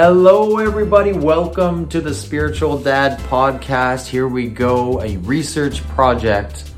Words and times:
Hello, 0.00 0.58
everybody. 0.58 1.12
Welcome 1.12 1.88
to 1.88 2.00
the 2.00 2.14
Spiritual 2.14 2.78
Dad 2.78 3.18
podcast. 3.22 4.06
Here 4.06 4.28
we 4.28 4.46
go, 4.46 5.02
a 5.02 5.16
research 5.16 5.82
project 5.88 6.70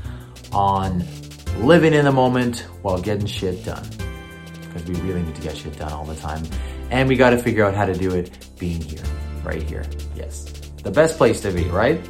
on 0.51 1.05
living 1.59 1.93
in 1.93 2.05
the 2.05 2.11
moment 2.11 2.65
while 2.81 2.99
getting 2.99 3.27
shit 3.27 3.63
done. 3.63 3.87
Because 4.63 4.83
we 4.85 4.95
really 5.01 5.21
need 5.21 5.35
to 5.35 5.41
get 5.41 5.55
shit 5.55 5.77
done 5.77 5.91
all 5.91 6.03
the 6.03 6.15
time. 6.15 6.43
And 6.89 7.07
we 7.07 7.15
got 7.15 7.29
to 7.29 7.37
figure 7.37 7.63
out 7.63 7.75
how 7.75 7.85
to 7.85 7.93
do 7.93 8.09
it 8.15 8.47
being 8.57 8.81
here, 8.81 9.03
right 9.43 9.61
here. 9.61 9.85
Yes. 10.15 10.45
The 10.81 10.89
best 10.89 11.19
place 11.19 11.41
to 11.41 11.51
be, 11.51 11.65
right? 11.65 12.01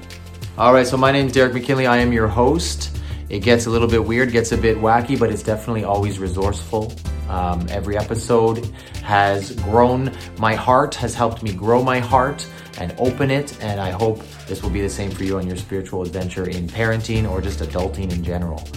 All 0.57 0.73
right, 0.73 0.87
so 0.87 0.95
my 0.95 1.11
name 1.11 1.27
is 1.27 1.33
Derek 1.33 1.53
McKinley. 1.53 1.87
I 1.87 1.97
am 1.97 2.13
your 2.13 2.29
host. 2.29 2.97
It 3.27 3.39
gets 3.39 3.65
a 3.65 3.69
little 3.69 3.89
bit 3.89 4.05
weird, 4.05 4.31
gets 4.31 4.53
a 4.53 4.57
bit 4.57 4.77
wacky, 4.77 5.19
but 5.19 5.29
it's 5.29 5.43
definitely 5.43 5.83
always 5.83 6.19
resourceful. 6.19 6.93
Um, 7.31 7.65
every 7.69 7.97
episode 7.97 8.65
has 9.03 9.55
grown 9.55 10.11
my 10.37 10.53
heart, 10.53 10.93
has 10.95 11.15
helped 11.15 11.41
me 11.41 11.53
grow 11.53 11.81
my 11.81 11.99
heart 11.99 12.45
and 12.77 12.93
open 12.97 13.31
it. 13.31 13.57
And 13.61 13.79
I 13.79 13.91
hope 13.91 14.21
this 14.47 14.61
will 14.61 14.69
be 14.69 14.81
the 14.81 14.89
same 14.89 15.11
for 15.11 15.23
you 15.23 15.37
on 15.37 15.47
your 15.47 15.55
spiritual 15.55 16.01
adventure 16.01 16.49
in 16.49 16.67
parenting 16.67 17.29
or 17.29 17.39
just 17.39 17.59
adulting 17.59 18.11
in 18.11 18.21
general. 18.21 18.67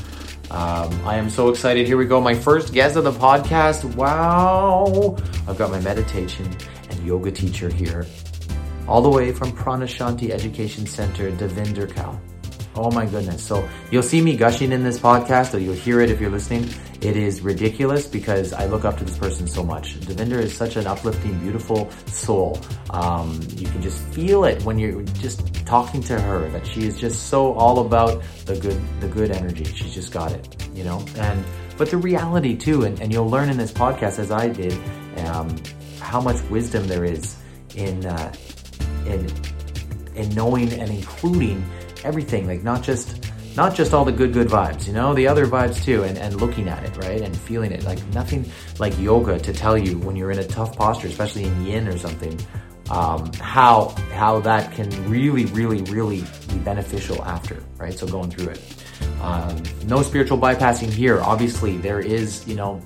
Um, 0.53 0.93
I 1.05 1.17
am 1.17 1.31
so 1.31 1.49
excited. 1.49 1.85
Here 1.85 1.97
we 1.97 2.05
go. 2.05 2.21
My 2.21 2.35
first 2.35 2.73
guest 2.73 2.95
of 2.95 3.03
the 3.03 3.13
podcast. 3.13 3.85
Wow. 3.97 5.17
I've 5.49 5.59
got 5.59 5.73
my 5.73 5.81
meditation 5.81 6.49
and 6.91 7.05
yoga 7.05 7.33
teacher 7.33 7.69
here, 7.69 8.07
all 8.87 9.03
the 9.03 9.09
way 9.09 9.33
from 9.33 9.51
Pranashanti 9.51 10.31
Education 10.31 10.87
Center, 10.87 11.33
Devinder 11.33 11.89
Kaur. 11.89 12.21
Oh 12.77 12.91
my 12.91 13.07
goodness. 13.07 13.43
So 13.43 13.69
you'll 13.91 14.03
see 14.03 14.21
me 14.21 14.37
gushing 14.37 14.73
in 14.73 14.83
this 14.83 14.99
podcast, 14.99 15.55
or 15.55 15.59
you'll 15.59 15.75
hear 15.75 16.01
it 16.01 16.11
if 16.11 16.21
you're 16.21 16.31
listening. 16.31 16.69
It 17.01 17.17
is 17.17 17.43
ridiculous 17.43 18.07
because 18.07 18.53
I 18.53 18.67
look 18.67 18.85
up 18.85 18.97
to 18.99 19.05
this 19.05 19.19
person 19.19 19.47
so 19.47 19.63
much. 19.63 20.01
Devinder 20.01 20.41
is 20.41 20.57
such 20.57 20.77
an 20.77 20.87
uplifting, 20.87 21.39
beautiful 21.39 21.91
soul. 22.07 22.59
Um, 22.91 23.41
you 23.57 23.67
can 23.67 23.83
just 23.83 24.03
feel 24.15 24.45
it 24.45 24.63
when 24.65 24.79
you're 24.79 25.03
just 25.21 25.55
talking 25.67 26.03
to 26.05 26.21
her 26.21 26.49
that 26.51 26.67
she 26.67 26.87
is 26.87 26.99
just 26.99 27.29
so 27.29 27.53
all 27.55 27.87
about 27.87 28.23
the 28.47 28.57
good, 28.57 28.81
the 29.01 29.09
good 29.09 29.31
energy. 29.31 29.65
She's 29.65 29.95
just 29.95 30.13
got 30.13 30.33
it, 30.33 30.57
you 30.75 30.83
know, 30.83 31.05
and, 31.17 31.45
but 31.77 31.91
the 31.91 31.99
reality 31.99 32.57
too, 32.57 32.85
and, 32.85 32.99
and 33.01 33.13
you'll 33.13 33.29
learn 33.29 33.51
in 33.51 33.59
this 33.59 33.73
podcast 33.73 34.19
as 34.19 34.31
I 34.31 34.49
did, 34.49 34.73
um, 35.27 35.55
how 36.01 36.21
much 36.21 36.41
wisdom 36.49 36.89
there 36.89 37.05
is 37.05 37.37
in, 37.77 38.07
uh, 38.07 38.33
in, 39.07 39.31
in 40.15 40.35
knowing 40.35 40.73
and 40.73 40.91
including 40.91 41.65
everything, 42.05 42.47
like 42.47 42.63
not 42.63 42.83
just 42.83 43.31
not 43.57 43.75
just 43.75 43.95
all 43.95 44.05
the 44.05 44.13
good 44.13 44.33
good 44.33 44.49
vibes, 44.49 44.87
you 44.87 44.93
know, 44.93 45.15
the 45.15 45.29
other 45.29 45.47
vibes 45.47 45.83
too, 45.83 46.03
and, 46.03 46.19
and 46.19 46.41
looking 46.41 46.69
at 46.69 46.83
it, 46.85 46.97
right? 46.97 47.21
And 47.21 47.37
feeling 47.37 47.73
it. 47.73 47.85
Like 47.85 48.05
nothing 48.09 48.51
like 48.79 48.99
yoga 48.99 49.39
to 49.39 49.53
tell 49.53 49.79
you 49.79 49.99
when 49.99 50.17
you're 50.17 50.31
in 50.31 50.39
a 50.39 50.47
tough 50.47 50.77
posture, 50.77 51.09
especially 51.09 51.45
in 51.45 51.67
yin 51.67 51.89
or 51.89 51.99
something, 51.99 52.39
um, 52.91 53.33
how 53.35 53.95
how 54.13 54.41
that 54.41 54.73
can 54.73 54.91
really, 55.09 55.47
really, 55.47 55.83
really 55.83 56.25
be 56.49 56.59
beneficial 56.59 57.25
after, 57.25 57.63
right? 57.79 57.95
So 57.95 58.07
going 58.07 58.31
through 58.31 58.51
it. 58.51 58.63
Um, 59.21 59.63
no 59.87 60.03
spiritual 60.03 60.39
bypassing 60.39 60.91
here. 60.91 61.21
Obviously, 61.21 61.79
there 61.79 62.01
is, 62.01 62.47
you 62.47 62.57
know, 62.57 62.83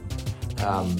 um, 0.65 0.97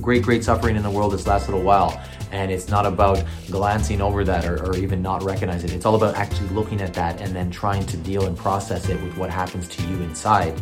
great, 0.00 0.22
great 0.22 0.44
suffering 0.44 0.76
in 0.76 0.82
the 0.82 0.90
world 0.90 1.12
this 1.12 1.26
last 1.26 1.48
little 1.48 1.62
while 1.62 2.00
and 2.32 2.50
it's 2.50 2.68
not 2.68 2.86
about 2.86 3.22
glancing 3.50 4.00
over 4.00 4.24
that 4.24 4.44
or, 4.44 4.64
or, 4.64 4.76
even 4.76 5.02
not 5.02 5.22
recognizing 5.22 5.70
it. 5.70 5.74
It's 5.74 5.86
all 5.86 5.96
about 5.96 6.14
actually 6.14 6.48
looking 6.50 6.80
at 6.80 6.94
that 6.94 7.20
and 7.20 7.34
then 7.34 7.50
trying 7.50 7.84
to 7.86 7.96
deal 7.96 8.26
and 8.26 8.36
process 8.36 8.88
it 8.88 9.00
with 9.02 9.16
what 9.16 9.30
happens 9.30 9.68
to 9.68 9.86
you 9.86 9.96
inside 10.02 10.54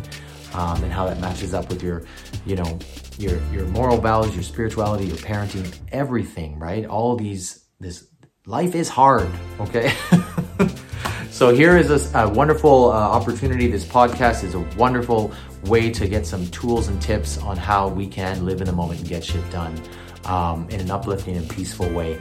um, 0.53 0.83
and 0.83 0.91
how 0.91 1.05
that 1.07 1.19
matches 1.19 1.53
up 1.53 1.69
with 1.69 1.83
your, 1.83 2.03
you 2.45 2.55
know, 2.55 2.79
your 3.17 3.39
your 3.51 3.65
moral 3.67 3.97
values, 3.97 4.33
your 4.33 4.43
spirituality, 4.43 5.05
your 5.05 5.17
parenting, 5.17 5.73
everything. 5.91 6.57
Right? 6.57 6.85
All 6.85 7.15
these 7.15 7.65
this 7.79 8.07
life 8.45 8.75
is 8.75 8.89
hard. 8.89 9.29
Okay. 9.59 9.93
so 11.29 11.53
here 11.53 11.77
is 11.77 12.13
a, 12.13 12.19
a 12.19 12.29
wonderful 12.29 12.91
uh, 12.91 12.95
opportunity. 12.95 13.67
This 13.67 13.85
podcast 13.85 14.43
is 14.43 14.55
a 14.55 14.61
wonderful 14.77 15.31
way 15.65 15.91
to 15.91 16.07
get 16.07 16.25
some 16.25 16.47
tools 16.47 16.87
and 16.87 17.01
tips 17.01 17.37
on 17.39 17.57
how 17.57 17.89
we 17.89 18.07
can 18.07 18.45
live 18.45 18.61
in 18.61 18.67
the 18.67 18.73
moment 18.73 19.01
and 19.01 19.09
get 19.09 19.23
shit 19.23 19.47
done 19.51 19.79
um, 20.25 20.67
in 20.69 20.79
an 20.79 20.91
uplifting 20.91 21.37
and 21.37 21.49
peaceful 21.49 21.89
way. 21.89 22.19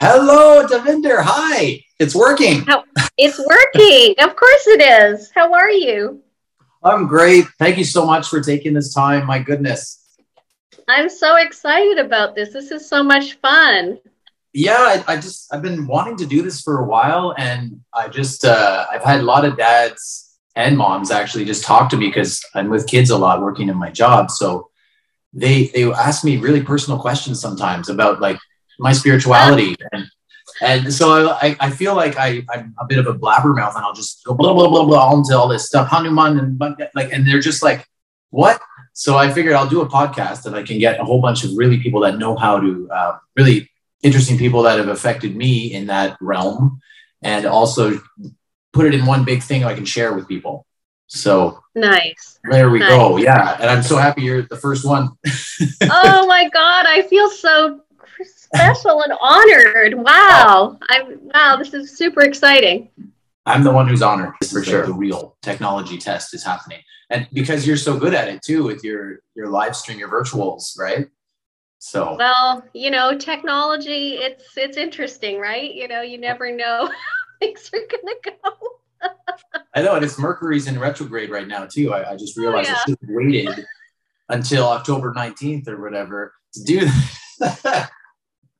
Hello, 0.00 0.64
Devinder. 0.64 1.20
Hi. 1.22 1.84
It's 1.98 2.14
working. 2.14 2.64
It's 3.16 3.38
working. 3.38 4.14
of 4.20 4.36
course 4.36 4.66
it 4.68 4.80
is. 4.80 5.32
How 5.34 5.52
are 5.52 5.72
you? 5.72 6.22
I'm 6.84 7.08
great. 7.08 7.46
Thank 7.58 7.78
you 7.78 7.84
so 7.84 8.06
much 8.06 8.28
for 8.28 8.40
taking 8.40 8.74
this 8.74 8.94
time. 8.94 9.26
My 9.26 9.40
goodness. 9.40 10.16
I'm 10.86 11.08
so 11.08 11.34
excited 11.36 11.98
about 11.98 12.36
this. 12.36 12.52
This 12.52 12.70
is 12.70 12.88
so 12.88 13.02
much 13.02 13.34
fun. 13.40 13.98
Yeah, 14.52 14.76
I, 14.78 15.04
I 15.08 15.16
just 15.16 15.52
I've 15.52 15.62
been 15.62 15.88
wanting 15.88 16.16
to 16.18 16.26
do 16.26 16.42
this 16.42 16.60
for 16.60 16.78
a 16.78 16.84
while, 16.84 17.34
and 17.36 17.80
I 17.92 18.06
just 18.06 18.44
uh, 18.44 18.86
I've 18.88 19.02
had 19.02 19.18
a 19.18 19.24
lot 19.24 19.44
of 19.44 19.56
dads 19.56 20.38
and 20.54 20.78
moms 20.78 21.10
actually 21.10 21.44
just 21.44 21.64
talk 21.64 21.90
to 21.90 21.96
me 21.96 22.06
because 22.06 22.40
I'm 22.54 22.70
with 22.70 22.86
kids 22.86 23.10
a 23.10 23.18
lot, 23.18 23.42
working 23.42 23.68
in 23.68 23.76
my 23.76 23.90
job. 23.90 24.30
So 24.30 24.70
they 25.32 25.66
they 25.74 25.90
ask 25.90 26.24
me 26.24 26.36
really 26.36 26.62
personal 26.62 27.00
questions 27.00 27.40
sometimes 27.40 27.88
about 27.88 28.20
like 28.20 28.38
my 28.78 28.92
spirituality. 28.92 29.76
And, 29.92 30.06
and 30.60 30.92
so 30.92 31.30
I, 31.30 31.56
I 31.60 31.70
feel 31.70 31.94
like 31.94 32.16
I, 32.16 32.44
I'm 32.52 32.74
a 32.78 32.86
bit 32.86 32.98
of 32.98 33.06
a 33.06 33.14
blabbermouth 33.14 33.74
and 33.74 33.84
I'll 33.84 33.94
just 33.94 34.24
go 34.24 34.34
blah, 34.34 34.52
blah, 34.52 34.68
blah, 34.68 34.84
blah, 34.84 35.14
into 35.14 35.36
all 35.36 35.48
this 35.48 35.66
stuff, 35.66 35.88
Hanuman 35.88 36.38
and 36.38 36.60
like, 36.94 37.12
and 37.12 37.26
they're 37.26 37.40
just 37.40 37.62
like, 37.62 37.86
what? 38.30 38.60
So 38.92 39.16
I 39.16 39.30
figured 39.30 39.54
I'll 39.54 39.68
do 39.68 39.80
a 39.80 39.88
podcast 39.88 40.46
and 40.46 40.56
I 40.56 40.62
can 40.62 40.78
get 40.78 41.00
a 41.00 41.04
whole 41.04 41.20
bunch 41.20 41.44
of 41.44 41.50
really 41.56 41.78
people 41.78 42.00
that 42.00 42.18
know 42.18 42.36
how 42.36 42.58
to, 42.60 42.88
uh, 42.90 43.18
really 43.36 43.70
interesting 44.02 44.38
people 44.38 44.62
that 44.62 44.78
have 44.78 44.88
affected 44.88 45.36
me 45.36 45.72
in 45.72 45.86
that 45.86 46.16
realm 46.20 46.80
and 47.22 47.46
also 47.46 48.00
put 48.72 48.86
it 48.86 48.94
in 48.94 49.06
one 49.06 49.24
big 49.24 49.42
thing 49.42 49.64
I 49.64 49.74
can 49.74 49.84
share 49.84 50.12
with 50.14 50.28
people. 50.28 50.66
So 51.08 51.62
nice. 51.74 52.38
There 52.44 52.70
we 52.70 52.80
nice. 52.80 52.90
go. 52.90 53.16
Yeah. 53.16 53.56
And 53.60 53.70
I'm 53.70 53.82
so 53.82 53.96
happy 53.96 54.22
you're 54.22 54.42
the 54.42 54.56
first 54.56 54.84
one. 54.84 55.08
oh 55.82 56.26
my 56.26 56.48
God. 56.50 56.86
I 56.86 57.02
feel 57.08 57.30
so 57.30 57.80
special 58.54 59.02
and 59.02 59.12
honored. 59.20 59.94
Wow. 59.94 60.78
Oh. 60.80 60.86
I'm 60.88 61.20
wow, 61.22 61.56
this 61.56 61.74
is 61.74 61.96
super 61.96 62.22
exciting. 62.22 62.88
I'm 63.46 63.64
the 63.64 63.72
one 63.72 63.88
who's 63.88 64.02
honored 64.02 64.34
This 64.40 64.52
for 64.52 64.62
sure. 64.62 64.84
The 64.84 64.92
real 64.92 65.36
technology 65.42 65.96
test 65.96 66.34
is 66.34 66.44
happening. 66.44 66.80
And 67.10 67.26
because 67.32 67.66
you're 67.66 67.78
so 67.78 67.98
good 67.98 68.12
at 68.12 68.28
it 68.28 68.42
too 68.42 68.64
with 68.64 68.84
your 68.84 69.20
your 69.34 69.48
live 69.48 69.74
stream, 69.74 69.98
your 69.98 70.10
virtuals, 70.10 70.78
right? 70.78 71.06
So 71.78 72.16
well, 72.18 72.64
you 72.74 72.90
know, 72.90 73.16
technology, 73.16 74.14
it's 74.16 74.44
it's 74.56 74.76
interesting, 74.76 75.38
right? 75.38 75.72
You 75.72 75.88
know, 75.88 76.02
you 76.02 76.18
never 76.18 76.54
know 76.54 76.90
things 77.40 77.70
are 77.72 77.80
gonna 77.90 78.16
go. 78.24 78.58
I 79.74 79.82
know, 79.82 79.94
and 79.94 80.04
it's 80.04 80.18
Mercury's 80.18 80.66
in 80.66 80.78
retrograde 80.78 81.30
right 81.30 81.46
now 81.46 81.66
too. 81.66 81.92
I, 81.92 82.12
I 82.12 82.16
just 82.16 82.36
oh, 82.36 82.42
realized 82.42 82.68
oh, 82.68 82.72
yeah. 82.72 82.78
I 82.78 82.90
should 82.90 82.98
have 83.00 83.10
waited 83.10 83.66
until 84.28 84.66
October 84.66 85.14
19th 85.14 85.68
or 85.68 85.80
whatever 85.80 86.34
to 86.54 86.64
do 86.64 86.80
that. 87.38 87.90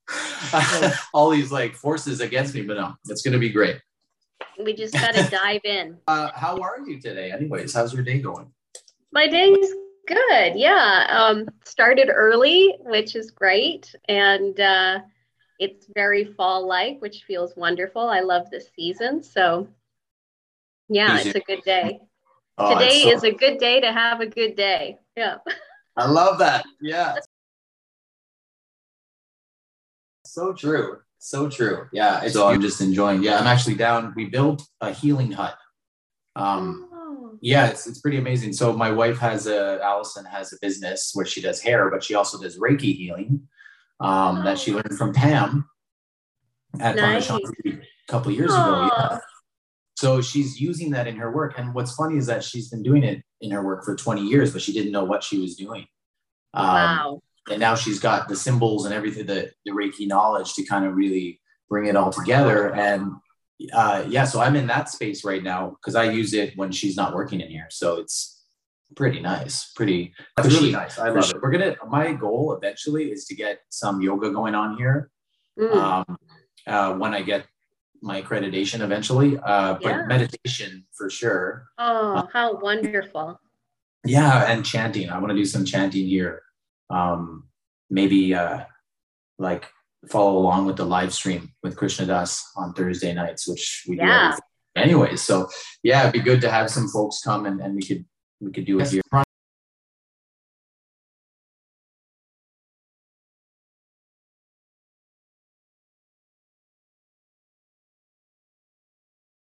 all 1.13 1.31
these 1.31 1.51
like 1.53 1.75
forces 1.75 2.21
against 2.21 2.55
me, 2.55 2.63
but 2.63 2.77
no, 2.77 2.95
it's 3.09 3.23
going 3.23 3.33
to 3.33 3.39
be 3.39 3.51
great. 3.51 3.81
We 4.63 4.75
just 4.75 4.95
got 4.95 5.15
to 5.15 5.23
dive 5.31 5.61
in. 5.65 5.99
Uh, 6.07 6.31
how 6.35 6.59
are 6.61 6.81
you 6.87 7.01
today? 7.01 7.33
Anyways, 7.33 7.75
how's 7.75 7.93
your 7.93 8.03
day 8.03 8.21
going? 8.21 8.51
My 9.13 9.27
day's 9.27 9.71
good. 10.07 10.57
Yeah. 10.57 11.07
Um, 11.11 11.49
started 11.65 12.11
early, 12.13 12.75
which 12.81 13.15
is 13.17 13.31
great. 13.31 13.95
And 14.09 14.59
uh, 14.59 15.01
it's 15.59 15.87
very 15.95 16.25
fall 16.25 16.67
like, 16.67 17.01
which 17.01 17.25
feels 17.25 17.55
wonderful. 17.57 18.09
I 18.09 18.21
love 18.21 18.51
this 18.51 18.69
season. 18.75 19.23
So, 19.23 19.69
yeah, 20.89 21.19
Easy. 21.19 21.31
it's 21.31 21.39
a 21.39 21.41
good 21.41 21.63
day. 21.65 22.01
Oh, 22.61 22.77
Today 22.77 23.03
so- 23.03 23.11
is 23.11 23.23
a 23.23 23.31
good 23.31 23.59
day 23.59 23.81
to 23.81 23.93
have 23.93 24.21
a 24.21 24.27
good 24.27 24.57
day. 24.57 24.99
Yeah. 25.17 25.37
I 25.97 26.11
love 26.11 26.41
that. 26.41 26.65
Yeah. 26.81 27.15
So 30.29 30.53
true. 30.53 30.99
So 31.19 31.49
true. 31.49 31.87
Yeah. 31.93 32.27
So 32.29 32.47
I'm 32.49 32.61
just 32.61 32.81
enjoying. 32.81 33.23
Yeah, 33.23 33.39
I'm 33.39 33.47
actually 33.47 33.75
down. 33.75 34.13
We 34.15 34.27
built 34.27 34.63
a 34.81 34.93
healing 34.93 35.33
hut. 35.33 35.57
Um, 36.37 36.89
oh. 36.93 37.39
yeah, 37.41 37.67
it's, 37.67 37.87
it's 37.87 38.01
pretty 38.01 38.19
amazing. 38.19 38.53
So 38.53 38.73
my 38.73 38.93
wife 38.93 39.19
has 39.19 39.47
a 39.47 39.81
Allison 39.83 40.25
has 40.27 40.53
a 40.53 40.57
business 40.61 41.11
where 41.15 41.27
she 41.27 41.41
does 41.41 41.61
hair, 41.61 41.91
but 41.91 42.05
she 42.05 42.15
also 42.15 42.41
does 42.41 42.59
Reiki 42.59 42.95
healing 42.95 43.49
um, 44.01 44.39
oh. 44.39 44.45
that 44.45 44.59
she 44.59 44.73
learned 44.73 44.97
from 44.97 45.13
Pam. 45.13 45.69
at 46.81 46.97
nice. 46.97 47.29
a 47.31 47.41
couple 48.09 48.31
years 48.31 48.53
Aww. 48.53 48.87
ago. 48.87 48.97
Yeah. 48.97 49.19
So 49.97 50.21
she's 50.21 50.61
using 50.61 50.91
that 50.91 51.09
in 51.09 51.17
her 51.17 51.33
work. 51.33 51.59
And 51.59 51.75
what's 51.75 51.95
funny 51.95 52.19
is 52.19 52.27
that 52.27 52.45
she's 52.45 52.69
been 52.69 52.85
doing 52.85 53.03
it 53.03 53.21
in 53.41 53.51
her 53.51 53.65
work 53.65 53.85
for 53.85 53.97
20 53.97 54.23
years, 54.23 54.53
but 54.53 54.63
she 54.63 54.73
didn't 54.73 54.93
know 54.93 55.03
what 55.03 55.25
she 55.25 55.41
was 55.41 55.57
doing. 55.57 55.87
Um, 56.55 56.67
wow. 56.67 57.23
And 57.51 57.61
now 57.61 57.75
she's 57.75 57.99
got 57.99 58.29
the 58.29 58.37
symbols 58.37 58.85
and 58.85 58.95
everything, 58.95 59.27
the, 59.27 59.51
the 59.65 59.73
Reiki 59.73 60.07
knowledge 60.07 60.55
to 60.55 60.65
kind 60.65 60.85
of 60.85 60.95
really 60.95 61.41
bring 61.69 61.87
it 61.87 61.97
all 61.97 62.11
together. 62.11 62.75
And 62.75 63.13
uh, 63.73 64.05
yeah, 64.09 64.25
so 64.25 64.41
I'm 64.41 64.57
in 64.57 64.67
that 64.69 64.89
space 64.89 65.25
right 65.25 65.43
now 65.43 65.77
because 65.81 65.95
I 65.95 66.11
use 66.11 66.33
it 66.35 66.57
when 66.57 66.73
she's 66.73 66.97
not 66.97 67.15
working 67.15 67.41
in 67.41 67.49
here. 67.49 67.67
So 67.71 68.01
it's 68.01 68.45
pretty 68.97 69.21
nice, 69.21 69.73
pretty. 69.73 70.15
That's 70.37 70.49
really 70.49 70.73
nice. 70.73 70.99
I 70.99 71.11
love 71.11 71.25
sure. 71.27 71.37
it. 71.37 71.43
We're 71.43 71.51
gonna. 71.51 71.77
My 71.89 72.13
goal 72.13 72.55
eventually 72.55 73.11
is 73.11 73.27
to 73.27 73.35
get 73.35 73.61
some 73.69 74.01
yoga 74.01 74.31
going 74.31 74.55
on 74.55 74.77
here. 74.77 75.11
Mm. 75.59 75.75
Um, 75.75 76.19
uh, 76.67 76.95
when 76.95 77.15
I 77.15 77.23
get 77.23 77.47
my 78.01 78.23
accreditation 78.23 78.81
eventually, 78.81 79.39
uh, 79.39 79.75
but 79.75 79.83
yeah. 79.83 80.07
meditation 80.07 80.87
for 80.97 81.11
sure. 81.11 81.67
Oh, 81.79 82.15
uh, 82.15 82.27
how 82.33 82.59
wonderful! 82.59 83.41
Yeah, 84.05 84.51
and 84.51 84.65
chanting. 84.65 85.11
I 85.11 85.19
want 85.19 85.31
to 85.31 85.37
do 85.37 85.45
some 85.45 85.65
chanting 85.65 86.07
here. 86.07 86.43
Um, 86.91 87.49
maybe 87.91 88.35
uh, 88.35 88.65
like 89.39 89.67
follow 90.09 90.39
along 90.39 90.67
with 90.67 90.77
the 90.77 90.87
live 90.87 91.13
stream 91.13 91.53
with 91.63 91.77
Krishna 91.77 92.07
Das 92.07 92.51
on 92.57 92.73
Thursday 92.75 93.13
nights, 93.13 93.49
which 93.49 93.85
we 93.89 93.97
yeah. 93.97 94.37
do 94.37 94.81
anyways. 94.81 95.23
So 95.23 95.49
yeah, 95.83 96.03
it'd 96.03 96.13
be 96.13 96.21
good 96.21 96.41
to 96.43 96.51
have 96.51 96.71
some 96.71 96.89
folks 96.89 97.21
come 97.23 97.47
and, 97.47 97.61
and 97.61 97.75
we 97.75 97.83
could 97.83 98.05
we 98.41 98.53
could 98.53 98.65
do 98.65 98.81
it 98.81 98.91
here. 98.91 99.03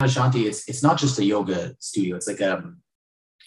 Shanti, 0.02 0.46
it's 0.46 0.68
it's 0.68 0.82
not 0.82 0.98
just 0.98 1.18
a 1.18 1.24
yoga 1.24 1.76
studio. 1.78 2.16
It's 2.16 2.26
like 2.26 2.40
a 2.40 2.72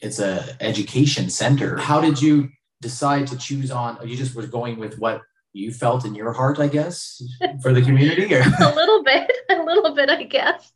it's 0.02 0.20
a 0.20 0.56
education 0.62 1.30
center. 1.30 1.78
How 1.78 2.00
did 2.00 2.22
you 2.22 2.50
decide 2.84 3.26
to 3.28 3.38
choose 3.38 3.72
on? 3.72 3.98
You 4.08 4.16
just 4.16 4.36
were 4.36 4.46
going 4.46 4.78
with 4.78 5.00
what 5.00 5.22
you 5.54 5.72
felt 5.72 6.06
in 6.06 6.14
your 6.14 6.34
heart, 6.34 6.60
I 6.60 6.68
guess, 6.68 7.24
for 7.62 7.74
the 7.74 7.82
community? 7.82 8.34
A 8.34 8.76
little 8.76 9.04
bit, 9.04 9.32
a 9.50 9.64
little 9.64 9.96
bit, 9.96 10.10
I 10.10 10.24
guess. 10.24 10.72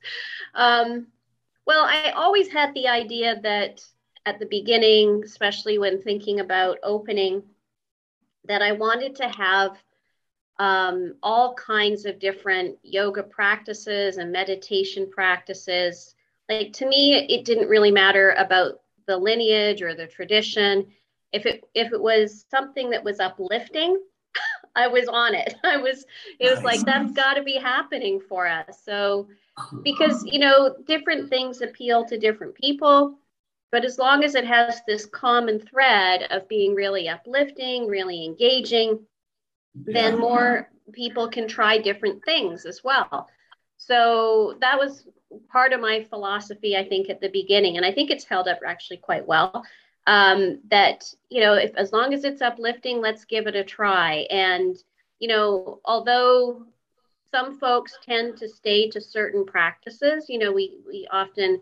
Um, 0.56 1.08
well, 1.66 1.84
I 1.84 2.12
always 2.12 2.48
had 2.48 2.74
the 2.74 2.88
idea 2.88 3.40
that 3.44 3.82
at 4.26 4.40
the 4.40 4.46
beginning, 4.46 5.22
especially 5.26 5.78
when 5.78 6.02
thinking 6.02 6.40
about 6.40 6.80
opening, 6.84 7.44
that 8.46 8.62
I 8.62 8.72
wanted 8.72 9.16
to 9.16 9.28
have 9.30 9.78
um, 10.60 11.16
all 11.22 11.54
kinds 11.54 12.06
of 12.06 12.20
different 12.20 12.78
yoga 12.84 13.24
practices 13.24 14.18
and 14.18 14.32
meditation 14.32 15.10
practices. 15.10 16.16
Like 16.50 16.74
to 16.74 16.88
me, 16.88 17.16
it 17.16 17.46
didn't 17.46 17.70
really 17.70 17.92
matter 17.92 18.34
about 18.38 18.82
the 19.08 19.18
lineage 19.18 19.82
or 19.82 19.96
the 19.96 20.08
tradition. 20.08 20.88
If 21.34 21.46
it 21.46 21.64
if 21.74 21.92
it 21.92 22.02
was 22.02 22.46
something 22.50 22.90
that 22.92 23.04
was 23.04 23.20
uplifting, 23.20 23.98
I 24.76 24.88
was 24.88 25.08
on 25.08 25.34
it. 25.34 25.56
I 25.64 25.78
was, 25.78 26.06
it 26.40 26.54
was 26.54 26.64
like, 26.64 26.82
that's 26.82 27.12
got 27.12 27.36
to 27.36 27.44
be 27.44 27.58
happening 27.58 28.22
for 28.28 28.48
us. 28.48 28.80
So, 28.84 29.28
uh-huh. 29.58 29.78
because, 29.84 30.24
you 30.26 30.40
know, 30.40 30.76
different 30.86 31.30
things 31.30 31.62
appeal 31.62 32.06
to 32.06 32.18
different 32.18 32.56
people. 32.56 33.20
But 33.72 33.84
as 33.84 33.98
long 33.98 34.24
as 34.24 34.36
it 34.36 34.46
has 34.46 34.80
this 34.88 35.06
common 35.06 35.60
thread 35.60 36.28
of 36.32 36.48
being 36.48 36.74
really 36.74 37.10
uplifting, 37.10 37.88
really 37.88 38.24
engaging, 38.24 39.00
yeah. 39.86 39.94
then 39.94 40.20
more 40.20 40.70
people 40.94 41.28
can 41.28 41.50
try 41.50 41.78
different 41.78 42.24
things 42.24 42.66
as 42.66 42.82
well. 42.82 43.28
So 43.76 44.58
that 44.62 44.80
was 44.80 45.06
part 45.52 45.74
of 45.74 45.82
my 45.82 46.06
philosophy, 46.06 46.78
I 46.78 46.88
think, 46.88 47.10
at 47.10 47.20
the 47.20 47.28
beginning. 47.28 47.76
And 47.76 47.86
I 47.86 47.92
think 47.92 48.10
it's 48.10 48.24
held 48.24 48.48
up 48.48 48.60
actually 48.66 48.98
quite 48.98 49.28
well 49.28 49.66
um, 50.08 50.60
that 50.72 51.04
you 51.30 51.42
know 51.42 51.54
if 51.54 51.76
as 51.76 51.92
long 51.92 52.14
as 52.14 52.24
it's 52.24 52.42
uplifting 52.42 53.00
let's 53.00 53.26
give 53.26 53.46
it 53.46 53.56
a 53.56 53.64
try. 53.64 54.26
And 54.32 54.76
you 55.20 55.28
know 55.28 55.80
although 55.86 56.66
some 57.30 57.60
folks 57.60 57.98
tend 58.04 58.38
to 58.38 58.48
stay 58.48 58.90
to 58.90 59.02
certain 59.02 59.46
practices 59.46 60.28
you 60.30 60.40
know 60.40 60.52
we 60.52 60.80
we 60.88 61.08
often 61.12 61.62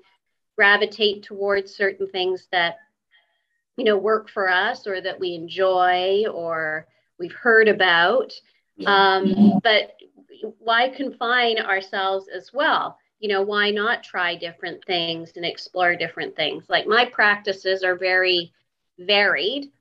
gravitate 0.55 1.23
towards 1.23 1.75
certain 1.75 2.07
things 2.07 2.47
that 2.51 2.77
you 3.75 3.83
know 3.83 3.97
work 3.97 4.29
for 4.29 4.49
us 4.49 4.87
or 4.87 5.01
that 5.01 5.19
we 5.19 5.33
enjoy 5.33 6.23
or 6.31 6.87
we've 7.19 7.33
heard 7.33 7.67
about. 7.67 8.31
Um, 8.85 9.59
but 9.63 9.93
why 10.59 10.89
confine 10.89 11.59
ourselves 11.59 12.27
as 12.27 12.51
well 12.53 12.97
you 13.19 13.29
know, 13.29 13.41
why 13.41 13.71
not 13.71 14.03
try 14.03 14.35
different 14.35 14.83
things 14.85 15.33
and 15.35 15.45
explore 15.45 15.95
different 15.95 16.35
things? 16.35 16.65
Like 16.69 16.87
my 16.87 17.05
practices 17.05 17.83
are 17.83 17.95
very 17.95 18.53
varied 18.97 19.71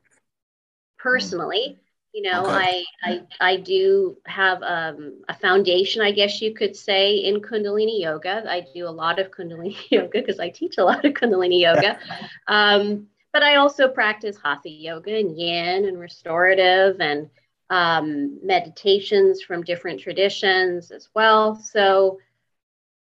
personally. 0.98 1.78
You 2.12 2.22
know, 2.22 2.46
okay. 2.46 2.84
I, 3.02 3.10
I 3.40 3.52
I 3.52 3.56
do 3.56 4.16
have 4.24 4.62
um, 4.62 5.24
a 5.28 5.34
foundation, 5.34 6.00
I 6.00 6.12
guess 6.12 6.40
you 6.40 6.54
could 6.54 6.76
say, 6.76 7.16
in 7.16 7.40
Kundalini 7.40 8.00
yoga. 8.00 8.44
I 8.48 8.64
do 8.72 8.86
a 8.86 8.88
lot 8.88 9.18
of 9.18 9.32
Kundalini 9.32 9.76
yoga 9.90 10.20
because 10.20 10.38
I 10.38 10.48
teach 10.50 10.78
a 10.78 10.84
lot 10.84 11.04
of 11.04 11.12
Kundalini 11.14 11.62
yoga. 11.62 11.98
um, 12.46 13.08
but 13.32 13.42
I 13.42 13.56
also 13.56 13.88
practice 13.88 14.36
Hatha 14.36 14.70
yoga 14.70 15.18
and 15.18 15.36
Yin 15.36 15.86
and 15.86 15.98
restorative 15.98 17.00
and 17.00 17.28
um, 17.68 18.38
meditations 18.44 19.42
from 19.42 19.64
different 19.64 19.98
traditions 19.98 20.92
as 20.92 21.08
well. 21.14 21.56
So 21.56 22.20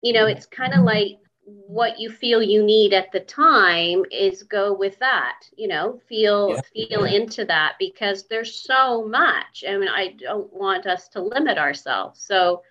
you 0.03 0.13
know, 0.13 0.27
it's 0.27 0.47
kind 0.47 0.75
of 0.75 0.81
like 0.81 1.19
what 1.45 1.99
you 1.99 2.11
feel 2.11 2.43
you 2.43 2.63
need 2.63 2.93
at 2.93 3.11
the 3.13 3.21
time 3.21 4.05
is 4.11 4.45
go 4.45 4.73
with 4.73 4.97
that 5.01 5.41
you 5.57 5.67
know 5.67 5.99
feel 6.09 6.51
yeah. 6.51 6.87
feel 6.89 7.07
yeah. 7.07 7.17
into 7.21 7.45
that 7.45 7.75
because 7.79 8.27
there's 8.29 8.63
so 8.63 9.07
much. 9.07 9.65
I 9.69 9.77
mean 9.77 9.89
i 9.89 10.15
don't 10.19 10.53
want 10.53 10.87
us 10.87 11.09
to 11.09 11.21
limit 11.21 11.59
ourselves. 11.59 12.23
So 12.23 12.63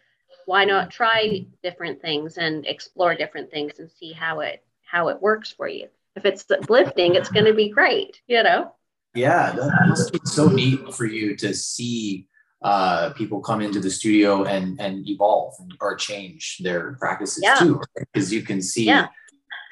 why 0.45 0.66
not 0.66 0.83
mm-hmm. 0.83 0.92
try 0.92 1.45
different 1.62 2.01
things 2.01 2.38
and 2.38 2.66
explore 2.66 3.16
different 3.16 3.51
things 3.51 3.80
and 3.80 3.89
see 3.92 4.13
how 4.13 4.39
it 4.39 4.63
how 4.83 5.10
it 5.10 5.22
works 5.22 5.51
for 5.51 5.68
you. 5.68 5.88
If 6.16 6.25
it's 6.25 6.50
uplifting 6.50 7.16
it's 7.16 7.30
going 7.30 7.45
to 7.45 7.54
be 7.54 7.69
great 7.69 8.22
you 8.28 8.42
know? 8.44 8.74
Yeah 9.13 9.51
that 9.51 9.88
must 9.88 10.13
be 10.13 10.19
so 10.24 10.48
neat 10.48 10.94
for 10.94 11.06
you 11.06 11.36
to 11.38 11.54
see 11.54 12.28
uh, 12.61 13.11
people 13.13 13.39
come 13.39 13.61
into 13.61 13.79
the 13.79 13.89
studio 13.89 14.43
and 14.43 14.79
and 14.79 15.07
evolve 15.09 15.56
or 15.80 15.95
change 15.95 16.57
their 16.59 16.94
practices 16.94 17.41
yeah. 17.44 17.56
too 17.56 17.81
because 17.95 18.31
you 18.31 18.44
can 18.44 18.61
see 18.61 18.85
yeah. 18.85 19.07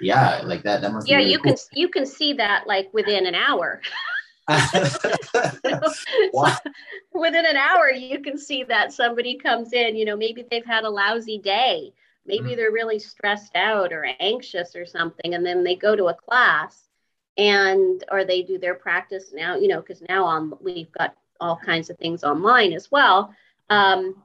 yeah 0.02 0.42
like 0.44 0.64
that 0.64 0.82
that 0.82 0.92
must 0.92 1.08
yeah 1.08 1.18
really 1.18 1.32
you 1.32 1.40
cool. 1.40 1.54
can 1.54 1.62
you 1.74 1.88
can 1.90 2.06
see 2.06 2.34
that 2.34 2.66
like 2.66 2.92
within 2.94 3.28
an 3.28 3.36
hour 3.36 3.82
within 7.14 7.46
an 7.46 7.56
hour 7.56 7.92
you 7.92 8.20
can 8.20 8.36
see 8.36 8.64
that 8.64 8.92
somebody 8.92 9.38
comes 9.38 9.72
in 9.74 9.96
you 9.96 10.06
know 10.06 10.18
maybe 10.18 10.44
they've 10.50 10.66
had 10.66 10.84
a 10.84 10.90
lousy 10.90 11.38
day 11.38 11.94
maybe 12.26 12.50
mm. 12.50 12.56
they're 12.56 12.72
really 12.72 12.98
stressed 12.98 13.56
out 13.56 13.94
or 13.94 14.10
anxious 14.20 14.76
or 14.76 14.88
something 14.88 15.36
and 15.36 15.46
then 15.46 15.64
they 15.64 15.76
go 15.76 15.96
to 15.96 16.06
a 16.06 16.14
class 16.16 16.90
and 17.38 18.04
or 18.12 18.26
they 18.26 18.42
do 18.42 18.58
their 18.58 18.74
practice 18.74 19.32
now 19.32 19.56
you 19.56 19.68
know 19.68 19.80
because 19.80 20.02
now 20.10 20.26
on 20.26 20.52
we've 20.60 20.92
got 20.94 21.16
all 21.40 21.58
kinds 21.58 21.90
of 21.90 21.98
things 21.98 22.24
online 22.24 22.74
as 22.74 22.90
well. 22.92 23.34
Um, 23.70 24.16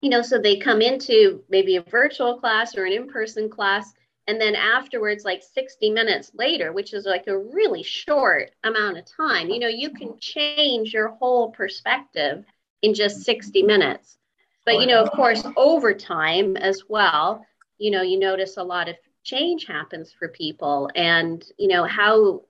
you 0.00 0.10
know, 0.10 0.22
so 0.22 0.38
they 0.38 0.56
come 0.56 0.80
into 0.80 1.44
maybe 1.48 1.76
a 1.76 1.82
virtual 1.82 2.38
class 2.38 2.76
or 2.76 2.84
an 2.84 2.92
in 2.92 3.08
person 3.08 3.50
class. 3.50 3.92
And 4.26 4.40
then 4.40 4.54
afterwards, 4.54 5.24
like 5.24 5.42
60 5.42 5.90
minutes 5.90 6.30
later, 6.34 6.72
which 6.72 6.94
is 6.94 7.04
like 7.04 7.26
a 7.26 7.36
really 7.36 7.82
short 7.82 8.52
amount 8.64 8.98
of 8.98 9.04
time, 9.04 9.50
you 9.50 9.58
know, 9.58 9.68
you 9.68 9.90
can 9.90 10.18
change 10.18 10.92
your 10.92 11.08
whole 11.08 11.50
perspective 11.50 12.44
in 12.82 12.94
just 12.94 13.22
60 13.24 13.62
minutes. 13.62 14.18
But, 14.64 14.80
you 14.80 14.86
know, 14.86 15.02
of 15.02 15.10
course, 15.10 15.44
over 15.56 15.92
time 15.94 16.56
as 16.56 16.84
well, 16.88 17.44
you 17.78 17.90
know, 17.90 18.02
you 18.02 18.18
notice 18.18 18.56
a 18.56 18.62
lot 18.62 18.88
of 18.88 18.96
change 19.24 19.66
happens 19.66 20.12
for 20.12 20.28
people 20.28 20.90
and, 20.94 21.44
you 21.58 21.66
know, 21.68 21.84
how 21.84 22.42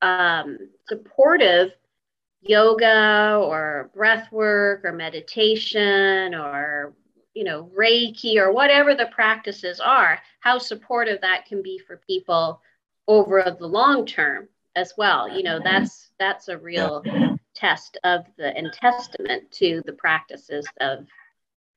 um, 0.00 0.58
supportive 0.88 1.72
yoga 2.42 3.38
or 3.42 3.90
breath 3.94 4.30
work 4.30 4.84
or 4.84 4.92
meditation 4.92 6.34
or 6.34 6.94
you 7.34 7.44
know 7.44 7.70
reiki 7.76 8.36
or 8.36 8.52
whatever 8.52 8.94
the 8.94 9.06
practices 9.06 9.80
are 9.80 10.18
how 10.40 10.58
supportive 10.58 11.20
that 11.20 11.46
can 11.46 11.62
be 11.62 11.78
for 11.78 12.00
people 12.06 12.60
over 13.08 13.56
the 13.58 13.66
long 13.66 14.06
term 14.06 14.48
as 14.74 14.92
well. 14.96 15.28
You 15.28 15.42
know 15.42 15.60
that's 15.62 16.10
that's 16.18 16.48
a 16.48 16.58
real 16.58 17.02
test 17.54 17.98
of 18.04 18.26
the 18.36 18.56
and 18.56 18.72
testament 18.72 19.50
to 19.50 19.82
the 19.86 19.92
practices 19.92 20.66
of 20.80 21.06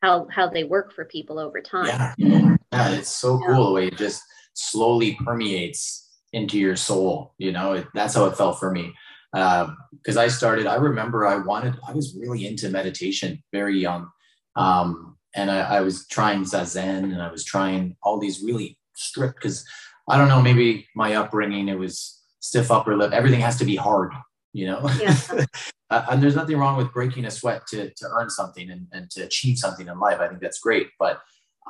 how 0.04 0.28
how 0.30 0.48
they 0.48 0.66
work 0.66 0.94
for 0.94 1.06
people 1.06 1.40
over 1.40 1.62
time. 1.62 1.88
Yeah, 2.18 2.56
yeah 2.72 2.90
it's 2.92 3.10
so 3.10 3.40
cool 3.46 3.68
the 3.68 3.72
way 3.72 3.88
it 3.88 3.98
just 3.98 4.22
slowly 4.54 5.18
permeates 5.24 6.08
into 6.34 6.60
your 6.60 6.76
soul 6.76 7.34
you 7.38 7.52
know? 7.52 7.74
It, 7.74 7.88
that's 7.94 8.14
how 8.14 8.26
it 8.26 8.38
felt 8.38 8.60
for 8.60 8.72
me 8.72 8.94
because 9.32 10.18
um, 10.18 10.18
I 10.18 10.28
started, 10.28 10.66
I 10.66 10.76
remember 10.76 11.28
I 11.28 11.38
wanted, 11.38 11.76
I 11.88 11.94
was 11.94 12.16
really 12.20 12.48
into 12.48 12.70
meditation 12.70 13.44
very 13.52 13.80
young. 13.80 14.10
Um, 14.56 15.18
and 15.36 15.52
I, 15.52 15.60
I 15.60 15.82
was 15.82 16.08
trying 16.08 16.42
zazen 16.42 17.04
and 17.04 17.22
I 17.22 17.32
was 17.32 17.44
trying 17.44 17.96
all 18.02 18.20
these 18.20 18.42
really 18.42 18.78
strict 18.96 19.36
because 19.36 19.66
I 20.08 20.18
don't 20.18 20.28
know, 20.28 20.42
maybe 20.42 20.88
my 20.96 21.16
upbringing, 21.16 21.68
it 21.68 21.78
was 21.78 22.20
stiff 22.40 22.72
upper 22.72 22.98
lip. 22.98 23.12
Everything 23.12 23.42
has 23.42 23.58
to 23.58 23.66
be 23.66 23.76
hard, 23.76 24.12
you 24.54 24.66
know? 24.66 24.90
Yeah. 25.00 25.16
and 25.92 26.22
there's 26.22 26.36
nothing 26.36 26.58
wrong 26.58 26.78
with 26.78 26.92
breaking 26.92 27.26
a 27.26 27.32
sweat 27.32 27.68
to, 27.68 27.92
to 27.92 28.06
earn 28.12 28.30
something 28.30 28.72
and, 28.72 28.88
and 28.92 29.10
to 29.12 29.22
achieve 29.22 29.60
something 29.60 29.88
in 29.88 30.00
life. 30.00 30.20
I 30.20 30.28
think 30.28 30.42
that's 30.42 30.60
great. 30.60 30.88
But 30.98 31.22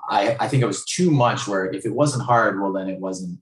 I, 0.09 0.37
I 0.39 0.47
think 0.47 0.63
it 0.63 0.67
was 0.67 0.85
too 0.85 1.11
much 1.11 1.47
where 1.47 1.65
if 1.65 1.85
it 1.85 1.93
wasn't 1.93 2.23
hard, 2.23 2.61
well, 2.61 2.71
then 2.71 2.89
it 2.89 2.99
wasn't, 2.99 3.39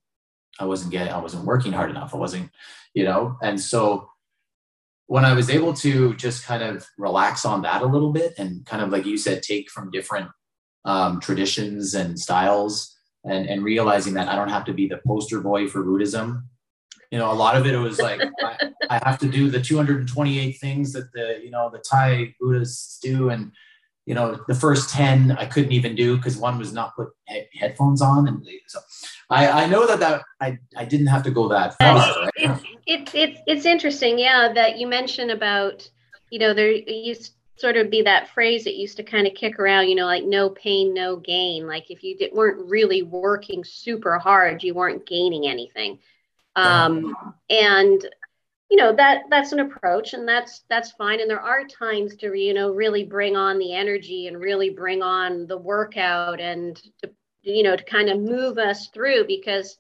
I 0.60 0.66
wasn't 0.66 0.92
getting, 0.92 1.14
I 1.14 1.20
wasn't 1.20 1.46
working 1.46 1.74
hard 1.74 1.90
enough. 1.90 2.14
I 2.14 2.18
wasn't, 2.18 2.52
you 2.94 3.04
know? 3.04 3.38
And 3.42 3.60
so 3.60 4.10
when 5.08 5.24
I 5.24 5.34
was 5.34 5.50
able 5.50 5.74
to 5.76 6.14
just 6.16 6.46
kind 6.46 6.62
of 6.62 6.86
relax 6.98 7.46
on 7.46 7.62
that 7.62 7.82
a 7.82 7.86
little 7.86 8.12
bit 8.12 8.34
and 8.38 8.66
kind 8.66 8.84
of 8.84 8.90
like 8.90 9.06
you 9.06 9.18
said, 9.18 9.42
take 9.42 9.70
from 9.70 9.90
different 9.90 10.30
um, 10.86 11.20
traditions 11.20 11.94
and 11.94 12.20
styles 12.20 12.96
and, 13.24 13.48
and 13.48 13.64
realizing 13.64 14.14
that 14.16 14.28
I 14.30 14.36
don't 14.36 14.50
have 14.50 14.66
to 14.66 14.74
be 14.74 14.88
the 14.88 15.02
poster 15.06 15.42
boy 15.42 15.68
for 15.68 15.84
Buddhism. 15.84 16.50
You 17.12 17.20
know, 17.20 17.32
a 17.32 17.34
lot 17.34 17.56
of 17.56 17.66
it 17.66 17.74
it 17.74 17.80
was 17.80 18.00
like 18.00 18.22
I, 18.44 18.72
I, 18.90 19.10
have 19.10 19.18
to 19.20 19.30
do 19.30 19.50
the 19.50 19.62
228 19.62 20.54
things 20.60 20.94
that 20.94 21.12
the 21.14 21.40
you 21.42 21.52
know 21.52 21.70
the 21.70 21.80
Thai 21.80 22.36
Buddhists 22.40 23.00
do, 23.00 23.30
and 23.30 23.52
you 24.06 24.14
know 24.14 24.40
the 24.48 24.56
first 24.56 24.90
10 24.90 25.32
I 25.32 25.46
couldn't 25.46 25.72
even 25.72 25.96
do 25.96 26.18
because 26.18 26.38
one 26.38 26.58
was 26.58 26.74
not 26.74 26.96
put 26.96 27.10
he- 27.28 27.48
headphones 27.54 28.02
on, 28.02 28.28
and 28.28 28.46
so 28.68 28.80
I, 29.30 29.64
I 29.64 29.68
know 29.68 29.86
that 29.86 30.00
that 30.00 30.24
I, 30.40 30.58
I 30.76 30.86
didn't 30.86 31.08
have 31.08 31.24
to 31.24 31.32
go 31.32 31.50
that 31.50 31.78
far. 31.78 31.96
Right? 31.96 32.32
It's, 32.36 32.64
it's 32.86 33.12
it's 33.14 33.40
it's 33.46 33.66
interesting, 33.66 34.18
yeah, 34.18 34.52
that 34.54 34.78
you 34.78 34.88
mentioned 34.88 35.32
about 35.32 35.90
you 36.30 36.40
know 36.40 36.54
there 36.54 36.72
used 36.72 37.34
sort 37.58 37.76
of 37.76 37.90
be 37.90 38.04
that 38.04 38.30
phrase 38.30 38.64
that 38.64 38.76
used 38.76 38.98
to 38.98 39.04
kind 39.04 39.26
of 39.26 39.34
kick 39.34 39.60
around, 39.60 39.90
you 39.90 39.96
know, 39.96 40.06
like 40.06 40.24
no 40.24 40.50
pain, 40.50 40.94
no 40.94 41.16
gain. 41.16 41.66
Like 41.66 41.90
if 41.90 42.04
you 42.04 42.16
did, 42.16 42.32
weren't 42.32 42.70
really 42.70 43.02
working 43.02 43.64
super 43.64 44.20
hard, 44.20 44.64
you 44.64 44.76
weren't 44.76 45.08
gaining 45.08 45.48
anything. 45.48 46.00
Um, 46.56 47.16
and 47.50 48.02
you 48.70 48.78
know 48.78 48.96
that 48.96 49.24
that's 49.30 49.52
an 49.52 49.60
approach, 49.60 50.14
and 50.14 50.28
that's 50.28 50.64
that's 50.70 50.92
fine. 50.92 51.20
And 51.20 51.30
there 51.30 51.42
are 51.42 51.64
times 51.66 52.16
to 52.18 52.34
you 52.34 52.54
know 52.54 52.72
really 52.72 53.04
bring 53.04 53.36
on 53.36 53.60
the 53.60 53.74
energy 53.74 54.28
and 54.28 54.40
really 54.40 54.70
bring 54.70 55.02
on 55.02 55.48
the 55.48 55.58
workout 55.58 56.40
and 56.40 56.76
to 57.02 57.12
you 57.48 57.64
know 57.64 57.76
to 57.76 57.84
kind 57.84 58.10
of 58.10 58.20
move 58.20 58.58
us 58.58 58.90
through 58.90 59.26
because 59.26 59.78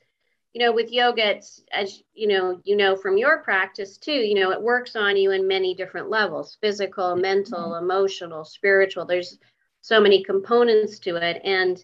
you 0.53 0.61
know 0.65 0.71
with 0.71 0.91
yoga 0.91 1.35
it's 1.35 1.61
as 1.71 2.01
you 2.13 2.27
know 2.27 2.59
you 2.63 2.75
know 2.75 2.95
from 2.95 3.17
your 3.17 3.39
practice 3.39 3.97
too 3.97 4.11
you 4.11 4.35
know 4.35 4.51
it 4.51 4.61
works 4.61 4.95
on 4.95 5.17
you 5.17 5.31
in 5.31 5.47
many 5.47 5.75
different 5.75 6.09
levels 6.09 6.57
physical 6.61 7.15
mental 7.15 7.75
emotional 7.75 8.43
spiritual. 8.45 9.05
There's 9.05 9.37
so 9.81 10.01
many 10.01 10.23
components 10.23 10.99
to 10.99 11.15
it. 11.15 11.41
And 11.43 11.83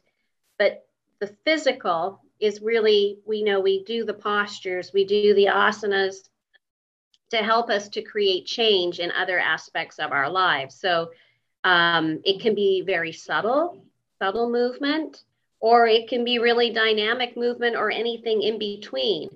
but 0.57 0.85
the 1.19 1.27
physical 1.45 2.21
is 2.39 2.61
really 2.61 3.19
we 3.25 3.43
know 3.43 3.61
we 3.61 3.83
do 3.83 4.03
the 4.03 4.13
postures 4.13 4.91
we 4.93 5.05
do 5.05 5.33
the 5.33 5.45
asanas 5.45 6.29
to 7.29 7.37
help 7.37 7.69
us 7.69 7.89
to 7.89 8.01
create 8.01 8.45
change 8.45 8.99
in 8.99 9.11
other 9.11 9.39
aspects 9.39 9.97
of 9.97 10.11
our 10.11 10.29
lives. 10.29 10.75
So 10.75 11.09
um, 11.63 12.19
it 12.25 12.41
can 12.41 12.53
be 12.55 12.83
very 12.85 13.11
subtle 13.11 13.85
subtle 14.19 14.49
movement 14.49 15.23
or 15.63 15.87
it 15.87 16.09
can 16.09 16.25
be 16.25 16.39
really 16.39 16.71
dynamic 16.71 17.37
movement 17.37 17.77
or 17.77 17.89
anything 17.89 18.41
in 18.41 18.59
between. 18.59 19.29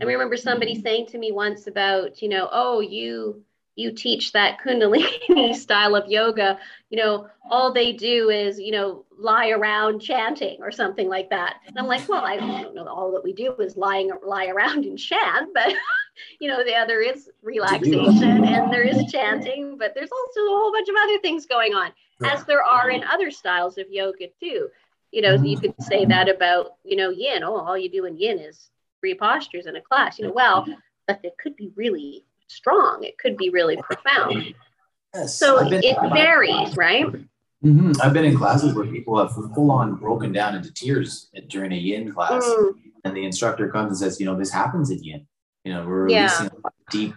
I 0.00 0.04
remember 0.04 0.38
somebody 0.38 0.72
mm-hmm. 0.72 0.82
saying 0.82 1.06
to 1.08 1.18
me 1.18 1.30
once 1.30 1.66
about, 1.66 2.22
you 2.22 2.30
know, 2.30 2.48
oh, 2.50 2.80
you 2.80 3.44
you 3.76 3.92
teach 3.92 4.32
that 4.32 4.60
kundalini 4.64 5.54
style 5.54 5.94
of 5.94 6.08
yoga, 6.08 6.58
you 6.88 6.96
know, 6.96 7.26
all 7.50 7.72
they 7.72 7.92
do 7.92 8.30
is, 8.30 8.58
you 8.58 8.70
know, 8.70 9.04
lie 9.18 9.50
around 9.50 10.00
chanting 10.00 10.56
or 10.60 10.70
something 10.70 11.08
like 11.08 11.28
that. 11.30 11.56
And 11.66 11.76
I'm 11.76 11.86
like, 11.86 12.08
well, 12.08 12.24
I 12.24 12.36
don't 12.36 12.74
know 12.74 12.86
all 12.86 13.12
that 13.12 13.24
we 13.24 13.32
do 13.32 13.54
is 13.56 13.76
lying 13.76 14.10
lie 14.24 14.46
around 14.46 14.84
and 14.84 14.98
chant, 14.98 15.50
but 15.52 15.74
you 16.40 16.48
know, 16.48 16.60
yeah, 16.64 16.86
there 16.86 17.02
is 17.02 17.28
relaxation 17.42 18.44
and 18.46 18.72
there 18.72 18.84
is 18.84 19.04
chanting, 19.12 19.76
but 19.76 19.92
there's 19.94 20.12
also 20.12 20.40
a 20.40 20.56
whole 20.56 20.72
bunch 20.72 20.88
of 20.88 20.94
other 21.02 21.18
things 21.18 21.44
going 21.44 21.74
on, 21.74 21.92
as 22.22 22.44
there 22.44 22.62
are 22.62 22.88
in 22.88 23.04
other 23.04 23.30
styles 23.30 23.76
of 23.76 23.90
yoga 23.90 24.28
too 24.40 24.68
you 25.14 25.22
know 25.22 25.34
you 25.34 25.56
could 25.56 25.74
say 25.80 26.04
that 26.04 26.28
about 26.28 26.74
you 26.84 26.96
know 26.96 27.10
yin. 27.10 27.44
Oh 27.44 27.56
all 27.56 27.78
you 27.78 27.88
do 27.88 28.04
in 28.04 28.18
yin 28.18 28.38
is 28.38 28.70
three 29.00 29.14
postures 29.14 29.66
in 29.66 29.76
a 29.76 29.80
class. 29.80 30.18
You 30.18 30.26
know 30.26 30.32
well 30.32 30.66
but 31.06 31.20
it 31.22 31.36
could 31.38 31.54
be 31.56 31.70
really 31.76 32.24
strong. 32.48 33.04
It 33.04 33.18
could 33.18 33.36
be 33.36 33.50
really 33.50 33.76
profound. 33.76 34.54
Yes, 35.14 35.38
so 35.38 35.58
it 35.60 35.96
varies 36.12 36.76
right? 36.76 37.06
Mm-hmm. 37.06 37.92
i've 38.02 38.12
been 38.12 38.26
in 38.26 38.36
classes 38.36 38.74
where 38.74 38.84
people 38.84 39.18
have 39.18 39.32
full 39.32 39.70
on 39.70 39.94
broken 39.94 40.32
down 40.32 40.54
into 40.54 40.70
tears 40.70 41.30
during 41.48 41.72
a 41.72 41.76
yin 41.76 42.12
class. 42.12 42.44
Mm. 42.44 42.72
and 43.04 43.16
the 43.16 43.24
instructor 43.24 43.70
comes 43.70 43.88
and 43.88 43.96
says 43.98 44.20
you 44.20 44.26
know 44.26 44.36
this 44.36 44.50
happens 44.50 44.90
in 44.90 45.02
yin. 45.02 45.26
You 45.64 45.72
know 45.72 45.86
we're 45.86 46.02
releasing 46.02 46.50
yeah. 46.52 46.70
deep 46.90 47.14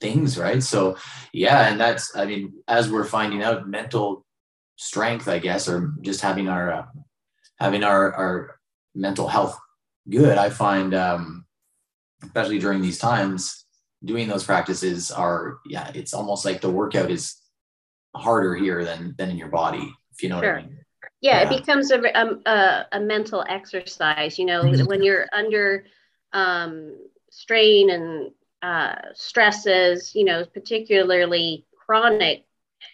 things 0.00 0.36
right? 0.36 0.62
So 0.62 0.96
yeah 1.32 1.68
and 1.70 1.80
that's 1.80 2.14
i 2.16 2.26
mean 2.26 2.52
as 2.66 2.90
we're 2.90 3.04
finding 3.04 3.42
out 3.42 3.68
mental 3.68 4.26
strength 4.76 5.26
i 5.26 5.38
guess 5.38 5.68
or 5.68 5.92
just 6.02 6.20
having 6.20 6.48
our 6.48 6.72
uh, 6.72 6.84
having 7.58 7.84
our, 7.84 8.12
our 8.12 8.60
mental 8.94 9.28
health 9.28 9.58
good, 10.08 10.38
I 10.38 10.50
find, 10.50 10.94
um, 10.94 11.44
especially 12.22 12.58
during 12.58 12.80
these 12.80 12.98
times, 12.98 13.64
doing 14.04 14.28
those 14.28 14.44
practices 14.44 15.10
are, 15.10 15.58
yeah, 15.66 15.90
it's 15.94 16.14
almost 16.14 16.44
like 16.44 16.60
the 16.60 16.70
workout 16.70 17.10
is 17.10 17.36
harder 18.14 18.54
here 18.54 18.84
than, 18.84 19.14
than 19.18 19.30
in 19.30 19.36
your 19.36 19.48
body, 19.48 19.92
if 20.12 20.22
you 20.22 20.28
know 20.28 20.40
sure. 20.40 20.54
what 20.54 20.64
I 20.64 20.66
mean. 20.66 20.78
Yeah, 21.20 21.42
yeah, 21.42 21.50
it 21.50 21.60
becomes 21.60 21.90
a, 21.90 22.18
um, 22.18 22.42
a, 22.46 22.86
a, 22.92 23.00
mental 23.00 23.44
exercise. 23.48 24.38
You 24.38 24.46
know, 24.46 24.62
mm-hmm. 24.62 24.86
when 24.86 25.02
you're 25.02 25.26
under 25.32 25.84
um, 26.32 26.96
strain 27.30 27.90
and 27.90 28.30
uh, 28.62 28.94
stresses, 29.14 30.14
you 30.14 30.24
know, 30.24 30.44
particularly 30.44 31.66
chronic 31.76 32.44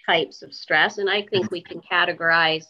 types 0.07 0.43
of 0.43 0.55
stress. 0.55 0.99
And 0.99 1.11
I 1.11 1.23
think 1.23 1.51
we 1.51 1.63
can 1.63 1.81
categorize 1.81 2.65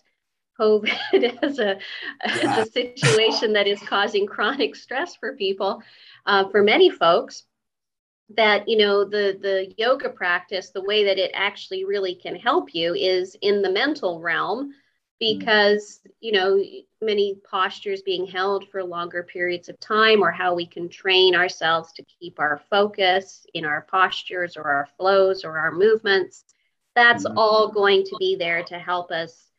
COVID 0.58 1.38
as 1.42 1.58
a, 1.58 1.78
yeah. 2.26 2.56
as 2.56 2.68
a 2.68 2.70
situation 2.70 3.52
that 3.54 3.66
is 3.66 3.80
causing 3.80 4.26
chronic 4.26 4.76
stress 4.76 5.16
for 5.16 5.36
people, 5.36 5.82
uh, 6.26 6.48
for 6.48 6.62
many 6.62 6.90
folks. 6.90 7.44
That 8.36 8.66
you 8.68 8.78
know 8.78 9.04
the 9.04 9.38
the 9.40 9.74
yoga 9.76 10.08
practice, 10.08 10.70
the 10.70 10.82
way 10.82 11.04
that 11.04 11.18
it 11.18 11.30
actually 11.34 11.84
really 11.84 12.14
can 12.14 12.34
help 12.34 12.74
you 12.74 12.94
is 12.94 13.36
in 13.42 13.60
the 13.60 13.70
mental 13.70 14.18
realm, 14.18 14.72
because 15.20 16.00
mm. 16.06 16.10
you 16.20 16.32
know 16.32 16.62
many 17.02 17.38
postures 17.48 18.00
being 18.00 18.26
held 18.26 18.66
for 18.70 18.82
longer 18.82 19.24
periods 19.24 19.68
of 19.68 19.78
time, 19.78 20.22
or 20.22 20.30
how 20.30 20.54
we 20.54 20.66
can 20.66 20.88
train 20.88 21.34
ourselves 21.34 21.92
to 21.92 22.04
keep 22.18 22.40
our 22.40 22.62
focus 22.70 23.44
in 23.52 23.66
our 23.66 23.86
postures 23.90 24.56
or 24.56 24.64
our 24.64 24.88
flows 24.96 25.44
or 25.44 25.58
our 25.58 25.70
movements. 25.70 26.44
That's 26.94 27.26
mm. 27.26 27.34
all 27.36 27.72
going 27.72 28.04
to 28.04 28.16
be 28.18 28.36
there 28.36 28.62
to 28.64 28.78
help 28.78 29.10
us 29.10 29.50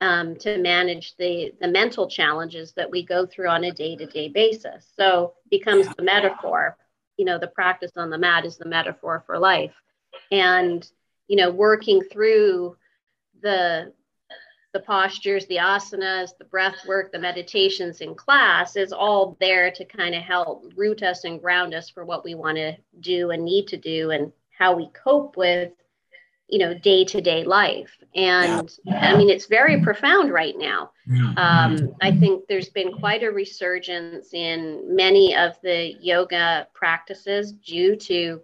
um, 0.00 0.36
to 0.36 0.58
manage 0.58 1.16
the, 1.16 1.52
the 1.60 1.68
mental 1.68 2.08
challenges 2.08 2.72
that 2.72 2.90
we 2.90 3.04
go 3.04 3.26
through 3.26 3.48
on 3.48 3.64
a 3.64 3.72
day 3.72 3.96
to 3.96 4.06
day 4.06 4.28
basis. 4.28 4.86
So 4.96 5.34
becomes 5.50 5.88
the 5.94 6.02
metaphor. 6.02 6.76
You 7.16 7.24
know, 7.24 7.38
the 7.38 7.46
practice 7.48 7.92
on 7.96 8.10
the 8.10 8.18
mat 8.18 8.44
is 8.44 8.56
the 8.56 8.68
metaphor 8.68 9.22
for 9.26 9.38
life. 9.38 9.74
And, 10.30 10.86
you 11.28 11.36
know, 11.36 11.50
working 11.50 12.02
through 12.02 12.76
the 13.40 13.92
the 14.74 14.80
postures, 14.80 15.46
the 15.46 15.58
asanas, 15.58 16.36
the 16.36 16.44
breath 16.44 16.84
work, 16.84 17.12
the 17.12 17.18
meditations 17.18 18.00
in 18.00 18.12
class 18.16 18.74
is 18.74 18.92
all 18.92 19.36
there 19.38 19.70
to 19.70 19.84
kind 19.84 20.16
of 20.16 20.22
help 20.22 20.64
root 20.74 21.04
us 21.04 21.22
and 21.22 21.40
ground 21.40 21.72
us 21.72 21.88
for 21.88 22.04
what 22.04 22.24
we 22.24 22.34
want 22.34 22.56
to 22.56 22.76
do 22.98 23.30
and 23.30 23.44
need 23.44 23.68
to 23.68 23.76
do 23.76 24.10
and 24.10 24.32
how 24.50 24.74
we 24.74 24.88
cope 24.88 25.36
with 25.36 25.70
you 26.48 26.58
know 26.58 26.74
day 26.74 27.04
to 27.04 27.20
day 27.20 27.44
life. 27.44 27.90
And 28.14 28.70
yeah. 28.84 29.12
i 29.12 29.16
mean 29.16 29.30
it's 29.30 29.46
very 29.46 29.82
profound 29.82 30.32
right 30.32 30.54
now. 30.56 30.90
Um, 31.36 31.94
i 32.00 32.10
think 32.10 32.44
there's 32.48 32.70
been 32.70 32.92
quite 32.92 33.22
a 33.22 33.30
resurgence 33.30 34.32
in 34.32 34.94
many 34.94 35.36
of 35.36 35.56
the 35.62 35.94
yoga 36.00 36.66
practices 36.74 37.52
due 37.52 37.96
to 37.96 38.40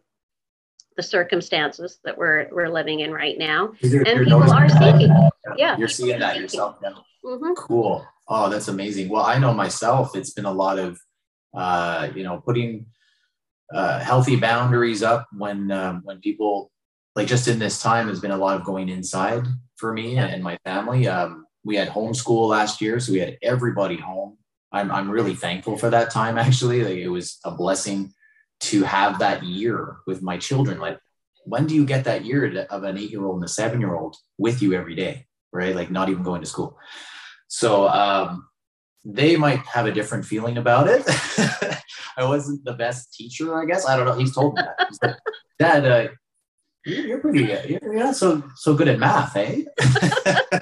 the 0.97 1.03
circumstances 1.03 1.99
that 2.05 2.19
we're 2.19 2.49
we're 2.53 2.69
living 2.69 3.01
in 3.01 3.13
right 3.13 3.39
now. 3.39 3.73
You're, 3.81 4.03
and 4.03 4.17
you're 4.17 4.25
people 4.25 4.53
are 4.53 4.69
seeking 4.69 5.31
yeah. 5.57 5.77
You're 5.79 5.89
seeing 5.89 6.19
that 6.19 6.33
seeking. 6.33 6.43
yourself 6.43 6.77
now. 6.83 7.05
Mm-hmm. 7.25 7.53
cool. 7.55 8.07
Oh 8.29 8.49
that's 8.49 8.69
amazing. 8.69 9.09
Well 9.09 9.25
i 9.25 9.39
know 9.39 9.55
myself 9.55 10.17
it's 10.17 10.31
been 10.31 10.47
a 10.47 10.53
lot 10.53 10.79
of 10.79 11.01
uh, 11.55 12.09
you 12.15 12.23
know 12.23 12.41
putting 12.41 12.87
uh, 13.73 13.99
healthy 14.01 14.37
boundaries 14.37 15.03
up 15.03 15.29
when 15.37 15.71
um, 15.71 16.01
when 16.05 16.19
people 16.21 16.71
like 17.17 17.27
just 17.27 17.49
in 17.49 17.59
this 17.59 17.83
time 17.83 18.09
has 18.09 18.21
been 18.21 18.31
a 18.31 18.37
lot 18.37 18.57
of 18.57 18.65
going 18.65 18.89
inside 18.89 19.47
for 19.77 19.93
me 19.93 20.17
and 20.17 20.43
my 20.43 20.59
family. 20.65 21.09
Um, 21.09 21.47
we 21.65 21.77
had 21.77 21.89
homeschool 21.89 22.49
last 22.49 22.81
year, 22.81 23.01
so 23.01 23.13
we 23.13 23.19
had 23.19 23.39
everybody 23.43 23.97
home. 23.97 24.39
I'm 24.73 24.91
I'm 24.91 25.11
really 25.11 25.35
thankful 25.35 25.77
for 25.77 25.91
that 25.91 26.11
time. 26.11 26.39
Actually, 26.47 26.85
like 26.85 26.99
it 26.99 27.09
was 27.09 27.39
a 27.45 27.51
blessing 27.51 28.13
to 28.61 28.83
have 28.85 29.19
that 29.19 29.43
year 29.43 29.97
with 30.07 30.23
my 30.23 30.37
children. 30.37 30.79
Like, 30.79 30.99
when 31.45 31.67
do 31.67 31.75
you 31.75 31.85
get 31.85 32.05
that 32.05 32.25
year 32.25 32.67
of 32.71 32.85
an 32.85 32.99
eight 32.99 33.11
year 33.11 33.25
old 33.25 33.37
and 33.37 33.45
a 33.45 33.49
seven 33.49 33.81
year 33.81 33.95
old 33.95 34.17
with 34.39 34.63
you 34.63 34.75
every 34.75 34.95
day? 34.95 35.27
right? 35.53 35.75
Like 35.75 35.91
not 35.91 36.09
even 36.09 36.23
going 36.23 36.41
to 36.41 36.47
school. 36.47 36.79
So 37.49 37.89
um, 37.89 38.47
they 39.05 39.37
might 39.37 39.61
have 39.61 39.87
a 39.87 39.93
different 39.93 40.25
feeling 40.25 40.57
about 40.59 40.89
it. 40.89 41.03
I 42.17 42.25
wasn't 42.25 42.65
the 42.65 42.75
best 42.75 43.15
teacher, 43.15 43.61
I 43.61 43.65
guess. 43.65 43.87
I 43.87 43.97
don't 43.97 44.07
know. 44.07 44.15
He's 44.15 44.35
told 44.35 44.57
me 44.57 44.63
that. 44.63 45.19
Dad, 45.59 45.87
uh, 45.87 46.09
you're, 46.85 47.19
pretty 47.19 47.47
good. 47.47 47.69
You're, 47.69 47.81
you're, 47.83 48.05
not 48.05 48.17
so 48.17 48.43
so 48.57 48.75
good 48.75 48.89
at 48.89 48.99
math, 48.99 49.37
eh? 49.37 49.63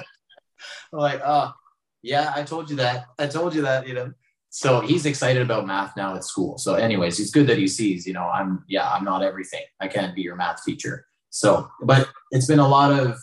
Like, 0.93 1.21
oh, 1.25 1.53
yeah, 2.03 2.33
I 2.35 2.43
told 2.43 2.71
you 2.71 2.77
that. 2.77 3.07
I 3.19 3.27
told 3.27 3.55
you 3.55 3.63
that, 3.63 3.87
you 3.87 3.95
know. 3.95 4.13
So 4.51 4.81
he's 4.81 5.05
excited 5.05 5.43
about 5.43 5.67
math 5.67 5.97
now 5.97 6.17
at 6.17 6.25
school. 6.25 6.57
So, 6.57 6.75
anyways, 6.75 7.21
it's 7.21 7.31
good 7.31 7.47
that 7.49 7.59
he 7.59 7.69
sees, 7.69 8.07
you 8.07 8.15
know, 8.15 8.27
I'm 8.29 8.65
yeah, 8.67 8.91
I'm 8.91 9.05
not 9.05 9.23
everything. 9.23 9.63
I 9.81 9.89
can't 9.89 10.15
be 10.15 10.23
your 10.23 10.37
math 10.37 10.65
teacher. 10.65 11.07
So, 11.31 11.69
but 11.83 12.09
it's 12.31 12.47
been 12.47 12.59
a 12.59 12.67
lot 12.69 12.99
of 12.99 13.19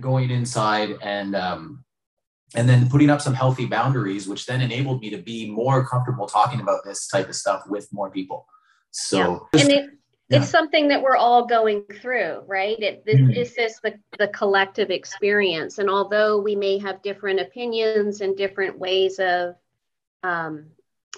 going 0.00 0.30
inside 0.30 0.96
and 1.02 1.36
um, 1.36 1.84
and 2.54 2.68
then 2.68 2.88
putting 2.88 3.10
up 3.10 3.20
some 3.20 3.34
healthy 3.34 3.66
boundaries, 3.66 4.26
which 4.26 4.46
then 4.46 4.62
enabled 4.62 5.02
me 5.02 5.10
to 5.10 5.18
be 5.18 5.50
more 5.50 5.86
comfortable 5.86 6.26
talking 6.26 6.60
about 6.60 6.84
this 6.84 7.06
type 7.06 7.28
of 7.28 7.36
stuff 7.36 7.64
with 7.68 7.92
more 7.92 8.10
people. 8.10 8.46
So, 8.92 9.48
yeah. 9.52 9.60
and 9.60 9.70
it, 9.70 9.90
yeah. 10.32 10.38
it's 10.40 10.50
something 10.50 10.88
that 10.88 11.02
we're 11.02 11.16
all 11.16 11.46
going 11.46 11.84
through, 12.00 12.42
right? 12.46 12.78
It, 12.78 13.04
this, 13.04 13.16
mm-hmm. 13.16 13.32
this 13.32 13.58
is 13.58 13.78
the, 13.82 13.98
the 14.18 14.28
collective 14.28 14.90
experience. 14.90 15.78
And 15.78 15.90
although 15.90 16.40
we 16.40 16.56
may 16.56 16.78
have 16.78 17.02
different 17.02 17.40
opinions 17.40 18.20
and 18.20 18.36
different 18.36 18.78
ways 18.78 19.18
of 19.18 19.56
um, 20.22 20.66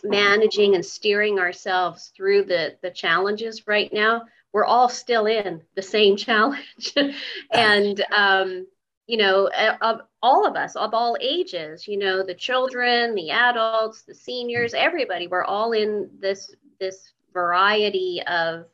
managing 0.02 0.74
and 0.74 0.84
steering 0.84 1.38
ourselves 1.38 2.12
through 2.16 2.44
the, 2.44 2.76
the 2.82 2.90
challenges 2.90 3.66
right 3.66 3.92
now, 3.92 4.24
we're 4.52 4.64
all 4.64 4.88
still 4.88 5.26
in 5.26 5.62
the 5.74 5.82
same 5.82 6.16
challenge. 6.18 6.94
and, 7.50 8.04
um, 8.14 8.66
you 9.06 9.18
know, 9.18 9.50
of 9.82 10.00
all 10.22 10.46
of 10.46 10.56
us, 10.56 10.76
of 10.76 10.94
all 10.94 11.16
ages, 11.20 11.86
you 11.86 11.98
know, 11.98 12.24
the 12.24 12.34
children, 12.34 13.14
the 13.14 13.30
adults, 13.30 14.02
the 14.02 14.14
seniors, 14.14 14.72
everybody, 14.72 15.26
we're 15.26 15.44
all 15.44 15.72
in 15.72 16.08
this 16.20 16.54
this 16.80 17.12
variety 17.32 18.22
of 18.26 18.64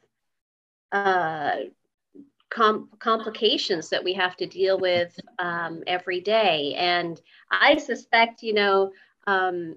uh, 0.93 1.53
com- 2.51 2.89
complications 2.99 3.89
that 3.91 4.03
we 4.03 4.13
have 4.15 4.37
to 4.37 4.47
deal 4.47 4.79
with 4.79 5.19
um, 5.39 5.83
every 5.87 6.21
day. 6.21 6.75
And 6.77 7.21
I 7.51 7.79
suspect, 7.79 8.43
you 8.43 8.55
know, 8.55 8.93
um, 9.27 9.77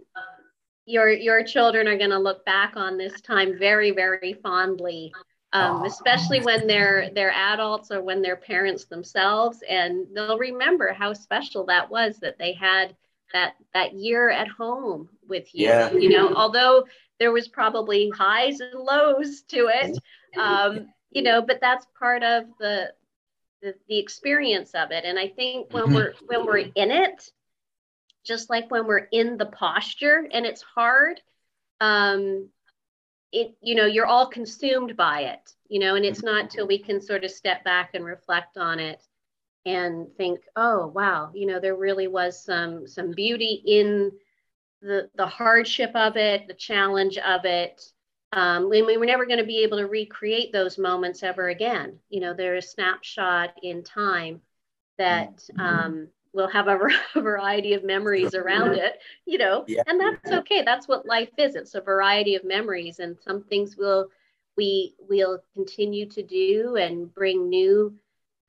your 0.86 1.10
your 1.10 1.44
children 1.44 1.88
are 1.88 1.98
going 1.98 2.10
to 2.10 2.20
look 2.20 2.46
back 2.46 2.74
on 2.76 2.98
this 2.98 3.22
time 3.22 3.58
very, 3.58 3.92
very 3.92 4.34
fondly 4.44 5.14
um, 5.54 5.86
especially 5.86 6.42
when 6.42 6.66
they're 6.66 7.12
they're 7.14 7.32
adults 7.32 7.92
or 7.92 8.02
when 8.02 8.22
they're 8.24 8.36
parents 8.36 8.86
themselves, 8.86 9.64
and 9.70 10.08
they'll 10.14 10.40
remember 10.40 10.92
how 10.94 11.14
special 11.14 11.66
that 11.68 11.90
was 11.90 12.18
that 12.18 12.40
they 12.40 12.54
had 12.54 12.96
that 13.34 13.54
that 13.74 13.94
year 13.94 14.32
at 14.32 14.48
home 14.48 15.10
with 15.28 15.54
you. 15.54 15.68
Yeah. 15.68 15.92
You 15.94 16.10
know, 16.10 16.34
although 16.34 16.86
there 17.20 17.32
was 17.32 17.48
probably 17.48 18.10
highs 18.10 18.62
and 18.62 18.80
lows 18.80 19.44
to 19.50 19.70
it, 19.72 19.98
um, 20.40 20.88
you 21.14 21.22
know, 21.22 21.42
but 21.42 21.60
that's 21.62 21.86
part 21.98 22.24
of 22.24 22.46
the, 22.60 22.94
the 23.62 23.76
the 23.88 24.00
experience 24.00 24.72
of 24.74 24.92
it. 24.92 25.06
And 25.06 25.18
I 25.18 25.28
think 25.30 25.74
when 25.74 25.86
mm-hmm. 25.86 25.96
we're 25.96 26.14
when 26.26 26.46
we're 26.46 26.58
in 26.58 26.92
it, 26.92 27.32
just 28.24 28.50
like 28.50 28.70
when 28.72 28.88
we're 28.88 29.08
in 29.12 29.38
the 29.38 29.46
posture 29.46 30.28
and 30.32 30.46
it's 30.46 30.62
hard, 30.62 31.20
um, 31.82 32.50
it 33.34 33.58
you 33.62 33.76
know 33.76 33.86
you're 33.86 34.06
all 34.06 34.28
consumed 34.28 34.96
by 34.96 35.22
it 35.22 35.52
you 35.68 35.80
know 35.80 35.96
and 35.96 36.06
it's 36.06 36.24
not 36.24 36.50
till 36.50 36.68
we 36.68 36.78
can 36.78 37.02
sort 37.02 37.26
of 37.26 37.32
step 37.32 37.64
back 37.64 37.92
and 37.96 38.06
reflect 38.06 38.58
on 38.58 38.80
it 38.80 39.02
and 39.66 40.08
think 40.16 40.40
oh 40.56 40.88
wow 40.88 41.32
you 41.34 41.48
know 41.48 41.60
there 41.60 41.76
really 41.76 42.08
was 42.08 42.42
some 42.42 42.88
some 42.88 43.12
beauty 43.12 43.62
in 43.66 44.12
the 44.82 45.10
the 45.16 45.26
hardship 45.26 45.92
of 45.96 46.16
it 46.16 46.48
the 46.48 46.54
challenge 46.54 47.18
of 47.18 47.44
it 47.44 47.82
um, 48.36 48.70
we, 48.70 48.82
we 48.82 48.98
were 48.98 49.06
never 49.06 49.26
going 49.26 49.40
to 49.40 49.46
be 49.46 49.64
able 49.64 49.78
to 49.78 49.88
recreate 49.88 50.52
those 50.52 50.78
moments 50.78 51.24
ever 51.24 51.50
again 51.50 51.98
you 52.10 52.20
know 52.20 52.34
they're 52.34 52.56
a 52.56 52.62
snapshot 52.62 53.52
in 53.62 53.84
time 53.84 54.42
that 54.98 55.38
mm-hmm. 55.38 55.60
um, 55.60 56.08
we'll 56.34 56.50
have 56.50 56.68
a, 56.68 56.80
variety 57.16 57.74
of 57.74 57.84
memories 57.84 58.34
around 58.34 58.74
it, 58.74 59.00
you 59.26 59.38
know, 59.38 59.64
yeah. 59.68 59.84
and 59.88 60.00
that's 60.00 60.32
okay. 60.32 60.64
That's 60.64 60.88
what 60.88 61.06
life 61.06 61.30
is. 61.38 61.56
It's 61.56 61.76
a 61.76 61.82
variety 61.82 62.36
of 62.36 62.44
memories, 62.44 63.00
and 63.00 63.18
some 63.20 63.44
things 63.44 63.78
will 63.78 64.10
we 64.58 64.94
will 65.10 65.40
continue 65.56 66.08
to 66.10 66.22
do 66.22 66.76
and 66.76 67.12
bring 67.14 67.50
new 67.50 67.96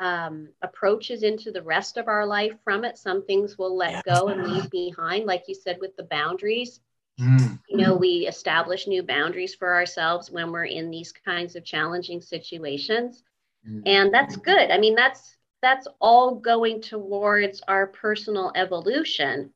um, 0.01 0.49
approaches 0.61 1.23
into 1.23 1.51
the 1.51 1.63
rest 1.63 1.97
of 1.97 2.09
our 2.09 2.27
life 2.27 2.55
from 2.63 2.85
it. 2.85 2.99
Some 2.99 3.25
things 3.25 3.57
we'll 3.57 3.77
let 3.77 3.93
yeah. 3.93 4.03
go 4.15 4.29
and 4.29 4.47
leave 4.47 4.71
behind, 4.71 5.25
like 5.25 5.45
you 5.49 5.55
said 5.55 5.79
with 5.81 5.97
the 5.97 6.05
boundaries. 6.05 6.81
Mm. 7.19 7.54
You 7.79 7.87
know, 7.87 7.95
we 7.97 8.27
establish 8.27 8.87
new 8.87 9.03
boundaries 9.03 9.55
for 9.55 9.75
ourselves 9.75 10.31
when 10.31 10.53
we're 10.53 10.65
in 10.65 10.91
these 10.91 11.13
kinds 11.13 11.57
of 11.57 11.65
challenging 11.65 12.21
situations. 12.21 13.23
Mm. 13.69 13.83
And 13.87 14.15
that's 14.15 14.37
good. 14.37 14.71
I 14.71 14.79
mean, 14.79 14.95
that's 14.95 15.37
that's 15.63 15.89
all 16.01 16.37
going 16.37 16.83
towards 16.83 17.63
our 17.67 17.87
personal 17.87 18.53
evolution 18.55 19.51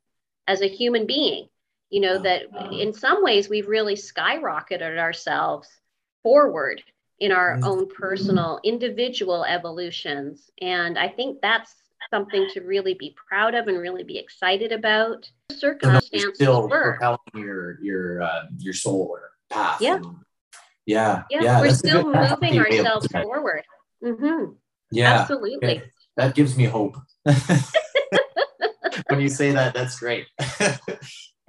as 0.47 0.63
a 0.63 0.69
human 0.69 1.07
being. 1.07 1.49
You 1.91 2.01
know, 2.01 2.19
that 2.19 2.43
in 2.73 2.93
some 2.93 3.23
ways 3.23 3.49
we've 3.49 3.69
really 3.69 3.95
skyrocketed 3.95 4.99
ourselves 4.99 5.69
forward 6.23 6.83
in 7.19 7.33
our 7.33 7.55
mm-hmm. 7.55 7.65
own 7.65 7.89
personal 7.89 8.61
individual 8.63 9.45
evolutions. 9.45 10.51
And 10.61 10.99
I 10.99 11.09
think 11.09 11.41
that's 11.41 11.75
something 12.11 12.49
to 12.55 12.61
really 12.61 12.95
be 12.95 13.15
proud 13.29 13.55
of 13.55 13.69
and 13.69 13.79
really 13.79 14.05
be 14.05 14.19
excited 14.19 14.73
about. 14.73 15.29
Circumstances 15.53 16.35
still 16.35 16.69
were. 16.69 16.93
propelling 16.99 17.19
your 17.35 17.81
your 17.83 18.23
uh, 18.23 18.43
your 18.59 18.75
soul 18.75 19.09
or 19.11 19.31
path. 19.51 19.81
Yeah. 19.81 19.97
And, 19.97 20.07
yeah. 20.87 21.23
Yeah. 21.31 21.43
yeah 21.43 21.61
we're 21.61 21.75
still 21.75 22.05
moving 22.05 22.59
ourselves 22.59 23.07
forward. 23.09 23.65
Mm-hmm. 24.03 24.53
Yeah. 24.91 25.21
Absolutely 25.21 25.83
that 26.19 26.35
gives 26.35 26.57
me 26.57 26.65
hope. 26.65 26.97
when 27.25 29.21
you 29.21 29.29
say 29.29 29.53
that, 29.53 29.73
that's 29.73 29.99
great. 29.99 30.27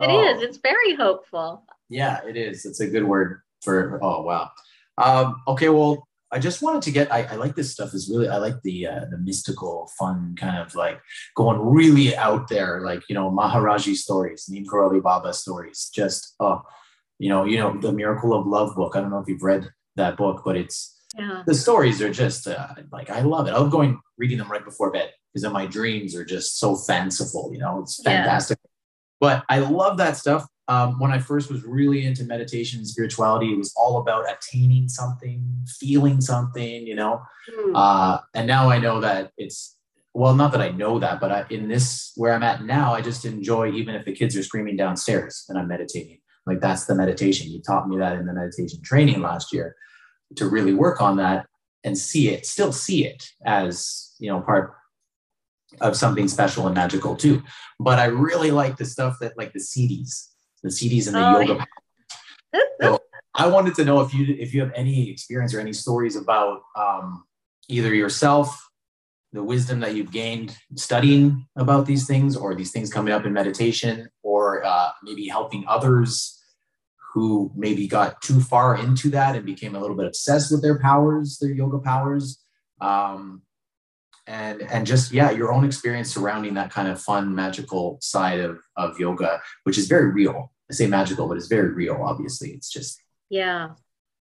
It 0.01 0.07
oh. 0.07 0.33
is. 0.33 0.41
It's 0.41 0.59
very 0.59 0.95
hopeful. 0.95 1.65
Yeah, 1.89 2.21
it 2.25 2.37
is. 2.37 2.65
It's 2.65 2.79
a 2.79 2.87
good 2.87 3.03
word 3.03 3.41
for. 3.61 3.99
Oh 4.01 4.21
wow. 4.21 4.49
Um, 4.97 5.41
okay, 5.45 5.67
well, 5.67 6.07
I 6.31 6.39
just 6.39 6.61
wanted 6.61 6.83
to 6.83 6.91
get. 6.91 7.11
I, 7.11 7.23
I 7.23 7.35
like 7.35 7.55
this 7.55 7.71
stuff. 7.71 7.93
Is 7.93 8.09
really 8.09 8.27
I 8.27 8.37
like 8.37 8.61
the 8.61 8.87
uh, 8.87 9.05
the 9.09 9.17
mystical, 9.17 9.89
fun 9.97 10.35
kind 10.39 10.57
of 10.57 10.75
like 10.75 10.99
going 11.35 11.59
really 11.59 12.15
out 12.15 12.47
there, 12.49 12.81
like 12.81 13.01
you 13.09 13.15
know 13.15 13.31
Maharaji 13.31 13.95
stories, 13.95 14.45
Neem 14.47 14.65
Karoli 14.65 15.01
Baba 15.01 15.33
stories. 15.33 15.89
Just 15.93 16.35
oh, 16.39 16.61
you 17.17 17.29
know, 17.29 17.45
you 17.45 17.57
know 17.57 17.75
the 17.79 17.91
Miracle 17.91 18.33
of 18.33 18.45
Love 18.45 18.75
book. 18.75 18.95
I 18.95 19.01
don't 19.01 19.09
know 19.09 19.19
if 19.19 19.27
you've 19.27 19.43
read 19.43 19.69
that 19.95 20.17
book, 20.17 20.43
but 20.45 20.55
it's 20.55 20.95
yeah. 21.17 21.43
the 21.47 21.55
stories 21.55 22.01
are 22.01 22.11
just 22.11 22.47
uh, 22.47 22.75
like 22.91 23.09
I 23.09 23.21
love 23.21 23.47
it. 23.47 23.51
I 23.51 23.57
love 23.57 23.71
going 23.71 23.99
reading 24.17 24.37
them 24.37 24.51
right 24.51 24.63
before 24.63 24.91
bed 24.91 25.11
because 25.33 25.43
then 25.43 25.53
my 25.53 25.65
dreams 25.65 26.15
are 26.15 26.25
just 26.25 26.59
so 26.59 26.75
fanciful. 26.75 27.49
You 27.51 27.59
know, 27.59 27.79
it's 27.79 28.01
fantastic. 28.03 28.59
Yeah. 28.63 28.69
But 29.19 29.45
I 29.49 29.59
love 29.59 29.97
that 29.97 30.15
stuff. 30.15 30.45
Um, 30.69 30.99
when 30.99 31.11
I 31.11 31.19
first 31.19 31.51
was 31.51 31.63
really 31.63 32.05
into 32.05 32.23
meditation 32.23 32.79
and 32.79 32.87
spirituality, 32.87 33.51
it 33.51 33.57
was 33.57 33.73
all 33.75 33.99
about 33.99 34.25
attaining 34.31 34.87
something, 34.87 35.43
feeling 35.79 36.21
something. 36.21 36.87
You 36.87 36.95
know, 36.95 37.21
mm. 37.51 37.71
uh, 37.75 38.19
and 38.33 38.47
now 38.47 38.69
I 38.69 38.77
know 38.79 39.01
that 39.01 39.31
it's 39.37 39.75
well, 40.13 40.35
not 40.35 40.51
that 40.51 40.61
I 40.61 40.69
know 40.69 40.99
that, 40.99 41.19
but 41.19 41.31
I, 41.31 41.45
in 41.49 41.67
this 41.67 42.11
where 42.15 42.33
I'm 42.33 42.43
at 42.43 42.63
now, 42.63 42.93
I 42.93 43.01
just 43.01 43.25
enjoy 43.25 43.71
even 43.71 43.95
if 43.95 44.05
the 44.05 44.11
kids 44.11 44.35
are 44.35 44.43
screaming 44.43 44.75
downstairs 44.75 45.45
and 45.49 45.57
I'm 45.57 45.67
meditating. 45.67 46.19
Like 46.45 46.61
that's 46.61 46.85
the 46.85 46.95
meditation. 46.95 47.49
You 47.49 47.61
taught 47.61 47.87
me 47.87 47.97
that 47.97 48.17
in 48.17 48.25
the 48.25 48.33
meditation 48.33 48.81
training 48.81 49.21
last 49.21 49.53
year 49.53 49.75
to 50.35 50.47
really 50.47 50.73
work 50.73 51.01
on 51.01 51.17
that 51.17 51.45
and 51.83 51.97
see 51.97 52.29
it, 52.29 52.45
still 52.45 52.73
see 52.73 53.05
it 53.05 53.29
as, 53.45 54.15
you 54.19 54.29
know, 54.29 54.41
part 54.41 54.73
of 55.79 55.95
something 55.95 56.27
special 56.27 56.65
and 56.65 56.75
magical 56.75 57.15
too. 57.15 57.43
But 57.79 57.99
I 57.99 58.05
really 58.05 58.51
like 58.51 58.77
the 58.77 58.85
stuff 58.85 59.17
that 59.21 59.37
like 59.37 59.53
the 59.53 59.59
siddhis, 59.59 60.29
the 60.63 60.69
siddhis 60.69 61.07
and 61.07 61.15
the 61.15 61.27
oh, 61.27 61.39
yoga. 61.39 61.67
Yeah. 62.53 62.59
so 62.81 62.99
I 63.35 63.47
wanted 63.47 63.75
to 63.75 63.85
know 63.85 64.01
if 64.01 64.13
you 64.13 64.35
if 64.39 64.53
you 64.53 64.61
have 64.61 64.71
any 64.75 65.09
experience 65.09 65.53
or 65.53 65.59
any 65.59 65.73
stories 65.73 66.15
about 66.15 66.61
um, 66.75 67.23
either 67.67 67.93
yourself, 67.93 68.69
the 69.31 69.43
wisdom 69.43 69.79
that 69.81 69.95
you've 69.95 70.11
gained 70.11 70.57
studying 70.75 71.47
about 71.55 71.85
these 71.85 72.07
things, 72.07 72.35
or 72.35 72.55
these 72.55 72.71
things 72.71 72.91
coming 72.91 73.13
up 73.13 73.25
in 73.25 73.33
meditation, 73.33 74.09
or 74.23 74.63
uh, 74.65 74.91
maybe 75.03 75.27
helping 75.27 75.63
others 75.67 76.35
who 77.13 77.51
maybe 77.55 77.87
got 77.87 78.21
too 78.21 78.39
far 78.39 78.77
into 78.77 79.09
that 79.09 79.35
and 79.35 79.45
became 79.45 79.75
a 79.75 79.79
little 79.79 79.95
bit 79.95 80.05
obsessed 80.05 80.51
with 80.51 80.61
their 80.61 80.79
powers, 80.79 81.37
their 81.39 81.51
yoga 81.51 81.79
powers. 81.79 82.43
Um, 82.81 83.41
and 84.29 84.61
and 84.61 84.85
just 84.85 85.11
yeah, 85.11 85.31
your 85.31 85.51
own 85.51 85.65
experience 85.65 86.13
surrounding 86.13 86.53
that 86.53 86.71
kind 86.71 86.87
of 86.87 87.01
fun, 87.01 87.33
magical 87.33 87.97
side 87.99 88.39
of 88.39 88.59
of 88.77 88.99
yoga, 88.99 89.41
which 89.63 89.77
is 89.77 89.87
very 89.87 90.11
real. 90.11 90.53
I 90.69 90.75
say 90.75 90.85
magical, 90.85 91.27
but 91.27 91.35
it's 91.35 91.47
very 91.47 91.73
real. 91.73 91.99
Obviously, 92.01 92.51
it's 92.51 92.69
just 92.69 93.01
yeah, 93.29 93.69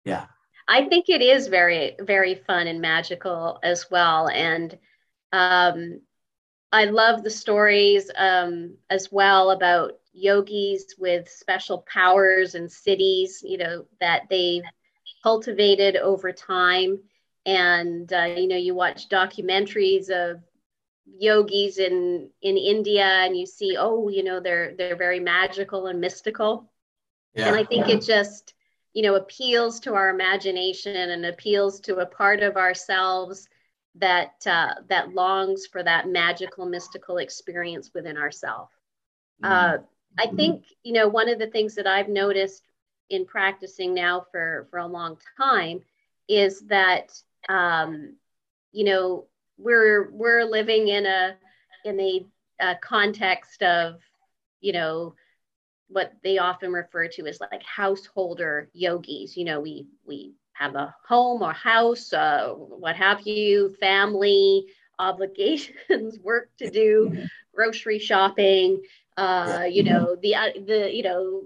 yeah. 0.04 0.24
I 0.66 0.86
think 0.86 1.10
it 1.10 1.20
is 1.20 1.46
very 1.46 1.94
very 2.00 2.34
fun 2.34 2.66
and 2.66 2.80
magical 2.80 3.58
as 3.62 3.90
well. 3.90 4.28
And 4.28 4.78
um, 5.30 6.00
I 6.72 6.86
love 6.86 7.22
the 7.22 7.30
stories 7.30 8.10
um, 8.16 8.76
as 8.88 9.12
well 9.12 9.50
about 9.50 9.92
yogis 10.14 10.94
with 10.98 11.28
special 11.28 11.84
powers 11.92 12.54
and 12.54 12.68
siddhis 12.68 13.42
you 13.42 13.58
know, 13.58 13.84
that 14.00 14.22
they 14.30 14.62
cultivated 15.22 15.96
over 15.96 16.32
time. 16.32 16.98
And, 17.48 18.12
uh, 18.12 18.34
you 18.37 18.46
know, 18.46 18.56
you 18.56 18.74
watch 18.74 19.08
documentaries 19.08 20.11
of 20.11 20.40
yogis 21.06 21.78
in, 21.78 22.28
in 22.42 22.56
India 22.56 23.04
and 23.04 23.37
you 23.37 23.46
see, 23.46 23.76
oh, 23.78 24.08
you 24.08 24.22
know, 24.22 24.40
they're, 24.40 24.74
they're 24.76 24.96
very 24.96 25.20
magical 25.20 25.87
and 25.87 26.00
mystical. 26.00 26.70
Yeah. 27.34 27.48
And 27.48 27.56
I 27.56 27.64
think 27.64 27.88
it 27.88 28.02
just, 28.02 28.54
you 28.92 29.02
know, 29.02 29.14
appeals 29.14 29.80
to 29.80 29.94
our 29.94 30.11
imagination 30.11 30.94
and 30.94 31.24
appeals 31.24 31.80
to 31.80 31.98
a 31.98 32.06
part 32.06 32.42
of 32.42 32.56
ourselves 32.56 33.48
that 34.00 34.34
uh, 34.46 34.74
that 34.88 35.14
longs 35.14 35.66
for 35.66 35.82
that 35.82 36.08
magical 36.08 36.66
mystical 36.66 37.18
experience 37.18 37.90
within 37.94 38.16
ourselves 38.16 38.72
mm-hmm. 39.42 39.52
uh, 39.52 39.82
i 40.18 40.26
think 40.26 40.64
you 40.82 40.92
know 40.92 41.08
one 41.08 41.28
of 41.28 41.38
the 41.38 41.46
things 41.46 41.74
that 41.74 41.87
i've 41.87 42.08
noticed 42.08 42.62
in 43.11 43.24
practicing 43.24 43.94
now 43.94 44.24
for 44.30 44.66
for 44.70 44.78
a 44.78 44.87
long 44.87 45.16
time 45.37 45.80
is 46.28 46.61
that 46.66 47.20
um, 47.48 48.16
you 48.72 48.85
know 48.85 49.27
we're 49.57 50.11
we're 50.11 50.44
living 50.44 50.88
in 50.88 51.07
a 51.07 51.37
in 51.85 52.01
a, 52.01 52.27
a 52.61 52.77
context 52.77 53.62
of 53.62 54.01
you 54.61 54.72
know 54.72 55.14
what 55.88 56.12
they 56.22 56.38
often 56.38 56.72
refer 56.72 57.09
to 57.09 57.27
as 57.27 57.40
like 57.40 57.62
householder 57.62 58.70
yogis. 58.72 59.37
You 59.37 59.44
know 59.44 59.61
we 59.61 59.87
we 60.07 60.35
have 60.53 60.74
a 60.74 60.94
home 61.07 61.42
or 61.42 61.53
house, 61.53 62.12
uh, 62.12 62.48
what 62.48 62.96
have 62.96 63.20
you, 63.27 63.74
family 63.81 64.66
obligations, 64.98 66.18
work 66.24 66.51
to 66.59 66.68
do, 66.70 67.27
grocery 67.55 67.98
shopping, 67.98 68.83
uh, 69.16 69.66
you 69.68 69.83
know, 69.83 70.16
the 70.22 70.35
uh, 70.35 70.51
the 70.66 70.90
you 70.94 71.03
know 71.03 71.42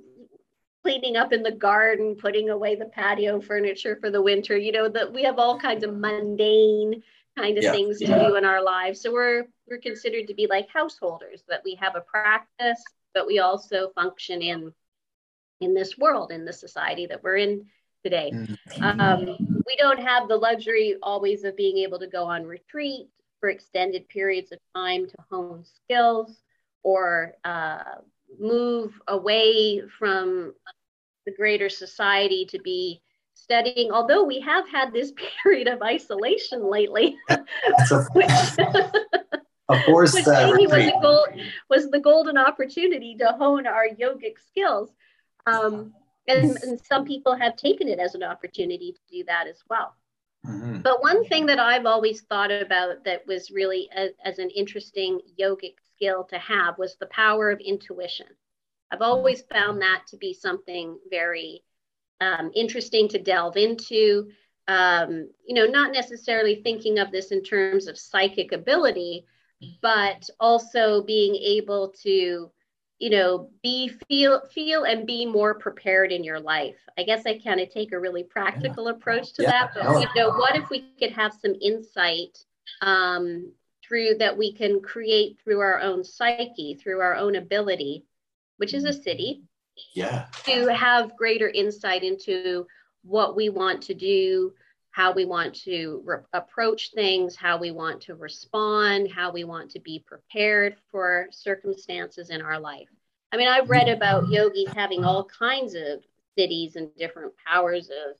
cleaning 0.83 1.17
up 1.17 1.33
in 1.33 1.43
the 1.43 1.53
garden, 1.53 2.17
putting 2.17 2.51
away 2.51 2.75
the 2.75 2.87
patio 2.87 3.41
furniture 3.41 3.97
for 4.01 4.11
the 4.11 4.23
winter. 4.23 4.57
You 4.57 4.73
know 4.73 4.89
that 4.89 5.13
we 5.13 5.23
have 5.23 5.39
all 5.39 5.59
kinds 5.59 5.85
of 5.85 5.97
mundane 5.97 7.03
kind 7.37 7.57
of 7.57 7.65
yeah. 7.65 7.73
things 7.73 7.99
to 7.99 8.07
yeah. 8.07 8.29
do 8.29 8.37
in 8.37 8.45
our 8.45 8.63
lives. 8.63 9.01
So 9.01 9.13
we're 9.13 9.45
we're 9.69 9.79
considered 9.79 10.27
to 10.29 10.35
be 10.35 10.47
like 10.49 10.69
householders 10.69 11.45
that 11.49 11.63
we 11.65 11.77
have 11.77 11.97
a 11.97 12.01
practice, 12.01 12.83
but 13.15 13.27
we 13.27 13.39
also 13.39 13.91
function 13.95 14.43
in 14.43 14.73
in 15.61 15.75
this 15.75 15.97
world, 15.97 16.33
in 16.33 16.45
the 16.45 16.53
society 16.53 17.07
that 17.07 17.23
we're 17.23 17.37
in 17.37 17.67
today. 18.03 18.33
Mm-hmm. 18.35 19.01
Um, 19.01 19.37
we 19.67 19.77
don't 19.77 20.01
have 20.01 20.29
the 20.29 20.37
luxury 20.37 20.97
always 21.03 21.45
of 21.45 21.57
being 21.57 21.79
able 21.79 22.01
to 22.01 22.09
go 22.09 22.25
on 22.25 22.45
retreat 22.45 23.07
for 23.39 23.49
extended 23.49 24.09
periods 24.09 24.53
of 24.53 24.59
time 24.75 25.07
to 25.07 25.17
hone 25.31 25.65
skills 25.65 26.43
or 26.83 27.35
uh, 27.45 27.83
move 28.39 29.01
away 29.09 29.83
from 29.99 30.55
the 31.27 31.33
greater 31.33 31.69
society 31.69 32.47
to 32.47 32.59
be 32.61 33.01
studying. 33.35 33.93
Although 33.93 34.25
we 34.25 34.41
have 34.41 34.69
had 34.69 34.93
this 34.93 35.13
period 35.43 35.69
of 35.69 35.83
isolation 35.83 36.69
lately, 36.71 37.17
which, 37.29 37.93
of 37.93 38.09
course, 39.87 40.15
which 40.15 40.27
uh, 40.27 40.53
was, 40.55 40.93
gold, 41.01 41.29
was 41.71 41.91
the 41.91 42.01
golden 42.01 42.37
opportunity 42.37 43.17
to 43.17 43.33
hone 43.39 43.67
our 43.67 43.87
yogic 43.89 44.39
skills. 44.47 44.91
Um, 45.47 45.93
and, 46.29 46.57
and 46.63 46.81
some 46.81 47.05
people 47.05 47.35
have 47.35 47.57
taken 47.57 47.89
it 47.89 47.99
as 47.99 48.15
an 48.15 48.23
opportunity 48.23 48.93
to 48.93 49.01
do 49.11 49.25
that 49.25 49.47
as 49.49 49.63
well. 49.69 49.97
Mm-hmm. 50.47 50.81
But 50.81 51.03
one 51.03 51.25
thing 51.27 51.47
that 51.47 51.59
I've 51.59 51.87
always 51.87 52.23
thought 52.23 52.51
about 52.51 53.05
that 53.05 53.27
was 53.27 53.51
really 53.51 53.89
a, 53.97 54.11
as 54.25 54.39
an 54.39 54.51
interesting 54.51 55.21
yogic 55.41 55.75
skill 56.03 56.25
to 56.25 56.39
have 56.39 56.79
was 56.79 56.97
the 56.97 57.07
power 57.07 57.51
of 57.51 57.61
intuition. 57.61 58.27
I've 58.91 59.03
always 59.03 59.43
found 59.43 59.81
that 59.83 60.03
to 60.09 60.17
be 60.17 60.35
something 60.35 60.99
very 61.11 61.63
um, 62.21 62.51
interesting 62.55 63.09
to 63.09 63.19
delve 63.19 63.57
into. 63.57 64.29
Um, 64.69 65.31
you 65.47 65.55
know, 65.55 65.67
not 65.67 65.93
necessarily 65.93 66.57
thinking 66.57 66.99
of 66.99 67.11
this 67.11 67.33
in 67.33 67.43
terms 67.43 67.87
of 67.87 67.99
psychic 67.99 68.53
ability, 68.53 69.27
but 69.81 70.29
also 70.41 71.03
being 71.03 71.35
able 71.37 71.95
to 72.03 72.51
you 72.99 73.11
know 73.11 73.49
be 73.63 73.91
feel 74.09 74.43
feel 74.53 74.85
and 74.85 75.07
be 75.07 75.27
more 75.27 75.55
prepared 75.55 76.13
in 76.13 76.23
your 76.23 76.39
life 76.39 76.77
i 76.97 77.03
guess 77.03 77.27
i 77.27 77.37
kind 77.37 77.59
of 77.59 77.69
take 77.69 77.91
a 77.91 77.99
really 77.99 78.23
practical 78.23 78.85
yeah. 78.85 78.93
approach 78.93 79.33
to 79.33 79.43
yeah. 79.43 79.51
that 79.51 79.71
but 79.75 80.01
you 80.01 80.07
know 80.15 80.31
what 80.31 80.55
if 80.55 80.71
we 80.71 80.85
could 81.01 81.11
have 81.11 81.33
some 81.33 81.55
insight 81.61 82.39
um, 82.81 83.51
through 83.93 84.15
that 84.15 84.39
we 84.39 84.55
can 84.55 84.81
create 84.81 85.39
through 85.45 85.61
our 85.61 85.79
own 85.81 86.03
psyche 86.03 86.75
through 86.75 87.01
our 87.01 87.15
own 87.15 87.37
ability 87.37 88.07
which 88.57 88.73
is 88.73 88.85
a 88.85 88.89
siddhi. 88.89 89.43
yeah 89.95 90.27
to 90.45 90.67
have 90.73 91.17
greater 91.17 91.49
insight 91.49 92.03
into 92.03 92.67
what 93.03 93.37
we 93.37 93.51
want 93.51 93.83
to 93.83 93.93
do 93.93 94.53
how 94.93 95.11
we 95.11 95.25
want 95.25 95.55
to 95.55 96.03
re- 96.05 96.19
approach 96.35 96.93
things, 96.95 97.35
how 97.35 97.57
we 97.57 97.71
want 97.71 98.03
to 98.03 98.15
respond, 98.15 99.11
how 99.11 99.33
we 99.33 99.43
want 99.43 99.71
to 99.71 99.81
be 99.81 100.05
prepared 100.07 100.77
for 100.91 101.29
circumstances 101.33 102.29
in 102.29 102.43
our 102.43 102.61
life. 102.61 102.89
I 103.33 103.39
mean, 103.39 103.49
I've 103.49 103.71
read 103.71 103.89
about 103.89 104.29
yogis 104.29 104.71
having 104.75 105.03
all 105.03 105.25
kinds 105.25 105.75
of 105.75 106.05
siddhis 106.39 106.77
and 106.77 106.95
different 106.97 107.33
powers 107.47 107.89
of 107.89 108.17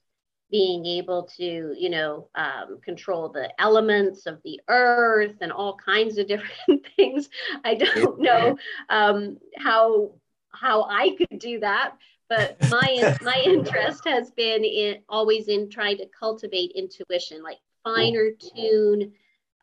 being 0.53 0.85
able 0.85 1.23
to, 1.23 1.73
you 1.75 1.89
know, 1.89 2.29
um, 2.35 2.79
control 2.85 3.27
the 3.27 3.49
elements 3.59 4.27
of 4.27 4.39
the 4.43 4.61
earth 4.67 5.35
and 5.41 5.51
all 5.51 5.75
kinds 5.75 6.19
of 6.19 6.27
different 6.33 6.85
things. 6.95 7.27
I 7.65 7.73
don't 7.73 8.21
know 8.21 8.55
um, 8.87 9.39
how 9.57 10.11
how 10.51 10.83
I 10.83 11.15
could 11.17 11.39
do 11.39 11.59
that, 11.61 11.97
but 12.29 12.55
my 12.69 13.17
my 13.23 13.41
interest 13.43 14.05
has 14.05 14.29
been 14.29 14.63
in 14.63 14.99
always 15.09 15.47
in 15.47 15.71
trying 15.71 15.97
to 15.97 16.05
cultivate 16.17 16.71
intuition 16.75 17.41
like 17.41 17.57
finer 17.83 18.29
tune 18.55 19.11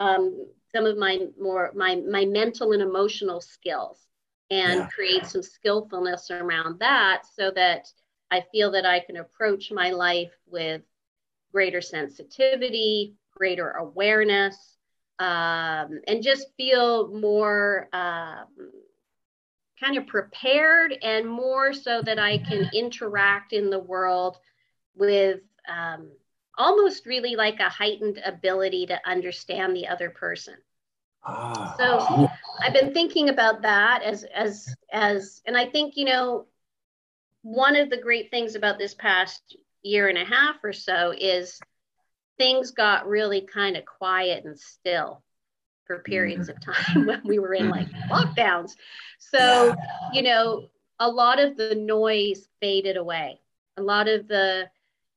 um, 0.00 0.44
some 0.74 0.86
of 0.86 0.98
my 0.98 1.20
more 1.40 1.70
my 1.74 2.02
my 2.10 2.24
mental 2.24 2.72
and 2.72 2.82
emotional 2.82 3.40
skills 3.40 4.08
and 4.50 4.80
yeah. 4.80 4.88
create 4.88 5.24
some 5.24 5.42
skillfulness 5.42 6.32
around 6.32 6.80
that 6.80 7.22
so 7.32 7.52
that 7.54 7.86
i 8.30 8.44
feel 8.52 8.70
that 8.70 8.86
i 8.86 9.00
can 9.00 9.16
approach 9.16 9.70
my 9.70 9.90
life 9.90 10.32
with 10.46 10.82
greater 11.52 11.80
sensitivity 11.80 13.14
greater 13.36 13.70
awareness 13.72 14.76
um, 15.20 16.00
and 16.08 16.22
just 16.22 16.46
feel 16.56 17.08
more 17.08 17.88
um, 17.92 18.46
kind 19.78 19.96
of 19.96 20.06
prepared 20.06 20.96
and 21.02 21.28
more 21.28 21.72
so 21.72 22.02
that 22.02 22.18
I 22.18 22.38
can 22.38 22.70
interact 22.74 23.52
in 23.52 23.70
the 23.70 23.78
world 23.78 24.38
with 24.94 25.40
um, 25.68 26.10
almost 26.56 27.06
really 27.06 27.36
like 27.36 27.60
a 27.60 27.68
heightened 27.68 28.20
ability 28.24 28.86
to 28.86 29.00
understand 29.08 29.74
the 29.74 29.88
other 29.88 30.10
person. 30.10 30.54
Ah. 31.24 31.74
So 31.78 32.28
I've 32.62 32.72
been 32.72 32.94
thinking 32.94 33.28
about 33.28 33.62
that 33.62 34.02
as 34.02 34.24
as 34.24 34.74
as 34.90 35.42
and 35.46 35.56
I 35.56 35.66
think 35.66 35.96
you 35.96 36.06
know 36.06 36.46
one 37.42 37.76
of 37.76 37.90
the 37.90 37.96
great 37.96 38.30
things 38.30 38.54
about 38.54 38.78
this 38.78 38.94
past 38.94 39.56
year 39.82 40.08
and 40.08 40.18
a 40.18 40.24
half 40.24 40.56
or 40.62 40.72
so 40.72 41.14
is 41.16 41.58
things 42.38 42.70
got 42.70 43.08
really 43.08 43.42
kind 43.42 43.76
of 43.76 43.84
quiet 43.84 44.44
and 44.44 44.58
still 44.58 45.22
for 45.86 45.96
mm-hmm. 45.96 46.10
periods 46.10 46.48
of 46.48 46.56
time 46.60 47.06
when 47.06 47.20
we 47.24 47.38
were 47.38 47.54
in 47.54 47.68
like 47.68 47.88
mm-hmm. 47.88 48.12
lockdowns. 48.12 48.72
So, 49.18 49.74
you 50.12 50.22
know, 50.22 50.68
a 50.98 51.08
lot 51.08 51.40
of 51.40 51.56
the 51.56 51.74
noise 51.74 52.48
faded 52.60 52.96
away. 52.96 53.40
A 53.76 53.82
lot 53.82 54.08
of 54.08 54.28
the, 54.28 54.68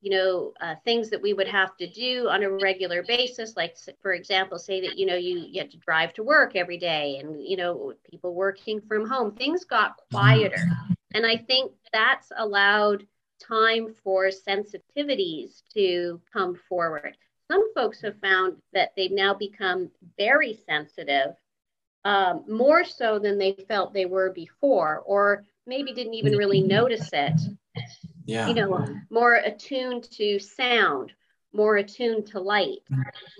you 0.01 0.11
know, 0.11 0.53
uh, 0.59 0.75
things 0.83 1.09
that 1.09 1.21
we 1.21 1.33
would 1.33 1.47
have 1.47 1.75
to 1.77 1.87
do 1.87 2.27
on 2.29 2.43
a 2.43 2.49
regular 2.49 3.03
basis, 3.03 3.55
like 3.55 3.77
for 4.01 4.13
example, 4.13 4.57
say 4.57 4.81
that 4.81 4.97
you 4.97 5.05
know 5.05 5.15
you, 5.15 5.39
you 5.49 5.61
had 5.61 5.71
to 5.71 5.77
drive 5.77 6.13
to 6.15 6.23
work 6.23 6.57
every 6.57 6.77
day, 6.77 7.19
and 7.21 7.41
you 7.41 7.55
know 7.55 7.93
people 8.09 8.33
working 8.33 8.81
from 8.81 9.07
home, 9.07 9.31
things 9.31 9.63
got 9.63 9.91
mm-hmm. 9.91 10.17
quieter, 10.17 10.67
and 11.13 11.25
I 11.25 11.37
think 11.37 11.71
that's 11.91 12.31
allowed 12.35 13.05
time 13.41 13.93
for 14.03 14.29
sensitivities 14.29 15.61
to 15.73 16.21
come 16.31 16.55
forward 16.69 17.17
some 17.53 17.73
folks 17.73 18.01
have 18.01 18.19
found 18.19 18.57
that 18.73 18.93
they've 18.95 19.11
now 19.11 19.33
become 19.33 19.91
very 20.17 20.59
sensitive, 20.65 21.35
um, 22.05 22.43
more 22.47 22.83
so 22.83 23.19
than 23.19 23.37
they 23.37 23.53
felt 23.67 23.93
they 23.93 24.05
were 24.05 24.31
before, 24.31 25.03
or 25.05 25.45
maybe 25.67 25.93
didn't 25.93 26.15
even 26.15 26.35
really 26.35 26.61
notice 26.61 27.09
it. 27.13 27.39
Yeah. 28.25 28.47
You 28.47 28.53
know, 28.53 28.87
more 29.09 29.35
attuned 29.35 30.09
to 30.11 30.39
sound, 30.39 31.11
more 31.53 31.77
attuned 31.77 32.27
to 32.27 32.39
light, 32.39 32.79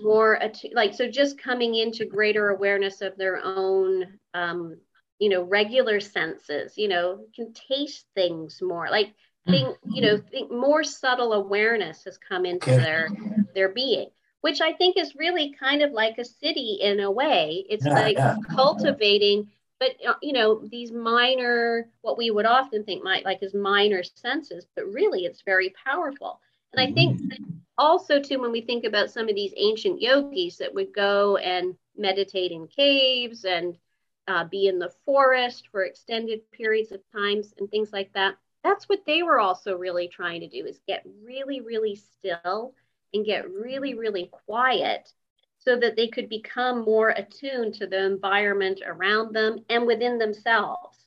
more 0.00 0.34
attuned, 0.34 0.74
like 0.74 0.94
so 0.94 1.08
just 1.08 1.38
coming 1.38 1.74
into 1.74 2.04
greater 2.04 2.50
awareness 2.50 3.00
of 3.00 3.16
their 3.16 3.42
own 3.42 4.18
um, 4.34 4.76
you 5.18 5.28
know, 5.28 5.42
regular 5.42 6.00
senses, 6.00 6.76
you 6.76 6.88
know, 6.88 7.24
can 7.34 7.52
taste 7.52 8.06
things 8.14 8.60
more. 8.60 8.88
Like 8.90 9.14
think 9.46 9.76
you 9.84 10.00
know 10.00 10.16
think 10.16 10.50
more 10.50 10.82
subtle 10.82 11.34
awareness 11.34 12.04
has 12.04 12.16
come 12.16 12.46
into 12.46 12.70
their 12.70 13.10
their 13.54 13.68
being 13.68 14.08
which 14.44 14.60
I 14.60 14.74
think 14.74 14.98
is 14.98 15.16
really 15.16 15.54
kind 15.58 15.80
of 15.80 15.92
like 15.92 16.18
a 16.18 16.20
siddhi 16.20 16.78
in 16.78 17.00
a 17.00 17.10
way. 17.10 17.64
It's 17.66 17.86
yeah, 17.86 17.92
like 17.94 18.18
yeah. 18.18 18.36
cultivating, 18.54 19.48
but 19.80 19.92
uh, 20.06 20.16
you 20.20 20.34
know, 20.34 20.60
these 20.68 20.92
minor, 20.92 21.88
what 22.02 22.18
we 22.18 22.30
would 22.30 22.44
often 22.44 22.84
think 22.84 23.02
might 23.02 23.24
like 23.24 23.42
as 23.42 23.54
minor 23.54 24.02
senses, 24.02 24.66
but 24.76 24.84
really 24.92 25.24
it's 25.24 25.40
very 25.40 25.74
powerful. 25.82 26.42
And 26.74 26.86
I 26.86 26.92
think 26.92 27.22
mm-hmm. 27.22 27.54
also 27.78 28.20
too, 28.20 28.38
when 28.38 28.52
we 28.52 28.60
think 28.60 28.84
about 28.84 29.10
some 29.10 29.30
of 29.30 29.34
these 29.34 29.54
ancient 29.56 30.02
yogis 30.02 30.58
that 30.58 30.74
would 30.74 30.92
go 30.92 31.38
and 31.38 31.74
meditate 31.96 32.52
in 32.52 32.66
caves 32.66 33.46
and 33.46 33.78
uh, 34.28 34.44
be 34.44 34.66
in 34.66 34.78
the 34.78 34.92
forest 35.04 35.68
for 35.70 35.84
extended 35.84 36.40
periods 36.52 36.92
of 36.92 37.00
times 37.12 37.54
and 37.58 37.70
things 37.70 37.92
like 37.92 38.12
that, 38.14 38.36
that's 38.62 38.88
what 38.88 39.04
they 39.06 39.22
were 39.22 39.38
also 39.38 39.76
really 39.76 40.08
trying 40.08 40.40
to 40.40 40.48
do 40.48 40.64
is 40.64 40.80
get 40.88 41.04
really, 41.22 41.60
really 41.60 41.96
still 41.96 42.74
and 43.12 43.24
get 43.24 43.50
really, 43.50 43.94
really 43.94 44.30
quiet 44.46 45.12
so 45.58 45.76
that 45.76 45.96
they 45.96 46.08
could 46.08 46.28
become 46.28 46.84
more 46.84 47.10
attuned 47.10 47.74
to 47.74 47.86
the 47.86 48.04
environment 48.04 48.80
around 48.84 49.34
them 49.34 49.64
and 49.68 49.86
within 49.86 50.18
themselves. 50.18 50.98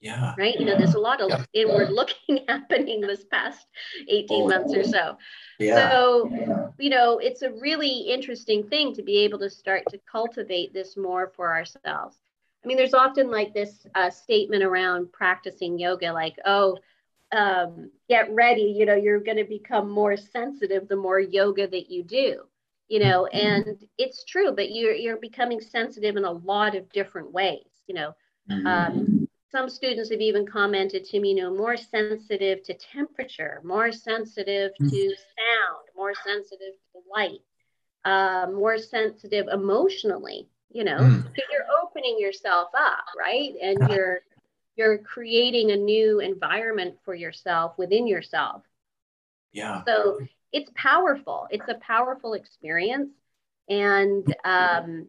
Yeah. 0.00 0.34
Right. 0.38 0.58
You 0.58 0.64
know, 0.64 0.78
there's 0.78 0.94
a 0.94 1.00
lot 1.00 1.20
of 1.20 1.28
yeah. 1.28 1.44
inward 1.52 1.90
looking 1.90 2.44
happening 2.48 3.02
this 3.02 3.24
past 3.24 3.66
18 4.08 4.26
oh, 4.30 4.48
months 4.48 4.74
or 4.74 4.82
so. 4.82 5.18
Yeah. 5.58 5.90
So, 5.90 6.72
you 6.78 6.88
know, 6.88 7.18
it's 7.18 7.42
a 7.42 7.52
really 7.52 8.08
interesting 8.08 8.66
thing 8.68 8.94
to 8.94 9.02
be 9.02 9.18
able 9.18 9.38
to 9.40 9.50
start 9.50 9.84
to 9.90 10.00
cultivate 10.10 10.72
this 10.72 10.96
more 10.96 11.32
for 11.36 11.52
ourselves. 11.52 12.16
I 12.62 12.68
mean, 12.68 12.76
there's 12.76 12.94
often 12.94 13.30
like 13.30 13.54
this 13.54 13.86
uh, 13.94 14.10
statement 14.10 14.62
around 14.62 15.12
practicing 15.12 15.78
yoga, 15.78 16.12
like, 16.12 16.36
oh, 16.44 16.78
um, 17.32 17.90
get 18.08 18.32
ready, 18.34 18.74
you 18.76 18.86
know, 18.86 18.94
you're 18.94 19.20
going 19.20 19.36
to 19.36 19.44
become 19.44 19.88
more 19.88 20.16
sensitive 20.16 20.88
the 20.88 20.96
more 20.96 21.20
yoga 21.20 21.66
that 21.68 21.90
you 21.90 22.02
do, 22.02 22.42
you 22.88 22.98
know, 22.98 23.28
mm-hmm. 23.32 23.46
and 23.46 23.86
it's 23.98 24.24
true, 24.24 24.52
but 24.52 24.72
you're, 24.72 24.94
you're 24.94 25.16
becoming 25.16 25.60
sensitive 25.60 26.16
in 26.16 26.24
a 26.24 26.32
lot 26.32 26.74
of 26.74 26.90
different 26.92 27.32
ways, 27.32 27.68
you 27.86 27.94
know. 27.94 28.14
Mm-hmm. 28.50 28.66
Um, 28.66 29.28
some 29.52 29.68
students 29.68 30.10
have 30.10 30.20
even 30.20 30.46
commented 30.46 31.04
to 31.04 31.20
me, 31.20 31.30
you 31.30 31.36
know, 31.36 31.54
more 31.54 31.76
sensitive 31.76 32.62
to 32.64 32.74
temperature, 32.74 33.60
more 33.64 33.90
sensitive 33.92 34.72
mm-hmm. 34.72 34.88
to 34.88 35.08
sound, 35.08 35.88
more 35.96 36.14
sensitive 36.14 36.74
to 36.92 37.00
light, 37.10 37.40
uh, 38.04 38.50
more 38.50 38.78
sensitive 38.78 39.46
emotionally, 39.52 40.48
you 40.70 40.84
know, 40.84 40.98
mm. 40.98 41.22
because 41.22 41.48
you're 41.50 41.66
opening 41.82 42.16
yourself 42.18 42.68
up, 42.76 43.04
right? 43.18 43.52
And 43.62 43.88
you're 43.90 44.20
you're 44.76 44.98
creating 44.98 45.72
a 45.72 45.76
new 45.76 46.20
environment 46.20 46.96
for 47.04 47.14
yourself 47.14 47.76
within 47.76 48.06
yourself. 48.06 48.62
Yeah. 49.52 49.82
So 49.84 50.20
it's 50.52 50.70
powerful. 50.74 51.46
It's 51.50 51.68
a 51.68 51.74
powerful 51.74 52.34
experience. 52.34 53.10
And, 53.68 54.34
um, 54.44 55.08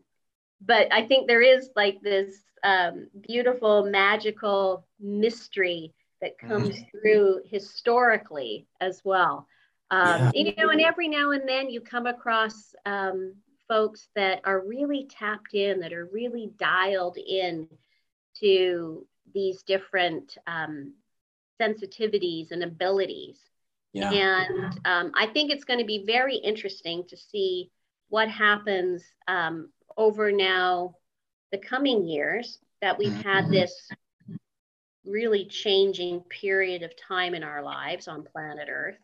but 0.59 0.91
I 0.91 1.05
think 1.05 1.27
there 1.27 1.41
is 1.41 1.69
like 1.75 2.01
this 2.01 2.35
um, 2.63 3.07
beautiful, 3.27 3.85
magical 3.85 4.85
mystery 4.99 5.93
that 6.21 6.37
comes 6.37 6.77
mm. 6.77 6.91
through 6.91 7.41
historically 7.49 8.67
as 8.79 9.01
well. 9.03 9.47
Um, 9.89 10.05
yeah. 10.05 10.31
You 10.33 10.53
know, 10.57 10.69
and 10.69 10.81
every 10.81 11.07
now 11.07 11.31
and 11.31 11.47
then 11.47 11.69
you 11.69 11.81
come 11.81 12.07
across 12.07 12.75
um, 12.85 13.35
folks 13.71 14.09
that 14.15 14.41
are 14.43 14.67
really 14.67 15.07
tapped 15.09 15.53
in, 15.53 15.79
that 15.79 15.93
are 15.93 16.09
really 16.11 16.51
dialed 16.59 17.17
in 17.17 17.69
to 18.37 19.07
these 19.33 19.63
different 19.63 20.37
um, 20.45 20.93
sensitivities 21.61 22.51
and 22.51 22.63
abilities. 22.63 23.39
Yeah. 23.93 24.11
And 24.11 24.79
um, 24.83 25.11
I 25.15 25.27
think 25.27 25.51
it's 25.51 25.63
going 25.63 25.79
to 25.79 25.85
be 25.85 26.03
very 26.05 26.35
interesting 26.35 27.05
to 27.07 27.15
see 27.15 27.71
what 28.09 28.27
happens 28.27 29.05
um, 29.29 29.69
over 29.95 30.33
now 30.33 30.95
the 31.53 31.57
coming 31.57 32.05
years 32.05 32.59
that 32.81 32.97
we've 32.97 33.23
had 33.23 33.45
mm-hmm. 33.45 33.53
this 33.53 33.89
really 35.05 35.45
changing 35.45 36.19
period 36.29 36.83
of 36.83 36.91
time 36.97 37.33
in 37.33 37.43
our 37.43 37.63
lives 37.63 38.09
on 38.09 38.27
planet 38.33 38.67
Earth. 38.69 38.99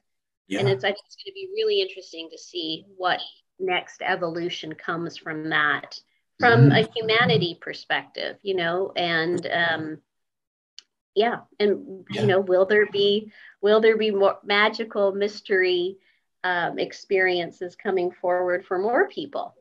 Yeah. 0.50 0.60
And 0.60 0.68
it's, 0.68 0.84
I 0.84 0.90
think 0.90 1.00
it's 1.06 1.16
going 1.16 1.32
to 1.32 1.34
be 1.34 1.48
really 1.56 1.82
interesting 1.82 2.28
to 2.32 2.38
see 2.38 2.86
what 2.98 3.22
next 3.60 4.02
evolution 4.02 4.74
comes 4.74 5.18
from 5.18 5.50
that, 5.50 6.00
from 6.40 6.70
mm-hmm. 6.70 6.72
a 6.72 6.90
humanity 6.96 7.58
perspective, 7.60 8.38
you 8.42 8.56
know, 8.56 8.92
and 8.96 9.48
um, 9.52 9.98
yeah 11.18 11.40
and 11.60 12.06
yeah. 12.12 12.22
you 12.22 12.28
know 12.28 12.40
will 12.40 12.66
there 12.66 12.86
be 12.86 13.32
will 13.62 13.82
there 13.82 13.98
be 13.98 14.12
more 14.12 14.38
magical 14.44 15.12
mystery 15.12 15.98
um, 16.44 16.78
experiences 16.78 17.76
coming 17.76 18.12
forward 18.12 18.64
for 18.66 18.78
more 18.78 19.10
people 19.10 19.56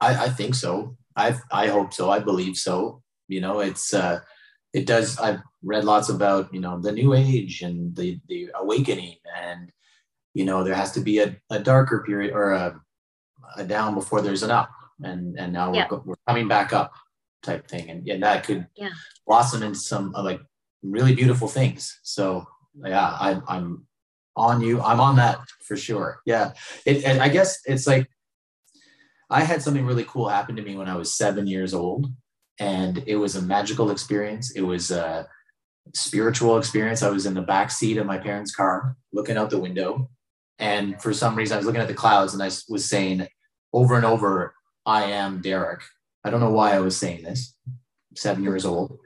I, 0.00 0.26
I 0.26 0.28
think 0.28 0.54
so 0.54 0.96
i 1.16 1.34
i 1.50 1.68
hope 1.68 1.94
so 1.94 2.10
i 2.10 2.18
believe 2.18 2.56
so 2.56 3.02
you 3.28 3.40
know 3.40 3.60
it's 3.60 3.94
uh 3.94 4.20
it 4.74 4.86
does 4.86 5.18
i've 5.18 5.40
read 5.64 5.84
lots 5.84 6.10
about 6.10 6.52
you 6.52 6.60
know 6.60 6.78
the 6.78 6.92
new 6.92 7.14
age 7.14 7.62
and 7.62 7.96
the 7.96 8.20
the 8.28 8.50
awakening 8.54 9.16
and 9.34 9.72
you 10.34 10.44
know 10.44 10.62
there 10.62 10.74
has 10.74 10.92
to 10.92 11.00
be 11.00 11.18
a, 11.20 11.34
a 11.48 11.58
darker 11.58 12.04
period 12.06 12.32
or 12.34 12.52
a, 12.52 12.78
a 13.56 13.64
down 13.64 13.94
before 13.94 14.20
there's 14.20 14.42
an 14.42 14.50
up 14.50 14.70
and 15.02 15.38
and 15.38 15.52
now 15.52 15.72
yeah. 15.72 15.86
we're, 15.90 16.00
we're 16.00 16.14
coming 16.26 16.48
back 16.48 16.72
up 16.72 16.92
type 17.42 17.66
thing 17.68 17.88
and, 17.90 18.08
and 18.08 18.22
that 18.22 18.44
could 18.44 18.66
yeah. 18.76 18.90
blossom 19.26 19.62
into 19.62 19.78
some 19.78 20.14
uh, 20.14 20.22
like 20.22 20.40
really 20.82 21.14
beautiful 21.14 21.48
things. 21.48 21.98
So 22.02 22.46
yeah, 22.84 23.08
I, 23.08 23.40
I'm 23.48 23.86
on 24.36 24.60
you. 24.60 24.80
I'm 24.80 25.00
on 25.00 25.16
that 25.16 25.40
for 25.66 25.76
sure. 25.76 26.20
Yeah. 26.24 26.52
It, 26.86 27.04
and 27.04 27.20
I 27.20 27.28
guess 27.28 27.60
it's 27.64 27.86
like, 27.86 28.08
I 29.28 29.42
had 29.42 29.62
something 29.62 29.84
really 29.84 30.04
cool 30.04 30.28
happen 30.28 30.56
to 30.56 30.62
me 30.62 30.76
when 30.76 30.88
I 30.88 30.96
was 30.96 31.14
seven 31.14 31.46
years 31.46 31.72
old 31.74 32.06
and 32.58 33.02
it 33.06 33.16
was 33.16 33.36
a 33.36 33.42
magical 33.42 33.90
experience. 33.90 34.52
It 34.52 34.62
was 34.62 34.90
a 34.90 35.28
spiritual 35.94 36.58
experience. 36.58 37.02
I 37.02 37.10
was 37.10 37.26
in 37.26 37.34
the 37.34 37.42
back 37.42 37.70
seat 37.70 37.96
of 37.96 38.06
my 38.06 38.18
parents' 38.18 38.54
car 38.54 38.96
looking 39.12 39.36
out 39.36 39.50
the 39.50 39.60
window. 39.60 40.10
And 40.58 41.00
for 41.00 41.14
some 41.14 41.36
reason, 41.36 41.54
I 41.54 41.58
was 41.58 41.66
looking 41.66 41.80
at 41.80 41.88
the 41.88 41.94
clouds 41.94 42.34
and 42.34 42.42
I 42.42 42.50
was 42.68 42.84
saying 42.84 43.26
over 43.72 43.96
and 43.96 44.04
over, 44.04 44.54
I 44.86 45.04
am 45.04 45.40
Derek. 45.40 45.82
I 46.24 46.30
don't 46.30 46.40
know 46.40 46.50
why 46.50 46.74
I 46.74 46.80
was 46.80 46.96
saying 46.96 47.22
this, 47.22 47.54
seven 48.14 48.42
years 48.42 48.64
old. 48.64 48.98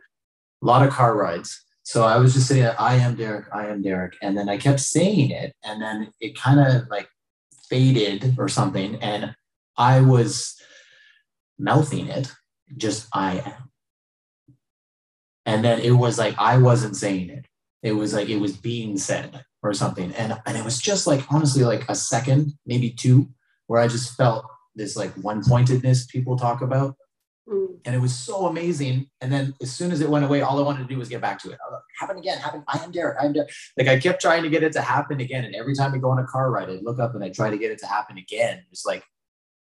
A 0.63 0.67
lot 0.67 0.87
of 0.87 0.93
car 0.93 1.17
rides. 1.17 1.65
So 1.83 2.05
I 2.05 2.17
was 2.17 2.33
just 2.33 2.49
saying, 2.49 2.75
I 2.79 2.95
am 2.95 3.15
Derek, 3.15 3.47
I 3.53 3.67
am 3.67 3.83
Derek. 3.83 4.17
And 4.23 4.37
then 4.37 4.49
I 4.49 4.57
kept 4.57 4.81
saying 4.81 5.31
it. 5.31 5.55
And 5.63 5.83
then 5.83 6.13
it 6.21 6.39
kind 6.39 6.59
of 6.59 6.89
like 6.89 7.09
faded 7.69 8.37
or 8.39 8.49
something. 8.49 8.97
And 8.97 9.35
I 9.77 10.01
was 10.01 10.59
mouthing 11.59 12.09
it, 12.09 12.33
just 12.77 13.07
I 13.13 13.39
am. 13.39 13.71
And 15.47 15.63
then 15.63 15.81
it 15.81 15.91
was 15.91 16.19
like 16.19 16.35
I 16.39 16.57
wasn't 16.57 16.97
saying 16.97 17.29
it. 17.29 17.47
It 17.83 17.93
was 17.93 18.15
like 18.15 18.31
it 18.31 18.39
was 18.41 18.57
being 18.57 18.97
said 18.97 19.45
or 19.63 19.75
something. 19.75 20.15
And, 20.15 20.41
and 20.47 20.57
it 20.57 20.65
was 20.65 20.81
just 20.81 21.07
like 21.07 21.31
honestly 21.31 21.65
like 21.65 21.85
a 21.91 21.95
second, 21.95 22.55
maybe 22.65 22.91
two, 22.91 23.29
where 23.67 23.81
I 23.81 23.89
just 23.89 24.17
felt 24.17 24.47
this 24.75 24.97
like 24.97 25.13
one 25.15 25.43
pointedness 25.43 26.07
people 26.07 26.37
talk 26.37 26.63
about. 26.63 26.97
Mm. 27.49 27.79
And 27.85 27.95
it 27.95 27.99
was 27.99 28.15
so 28.15 28.47
amazing. 28.47 29.11
And 29.21 29.33
then 29.33 29.55
as 29.61 29.73
soon 29.73 29.93
as 29.93 30.01
it 30.01 30.09
went 30.09 30.25
away, 30.25 30.41
all 30.41 30.59
I 30.59 30.63
wanted 30.63 30.89
to 30.89 30.95
do 30.95 30.99
was 30.99 31.09
get 31.09 31.21
back 31.21 31.39
to 31.41 31.51
it. 31.51 31.59
Like, 31.71 31.83
happen 31.99 32.19
again, 32.19 32.39
happen. 32.39 32.65
I 32.67 32.79
am 32.83 32.91
Derek. 32.91 33.19
I 33.21 33.27
am 33.27 33.33
Derek. 33.33 33.51
Like 33.77 33.89
I 33.89 33.99
kept 33.99 34.21
trying 34.21 34.43
to 34.45 34.49
get 34.49 34.63
it 34.63 34.73
to 34.73 34.81
happen 34.81 35.21
again. 35.21 35.45
And 35.45 35.55
every 35.55 35.75
time 35.75 35.95
I 35.95 35.99
go 35.99 36.11
on 36.11 36.19
a 36.19 36.25
car 36.25 36.51
ride, 36.51 36.71
I'd 36.71 36.83
look 36.83 36.99
up 36.99 37.15
and 37.15 37.23
I'd 37.23 37.35
try 37.35 37.51
to 37.51 37.59
get 37.59 37.71
it 37.71 37.79
to 37.81 37.87
happen 37.87 38.17
again. 38.17 38.63
It's 38.71 38.87
like 38.87 39.05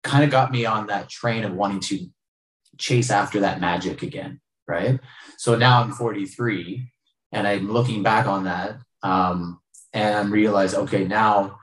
kind 0.03 0.25
of 0.25 0.31
got 0.31 0.51
me 0.51 0.67
on 0.67 0.89
that 0.89 1.09
train 1.09 1.45
of 1.45 1.55
wanting 1.55 1.81
to 1.81 2.07
chase 2.79 3.11
after 3.11 3.41
that 3.41 3.61
magic 3.61 4.03
again. 4.03 4.41
Right. 4.67 5.01
So 5.39 5.57
now 5.57 5.81
I'm 5.81 5.93
43 5.93 6.91
and 7.33 7.47
I'm 7.47 7.71
looking 7.71 8.03
back 8.03 8.27
on 8.27 8.45
that. 8.45 8.79
Um, 9.03 9.61
and 9.93 10.15
I'm 10.15 10.33
realize, 10.33 10.75
okay, 10.75 11.05
now 11.05 11.59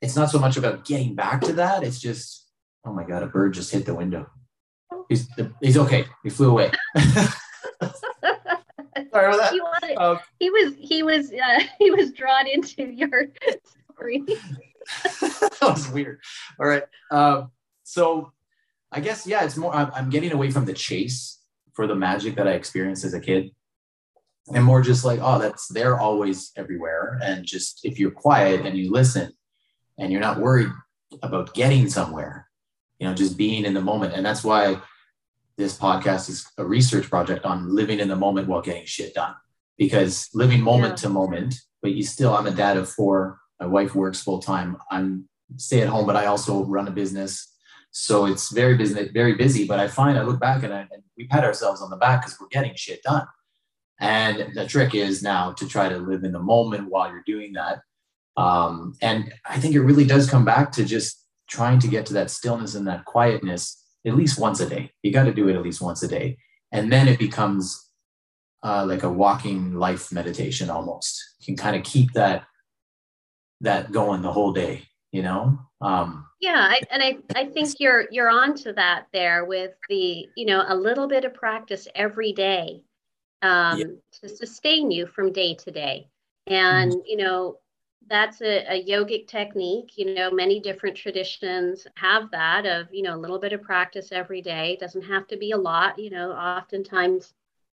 it's 0.00 0.16
not 0.16 0.30
so 0.30 0.38
much 0.38 0.56
about 0.56 0.84
getting 0.84 1.14
back 1.14 1.40
to 1.42 1.52
that. 1.54 1.82
It's 1.82 2.00
just 2.00 2.40
Oh 2.84 2.92
my 2.92 3.04
god, 3.04 3.22
a 3.22 3.26
bird 3.26 3.54
just 3.54 3.70
hit 3.70 3.84
the 3.86 3.94
window. 3.94 4.26
He's 5.08 5.28
he's 5.60 5.76
okay. 5.76 6.06
He 6.22 6.30
flew 6.30 6.50
away. 6.50 6.70
Sorry 9.12 9.26
about 9.26 9.38
that. 9.38 9.52
He, 9.52 9.60
wanted, 9.60 9.96
um, 9.96 10.18
he 10.38 10.50
was 10.50 10.74
he 10.78 11.02
was 11.02 11.32
uh, 11.32 11.60
he 11.78 11.90
was 11.90 12.12
drawn 12.12 12.46
into 12.46 12.84
your 12.84 13.26
story. 13.92 14.22
that 15.20 15.58
was 15.62 15.90
weird. 15.90 16.20
All 16.58 16.66
right. 16.66 16.84
Um, 17.10 17.50
so 17.82 18.32
I 18.90 19.00
guess 19.00 19.26
yeah, 19.26 19.44
it's 19.44 19.56
more. 19.56 19.74
I'm, 19.74 19.90
I'm 19.94 20.10
getting 20.10 20.32
away 20.32 20.50
from 20.50 20.64
the 20.64 20.72
chase 20.72 21.38
for 21.74 21.86
the 21.86 21.94
magic 21.94 22.36
that 22.36 22.48
I 22.48 22.52
experienced 22.52 23.04
as 23.04 23.14
a 23.14 23.20
kid, 23.20 23.50
and 24.54 24.64
more 24.64 24.80
just 24.80 25.04
like 25.04 25.20
oh, 25.22 25.38
that's 25.38 25.68
they're 25.68 26.00
always 26.00 26.52
everywhere, 26.56 27.18
and 27.22 27.44
just 27.44 27.80
if 27.84 27.98
you're 27.98 28.10
quiet 28.10 28.64
and 28.64 28.78
you 28.78 28.90
listen, 28.90 29.32
and 30.00 30.10
you're 30.10 30.20
not 30.20 30.40
worried 30.40 30.70
about 31.22 31.54
getting 31.54 31.88
somewhere, 31.88 32.48
you 32.98 33.06
know, 33.06 33.14
just 33.14 33.36
being 33.36 33.64
in 33.64 33.74
the 33.74 33.80
moment. 33.80 34.14
And 34.14 34.24
that's 34.24 34.42
why 34.42 34.80
this 35.56 35.78
podcast 35.78 36.28
is 36.30 36.50
a 36.58 36.64
research 36.64 37.08
project 37.08 37.44
on 37.44 37.74
living 37.74 38.00
in 38.00 38.08
the 38.08 38.16
moment 38.16 38.48
while 38.48 38.62
getting 38.62 38.86
shit 38.86 39.14
done. 39.14 39.34
Because 39.76 40.28
living 40.34 40.62
moment 40.62 40.92
yeah. 40.92 41.02
to 41.02 41.08
moment, 41.10 41.54
but 41.82 41.92
you 41.92 42.02
still, 42.02 42.34
I'm 42.34 42.46
a 42.46 42.50
dad 42.50 42.76
of 42.76 42.88
four. 42.88 43.38
My 43.60 43.66
wife 43.66 43.94
works 43.94 44.22
full 44.22 44.40
time. 44.40 44.78
I'm 44.90 45.28
stay 45.56 45.82
at 45.82 45.88
home, 45.88 46.06
but 46.06 46.16
I 46.16 46.26
also 46.26 46.64
run 46.64 46.88
a 46.88 46.90
business. 46.90 47.54
So 47.90 48.26
it's 48.26 48.52
very 48.52 48.76
busy, 48.76 49.08
very 49.08 49.34
busy. 49.34 49.66
But 49.66 49.80
I 49.80 49.88
find 49.88 50.18
I 50.18 50.22
look 50.22 50.40
back 50.40 50.62
and, 50.62 50.72
I, 50.72 50.80
and 50.80 51.02
we 51.16 51.26
pat 51.26 51.44
ourselves 51.44 51.82
on 51.82 51.90
the 51.90 51.96
back 51.96 52.22
because 52.22 52.38
we're 52.40 52.48
getting 52.48 52.74
shit 52.74 53.02
done. 53.02 53.26
And 53.98 54.54
the 54.54 54.66
trick 54.66 54.94
is 54.94 55.22
now 55.22 55.52
to 55.52 55.68
try 55.68 55.90
to 55.90 55.98
live 55.98 56.24
in 56.24 56.32
the 56.32 56.40
moment 56.40 56.88
while 56.88 57.10
you're 57.10 57.22
doing 57.26 57.52
that. 57.54 57.82
Um, 58.36 58.94
and 59.02 59.32
I 59.48 59.58
think 59.58 59.74
it 59.74 59.82
really 59.82 60.04
does 60.04 60.30
come 60.30 60.44
back 60.44 60.72
to 60.72 60.84
just 60.84 61.26
trying 61.48 61.78
to 61.80 61.88
get 61.88 62.06
to 62.06 62.14
that 62.14 62.30
stillness 62.30 62.74
and 62.74 62.86
that 62.86 63.04
quietness 63.04 63.84
at 64.06 64.16
least 64.16 64.38
once 64.38 64.60
a 64.60 64.68
day. 64.68 64.92
You 65.02 65.12
got 65.12 65.24
to 65.24 65.34
do 65.34 65.48
it 65.48 65.56
at 65.56 65.62
least 65.62 65.82
once 65.82 66.02
a 66.02 66.08
day. 66.08 66.38
And 66.72 66.92
then 66.92 67.08
it 67.08 67.18
becomes 67.18 67.90
uh, 68.62 68.86
like 68.86 69.02
a 69.02 69.10
walking 69.10 69.74
life 69.74 70.12
meditation 70.12 70.70
almost. 70.70 71.22
You 71.40 71.46
can 71.46 71.56
kind 71.56 71.76
of 71.76 71.82
keep 71.82 72.12
that 72.12 72.44
that 73.60 73.92
going 73.92 74.22
the 74.22 74.32
whole 74.32 74.52
day, 74.52 74.84
you 75.12 75.22
know? 75.22 75.58
Um, 75.82 76.26
yeah, 76.40 76.68
I, 76.70 76.80
and 76.90 77.02
I, 77.02 77.18
I 77.34 77.44
think 77.46 77.74
you're 77.78 78.06
you're 78.10 78.30
onto 78.30 78.72
that 78.74 79.06
there 79.12 79.44
with 79.44 79.72
the, 79.88 80.28
you 80.36 80.46
know, 80.46 80.64
a 80.66 80.74
little 80.74 81.08
bit 81.08 81.24
of 81.24 81.34
practice 81.34 81.88
every 81.94 82.32
day 82.32 82.82
um, 83.42 83.78
yeah. 83.78 83.86
to 84.20 84.28
sustain 84.28 84.90
you 84.90 85.06
from 85.06 85.32
day 85.32 85.54
to 85.54 85.70
day. 85.70 86.08
And, 86.46 86.92
mm-hmm. 86.92 87.00
you 87.04 87.16
know, 87.18 87.56
that's 88.08 88.40
a, 88.40 88.64
a 88.68 88.84
yogic 88.84 89.28
technique. 89.28 89.92
You 89.96 90.14
know, 90.14 90.30
many 90.30 90.60
different 90.60 90.96
traditions 90.96 91.86
have 91.96 92.30
that 92.32 92.66
of, 92.66 92.88
you 92.92 93.02
know, 93.02 93.14
a 93.14 93.18
little 93.18 93.38
bit 93.38 93.52
of 93.52 93.62
practice 93.62 94.10
every 94.12 94.42
day. 94.42 94.72
It 94.72 94.80
doesn't 94.80 95.02
have 95.02 95.26
to 95.28 95.36
be 95.36 95.52
a 95.52 95.58
lot. 95.58 95.98
You 95.98 96.10
know, 96.10 96.32
oftentimes 96.32 97.32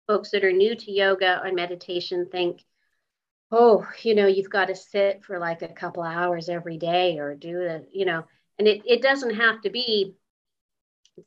folks 0.08 0.32
that 0.32 0.44
are 0.44 0.52
new 0.52 0.76
to 0.76 0.92
yoga 0.92 1.42
and 1.44 1.56
meditation 1.56 2.28
think, 2.32 2.64
oh, 3.52 3.88
you 4.02 4.16
know, 4.16 4.28
you've 4.28 4.50
got 4.50 4.66
to 4.68 4.76
sit 4.76 5.24
for 5.24 5.40
like 5.40 5.62
a 5.62 5.68
couple 5.68 6.04
hours 6.04 6.50
every 6.50 6.78
day 6.78 7.20
or 7.20 7.36
do 7.36 7.54
the, 7.54 7.86
you 7.92 8.06
know, 8.06 8.24
and 8.58 8.68
it, 8.68 8.82
it 8.86 9.02
doesn't 9.02 9.36
have 9.36 9.62
to 9.62 9.70
be 9.70 10.16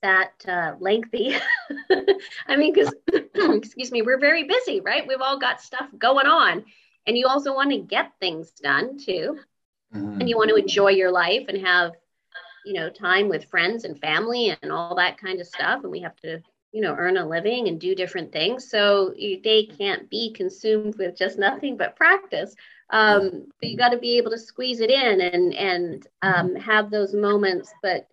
that 0.02 0.32
uh, 0.48 0.74
lengthy. 0.80 1.37
I 2.48 2.56
mean, 2.56 2.72
because, 2.72 2.92
excuse 3.35 3.92
me, 3.92 4.02
we're 4.02 4.18
very 4.18 4.44
busy, 4.44 4.80
right? 4.80 5.06
We've 5.06 5.20
all 5.20 5.38
got 5.38 5.61
stuff 5.61 5.88
going 5.96 6.26
on. 6.26 6.64
And 7.07 7.16
you 7.16 7.27
also 7.27 7.55
want 7.55 7.71
to 7.71 7.79
get 7.79 8.12
things 8.21 8.51
done 8.51 8.99
too. 8.99 9.38
Mm-hmm. 9.95 10.21
And 10.21 10.29
you 10.29 10.37
want 10.37 10.51
to 10.51 10.57
enjoy 10.57 10.90
your 10.90 11.11
life 11.11 11.47
and 11.49 11.64
have, 11.64 11.92
you 12.64 12.75
know, 12.75 12.90
time 12.90 13.29
with 13.29 13.45
friends 13.45 13.85
and 13.85 14.01
family 14.01 14.57
and 14.62 14.73
all 14.73 14.95
that 14.97 15.19
kind 15.19 15.40
of 15.40 15.47
stuff. 15.47 15.83
And 15.83 15.90
we 15.90 16.01
have 16.01 16.16
to, 16.16 16.40
you 16.73 16.81
know, 16.81 16.95
earn 16.99 17.16
a 17.16 17.27
living 17.27 17.69
and 17.69 17.81
do 17.81 17.95
different 17.95 18.33
things. 18.33 18.69
So 18.69 19.14
your 19.16 19.40
day 19.40 19.66
can't 19.66 20.11
be 20.11 20.33
consumed 20.33 20.97
with 20.97 21.16
just 21.16 21.38
nothing 21.38 21.77
but 21.77 21.97
practice. 21.97 22.55
Um, 22.90 23.47
but 23.61 23.71
you 23.71 23.77
got 23.77 23.90
to 23.90 23.99
be 23.99 24.19
able 24.19 24.31
to 24.33 24.38
squeeze 24.38 24.81
it 24.81 24.90
in 24.90 25.21
and 25.21 25.55
and 25.55 26.07
um, 26.23 26.55
have 26.57 26.90
those 26.90 27.14
moments. 27.14 27.73
But 27.83 28.09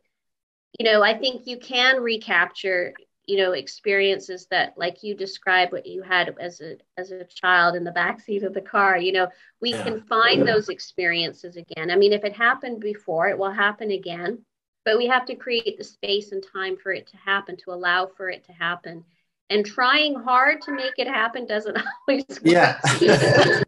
you 0.80 0.86
know, 0.86 1.04
I 1.04 1.18
think 1.18 1.46
you 1.46 1.58
can 1.58 2.02
recapture, 2.02 2.94
you 3.26 3.38
know, 3.38 3.54
experiences 3.54 4.48
that, 4.52 4.74
like 4.78 5.04
you 5.04 5.16
described, 5.16 5.72
what 5.72 5.86
you 5.86 6.02
had 6.02 6.36
as 6.40 6.62
a 6.62 6.78
as 6.98 7.12
a 7.12 7.24
child 7.24 7.76
in 7.76 7.84
the 7.84 7.92
backseat 7.92 8.44
of 8.44 8.54
the 8.54 8.62
car. 8.62 8.98
You 8.98 9.14
know, 9.14 9.28
we 9.62 9.72
yeah. 9.72 9.84
can 9.84 10.02
find 10.02 10.48
those 10.48 10.70
experiences 10.70 11.56
again. 11.56 11.90
I 11.90 11.96
mean, 11.96 12.14
if 12.14 12.24
it 12.24 12.34
happened 12.34 12.82
before, 12.82 13.30
it 13.30 13.38
will 13.38 13.52
happen 13.52 13.92
again. 13.92 14.44
But 14.86 14.98
we 14.98 15.08
have 15.08 15.26
to 15.28 15.36
create 15.36 15.78
the 15.78 15.84
space 15.84 16.34
and 16.34 16.44
time 16.54 16.76
for 16.76 16.92
it 16.92 17.08
to 17.08 17.18
happen, 17.18 17.56
to 17.64 17.72
allow 17.72 18.08
for 18.18 18.30
it 18.30 18.46
to 18.46 18.52
happen. 18.52 19.06
And 19.50 19.66
trying 19.66 20.16
hard 20.16 20.62
to 20.64 20.72
make 20.74 20.96
it 20.98 21.08
happen 21.08 21.46
doesn't 21.46 21.78
always 22.08 22.26
work. 22.30 22.42
Yeah. 22.44 22.80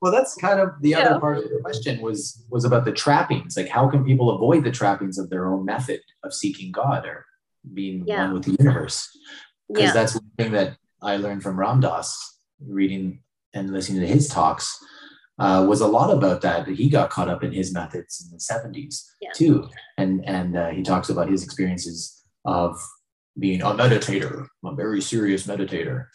well 0.00 0.12
that's 0.12 0.34
kind 0.34 0.60
of 0.60 0.70
the 0.82 0.90
yeah. 0.90 0.98
other 0.98 1.18
part 1.18 1.38
of 1.38 1.44
the 1.44 1.58
question 1.62 2.00
was 2.02 2.44
was 2.50 2.66
about 2.66 2.84
the 2.84 2.92
trappings 2.92 3.56
like 3.56 3.68
how 3.68 3.88
can 3.88 4.04
people 4.04 4.30
avoid 4.32 4.62
the 4.62 4.70
trappings 4.70 5.16
of 5.16 5.30
their 5.30 5.46
own 5.46 5.64
method 5.64 5.98
of 6.24 6.34
seeking 6.34 6.70
god 6.70 7.06
or 7.06 7.24
being 7.72 8.04
yeah. 8.06 8.24
one 8.24 8.34
with 8.34 8.44
the 8.44 8.56
universe. 8.58 9.08
Because 9.68 9.84
yeah. 9.84 9.92
that's 9.92 10.14
one 10.14 10.30
thing 10.38 10.52
that 10.52 10.76
i 11.02 11.16
learned 11.16 11.42
from 11.42 11.58
ram 11.58 11.80
dass 11.80 12.38
reading 12.66 13.20
and 13.54 13.72
listening 13.72 14.00
to 14.00 14.06
his 14.06 14.28
talks 14.28 14.78
uh, 15.38 15.64
was 15.68 15.80
a 15.80 15.86
lot 15.86 16.10
about 16.10 16.40
that 16.42 16.66
he 16.66 16.88
got 16.88 17.10
caught 17.10 17.28
up 17.28 17.42
in 17.42 17.52
his 17.52 17.72
methods 17.72 18.24
in 18.24 18.30
the 18.30 18.38
70s 18.38 19.04
too. 19.34 19.68
And 19.98 20.24
and 20.28 20.56
uh, 20.56 20.68
he 20.68 20.82
talks 20.82 21.08
about 21.08 21.28
his 21.28 21.42
experiences 21.42 22.22
of 22.44 22.80
being 23.38 23.62
a 23.62 23.66
meditator 23.66 24.46
a 24.64 24.74
very 24.74 25.00
serious 25.00 25.46
meditator. 25.46 26.06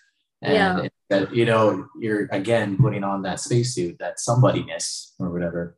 And 0.42 0.90
that 1.10 1.36
you 1.36 1.46
know 1.46 1.88
you're 2.00 2.30
again 2.32 2.78
putting 2.78 3.04
on 3.04 3.24
that 3.24 3.42
spacesuit 3.42 3.98
that 4.00 4.18
somebodyness 4.18 5.12
or 5.20 5.32
whatever 5.32 5.76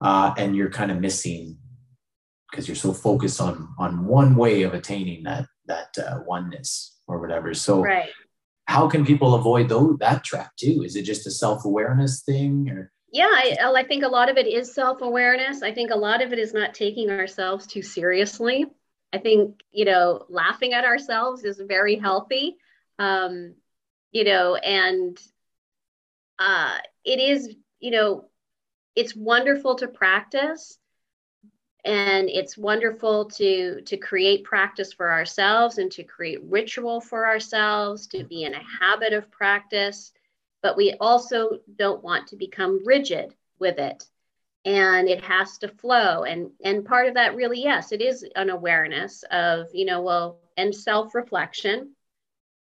uh, 0.00 0.32
and 0.38 0.56
you're 0.56 0.70
kind 0.70 0.90
of 0.90 0.98
missing 0.98 1.58
because 2.52 2.68
you're 2.68 2.76
so 2.76 2.92
focused 2.92 3.40
on 3.40 3.74
on 3.78 4.06
one 4.06 4.36
way 4.36 4.62
of 4.62 4.74
attaining 4.74 5.24
that 5.24 5.46
that 5.66 5.96
uh, 5.98 6.20
oneness 6.26 7.00
or 7.08 7.18
whatever. 7.18 7.54
So 7.54 7.82
right. 7.82 8.10
how 8.66 8.88
can 8.88 9.04
people 9.04 9.34
avoid 9.34 9.68
those, 9.68 9.96
that 9.98 10.22
trap 10.22 10.52
too? 10.56 10.82
Is 10.84 10.94
it 10.94 11.02
just 11.02 11.26
a 11.26 11.30
self-awareness 11.30 12.22
thing 12.22 12.70
or? 12.70 12.92
Yeah 13.10 13.30
I, 13.30 13.56
I 13.76 13.84
think 13.84 14.04
a 14.04 14.08
lot 14.08 14.30
of 14.30 14.36
it 14.36 14.46
is 14.46 14.74
self-awareness. 14.74 15.62
I 15.62 15.72
think 15.72 15.90
a 15.90 15.96
lot 15.96 16.22
of 16.22 16.32
it 16.32 16.38
is 16.38 16.54
not 16.54 16.74
taking 16.74 17.10
ourselves 17.10 17.66
too 17.66 17.82
seriously. 17.82 18.66
I 19.12 19.18
think 19.18 19.62
you 19.72 19.84
know 19.86 20.26
laughing 20.28 20.74
at 20.74 20.84
ourselves 20.84 21.44
is 21.44 21.60
very 21.66 21.96
healthy 21.96 22.56
um, 22.98 23.54
you 24.12 24.24
know, 24.24 24.54
and 24.56 25.18
uh, 26.38 26.76
it 27.04 27.18
is, 27.18 27.54
you 27.80 27.90
know, 27.90 28.28
it's 28.94 29.16
wonderful 29.16 29.76
to 29.76 29.88
practice 29.88 30.78
and 31.84 32.28
it's 32.28 32.56
wonderful 32.56 33.24
to 33.24 33.80
to 33.82 33.96
create 33.96 34.44
practice 34.44 34.92
for 34.92 35.10
ourselves 35.10 35.78
and 35.78 35.90
to 35.92 36.04
create 36.04 36.40
ritual 36.44 37.00
for 37.00 37.26
ourselves 37.26 38.06
to 38.08 38.22
be 38.24 38.44
in 38.44 38.54
a 38.54 38.62
habit 38.80 39.12
of 39.12 39.30
practice. 39.30 40.12
But 40.62 40.76
we 40.76 40.94
also 41.00 41.58
don't 41.76 42.04
want 42.04 42.28
to 42.28 42.36
become 42.36 42.84
rigid 42.86 43.34
with 43.58 43.78
it. 43.78 44.04
And 44.64 45.08
it 45.08 45.24
has 45.24 45.58
to 45.58 45.68
flow. 45.68 46.22
And 46.22 46.52
and 46.64 46.84
part 46.84 47.08
of 47.08 47.14
that 47.14 47.34
really 47.34 47.62
yes 47.62 47.90
it 47.90 48.00
is 48.00 48.24
an 48.36 48.50
awareness 48.50 49.24
of 49.30 49.66
you 49.72 49.84
know 49.84 50.02
well 50.02 50.38
and 50.56 50.74
self 50.74 51.14
reflection 51.14 51.94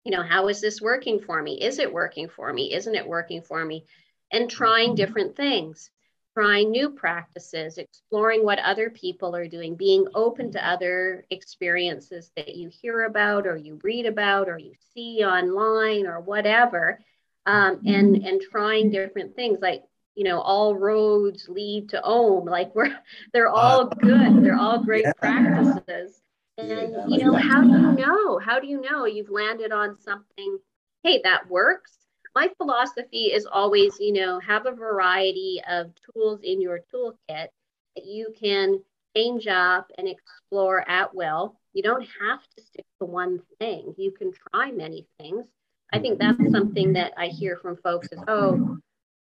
you 0.03 0.11
know 0.11 0.23
how 0.23 0.47
is 0.47 0.61
this 0.61 0.81
working 0.81 1.19
for 1.19 1.41
me? 1.41 1.61
Is 1.61 1.77
it 1.79 1.91
working 1.91 2.29
for 2.29 2.51
me? 2.51 2.73
Isn't 2.73 2.95
it 2.95 3.07
working 3.07 3.41
for 3.43 3.63
me? 3.63 3.85
And 4.31 4.49
trying 4.49 4.89
mm-hmm. 4.89 4.95
different 4.95 5.35
things 5.35 5.91
trying 6.35 6.69
new 6.69 6.89
practices 6.89 7.77
exploring 7.77 8.43
what 8.43 8.59
other 8.59 8.89
people 8.89 9.35
are 9.35 9.47
doing 9.47 9.75
being 9.75 10.05
open 10.13 10.51
to 10.51 10.67
other 10.67 11.25
experiences 11.29 12.31
that 12.35 12.55
you 12.55 12.69
hear 12.69 13.05
about 13.05 13.47
or 13.47 13.55
you 13.55 13.79
read 13.83 14.05
about 14.05 14.49
or 14.49 14.57
you 14.57 14.73
see 14.93 15.23
online 15.23 16.05
or 16.05 16.19
whatever 16.19 16.99
um, 17.45 17.79
and 17.85 18.15
mm-hmm. 18.15 18.27
and 18.27 18.41
trying 18.41 18.89
different 18.89 19.35
things 19.35 19.59
like 19.61 19.83
you 20.15 20.23
know 20.23 20.41
all 20.41 20.75
roads 20.75 21.47
lead 21.47 21.89
to 21.89 22.03
om 22.03 22.45
like 22.45 22.75
we're 22.75 22.95
they're 23.33 23.49
all 23.49 23.87
good 23.87 24.43
they're 24.43 24.59
all 24.59 24.83
great 24.83 25.05
practices 25.17 26.21
and 26.57 27.11
you 27.11 27.17
know, 27.17 27.33
how 27.33 27.61
do 27.61 27.67
you 27.67 27.91
know? 27.93 28.39
How 28.39 28.59
do 28.59 28.67
you 28.67 28.79
know 28.79 29.05
you've 29.05 29.29
landed 29.29 29.71
on 29.71 29.97
something? 29.99 30.57
Hey, 31.03 31.21
that 31.23 31.49
works. 31.49 31.91
My 32.35 32.49
philosophy 32.57 33.27
is 33.27 33.45
always, 33.45 33.97
you 33.99 34.11
know, 34.11 34.39
have 34.39 34.65
a 34.65 34.71
variety 34.71 35.61
of 35.69 35.91
tools 36.13 36.41
in 36.43 36.61
your 36.61 36.81
toolkit 36.93 37.15
that 37.29 38.05
you 38.05 38.33
can 38.37 38.81
change 39.15 39.47
up 39.47 39.89
and 39.97 40.07
explore 40.07 40.87
at 40.89 41.15
will. 41.15 41.55
You 41.73 41.81
don't 41.81 42.05
have 42.21 42.41
to 42.55 42.63
stick 42.63 42.85
to 42.99 43.05
one 43.05 43.39
thing. 43.59 43.95
You 43.97 44.11
can 44.11 44.33
try 44.51 44.71
many 44.71 45.07
things. 45.17 45.45
I 45.93 45.99
think 45.99 46.19
that's 46.19 46.51
something 46.51 46.93
that 46.93 47.13
I 47.17 47.27
hear 47.27 47.57
from 47.57 47.77
folks 47.77 48.11
is, 48.11 48.19
oh, 48.27 48.77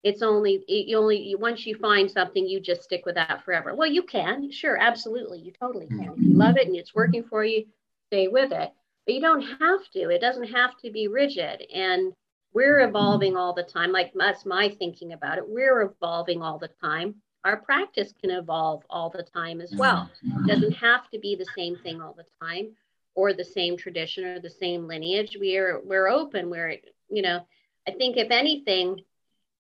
it's 0.04 0.22
only 0.22 0.64
you 0.68 0.98
only 0.98 1.36
once 1.38 1.66
you 1.66 1.76
find 1.76 2.12
something 2.12 2.46
you 2.46 2.60
just 2.60 2.84
stick 2.84 3.06
with 3.06 3.16
that 3.16 3.44
forever. 3.44 3.74
Well 3.76 3.90
you 3.90 4.04
can. 4.04 4.52
Sure 4.52 4.78
absolutely. 4.78 5.40
You 5.40 5.52
totally 5.60 5.88
can. 5.88 6.14
If 6.16 6.22
you 6.22 6.38
love 6.38 6.58
it 6.58 6.68
and 6.68 6.76
it's 6.76 6.94
working 6.94 7.24
for 7.24 7.44
you 7.44 7.66
stay 8.10 8.28
with 8.28 8.52
it. 8.52 8.72
But 9.06 9.16
you 9.16 9.22
don't 9.22 9.42
have 9.42 9.90
to. 9.94 10.10
It 10.10 10.22
doesn't 10.22 10.52
have 10.52 10.78
to 10.84 10.92
be 10.92 11.08
rigid. 11.08 11.66
And 11.74 12.14
we're 12.54 12.82
evolving 12.82 13.36
all 13.36 13.54
the 13.54 13.64
time 13.64 13.92
like 13.92 14.12
that's 14.16 14.46
my 14.46 14.70
thinking 14.70 15.14
about 15.14 15.38
it. 15.38 15.44
We're 15.48 15.82
evolving 15.82 16.42
all 16.42 16.60
the 16.60 16.70
time. 16.82 17.16
Our 17.44 17.58
practice 17.58 18.14
can 18.22 18.32
evolve 18.32 18.84
all 18.90 19.10
the 19.10 19.24
time 19.24 19.60
as 19.60 19.74
well. 19.76 20.10
It 20.24 20.48
doesn't 20.48 20.74
have 20.74 21.10
to 21.10 21.20
be 21.20 21.36
the 21.36 21.48
same 21.58 21.78
thing 21.84 22.02
all 22.02 22.16
the 22.16 22.26
time 22.46 22.76
or 23.16 23.34
the 23.34 23.44
same 23.44 23.76
tradition 23.76 24.24
or 24.24 24.40
the 24.40 24.50
same 24.50 24.88
lineage. 24.88 25.36
We're 25.40 25.82
we're 25.84 26.08
open. 26.08 26.50
We're 26.50 26.78
you 27.14 27.22
know 27.22 27.46
i 27.88 27.92
think 27.92 28.18
if 28.18 28.32
anything 28.32 29.02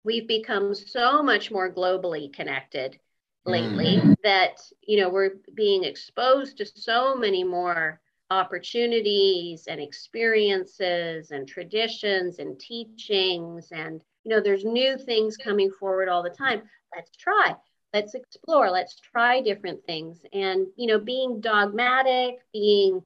we've 0.03 0.27
become 0.27 0.73
so 0.73 1.21
much 1.21 1.51
more 1.51 1.71
globally 1.71 2.31
connected 2.31 2.97
lately 3.45 3.97
mm. 3.97 4.15
that 4.23 4.61
you 4.81 4.99
know 4.99 5.09
we're 5.09 5.35
being 5.53 5.83
exposed 5.83 6.57
to 6.57 6.65
so 6.65 7.15
many 7.15 7.43
more 7.43 7.99
opportunities 8.31 9.67
and 9.67 9.79
experiences 9.79 11.31
and 11.31 11.47
traditions 11.47 12.39
and 12.39 12.59
teachings 12.59 13.71
and 13.71 14.01
you 14.23 14.31
know 14.31 14.41
there's 14.41 14.65
new 14.65 14.97
things 14.97 15.37
coming 15.37 15.69
forward 15.79 16.09
all 16.09 16.23
the 16.23 16.29
time. 16.29 16.63
Let's 16.95 17.15
try. 17.15 17.55
Let's 17.93 18.15
explore. 18.15 18.71
Let's 18.71 18.99
try 18.99 19.41
different 19.41 19.85
things. 19.85 20.21
And 20.33 20.67
you 20.75 20.87
know 20.87 20.99
being 20.99 21.39
dogmatic 21.39 22.35
being 22.51 23.01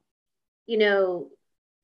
you 0.66 0.78
know 0.78 1.28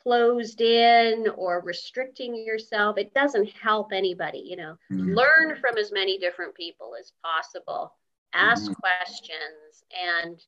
closed 0.03 0.61
in 0.61 1.27
or 1.37 1.61
restricting 1.63 2.37
yourself 2.47 2.97
it 2.97 3.13
doesn't 3.13 3.49
help 3.51 3.93
anybody 3.93 4.39
you 4.47 4.57
know. 4.57 4.77
Mm-hmm. 4.91 5.15
learn 5.15 5.57
from 5.61 5.77
as 5.77 5.93
many 5.93 6.17
different 6.19 6.55
people 6.55 6.93
as 6.99 7.13
possible. 7.23 7.93
Ask 8.33 8.65
mm-hmm. 8.65 8.73
questions 8.75 9.85
and 10.25 10.43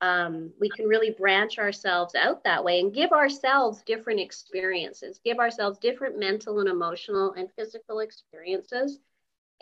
um, 0.00 0.50
we 0.60 0.68
can 0.68 0.86
really 0.86 1.10
branch 1.10 1.58
ourselves 1.58 2.14
out 2.14 2.42
that 2.44 2.64
way 2.64 2.80
and 2.80 2.94
give 2.94 3.12
ourselves 3.12 3.82
different 3.86 4.20
experiences 4.20 5.20
give 5.24 5.38
ourselves 5.38 5.78
different 5.78 6.18
mental 6.18 6.60
and 6.60 6.68
emotional 6.68 7.32
and 7.32 7.48
physical 7.56 8.00
experiences 8.00 8.98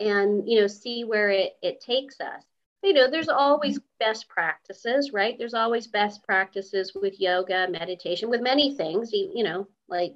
and 0.00 0.48
you 0.48 0.60
know 0.60 0.66
see 0.66 1.04
where 1.04 1.30
it, 1.30 1.56
it 1.62 1.80
takes 1.80 2.20
us. 2.20 2.42
You 2.82 2.94
know 2.94 3.10
there's 3.10 3.28
always 3.28 3.78
best 4.00 4.28
practices 4.28 5.12
right? 5.12 5.36
There's 5.38 5.54
always 5.54 5.86
best 5.86 6.24
practices 6.24 6.92
with 6.94 7.20
yoga 7.20 7.68
meditation 7.70 8.30
with 8.30 8.40
many 8.40 8.74
things 8.74 9.12
you, 9.12 9.30
you 9.34 9.44
know 9.44 9.68
like 9.88 10.14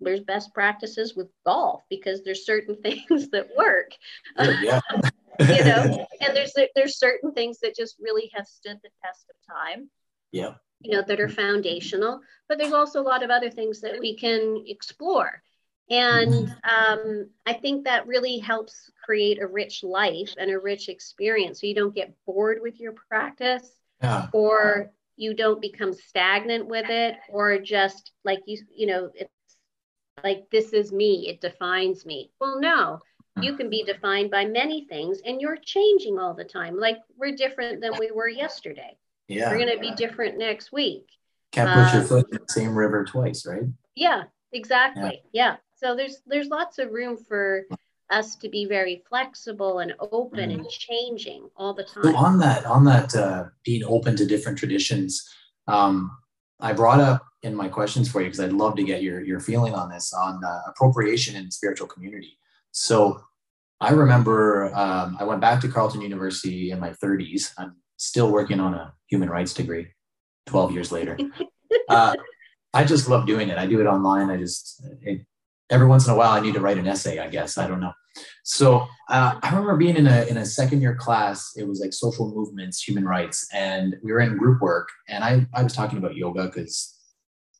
there's 0.00 0.20
best 0.20 0.54
practices 0.54 1.16
with 1.16 1.26
golf 1.44 1.82
because 1.90 2.22
there's 2.22 2.46
certain 2.46 2.76
things 2.82 3.28
that 3.30 3.48
work. 3.56 3.90
Yeah 4.38 4.80
you 5.48 5.64
know 5.64 6.06
and 6.20 6.36
there's 6.36 6.52
there's 6.74 6.98
certain 6.98 7.32
things 7.32 7.58
that 7.60 7.76
just 7.76 7.96
really 8.00 8.30
have 8.34 8.46
stood 8.46 8.78
the 8.82 8.90
test 9.04 9.30
of 9.30 9.54
time 9.54 9.88
yeah 10.32 10.54
you 10.80 10.92
know 10.92 11.02
that 11.06 11.20
are 11.20 11.28
foundational 11.28 12.20
but 12.48 12.58
there's 12.58 12.72
also 12.72 13.00
a 13.00 13.02
lot 13.02 13.22
of 13.22 13.30
other 13.30 13.50
things 13.50 13.80
that 13.80 13.98
we 14.00 14.16
can 14.16 14.62
explore 14.66 15.42
and 15.90 16.32
mm-hmm. 16.32 16.98
um, 17.02 17.30
I 17.46 17.54
think 17.54 17.84
that 17.84 18.06
really 18.06 18.38
helps 18.38 18.90
create 19.02 19.40
a 19.40 19.46
rich 19.46 19.82
life 19.82 20.34
and 20.36 20.50
a 20.50 20.58
rich 20.58 20.88
experience. 20.88 21.60
So 21.60 21.66
you 21.66 21.74
don't 21.74 21.94
get 21.94 22.14
bored 22.26 22.58
with 22.60 22.78
your 22.78 22.92
practice 22.92 23.70
yeah. 24.02 24.26
or 24.32 24.90
you 25.16 25.34
don't 25.34 25.60
become 25.60 25.94
stagnant 25.94 26.66
with 26.66 26.90
it 26.90 27.16
or 27.30 27.58
just 27.58 28.12
like 28.24 28.40
you, 28.46 28.58
you 28.74 28.86
know, 28.86 29.10
it's 29.14 29.30
like 30.22 30.50
this 30.50 30.72
is 30.72 30.92
me, 30.92 31.28
it 31.28 31.40
defines 31.40 32.04
me. 32.04 32.32
Well, 32.38 32.60
no, 32.60 33.00
you 33.42 33.56
can 33.56 33.70
be 33.70 33.82
defined 33.82 34.30
by 34.30 34.44
many 34.44 34.86
things 34.86 35.20
and 35.24 35.40
you're 35.40 35.56
changing 35.56 36.18
all 36.18 36.34
the 36.34 36.44
time. 36.44 36.78
Like 36.78 36.98
we're 37.16 37.34
different 37.34 37.80
than 37.80 37.92
we 37.98 38.10
were 38.10 38.28
yesterday. 38.28 38.96
Yeah. 39.28 39.50
We're 39.50 39.58
going 39.58 39.74
to 39.74 39.80
be 39.80 39.92
different 39.92 40.38
next 40.38 40.72
week. 40.72 41.06
Can't 41.52 41.68
put 41.68 41.88
um, 41.88 41.94
your 41.94 42.04
foot 42.04 42.26
in 42.30 42.38
the 42.38 42.52
same 42.52 42.74
river 42.74 43.04
twice, 43.04 43.46
right? 43.46 43.64
Yeah, 43.94 44.24
exactly. 44.52 45.22
yeah. 45.32 45.52
yeah. 45.52 45.56
So 45.76 45.94
there's 45.94 46.22
there's 46.26 46.48
lots 46.48 46.78
of 46.78 46.90
room 46.90 47.16
for 47.16 47.64
us 48.10 48.36
to 48.36 48.48
be 48.48 48.64
very 48.64 49.02
flexible 49.08 49.80
and 49.80 49.94
open 49.98 50.50
mm. 50.50 50.54
and 50.54 50.68
changing 50.68 51.48
all 51.56 51.74
the 51.74 51.84
time. 51.84 52.04
So 52.04 52.16
on 52.16 52.38
that, 52.40 52.64
on 52.66 52.84
that, 52.84 53.14
uh, 53.14 53.44
being 53.64 53.84
open 53.84 54.16
to 54.16 54.26
different 54.26 54.58
traditions, 54.58 55.28
um, 55.66 56.10
I 56.60 56.72
brought 56.72 57.00
up 57.00 57.24
in 57.42 57.54
my 57.54 57.68
questions 57.68 58.10
for 58.10 58.20
you 58.20 58.26
because 58.26 58.40
I'd 58.40 58.52
love 58.52 58.74
to 58.76 58.82
get 58.82 59.02
your 59.02 59.22
your 59.22 59.40
feeling 59.40 59.74
on 59.74 59.88
this 59.88 60.12
on 60.12 60.42
uh, 60.44 60.60
appropriation 60.66 61.36
in 61.36 61.50
spiritual 61.50 61.86
community. 61.86 62.38
So 62.72 63.22
I 63.80 63.90
remember 63.90 64.74
um, 64.74 65.16
I 65.20 65.24
went 65.24 65.40
back 65.40 65.60
to 65.60 65.68
Carleton 65.68 66.00
University 66.00 66.70
in 66.70 66.80
my 66.80 66.90
30s. 66.90 67.52
I'm 67.58 67.76
still 67.96 68.30
working 68.30 68.60
on 68.60 68.74
a 68.74 68.92
human 69.06 69.30
rights 69.30 69.54
degree 69.54 69.88
12 70.46 70.72
years 70.72 70.90
later. 70.90 71.16
uh, 71.88 72.14
I 72.74 72.84
just 72.84 73.08
love 73.08 73.26
doing 73.26 73.48
it. 73.48 73.58
I 73.58 73.66
do 73.66 73.80
it 73.80 73.86
online. 73.86 74.30
I 74.30 74.36
just, 74.36 74.82
it, 75.02 75.24
every 75.70 75.86
once 75.86 76.06
in 76.06 76.12
a 76.12 76.16
while 76.16 76.32
I 76.32 76.40
need 76.40 76.54
to 76.54 76.60
write 76.60 76.78
an 76.78 76.88
essay, 76.88 77.18
I 77.18 77.28
guess. 77.28 77.56
I 77.56 77.66
don't 77.66 77.80
know. 77.80 77.92
So 78.42 78.86
uh, 79.08 79.38
I 79.40 79.50
remember 79.50 79.76
being 79.76 79.96
in 79.96 80.06
a, 80.06 80.24
in 80.24 80.38
a 80.38 80.44
second 80.44 80.80
year 80.80 80.96
class. 80.96 81.52
It 81.56 81.68
was 81.68 81.80
like 81.80 81.92
social 81.92 82.32
movements, 82.34 82.82
human 82.82 83.04
rights, 83.04 83.46
and 83.52 83.96
we 84.02 84.12
were 84.12 84.20
in 84.20 84.36
group 84.36 84.60
work. 84.60 84.88
And 85.08 85.22
I, 85.22 85.46
I 85.54 85.62
was 85.62 85.72
talking 85.72 85.98
about 85.98 86.16
yoga 86.16 86.46
because 86.46 86.96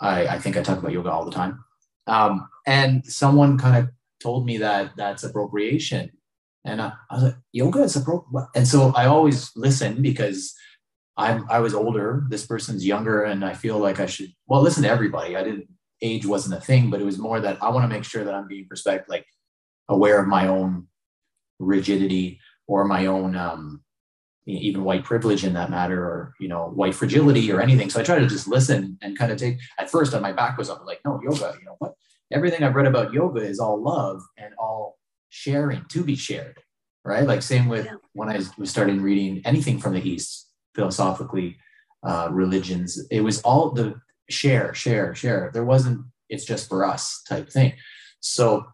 I, 0.01 0.27
I 0.27 0.39
think 0.39 0.57
I 0.57 0.62
talk 0.62 0.79
about 0.79 0.93
yoga 0.93 1.11
all 1.11 1.25
the 1.25 1.31
time. 1.31 1.64
Um, 2.09 2.49
and 2.66 3.05
someone 3.07 3.59
kind 3.59 3.77
of 3.77 3.91
told 4.21 4.47
me 4.47 4.59
that 4.59 4.93
that's 4.97 5.25
appropriation. 5.25 6.11
And 6.64 6.83
I, 6.83 6.93
I 7.11 7.14
was 7.14 7.23
like, 7.25 7.37
yoga 7.53 7.83
is 7.83 7.97
appropriate. 7.97 8.49
And 8.55 8.66
so 8.66 8.93
I 8.95 9.07
always 9.07 9.51
listen 9.57 10.03
because 10.03 10.55
I'm, 11.16 11.47
I 11.51 11.61
was 11.61 11.75
older. 11.75 12.25
This 12.29 12.47
person's 12.47 12.85
younger. 12.85 13.25
And 13.25 13.45
I 13.45 13.55
feel 13.55 13.79
like 13.79 14.01
I 14.01 14.07
should, 14.07 14.33
well, 14.47 14.62
listen 14.62 14.83
to 14.83 14.89
everybody. 14.91 15.37
I 15.37 15.45
didn't 15.45 15.69
age 16.03 16.27
wasn't 16.27 16.61
a 16.61 16.64
thing, 16.64 16.91
but 16.91 17.01
it 17.01 17.05
was 17.05 17.19
more 17.19 17.41
that 17.41 17.62
I 17.62 17.71
want 17.71 17.85
to 17.85 17.95
make 17.95 18.05
sure 18.05 18.25
that 18.25 18.35
I'm 18.35 18.49
being 18.49 18.66
respect, 18.71 19.09
like 19.09 19.27
aware 19.89 20.21
of 20.21 20.29
my 20.29 20.47
own 20.47 20.87
rigidity 21.59 22.41
or 22.66 22.85
my 22.85 23.07
own 23.07 23.35
um, 23.35 23.83
even 24.47 24.85
white 24.85 25.05
privilege 25.05 25.45
in 25.45 25.55
that 25.55 25.71
matter, 25.71 26.03
or 26.03 26.35
you 26.41 26.49
know, 26.49 26.69
white 26.69 26.95
fragility 26.95 27.51
or 27.53 27.61
anything. 27.61 27.91
So 27.91 28.01
I 28.01 28.05
try 28.05 28.19
to 28.19 28.27
just 28.27 28.49
listen 28.49 28.97
and 29.03 29.19
kind 29.19 29.33
of 29.33 29.39
take. 29.39 29.59
At 29.79 29.91
first, 29.91 30.14
on 30.14 30.23
my 30.23 30.33
back 30.33 30.57
was 30.57 30.71
up, 30.71 30.85
like, 30.87 31.01
no 31.05 31.21
yoga. 31.23 31.55
You 31.59 31.66
know 31.66 31.77
what? 31.79 31.95
Everything 32.33 32.62
I've 32.62 32.74
read 32.74 32.87
about 32.87 33.12
yoga 33.12 33.41
is 33.41 33.59
all 33.59 33.83
love 33.83 34.22
and 34.37 34.53
all 34.59 34.99
sharing 35.31 35.85
to 35.91 36.05
be 36.05 36.16
shared, 36.16 36.61
right? 37.05 37.26
Like 37.26 37.43
same 37.43 37.68
with 37.68 37.87
yeah. 37.87 37.97
when 38.12 38.29
I 38.29 38.41
was 38.59 38.70
starting 38.70 39.01
reading 39.01 39.43
anything 39.45 39.79
from 39.79 39.95
the 39.95 40.07
East 40.07 40.49
philosophically, 40.74 41.57
uh, 42.03 42.29
religions. 42.31 43.03
It 43.11 43.22
was 43.22 43.41
all 43.43 43.70
the 43.70 44.01
share, 44.29 44.74
share, 44.74 45.14
share. 45.14 45.51
There 45.53 45.64
wasn't 45.64 46.05
it's 46.29 46.45
just 46.45 46.68
for 46.68 46.85
us 46.85 47.22
type 47.29 47.51
thing. 47.51 47.72
So, 48.20 48.66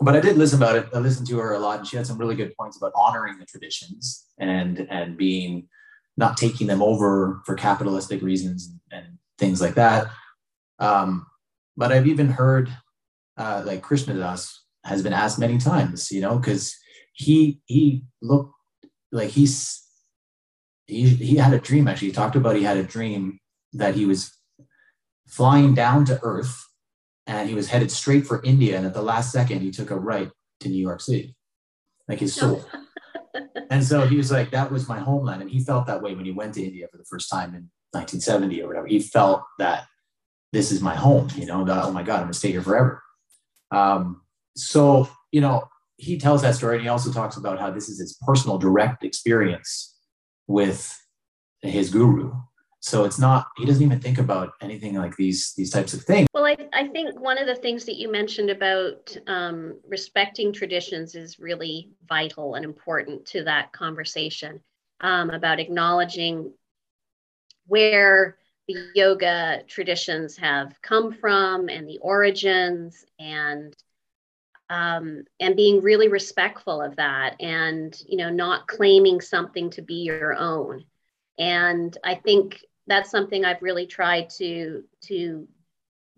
but 0.00 0.16
I 0.16 0.20
did 0.20 0.38
listen 0.38 0.62
about 0.62 0.76
it. 0.76 0.88
I 0.94 0.98
listened 0.98 1.28
to 1.28 1.38
her 1.38 1.52
a 1.52 1.58
lot, 1.58 1.78
and 1.78 1.86
she 1.86 1.96
had 1.96 2.06
some 2.06 2.18
really 2.18 2.34
good 2.34 2.56
points 2.56 2.76
about 2.76 2.92
honoring 2.94 3.38
the 3.38 3.44
traditions 3.44 4.26
and 4.38 4.86
and 4.90 5.16
being 5.16 5.68
not 6.16 6.36
taking 6.36 6.66
them 6.66 6.82
over 6.82 7.40
for 7.44 7.54
capitalistic 7.54 8.22
reasons 8.22 8.72
and 8.90 9.18
things 9.38 9.60
like 9.60 9.74
that. 9.74 10.08
Um, 10.78 11.26
but 11.76 11.92
I've 11.92 12.06
even 12.06 12.28
heard 12.28 12.70
uh, 13.36 13.62
like 13.64 13.82
Krishna 13.82 14.14
Das 14.14 14.62
has 14.84 15.02
been 15.02 15.12
asked 15.12 15.38
many 15.38 15.58
times, 15.58 16.10
you 16.10 16.20
know, 16.20 16.38
because 16.38 16.74
he 17.12 17.60
he 17.66 18.04
looked 18.22 18.54
like 19.12 19.30
he's 19.30 19.82
he, 20.86 21.08
he 21.08 21.36
had 21.36 21.52
a 21.52 21.58
dream 21.58 21.88
actually. 21.88 22.08
He 22.08 22.14
talked 22.14 22.36
about 22.36 22.56
he 22.56 22.64
had 22.64 22.76
a 22.76 22.82
dream 22.82 23.38
that 23.72 23.94
he 23.94 24.04
was 24.04 24.36
flying 25.28 25.74
down 25.74 26.04
to 26.06 26.18
Earth 26.22 26.66
and 27.26 27.48
he 27.48 27.54
was 27.54 27.68
headed 27.68 27.90
straight 27.90 28.26
for 28.26 28.42
India. 28.42 28.76
And 28.76 28.84
at 28.84 28.94
the 28.94 29.02
last 29.02 29.32
second, 29.32 29.60
he 29.60 29.70
took 29.70 29.90
a 29.90 29.98
right 29.98 30.30
to 30.60 30.68
New 30.68 30.82
York 30.82 31.00
City, 31.00 31.36
like 32.08 32.18
his 32.18 32.34
soul. 32.34 32.64
and 33.70 33.84
so 33.84 34.06
he 34.06 34.16
was 34.16 34.32
like, 34.32 34.50
that 34.50 34.72
was 34.72 34.88
my 34.88 34.98
homeland. 34.98 35.40
And 35.40 35.50
he 35.50 35.60
felt 35.60 35.86
that 35.86 36.02
way 36.02 36.14
when 36.14 36.24
he 36.24 36.32
went 36.32 36.54
to 36.54 36.64
India 36.64 36.88
for 36.90 36.98
the 36.98 37.04
first 37.04 37.30
time 37.30 37.54
in 37.54 37.70
1970 37.92 38.62
or 38.62 38.66
whatever. 38.66 38.86
He 38.88 38.98
felt 38.98 39.44
that 39.58 39.86
this 40.52 40.72
is 40.72 40.80
my 40.80 40.94
home, 40.94 41.28
you 41.36 41.46
know, 41.46 41.64
oh 41.68 41.92
my 41.92 42.02
God, 42.02 42.22
I'm 42.22 42.28
to 42.28 42.34
stay 42.34 42.50
here 42.50 42.62
forever. 42.62 43.02
Um, 43.70 44.22
so, 44.56 45.08
you 45.30 45.40
know, 45.40 45.68
he 45.96 46.18
tells 46.18 46.42
that 46.42 46.54
story 46.54 46.76
and 46.76 46.82
he 46.82 46.88
also 46.88 47.12
talks 47.12 47.36
about 47.36 47.60
how 47.60 47.70
this 47.70 47.88
is 47.88 48.00
his 48.00 48.18
personal 48.26 48.58
direct 48.58 49.04
experience 49.04 49.96
with 50.46 50.98
his 51.62 51.90
guru 51.90 52.32
so 52.80 53.04
it's 53.04 53.18
not 53.18 53.46
he 53.58 53.66
doesn't 53.66 53.82
even 53.82 54.00
think 54.00 54.18
about 54.18 54.52
anything 54.62 54.94
like 54.94 55.14
these 55.16 55.52
these 55.56 55.70
types 55.70 55.92
of 55.92 56.02
things 56.02 56.26
well 56.32 56.46
i, 56.46 56.56
I 56.72 56.88
think 56.88 57.20
one 57.20 57.36
of 57.38 57.46
the 57.46 57.54
things 57.54 57.84
that 57.84 57.96
you 57.96 58.10
mentioned 58.10 58.48
about 58.48 59.16
um, 59.26 59.78
respecting 59.86 60.52
traditions 60.52 61.14
is 61.14 61.38
really 61.38 61.90
vital 62.08 62.54
and 62.54 62.64
important 62.64 63.26
to 63.26 63.44
that 63.44 63.72
conversation 63.72 64.60
um, 65.02 65.30
about 65.30 65.60
acknowledging 65.60 66.52
where 67.66 68.38
the 68.72 68.90
yoga 68.94 69.62
traditions 69.66 70.36
have 70.36 70.80
come 70.82 71.12
from 71.12 71.68
and 71.68 71.88
the 71.88 71.98
origins 71.98 73.04
and 73.18 73.74
um, 74.68 75.24
and 75.40 75.56
being 75.56 75.80
really 75.80 76.06
respectful 76.06 76.80
of 76.80 76.94
that 76.96 77.34
and 77.40 78.00
you 78.06 78.16
know 78.16 78.30
not 78.30 78.68
claiming 78.68 79.20
something 79.20 79.70
to 79.70 79.82
be 79.82 80.02
your 80.02 80.34
own. 80.34 80.84
And 81.38 81.96
i 82.04 82.14
think 82.14 82.60
that's 82.86 83.10
something 83.10 83.44
I've 83.44 83.62
really 83.62 83.86
tried 83.86 84.30
to 84.38 84.84
to 85.02 85.48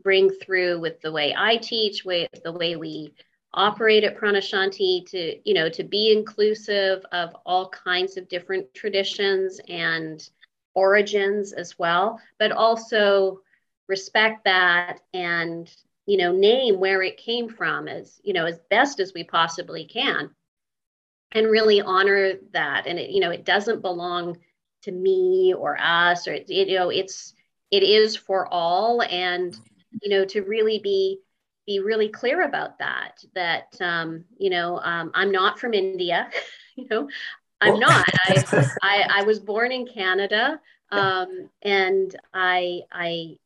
bring 0.03 0.30
through 0.30 0.80
with 0.80 1.00
the 1.00 1.12
way 1.12 1.34
I 1.36 1.57
teach, 1.57 2.05
with 2.05 2.30
the 2.42 2.53
way 2.53 2.76
we 2.76 3.14
operate 3.55 4.05
at 4.05 4.18
Pranashanti 4.18 5.07
to 5.11 5.48
you 5.48 5.55
know 5.55 5.68
to 5.70 5.84
be 5.84 6.12
inclusive 6.12 7.05
of 7.12 7.34
all 7.46 7.68
kinds 7.70 8.16
of 8.16 8.28
different 8.28 8.72
traditions 8.74 9.61
and 9.68 10.28
origins 10.74 11.52
as 11.52 11.78
well, 11.78 12.20
but 12.38 12.52
also 12.52 13.40
respect 13.88 14.44
that 14.44 15.00
and 15.12 15.74
you 16.06 16.16
know 16.16 16.32
name 16.32 16.78
where 16.80 17.02
it 17.02 17.16
came 17.16 17.48
from 17.48 17.88
as 17.88 18.20
you 18.24 18.32
know 18.32 18.46
as 18.46 18.58
best 18.70 19.00
as 19.00 19.12
we 19.14 19.24
possibly 19.24 19.84
can 19.84 20.30
and 21.32 21.46
really 21.50 21.80
honor 21.80 22.34
that. 22.52 22.86
And 22.86 22.98
it 22.98 23.10
you 23.10 23.20
know 23.20 23.30
it 23.30 23.44
doesn't 23.44 23.82
belong 23.82 24.38
to 24.82 24.92
me 24.92 25.54
or 25.56 25.78
us 25.80 26.26
or 26.26 26.34
it, 26.34 26.48
you 26.48 26.76
know 26.76 26.90
it's 26.90 27.34
it 27.70 27.82
is 27.82 28.16
for 28.16 28.46
all. 28.52 29.02
And 29.02 29.56
you 30.00 30.10
know 30.10 30.24
to 30.26 30.42
really 30.42 30.78
be 30.78 31.20
be 31.66 31.78
really 31.78 32.08
clear 32.08 32.42
about 32.42 32.78
that 32.78 33.24
that 33.34 33.76
um, 33.80 34.24
you 34.38 34.50
know 34.50 34.78
um, 34.78 35.10
i'm 35.14 35.30
not 35.30 35.58
from 35.58 35.74
india 35.74 36.28
you 36.76 36.86
know 36.90 37.08
I'm 37.62 37.78
not. 37.78 38.04
I, 38.26 38.44
I, 38.82 39.06
I 39.20 39.22
was 39.22 39.38
born 39.38 39.72
in 39.72 39.86
Canada, 39.86 40.60
um, 40.90 41.48
and 41.62 42.14
I 42.34 42.80
I 42.90 43.36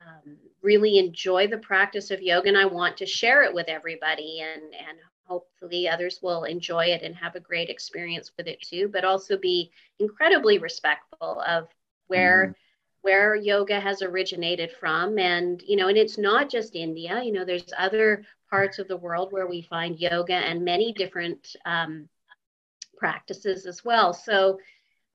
um, 0.00 0.36
really 0.62 0.98
enjoy 0.98 1.46
the 1.46 1.58
practice 1.58 2.10
of 2.10 2.20
yoga, 2.20 2.48
and 2.48 2.58
I 2.58 2.66
want 2.66 2.96
to 2.98 3.06
share 3.06 3.44
it 3.44 3.54
with 3.54 3.68
everybody, 3.68 4.40
and 4.40 4.62
and 4.62 4.98
hopefully 5.24 5.88
others 5.88 6.18
will 6.22 6.44
enjoy 6.44 6.86
it 6.86 7.02
and 7.02 7.14
have 7.14 7.36
a 7.36 7.40
great 7.40 7.70
experience 7.70 8.32
with 8.36 8.48
it 8.48 8.60
too. 8.60 8.90
But 8.92 9.04
also 9.04 9.38
be 9.38 9.70
incredibly 9.98 10.58
respectful 10.58 11.40
of 11.46 11.68
where. 12.08 12.46
Mm-hmm 12.46 12.52
where 13.02 13.34
yoga 13.34 13.80
has 13.80 14.02
originated 14.02 14.70
from 14.78 15.18
and 15.18 15.62
you 15.66 15.74
know 15.74 15.88
and 15.88 15.96
it's 15.96 16.18
not 16.18 16.50
just 16.50 16.76
india 16.76 17.22
you 17.24 17.32
know 17.32 17.46
there's 17.46 17.72
other 17.78 18.22
parts 18.50 18.78
of 18.78 18.88
the 18.88 18.96
world 18.98 19.32
where 19.32 19.46
we 19.46 19.62
find 19.62 19.98
yoga 19.98 20.34
and 20.34 20.62
many 20.62 20.92
different 20.92 21.56
um, 21.64 22.06
practices 23.00 23.66
as 23.66 23.84
well. 23.84 24.12
So 24.12 24.58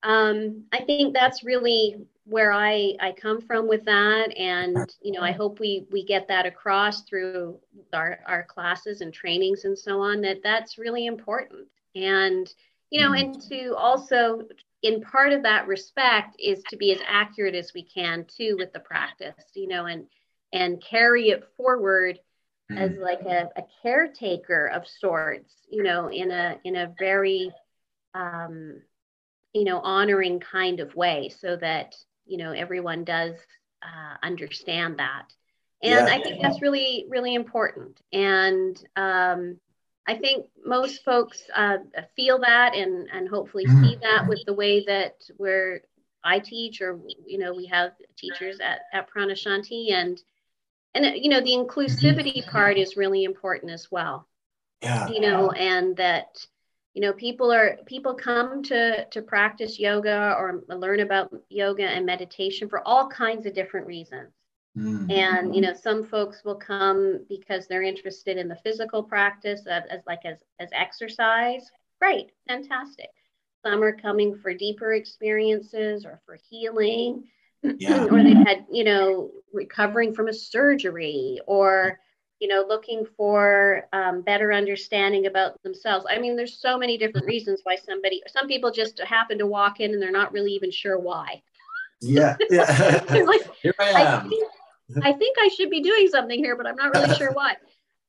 um, 0.05 0.63
i 0.71 0.81
think 0.81 1.13
that's 1.13 1.43
really 1.43 1.95
where 2.25 2.51
i 2.51 2.93
i 2.99 3.11
come 3.11 3.41
from 3.41 3.67
with 3.67 3.85
that. 3.85 4.35
And 4.37 4.77
you 5.01 5.11
know 5.11 5.21
i 5.21 5.31
hope 5.31 5.59
we 5.59 5.85
we 5.91 6.05
get 6.05 6.27
that 6.27 6.45
across 6.45 7.03
through 7.03 7.59
our 7.93 8.19
our 8.27 8.43
classes 8.43 9.01
and 9.01 9.13
trainings 9.13 9.65
and 9.65 9.77
so 9.77 10.01
on 10.01 10.21
that 10.21 10.41
that's 10.43 10.77
really 10.77 11.05
important. 11.05 11.67
And 11.95 12.51
you 12.89 13.01
know 13.01 13.13
and 13.13 13.41
to 13.49 13.75
also 13.75 14.41
in 14.83 15.01
part 15.01 15.33
of 15.33 15.43
that 15.43 15.67
respect 15.67 16.35
is 16.39 16.61
to 16.69 16.77
be 16.77 16.91
as 16.91 16.99
accurate 17.07 17.55
as 17.55 17.71
we 17.73 17.83
can 17.83 18.25
too 18.25 18.55
with 18.59 18.71
the 18.73 18.79
practice 18.79 19.43
you 19.55 19.67
know 19.67 19.85
and 19.85 20.05
and 20.53 20.83
carry 20.83 21.29
it 21.29 21.43
forward 21.57 22.19
mm. 22.71 22.77
as 22.77 22.91
like 22.97 23.21
a, 23.21 23.49
a, 23.57 23.63
caretaker 23.81 24.67
of 24.67 24.87
sorts 24.87 25.53
you 25.69 25.81
know 25.81 26.09
in 26.09 26.29
a 26.29 26.57
in 26.63 26.75
a 26.75 26.93
very 26.99 27.51
um 28.15 28.81
you 29.53 29.63
know 29.63 29.79
honoring 29.79 30.39
kind 30.39 30.79
of 30.79 30.95
way 30.95 31.29
so 31.29 31.55
that 31.55 31.95
you 32.25 32.37
know 32.37 32.51
everyone 32.51 33.03
does 33.03 33.35
uh, 33.83 34.17
understand 34.23 34.97
that 34.97 35.31
and 35.83 36.07
yeah. 36.07 36.15
i 36.15 36.21
think 36.23 36.41
that's 36.41 36.61
really 36.61 37.05
really 37.09 37.35
important 37.35 38.01
and 38.11 38.83
um 38.95 39.59
I 40.07 40.15
think 40.15 40.45
most 40.63 41.03
folks 41.03 41.41
uh, 41.55 41.77
feel 42.15 42.39
that 42.39 42.75
and, 42.75 43.09
and 43.11 43.27
hopefully 43.27 43.65
mm-hmm. 43.65 43.83
see 43.83 43.97
that 44.03 44.27
with 44.27 44.43
the 44.45 44.53
way 44.53 44.85
that 44.85 45.15
where 45.37 45.81
I 46.23 46.39
teach 46.39 46.81
or, 46.81 46.99
you 47.25 47.39
know, 47.39 47.53
we 47.53 47.65
have 47.67 47.93
teachers 48.17 48.59
at, 48.59 48.81
at 48.93 49.09
Pranashanti 49.09 49.93
and, 49.93 50.21
and, 50.93 51.05
you 51.17 51.29
know, 51.29 51.41
the 51.41 51.53
inclusivity 51.53 52.37
mm-hmm. 52.37 52.51
part 52.51 52.77
is 52.77 52.97
really 52.97 53.23
important 53.23 53.71
as 53.71 53.89
well. 53.91 54.27
Yeah. 54.81 55.07
You 55.07 55.21
know, 55.21 55.49
and 55.51 55.97
that, 55.97 56.45
you 56.95 57.01
know, 57.01 57.13
people 57.13 57.51
are, 57.51 57.77
people 57.85 58.15
come 58.15 58.63
to, 58.63 59.05
to 59.05 59.21
practice 59.21 59.77
yoga 59.77 60.33
or 60.37 60.63
learn 60.69 61.01
about 61.01 61.31
yoga 61.49 61.83
and 61.83 62.05
meditation 62.05 62.69
for 62.69 62.87
all 62.87 63.07
kinds 63.09 63.45
of 63.45 63.53
different 63.53 63.85
reasons. 63.85 64.31
Mm-hmm. 64.77 65.11
And 65.11 65.55
you 65.55 65.61
know, 65.61 65.73
some 65.73 66.03
folks 66.03 66.43
will 66.43 66.55
come 66.55 67.25
because 67.29 67.67
they're 67.67 67.83
interested 67.83 68.37
in 68.37 68.47
the 68.47 68.57
physical 68.57 69.03
practice 69.03 69.61
of, 69.67 69.83
as 69.89 70.01
like 70.05 70.25
as 70.25 70.39
as 70.59 70.69
exercise. 70.73 71.69
Great, 72.01 72.31
fantastic. 72.47 73.09
Some 73.65 73.81
are 73.83 73.95
coming 73.95 74.35
for 74.35 74.53
deeper 74.53 74.93
experiences 74.93 76.05
or 76.05 76.21
for 76.25 76.37
healing, 76.49 77.23
yeah. 77.63 78.03
or 78.11 78.21
they've 78.21 78.35
had 78.35 78.65
you 78.69 78.83
know 78.83 79.31
recovering 79.53 80.13
from 80.13 80.27
a 80.27 80.33
surgery 80.33 81.39
or 81.47 81.99
you 82.39 82.47
know 82.47 82.65
looking 82.67 83.05
for 83.17 83.87
um, 83.93 84.21
better 84.21 84.51
understanding 84.51 85.25
about 85.25 85.61
themselves 85.63 86.05
i 86.09 86.17
mean 86.17 86.35
there's 86.35 86.59
so 86.59 86.77
many 86.77 86.97
different 86.97 87.25
reasons 87.25 87.61
why 87.63 87.75
somebody 87.75 88.21
some 88.27 88.47
people 88.47 88.71
just 88.71 88.99
happen 88.99 89.37
to 89.37 89.47
walk 89.47 89.79
in 89.79 89.93
and 89.93 90.01
they're 90.01 90.11
not 90.11 90.31
really 90.31 90.51
even 90.51 90.71
sure 90.71 90.99
why 90.99 91.41
yeah 92.01 92.35
yeah 92.49 93.03
like, 93.25 93.55
here 93.61 93.73
i 93.79 94.01
am 94.01 94.25
I 94.25 94.29
think, 94.29 94.51
I 95.03 95.13
think 95.13 95.37
I 95.39 95.47
should 95.49 95.69
be 95.69 95.81
doing 95.81 96.07
something 96.09 96.37
here, 96.37 96.55
but 96.55 96.67
I'm 96.67 96.75
not 96.75 96.93
really 96.93 97.15
sure 97.15 97.31
why. 97.31 97.55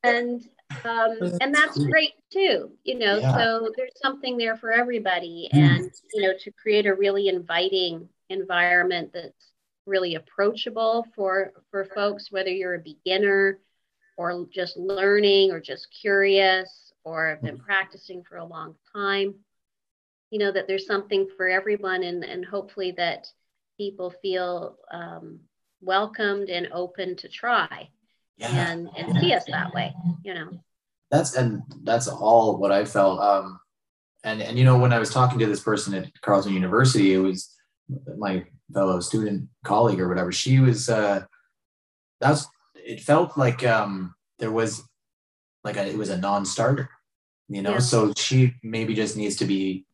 And 0.02 0.46
um, 0.84 1.16
and 1.40 1.54
that's 1.54 1.78
great 1.78 2.12
too, 2.32 2.72
you 2.84 2.98
know. 2.98 3.18
Yeah. 3.18 3.36
So 3.36 3.70
there's 3.76 3.98
something 4.00 4.36
there 4.36 4.56
for 4.56 4.72
everybody, 4.72 5.48
mm. 5.52 5.58
and 5.58 5.90
you 6.12 6.22
know, 6.22 6.32
to 6.40 6.50
create 6.52 6.86
a 6.86 6.94
really 6.94 7.28
inviting 7.28 8.08
environment 8.28 9.10
that's 9.12 9.52
really 9.86 10.16
approachable 10.16 11.06
for 11.14 11.52
for 11.70 11.84
folks, 11.84 12.30
whether 12.30 12.50
you're 12.50 12.74
a 12.74 12.80
beginner 12.80 13.60
or 14.16 14.46
just 14.52 14.76
learning 14.76 15.50
or 15.50 15.60
just 15.60 15.88
curious 16.00 16.92
or 17.04 17.28
have 17.28 17.42
been 17.42 17.58
practicing 17.58 18.22
for 18.24 18.36
a 18.38 18.44
long 18.44 18.74
time. 18.92 19.34
You 20.30 20.38
know 20.40 20.50
that 20.52 20.66
there's 20.66 20.86
something 20.86 21.28
for 21.36 21.48
everyone, 21.48 22.02
and 22.02 22.24
and 22.24 22.44
hopefully 22.44 22.92
that 22.96 23.28
people 23.78 24.10
feel 24.22 24.76
um, 24.90 25.40
welcomed 25.80 26.48
and 26.48 26.68
open 26.72 27.16
to 27.16 27.28
try 27.28 27.88
yeah. 28.36 28.70
and 28.70 28.88
and 28.96 29.18
see 29.18 29.32
us 29.32 29.44
that 29.46 29.72
way 29.72 29.94
you 30.22 30.34
know 30.34 30.50
that's 31.10 31.34
and 31.34 31.62
that's 31.84 32.08
all 32.08 32.58
what 32.58 32.72
i 32.72 32.84
felt 32.84 33.20
um 33.20 33.58
and 34.24 34.42
and 34.42 34.58
you 34.58 34.64
know 34.64 34.78
when 34.78 34.92
i 34.92 34.98
was 34.98 35.10
talking 35.10 35.38
to 35.38 35.46
this 35.46 35.60
person 35.60 35.94
at 35.94 36.10
carleton 36.20 36.52
university 36.52 37.14
it 37.14 37.18
was 37.18 37.54
my 38.18 38.44
fellow 38.72 39.00
student 39.00 39.48
colleague 39.64 40.00
or 40.00 40.08
whatever 40.08 40.32
she 40.32 40.58
was 40.58 40.88
uh 40.88 41.22
that's 42.20 42.46
it 42.86 43.00
felt 43.00 43.36
like 43.36 43.66
um 43.66 44.14
there 44.38 44.52
was 44.52 44.82
like 45.64 45.76
a, 45.76 45.86
it 45.86 45.98
was 45.98 46.10
a 46.10 46.18
non-starter 46.18 46.88
you 47.48 47.62
know 47.62 47.72
yeah. 47.72 47.78
so 47.78 48.12
she 48.16 48.54
maybe 48.62 48.94
just 48.94 49.16
needs 49.16 49.36
to 49.36 49.44
be 49.44 49.86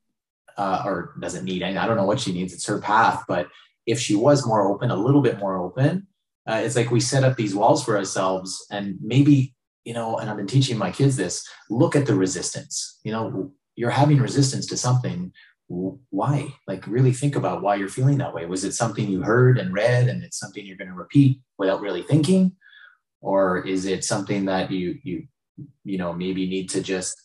uh, 0.56 0.82
or 0.84 1.14
doesn't 1.20 1.44
need 1.44 1.62
I 1.62 1.86
don't 1.86 1.96
know 1.96 2.04
what 2.04 2.20
she 2.20 2.32
needs. 2.32 2.52
It's 2.52 2.66
her 2.66 2.80
path, 2.80 3.24
but 3.28 3.48
if 3.86 3.98
she 3.98 4.14
was 4.14 4.46
more 4.46 4.66
open, 4.66 4.90
a 4.90 4.96
little 4.96 5.22
bit 5.22 5.38
more 5.38 5.56
open, 5.56 6.06
uh, 6.48 6.60
it's 6.62 6.76
like 6.76 6.90
we 6.90 7.00
set 7.00 7.24
up 7.24 7.36
these 7.36 7.54
walls 7.54 7.84
for 7.84 7.96
ourselves 7.96 8.66
and 8.70 8.96
maybe, 9.00 9.54
you 9.84 9.94
know, 9.94 10.18
and 10.18 10.28
I've 10.28 10.36
been 10.36 10.46
teaching 10.46 10.78
my 10.78 10.90
kids 10.90 11.16
this 11.16 11.46
look 11.70 11.96
at 11.96 12.06
the 12.06 12.14
resistance. 12.14 13.00
You 13.04 13.12
know, 13.12 13.52
you're 13.76 13.90
having 13.90 14.18
resistance 14.18 14.66
to 14.66 14.76
something. 14.76 15.32
Why? 15.68 16.54
Like, 16.66 16.86
really 16.86 17.12
think 17.12 17.36
about 17.36 17.62
why 17.62 17.76
you're 17.76 17.88
feeling 17.88 18.18
that 18.18 18.34
way. 18.34 18.44
Was 18.46 18.64
it 18.64 18.74
something 18.74 19.08
you 19.08 19.22
heard 19.22 19.58
and 19.58 19.72
read 19.72 20.08
and 20.08 20.22
it's 20.22 20.38
something 20.38 20.66
you're 20.66 20.76
going 20.76 20.90
to 20.90 20.94
repeat 20.94 21.40
without 21.58 21.80
really 21.80 22.02
thinking? 22.02 22.52
Or 23.22 23.66
is 23.66 23.86
it 23.86 24.04
something 24.04 24.44
that 24.46 24.70
you, 24.70 24.98
you, 25.02 25.26
you 25.84 25.96
know, 25.96 26.12
maybe 26.12 26.46
need 26.46 26.68
to 26.70 26.82
just, 26.82 27.16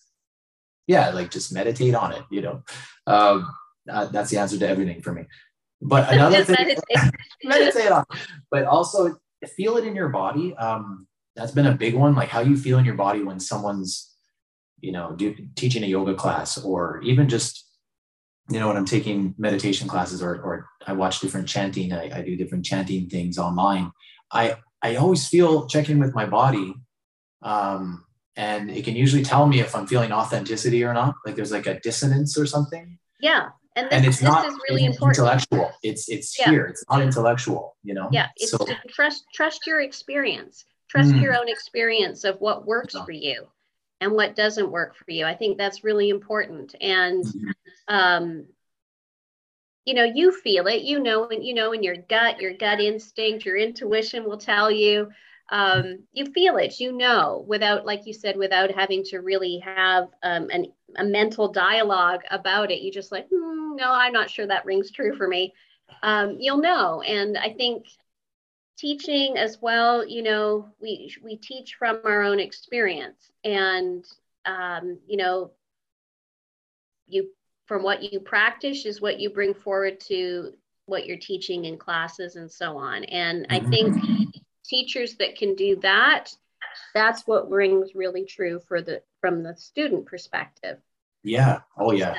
yeah, 0.85 1.09
like 1.09 1.31
just 1.31 1.51
meditate 1.51 1.95
on 1.95 2.13
it, 2.13 2.23
you 2.31 2.41
know? 2.41 2.63
Um, 3.07 3.51
uh, 3.91 4.05
that's 4.05 4.29
the 4.29 4.37
answer 4.37 4.57
to 4.59 4.67
everything 4.67 5.01
for 5.01 5.11
me. 5.11 5.25
But 5.81 6.09
another 6.13 6.43
thing, 6.43 6.55
meditate. 6.55 7.13
meditate 7.43 7.91
on, 7.91 8.05
but 8.49 8.65
also 8.65 9.17
feel 9.55 9.77
it 9.77 9.85
in 9.85 9.95
your 9.95 10.09
body. 10.09 10.55
Um, 10.55 11.07
that's 11.35 11.51
been 11.51 11.67
a 11.67 11.73
big 11.73 11.93
one. 11.93 12.15
Like 12.15 12.29
how 12.29 12.39
you 12.39 12.57
feel 12.57 12.79
in 12.79 12.85
your 12.85 12.95
body 12.95 13.23
when 13.23 13.39
someone's, 13.39 14.15
you 14.79 14.91
know, 14.91 15.13
do, 15.15 15.35
teaching 15.55 15.83
a 15.83 15.87
yoga 15.87 16.15
class, 16.15 16.57
or 16.57 17.01
even 17.03 17.29
just, 17.29 17.65
you 18.49 18.59
know, 18.59 18.67
when 18.67 18.77
I'm 18.77 18.85
taking 18.85 19.35
meditation 19.37 19.87
classes, 19.87 20.21
or 20.21 20.35
or 20.41 20.67
I 20.85 20.93
watch 20.93 21.19
different 21.19 21.47
chanting. 21.47 21.93
I, 21.93 22.19
I 22.19 22.21
do 22.21 22.35
different 22.35 22.65
chanting 22.65 23.09
things 23.09 23.37
online. 23.37 23.91
I 24.31 24.57
I 24.81 24.95
always 24.95 25.27
feel 25.27 25.67
checking 25.67 25.99
with 25.99 26.13
my 26.13 26.25
body. 26.25 26.75
Um, 27.41 28.05
and 28.35 28.69
it 28.69 28.85
can 28.85 28.95
usually 28.95 29.23
tell 29.23 29.47
me 29.47 29.59
if 29.59 29.75
I'm 29.75 29.87
feeling 29.87 30.11
authenticity 30.11 30.83
or 30.83 30.93
not. 30.93 31.15
Like 31.25 31.35
there's 31.35 31.51
like 31.51 31.65
a 31.65 31.79
dissonance 31.79 32.37
or 32.37 32.45
something. 32.45 32.99
Yeah 33.19 33.49
and, 33.77 33.87
this, 33.87 33.93
and 33.93 34.05
it's 34.05 34.21
not 34.21 34.51
really 34.69 34.85
important. 34.85 35.17
intellectual 35.17 35.71
it's 35.83 36.09
it's 36.09 36.37
yeah. 36.39 36.49
here 36.49 36.65
it's 36.65 36.83
not 36.89 37.01
intellectual 37.01 37.77
you 37.83 37.93
know 37.93 38.09
yeah 38.11 38.27
it's 38.35 38.51
so, 38.51 38.65
trust 38.89 39.25
trust 39.33 39.67
your 39.67 39.81
experience 39.81 40.65
trust 40.89 41.11
mm. 41.11 41.21
your 41.21 41.37
own 41.37 41.47
experience 41.47 42.23
of 42.23 42.39
what 42.39 42.65
works 42.65 42.95
for 43.05 43.11
you 43.11 43.47
and 44.01 44.11
what 44.11 44.35
doesn't 44.35 44.71
work 44.71 44.95
for 44.95 45.11
you 45.11 45.25
i 45.25 45.35
think 45.35 45.57
that's 45.57 45.83
really 45.83 46.09
important 46.09 46.73
and 46.81 47.23
mm-hmm. 47.23 47.49
um 47.87 48.45
you 49.87 49.95
know 49.95 50.05
you 50.05 50.33
feel 50.33 50.67
it 50.67 50.83
you 50.83 51.01
know 51.01 51.29
and 51.29 51.45
you 51.45 51.55
know 51.55 51.73
in 51.73 51.83
your 51.83 51.97
gut 52.09 52.41
your 52.41 52.53
gut 52.53 52.81
instinct 52.81 53.45
your 53.45 53.57
intuition 53.57 54.25
will 54.25 54.37
tell 54.37 54.71
you 54.71 55.09
um, 55.51 56.03
you 56.13 56.25
feel 56.33 56.57
it 56.57 56.79
you 56.79 56.91
know 56.93 57.45
without 57.47 57.85
like 57.85 58.07
you 58.07 58.13
said 58.13 58.37
without 58.37 58.71
having 58.71 59.03
to 59.05 59.19
really 59.19 59.59
have 59.65 60.09
um, 60.23 60.49
an, 60.51 60.67
a 60.97 61.03
mental 61.05 61.51
dialogue 61.51 62.21
about 62.31 62.71
it. 62.71 62.81
You 62.81 62.91
just 62.91 63.11
like 63.11 63.27
hmm, 63.33 63.75
no 63.75 63.91
i'm 63.91 64.13
not 64.13 64.29
sure 64.29 64.47
that 64.47 64.65
rings 64.65 64.91
true 64.91 65.15
for 65.15 65.27
me. 65.27 65.53
Um, 66.03 66.37
you'll 66.39 66.61
know 66.61 67.01
and 67.01 67.37
i 67.37 67.53
think 67.53 67.85
teaching 68.77 69.37
as 69.37 69.59
well 69.61 70.05
you 70.07 70.23
know 70.23 70.67
we 70.81 71.11
we 71.23 71.37
teach 71.37 71.75
from 71.79 71.99
our 72.03 72.15
own 72.21 72.39
experience 72.39 73.31
and 73.43 74.05
um, 74.45 74.99
you 75.07 75.17
know 75.17 75.51
you 77.07 77.29
from 77.67 77.83
what 77.83 78.11
you 78.11 78.19
practice 78.19 78.85
is 78.85 79.01
what 79.01 79.19
you 79.19 79.29
bring 79.29 79.53
forward 79.53 79.99
to 79.99 80.53
what 80.85 81.05
you're 81.05 81.17
teaching 81.17 81.65
in 81.65 81.77
classes 81.77 82.37
and 82.37 82.49
so 82.49 82.77
on 82.77 83.03
and 83.05 83.45
i 83.49 83.59
think 83.59 83.95
teachers 84.67 85.15
that 85.15 85.35
can 85.35 85.55
do 85.55 85.77
that, 85.77 86.29
that's 86.93 87.25
what 87.25 87.49
rings 87.49 87.91
really 87.95 88.25
true 88.25 88.59
for 88.67 88.81
the 88.81 89.01
from 89.21 89.43
the 89.43 89.55
student 89.55 90.05
perspective. 90.05 90.77
Yeah. 91.23 91.59
Oh 91.77 91.91
yeah. 91.91 92.15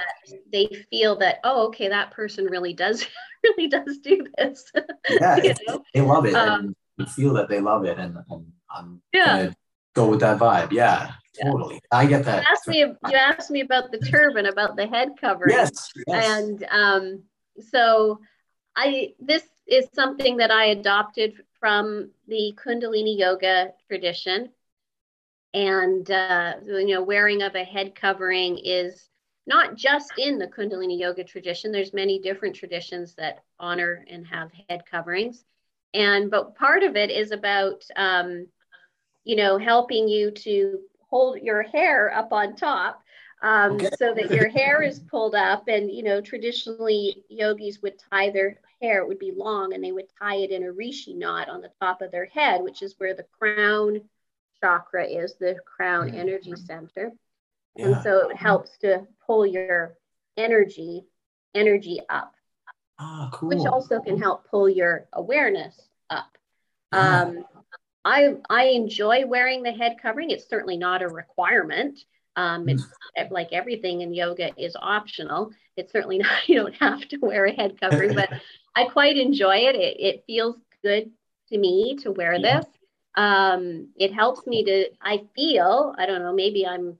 They 0.52 0.84
feel 0.90 1.16
that 1.16 1.40
oh 1.44 1.68
okay 1.68 1.88
that 1.88 2.10
person 2.10 2.46
really 2.46 2.72
does 2.72 3.06
really 3.44 3.68
does 3.68 3.98
do 3.98 4.26
this. 4.36 4.70
Yeah, 5.10 5.54
they 5.94 6.00
love 6.02 6.26
it. 6.26 6.34
Um, 6.34 6.76
and 6.98 7.10
feel 7.10 7.32
that 7.34 7.48
they 7.48 7.60
love 7.60 7.86
it, 7.86 7.98
and, 7.98 8.18
and 8.28 8.52
I'm 8.70 9.00
yeah. 9.12 9.52
Go 9.94 10.08
with 10.08 10.20
that 10.20 10.38
vibe. 10.38 10.72
Yeah, 10.72 11.12
yeah. 11.38 11.50
totally. 11.50 11.80
I 11.90 12.06
get 12.06 12.24
that. 12.24 12.42
You 12.42 12.46
asked 12.50 12.68
me. 12.68 12.78
You 12.78 13.16
asked 13.16 13.50
me 13.50 13.60
about 13.60 13.90
the 13.92 13.98
turban, 13.98 14.46
about 14.46 14.76
the 14.76 14.86
head 14.86 15.10
covering. 15.20 15.56
Yes. 15.56 15.90
yes. 16.06 16.28
And 16.28 16.66
um, 16.70 17.22
so 17.70 18.20
I 18.76 19.14
this 19.20 19.44
is 19.66 19.88
something 19.94 20.38
that 20.38 20.50
I 20.50 20.66
adopted 20.66 21.34
from 21.60 22.10
the 22.26 22.56
Kundalini 22.56 23.18
yoga 23.18 23.72
tradition. 23.86 24.50
And, 25.54 26.08
uh, 26.10 26.54
you 26.64 26.86
know, 26.88 27.02
wearing 27.02 27.42
of 27.42 27.54
a 27.54 27.64
head 27.64 27.94
covering 27.94 28.58
is 28.58 29.08
not 29.46 29.76
just 29.76 30.12
in 30.18 30.38
the 30.38 30.46
Kundalini 30.46 30.98
yoga 30.98 31.24
tradition. 31.24 31.72
There's 31.72 31.94
many 31.94 32.18
different 32.18 32.54
traditions 32.54 33.14
that 33.14 33.42
honor 33.58 34.04
and 34.08 34.26
have 34.26 34.50
head 34.68 34.82
coverings. 34.90 35.44
And, 35.94 36.30
but 36.30 36.54
part 36.54 36.82
of 36.82 36.96
it 36.96 37.10
is 37.10 37.30
about, 37.30 37.82
um, 37.96 38.46
you 39.28 39.36
know, 39.36 39.58
helping 39.58 40.08
you 40.08 40.30
to 40.30 40.80
hold 41.10 41.38
your 41.42 41.62
hair 41.62 42.10
up 42.14 42.32
on 42.32 42.56
top 42.56 43.02
um, 43.42 43.72
okay. 43.72 43.90
so 43.98 44.14
that 44.14 44.30
your 44.30 44.48
hair 44.48 44.82
is 44.82 45.00
pulled 45.00 45.34
up. 45.34 45.68
And, 45.68 45.90
you 45.90 46.02
know, 46.02 46.22
traditionally 46.22 47.22
yogis 47.28 47.82
would 47.82 48.00
tie 48.10 48.30
their 48.30 48.58
hair, 48.80 49.02
it 49.02 49.06
would 49.06 49.18
be 49.18 49.34
long, 49.36 49.74
and 49.74 49.84
they 49.84 49.92
would 49.92 50.08
tie 50.18 50.36
it 50.36 50.50
in 50.50 50.62
a 50.62 50.72
rishi 50.72 51.12
knot 51.12 51.50
on 51.50 51.60
the 51.60 51.70
top 51.78 52.00
of 52.00 52.10
their 52.10 52.24
head, 52.24 52.62
which 52.62 52.80
is 52.80 52.94
where 52.96 53.14
the 53.14 53.26
crown 53.38 54.00
chakra 54.62 55.04
is, 55.04 55.34
the 55.38 55.56
crown 55.66 56.14
energy 56.14 56.54
center. 56.56 57.12
Yeah. 57.76 57.84
And 57.84 58.02
so 58.02 58.30
it 58.30 58.36
helps 58.36 58.78
to 58.78 59.06
pull 59.26 59.44
your 59.44 59.94
energy 60.38 61.04
energy 61.54 62.00
up. 62.08 62.32
Ah, 62.98 63.28
cool. 63.30 63.50
Which 63.50 63.66
also 63.66 64.00
can 64.00 64.18
help 64.18 64.48
pull 64.48 64.70
your 64.70 65.06
awareness 65.12 65.78
up. 66.08 66.38
Um, 66.92 67.44
I 68.08 68.34
I 68.48 68.64
enjoy 68.68 69.26
wearing 69.26 69.62
the 69.62 69.72
head 69.72 69.96
covering. 70.00 70.30
It's 70.30 70.48
certainly 70.48 70.78
not 70.78 71.02
a 71.02 71.08
requirement. 71.08 71.98
Um, 72.36 72.68
it's 72.68 72.86
mm. 73.18 73.30
like 73.30 73.52
everything 73.52 74.00
in 74.00 74.14
yoga 74.14 74.50
is 74.56 74.76
optional. 74.80 75.50
It's 75.76 75.92
certainly 75.92 76.18
not, 76.24 76.48
you 76.48 76.56
don't 76.56 76.74
have 76.76 77.06
to 77.08 77.18
wear 77.18 77.44
a 77.44 77.52
head 77.52 77.78
covering, 77.78 78.14
but 78.14 78.30
I 78.76 78.84
quite 78.84 79.16
enjoy 79.16 79.56
it. 79.56 79.74
It, 79.74 80.00
it 80.00 80.24
feels 80.26 80.56
good 80.82 81.10
to 81.50 81.58
me 81.58 81.96
to 82.02 82.12
wear 82.12 82.34
yeah. 82.34 82.60
this. 82.60 82.66
Um, 83.14 83.88
it 83.96 84.14
helps 84.14 84.46
me 84.46 84.64
to, 84.64 84.88
I 85.02 85.24
feel, 85.34 85.94
I 85.98 86.06
don't 86.06 86.22
know, 86.22 86.32
maybe 86.32 86.66
I'm 86.66 86.96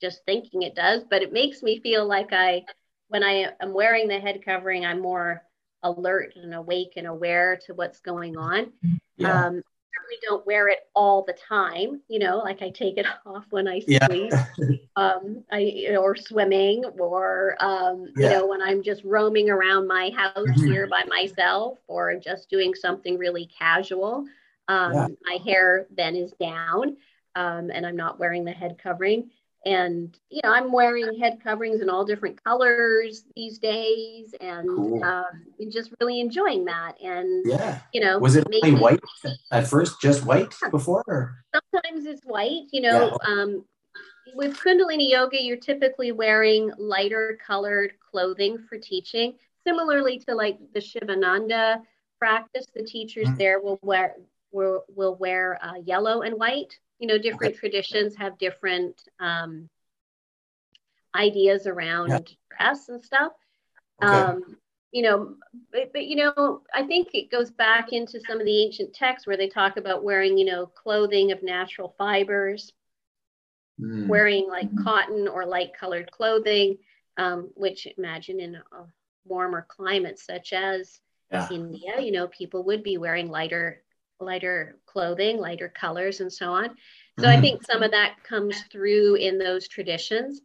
just 0.00 0.24
thinking 0.24 0.62
it 0.62 0.76
does, 0.76 1.02
but 1.10 1.22
it 1.22 1.32
makes 1.32 1.62
me 1.62 1.80
feel 1.80 2.06
like 2.06 2.32
I, 2.32 2.64
when 3.08 3.24
I 3.24 3.50
am 3.60 3.74
wearing 3.74 4.06
the 4.06 4.20
head 4.20 4.44
covering, 4.44 4.86
I'm 4.86 5.00
more 5.00 5.42
alert 5.82 6.34
and 6.36 6.54
awake 6.54 6.92
and 6.96 7.08
aware 7.08 7.58
to 7.66 7.74
what's 7.74 7.98
going 8.00 8.36
on. 8.36 8.72
Yeah. 9.16 9.46
Um, 9.46 9.62
certainly 9.96 10.18
don't 10.22 10.46
wear 10.46 10.68
it 10.68 10.80
all 10.94 11.22
the 11.22 11.32
time. 11.32 12.00
You 12.08 12.18
know, 12.18 12.38
like 12.38 12.62
I 12.62 12.70
take 12.70 12.98
it 12.98 13.06
off 13.26 13.44
when 13.50 13.68
I 13.68 13.80
sleep, 13.80 14.00
yeah. 14.00 14.46
um, 14.96 15.44
I 15.50 15.96
or 15.98 16.16
swimming, 16.16 16.84
or 16.98 17.56
um, 17.60 18.06
yeah. 18.16 18.28
you 18.28 18.34
know, 18.34 18.46
when 18.46 18.62
I'm 18.62 18.82
just 18.82 19.04
roaming 19.04 19.50
around 19.50 19.86
my 19.86 20.10
house 20.16 20.36
mm-hmm. 20.36 20.70
here 20.70 20.86
by 20.86 21.04
myself, 21.04 21.78
or 21.86 22.14
just 22.16 22.50
doing 22.50 22.74
something 22.74 23.18
really 23.18 23.48
casual. 23.58 24.26
Um, 24.68 24.92
yeah. 24.94 25.06
My 25.22 25.38
hair 25.44 25.86
then 25.96 26.16
is 26.16 26.32
down, 26.40 26.96
um, 27.34 27.70
and 27.70 27.86
I'm 27.86 27.96
not 27.96 28.18
wearing 28.18 28.44
the 28.44 28.52
head 28.52 28.78
covering 28.82 29.30
and 29.66 30.18
you 30.30 30.40
know 30.44 30.50
i'm 30.50 30.72
wearing 30.72 31.18
head 31.18 31.38
coverings 31.42 31.82
in 31.82 31.90
all 31.90 32.04
different 32.04 32.42
colors 32.42 33.24
these 33.34 33.58
days 33.58 34.32
and 34.40 34.68
cool. 34.68 35.04
um, 35.04 35.24
just 35.70 35.92
really 36.00 36.20
enjoying 36.20 36.64
that 36.64 36.94
and 37.02 37.44
yeah 37.44 37.80
you 37.92 38.00
know 38.00 38.18
was 38.18 38.36
it 38.36 38.46
only 38.62 38.78
white 38.78 39.00
at 39.50 39.66
first 39.66 40.00
just 40.00 40.24
white 40.24 40.54
before 40.70 41.02
or? 41.08 41.44
sometimes 41.52 42.06
it's 42.06 42.22
white 42.24 42.62
you 42.70 42.80
know 42.80 43.18
yeah. 43.26 43.32
um, 43.32 43.64
with 44.34 44.56
kundalini 44.56 45.10
yoga 45.10 45.42
you're 45.42 45.56
typically 45.56 46.12
wearing 46.12 46.70
lighter 46.78 47.38
colored 47.44 47.92
clothing 48.10 48.56
for 48.68 48.78
teaching 48.78 49.34
similarly 49.66 50.18
to 50.18 50.34
like 50.34 50.58
the 50.74 50.80
shivananda 50.80 51.82
practice 52.20 52.66
the 52.74 52.84
teachers 52.84 53.26
mm-hmm. 53.26 53.36
there 53.36 53.60
will 53.60 53.80
wear 53.82 54.14
will, 54.52 54.84
will 54.94 55.16
wear 55.16 55.58
uh, 55.62 55.74
yellow 55.84 56.22
and 56.22 56.34
white 56.38 56.78
you 56.98 57.06
know 57.06 57.18
different 57.18 57.52
okay. 57.52 57.58
traditions 57.58 58.16
have 58.16 58.38
different 58.38 59.02
um, 59.20 59.68
ideas 61.14 61.66
around 61.66 62.10
yeah. 62.10 62.18
dress 62.56 62.88
and 62.88 63.02
stuff 63.02 63.32
okay. 64.02 64.12
um, 64.12 64.56
you 64.92 65.02
know 65.02 65.34
but, 65.72 65.92
but 65.92 66.06
you 66.06 66.16
know 66.16 66.62
i 66.74 66.82
think 66.82 67.08
it 67.12 67.30
goes 67.30 67.50
back 67.50 67.92
into 67.92 68.20
some 68.26 68.40
of 68.40 68.46
the 68.46 68.62
ancient 68.62 68.94
texts 68.94 69.26
where 69.26 69.36
they 69.36 69.48
talk 69.48 69.76
about 69.76 70.04
wearing 70.04 70.38
you 70.38 70.44
know 70.44 70.66
clothing 70.66 71.32
of 71.32 71.42
natural 71.42 71.94
fibers 71.98 72.72
mm. 73.80 74.06
wearing 74.06 74.48
like 74.48 74.70
mm. 74.70 74.84
cotton 74.84 75.28
or 75.28 75.44
light 75.44 75.72
colored 75.78 76.10
clothing 76.10 76.76
um, 77.18 77.50
which 77.54 77.86
imagine 77.98 78.40
in 78.40 78.54
a 78.56 78.60
warmer 79.24 79.66
climate 79.68 80.18
such 80.18 80.52
as 80.52 81.00
yeah. 81.32 81.48
india 81.50 82.00
you 82.00 82.12
know 82.12 82.28
people 82.28 82.62
would 82.62 82.82
be 82.82 82.98
wearing 82.98 83.28
lighter 83.28 83.82
lighter 84.20 84.78
clothing, 84.86 85.38
lighter 85.38 85.68
colors, 85.68 86.20
and 86.20 86.32
so 86.32 86.52
on. 86.52 86.70
So 87.18 87.26
mm-hmm. 87.26 87.38
I 87.38 87.40
think 87.40 87.62
some 87.64 87.82
of 87.82 87.92
that 87.92 88.16
comes 88.24 88.60
through 88.70 89.16
in 89.16 89.38
those 89.38 89.68
traditions 89.68 90.40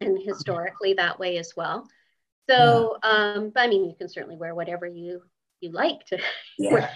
and 0.00 0.18
historically 0.22 0.94
that 0.94 1.18
way 1.18 1.38
as 1.38 1.52
well. 1.56 1.86
So, 2.48 2.98
yeah. 3.02 3.10
um, 3.10 3.50
but 3.54 3.64
I 3.64 3.66
mean, 3.68 3.84
you 3.84 3.94
can 3.96 4.08
certainly 4.08 4.36
wear 4.36 4.54
whatever 4.54 4.86
you 4.86 5.22
you 5.60 5.70
like 5.70 6.04
to 6.06 6.18
yeah. 6.58 6.90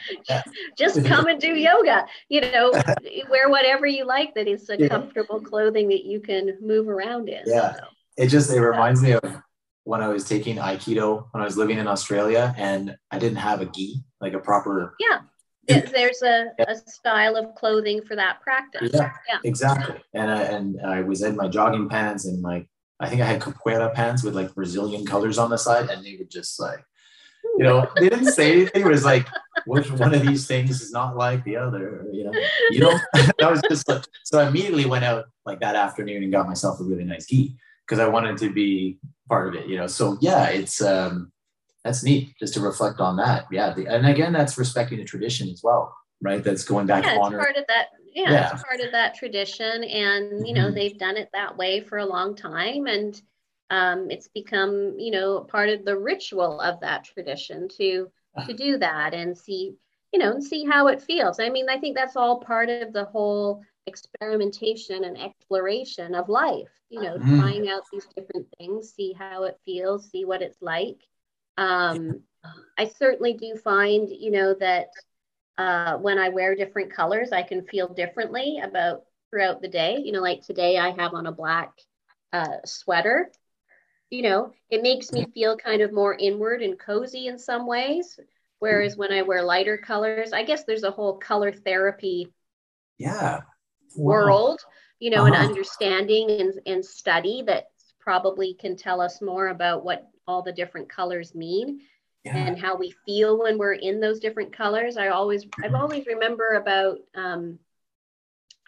just 0.77 1.05
come 1.07 1.27
and 1.27 1.41
do 1.41 1.55
yoga 1.55 2.07
you 2.29 2.41
know 2.41 2.71
wear 3.31 3.49
whatever 3.49 3.87
you 3.87 4.05
like 4.05 4.35
that 4.35 4.47
is 4.47 4.69
a 4.69 4.79
yeah. 4.79 4.89
comfortable 4.89 5.41
clothing 5.41 5.89
that 5.89 6.05
you 6.05 6.21
can 6.21 6.57
move 6.61 6.89
around 6.89 7.29
in 7.29 7.43
yeah 7.47 7.75
so. 7.75 7.81
it 8.19 8.27
just 8.27 8.53
it 8.53 8.61
reminds 8.61 9.01
me 9.01 9.13
of 9.13 9.43
when 9.85 10.03
i 10.03 10.09
was 10.09 10.25
taking 10.25 10.57
aikido 10.57 11.27
when 11.31 11.43
i 11.43 11.45
was 11.45 11.57
living 11.57 11.79
in 11.79 11.89
australia 11.89 12.55
and 12.59 12.95
i 13.11 13.19
didn't 13.19 13.39
have 13.39 13.63
a 13.63 13.67
gi 13.67 14.03
like 14.21 14.35
a 14.35 14.39
proper 14.39 14.95
yeah 15.01 15.21
there's 15.67 16.23
a, 16.23 16.47
a 16.67 16.77
style 16.77 17.37
of 17.37 17.55
clothing 17.55 18.03
for 18.03 18.17
that 18.17 18.41
practice. 18.41 18.91
Yeah, 18.93 19.13
yeah. 19.29 19.39
exactly. 19.45 19.97
And 20.15 20.31
I, 20.31 20.43
and 20.43 20.81
I 20.85 21.01
was 21.03 21.23
in 21.23 21.37
my 21.37 21.49
jogging 21.49 21.89
pants 21.89 22.27
and 22.27 22.43
like 22.43 22.69
I 23.01 23.09
think 23.09 23.23
I 23.23 23.27
had 23.27 23.41
capoeira 23.41 23.93
pants 23.95 24.23
with 24.23 24.37
like 24.37 24.55
Brazilian 24.55 25.07
colors 25.07 25.39
on 25.39 25.49
the 25.51 25.57
side, 25.57 25.89
and 25.89 26.05
they 26.05 26.17
were 26.19 26.27
just 26.27 26.61
like, 26.61 26.85
you 27.57 27.65
know, 27.65 27.89
they 27.97 28.11
didn't 28.11 28.33
say 28.33 28.53
anything. 28.53 28.83
It 28.83 28.87
was 28.87 29.07
like, 29.07 29.27
which 29.65 29.91
one 29.91 30.15
of 30.15 30.21
these 30.21 30.47
things 30.47 30.83
is 30.83 30.93
not 30.93 31.17
like 31.17 31.43
the 31.45 31.57
other? 31.57 32.07
You 32.13 32.25
know, 32.25 32.33
you 32.71 32.81
know. 32.81 32.99
that 33.39 33.51
was 33.51 33.63
just 33.69 33.89
like, 33.89 34.05
so 34.25 34.39
I 34.39 34.49
immediately 34.49 34.85
went 34.85 35.05
out 35.05 35.25
like 35.47 35.61
that 35.61 35.77
afternoon 35.77 36.23
and 36.23 36.31
got 36.31 36.47
myself 36.47 36.79
a 36.79 36.85
really 36.85 37.05
nice 37.05 37.27
gi 37.27 37.57
because 37.87 37.99
I 37.99 38.07
wanted 38.07 38.37
to 38.39 38.53
be 38.53 38.99
part 39.29 39.49
of 39.49 39.55
it. 39.55 39.67
You 39.67 39.79
know, 39.79 39.87
so 39.87 40.19
yeah, 40.21 40.49
it's 40.49 40.83
um 40.83 41.33
that's 41.85 42.03
neat 42.03 42.35
just 42.39 42.55
to 42.55 42.61
reflect 42.61 43.01
on 43.01 43.17
that. 43.17 43.47
Yeah. 43.51 43.73
The, 43.73 43.87
and 43.87 44.07
again, 44.07 44.33
that's 44.33 44.59
respecting 44.59 44.99
the 44.99 45.05
tradition 45.05 45.49
as 45.49 45.63
well, 45.63 45.95
right? 46.21 46.43
That's 46.43 46.65
going 46.65 46.87
back 46.87 47.05
yeah, 47.05 47.15
to 47.15 47.21
honor. 47.21 47.39
Part 47.39 47.57
of 47.57 47.65
that. 47.69 47.87
Yeah, 48.13 48.31
yeah, 48.33 48.53
it's 48.53 48.63
part 48.65 48.81
of 48.81 48.91
that 48.91 49.15
tradition. 49.15 49.85
And, 49.85 50.47
you 50.47 50.53
know, 50.53 50.67
mm-hmm. 50.67 50.75
they've 50.75 50.99
done 50.99 51.17
it 51.17 51.31
that 51.33 51.57
way 51.57 51.81
for 51.81 51.99
a 51.99 52.05
long 52.05 52.35
time. 52.35 52.87
And 52.87 53.21
um, 53.71 54.11
it's 54.11 54.27
become, 54.29 54.97
you 54.99 55.13
know, 55.13 55.41
part 55.41 55.69
of 55.69 55.85
the 55.85 55.97
ritual 55.97 56.61
of 56.61 56.81
that 56.81 57.05
tradition 57.05 57.69
to 57.79 58.11
ah. 58.37 58.45
to 58.45 58.53
do 58.53 58.79
that 58.79 59.15
and 59.15 59.39
see, 59.39 59.77
you 60.13 60.19
know, 60.19 60.33
and 60.33 60.43
see 60.43 60.65
how 60.65 60.89
it 60.89 61.01
feels. 61.01 61.39
I 61.39 61.51
mean, 61.51 61.69
I 61.71 61.79
think 61.79 61.97
that's 61.97 62.17
all 62.17 62.41
part 62.41 62.69
of 62.69 62.93
the 62.93 63.05
whole 63.05 63.63
experimentation 63.87 65.05
and 65.05 65.17
exploration 65.17 66.17
of 66.17 66.29
life, 66.29 66.69
you 66.89 67.01
know, 67.01 67.17
mm. 67.17 67.41
trying 67.41 67.69
out 67.69 67.83
these 67.93 68.07
different 68.17 68.47
things, 68.59 68.93
see 68.93 69.13
how 69.17 69.45
it 69.45 69.57
feels, 69.65 70.11
see 70.11 70.25
what 70.25 70.43
it's 70.43 70.61
like. 70.61 70.99
Um, 71.61 72.23
I 72.79 72.89
certainly 72.89 73.35
do 73.35 73.55
find, 73.55 74.09
you 74.09 74.31
know, 74.31 74.55
that 74.55 74.89
uh, 75.59 75.99
when 75.99 76.19
I 76.19 76.31
wear 76.31 76.55
different 76.55 76.91
colors, 76.91 77.33
I 77.33 77.43
can 77.43 77.67
feel 77.67 77.93
differently 77.93 78.61
about 78.65 79.03
throughout 79.29 79.61
the 79.61 79.69
day. 79.69 80.01
You 80.03 80.13
know, 80.13 80.23
like 80.23 80.43
today 80.43 80.79
I 80.79 80.91
have 80.91 81.13
on 81.13 81.27
a 81.27 81.33
black 81.33 81.73
uh, 82.33 82.65
sweater. 82.65 83.31
You 84.09 84.23
know, 84.23 84.53
it 84.71 84.83
makes 84.83 85.13
me 85.13 85.27
feel 85.35 85.57
kind 85.57 85.83
of 85.83 85.93
more 85.93 86.15
inward 86.19 86.63
and 86.63 86.79
cozy 86.79 87.27
in 87.27 87.39
some 87.39 87.67
ways. 87.67 88.19
Whereas 88.59 88.97
when 88.97 89.13
I 89.13 89.23
wear 89.23 89.43
lighter 89.43 89.77
colors, 89.77 90.33
I 90.33 90.43
guess 90.43 90.65
there's 90.65 90.83
a 90.83 90.91
whole 90.91 91.19
color 91.19 91.53
therapy 91.53 92.33
yeah 92.99 93.41
world, 93.97 94.61
you 94.99 95.11
know, 95.11 95.27
uh-huh. 95.27 95.35
and 95.35 95.49
understanding 95.49 96.31
and, 96.31 96.55
and 96.67 96.85
study 96.85 97.43
that 97.47 97.67
probably 97.99 98.55
can 98.55 98.77
tell 98.77 99.01
us 99.01 99.21
more 99.21 99.49
about 99.49 99.85
what 99.85 100.09
all 100.31 100.43
the 100.43 100.53
different 100.53 100.89
colors 100.89 101.35
mean 101.35 101.81
yeah. 102.25 102.37
and 102.37 102.59
how 102.59 102.77
we 102.77 102.95
feel 103.05 103.39
when 103.39 103.59
we're 103.59 103.73
in 103.73 104.01
those 104.01 104.21
different 104.21 104.53
colors. 104.53 104.97
I 104.97 105.09
always, 105.09 105.45
I've 105.45 105.73
mm-hmm. 105.73 105.77
always 105.77 106.07
remember 106.07 106.55
about, 106.55 106.99
um, 107.15 107.59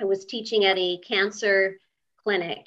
I 0.01 0.05
was 0.05 0.25
teaching 0.25 0.65
at 0.65 0.79
a 0.79 0.99
cancer 0.99 1.79
clinic 2.23 2.67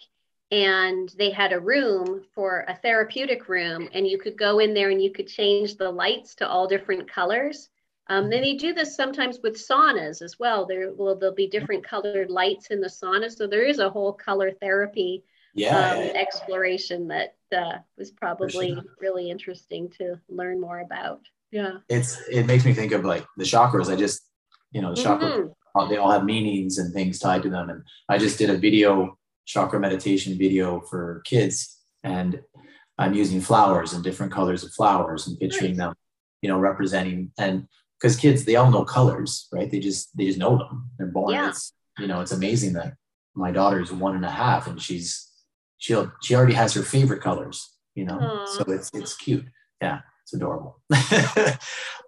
and 0.52 1.10
they 1.18 1.32
had 1.32 1.54
a 1.54 1.60
room 1.60 2.24
for 2.34 2.66
a 2.68 2.76
therapeutic 2.76 3.50
room 3.50 3.90
and 3.94 4.08
you 4.08 4.18
could 4.18 4.38
go 4.38 4.60
in 4.60 4.74
there 4.74 4.90
and 4.90 5.02
you 5.02 5.12
could 5.12 5.28
change 5.28 5.76
the 5.76 5.90
lights 5.90 6.36
to 6.36 6.48
all 6.48 6.68
different 6.68 7.10
colors 7.10 7.70
um, 8.08 8.30
then 8.30 8.42
they 8.42 8.54
do 8.54 8.72
this 8.72 8.96
sometimes 8.96 9.40
with 9.42 9.58
saunas 9.58 10.22
as 10.22 10.38
well 10.38 10.66
there 10.66 10.94
will 10.94 11.16
there'll 11.16 11.34
be 11.34 11.48
different 11.48 11.84
colored 11.84 12.30
lights 12.30 12.68
in 12.68 12.80
the 12.80 12.88
sauna 12.88 13.32
so 13.32 13.48
there 13.48 13.66
is 13.66 13.80
a 13.80 13.90
whole 13.90 14.14
color 14.14 14.52
therapy 14.52 15.24
yeah, 15.56 15.70
um, 15.92 15.98
yeah, 16.00 16.06
yeah. 16.06 16.12
exploration 16.20 17.08
that 17.08 17.36
uh, 17.56 17.78
was 17.98 18.12
probably 18.12 18.74
sure. 18.74 18.84
really 19.00 19.30
interesting 19.30 19.90
to 19.98 20.20
learn 20.30 20.60
more 20.60 20.80
about 20.82 21.22
yeah 21.52 21.74
it's 21.90 22.20
it 22.30 22.46
makes 22.46 22.66
me 22.66 22.74
think 22.74 22.92
of 22.92 23.06
like 23.06 23.26
the 23.38 23.44
chakras 23.44 23.92
i 23.92 23.96
just 23.96 24.28
you 24.72 24.82
know 24.82 24.94
the 24.94 25.02
chakra 25.02 25.30
Mhm. 25.30 25.54
uh, 25.76 25.86
they 25.88 25.98
all 25.98 26.12
have 26.12 26.26
meanings 26.26 26.78
and 26.80 26.94
things 26.94 27.20
tied 27.20 27.44
to 27.44 27.50
them 27.50 27.70
and 27.70 27.82
i 28.10 28.18
just 28.18 28.38
did 28.38 28.50
a 28.50 28.58
video 28.58 29.18
chakra 29.46 29.80
meditation 29.80 30.38
video 30.38 30.82
for 30.90 31.22
kids 31.26 31.80
and 32.04 32.42
i'm 32.98 33.14
using 33.14 33.40
flowers 33.40 33.94
and 33.94 34.04
different 34.04 34.32
colors 34.32 34.64
of 34.64 34.72
flowers 34.74 35.28
and 35.28 35.40
picturing 35.40 35.72
Nice. 35.78 35.78
them 35.88 35.94
you 36.42 36.50
know 36.50 36.58
representing 36.60 37.32
and 37.38 37.68
because 38.00 38.18
kids 38.18 38.44
they 38.44 38.56
all 38.58 38.72
know 38.72 38.84
colors 38.84 39.48
right 39.54 39.70
they 39.72 39.80
just 39.80 40.16
they 40.18 40.26
just 40.26 40.40
know 40.40 40.58
them 40.58 40.90
they're 40.98 41.08
born 41.08 41.34
Yeah. 41.34 41.50
it's 41.50 41.72
you 42.00 42.08
know 42.08 42.20
it's 42.22 42.32
amazing 42.34 42.74
that 42.74 42.96
my 43.36 43.52
daughter's 43.52 43.92
one 43.92 44.16
and 44.16 44.26
a 44.26 44.32
half 44.32 44.68
and 44.68 44.82
she's 44.82 45.32
she'll 45.86 46.12
she 46.24 46.36
already 46.36 46.54
has 46.54 46.74
her 46.74 46.82
favorite 46.82 47.22
colors 47.22 47.76
you 47.96 48.06
know? 48.06 48.20
Aw. 48.20 48.46
so 48.46 48.64
it's 48.68 48.92
it's 48.94 49.16
cute. 49.16 49.46
Yeah 49.82 50.00
it's 50.24 50.34
adorable. 50.34 50.82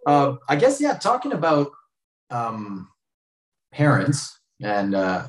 Um, 0.05 0.39
i 0.47 0.55
guess 0.55 0.79
yeah 0.79 0.93
talking 0.93 1.33
about 1.33 1.69
um, 2.29 2.87
parents 3.73 4.39
and 4.61 4.95
uh, 4.95 5.27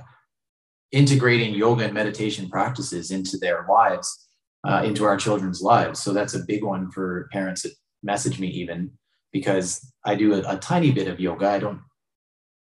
integrating 0.93 1.53
yoga 1.53 1.85
and 1.85 1.93
meditation 1.93 2.49
practices 2.49 3.11
into 3.11 3.39
their 3.39 3.67
lives 3.69 4.29
uh, 4.65 4.83
into 4.85 5.05
our 5.05 5.17
children's 5.17 5.61
lives. 5.61 5.99
So 6.01 6.13
that's 6.13 6.35
a 6.35 6.45
big 6.47 6.63
one 6.63 6.93
for 6.93 7.29
parents 7.33 7.63
that 7.63 7.73
message 8.05 8.39
me 8.39 8.47
even 8.47 8.93
because 9.33 9.93
i 10.05 10.15
do 10.15 10.35
a, 10.35 10.55
a 10.55 10.57
tiny 10.59 10.93
bit 10.93 11.09
of 11.09 11.19
yoga. 11.19 11.49
I 11.49 11.59
don't 11.59 11.81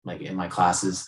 like 0.04 0.22
in 0.22 0.36
my 0.36 0.50
classes 0.50 1.08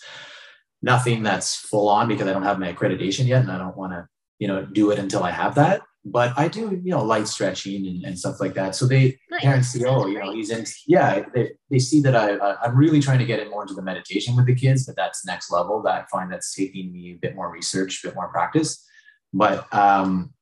nothing 0.82 1.24
that's 1.24 1.56
full 1.56 1.90
on 1.90 2.08
because 2.08 2.28
i 2.28 2.34
don't 2.34 2.44
have 2.44 2.60
my 2.60 2.72
accreditation 2.72 3.26
yet 3.28 3.42
and 3.42 3.52
i 3.52 3.58
don't 3.58 3.76
want 3.76 3.92
to 3.92 4.08
you 4.40 4.48
know 4.48 4.66
do 4.66 4.92
it 4.92 5.00
until 5.00 5.24
i 5.24 5.32
have 5.32 5.56
that. 5.56 5.82
But 6.08 6.34
i 6.38 6.48
do 6.48 6.80
you 6.84 6.92
know 6.92 7.04
light 7.04 7.28
stretching 7.28 7.88
and, 7.88 8.04
and 8.04 8.20
stuff 8.20 8.40
like 8.40 8.54
that. 8.54 8.76
So 8.76 8.86
they 8.86 9.18
Nice. 9.32 9.42
parents 9.42 9.68
see 9.70 9.84
oh 9.86 10.06
you 10.08 10.20
know 10.20 10.32
he's 10.32 10.50
in 10.50 10.66
yeah 10.88 11.26
they, 11.34 11.52
they 11.70 11.80
see 11.80 12.00
that 12.02 12.16
I, 12.16 12.36
I 12.38 12.56
i'm 12.64 12.78
really 12.78 13.02
trying 13.02 13.20
to 13.20 13.26
get 13.26 13.40
it 13.40 13.50
more 13.50 13.64
into 13.64 13.74
the 13.74 13.82
meditation 13.82 14.36
with 14.36 14.46
the 14.46 14.56
kids 14.56 14.86
but 14.86 14.96
that's 14.96 15.26
next 15.26 15.52
level 15.52 15.82
that 15.82 15.94
i 15.94 16.06
find 16.10 16.32
that's 16.32 16.54
taking 16.56 16.94
me 16.94 17.12
a 17.12 17.16
bit 17.16 17.36
more 17.36 17.52
research 17.52 18.02
a 18.04 18.08
bit 18.08 18.16
more 18.16 18.30
practice. 18.30 18.86
But 19.34 19.74
um 19.74 20.34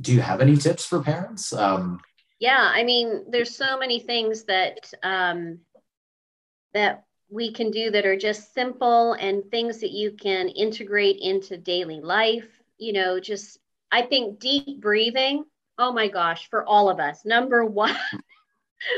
do 0.00 0.14
you 0.14 0.22
have 0.22 0.40
any 0.40 0.56
tips 0.56 0.86
for 0.86 1.02
parents? 1.02 1.52
Um 1.52 2.00
yeah 2.40 2.70
i 2.74 2.82
mean 2.84 3.24
there's 3.28 3.54
so 3.54 3.78
many 3.78 4.00
things 4.00 4.44
that 4.44 4.90
um, 5.02 5.58
that 6.72 7.04
we 7.28 7.52
can 7.52 7.70
do 7.70 7.90
that 7.90 8.06
are 8.06 8.16
just 8.16 8.54
simple 8.54 9.12
and 9.14 9.44
things 9.50 9.80
that 9.80 9.90
you 9.90 10.12
can 10.12 10.48
integrate 10.48 11.18
into 11.20 11.56
daily 11.56 12.00
life 12.00 12.61
you 12.82 12.94
know 12.94 13.20
just 13.20 13.60
i 13.92 14.02
think 14.02 14.40
deep 14.40 14.80
breathing 14.80 15.44
oh 15.78 15.92
my 15.92 16.08
gosh 16.08 16.48
for 16.50 16.64
all 16.66 16.90
of 16.90 17.00
us. 17.00 17.24
Number 17.24 17.64
one 17.64 17.96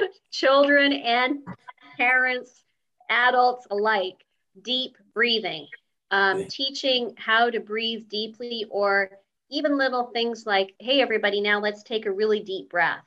children 0.33 0.93
and 0.93 1.39
parents 1.99 2.65
adults 3.11 3.67
alike 3.71 4.25
deep 4.63 4.97
breathing. 5.15 5.69
Um, 6.11 6.41
Yeah. 6.41 6.49
teaching 6.49 7.15
how 7.19 7.51
to 7.51 7.61
breathe 7.61 8.09
deeply 8.09 8.67
or 8.71 9.11
even 9.51 9.79
little 9.79 10.05
things 10.13 10.47
like 10.47 10.75
hey 10.81 11.01
everybody 11.01 11.41
now 11.41 11.61
let's 11.61 11.83
take 11.83 12.07
a 12.07 12.13
really 12.13 12.41
deep 12.41 12.71
breath 12.71 13.05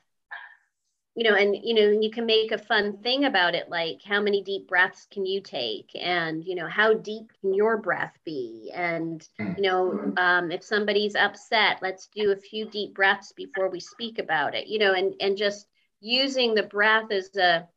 you 1.18 1.30
know 1.30 1.36
and 1.36 1.56
you 1.64 1.74
know 1.74 2.00
you 2.00 2.10
can 2.10 2.26
make 2.26 2.52
a 2.52 2.58
fun 2.58 2.98
thing 2.98 3.24
about 3.24 3.54
it 3.54 3.68
like 3.70 4.02
how 4.04 4.20
many 4.22 4.42
deep 4.42 4.68
breaths 4.68 5.06
can 5.10 5.26
you 5.26 5.40
take? 5.42 5.90
And 6.00 6.44
you 6.44 6.54
know 6.56 6.68
how 6.68 6.94
deep 6.94 7.32
can 7.40 7.54
your 7.54 7.78
breath 7.78 8.18
be? 8.24 8.72
And 8.74 9.26
you 9.56 9.62
know 9.64 10.00
um, 10.16 10.52
if 10.52 10.62
somebody's 10.64 11.16
upset 11.16 11.78
let's 11.82 12.08
do 12.14 12.32
a 12.32 12.36
few 12.36 12.66
deep 12.70 12.94
breaths 12.94 13.32
before 13.32 13.70
we 13.70 13.80
speak 13.80 14.18
about 14.18 14.54
it 14.54 14.68
you 14.68 14.78
know 14.78 14.94
and 14.94 15.14
and 15.20 15.36
just 15.36 15.66
using 16.00 16.54
the 16.54 16.62
breath 16.64 17.10
as 17.12 17.36
a 17.36 17.68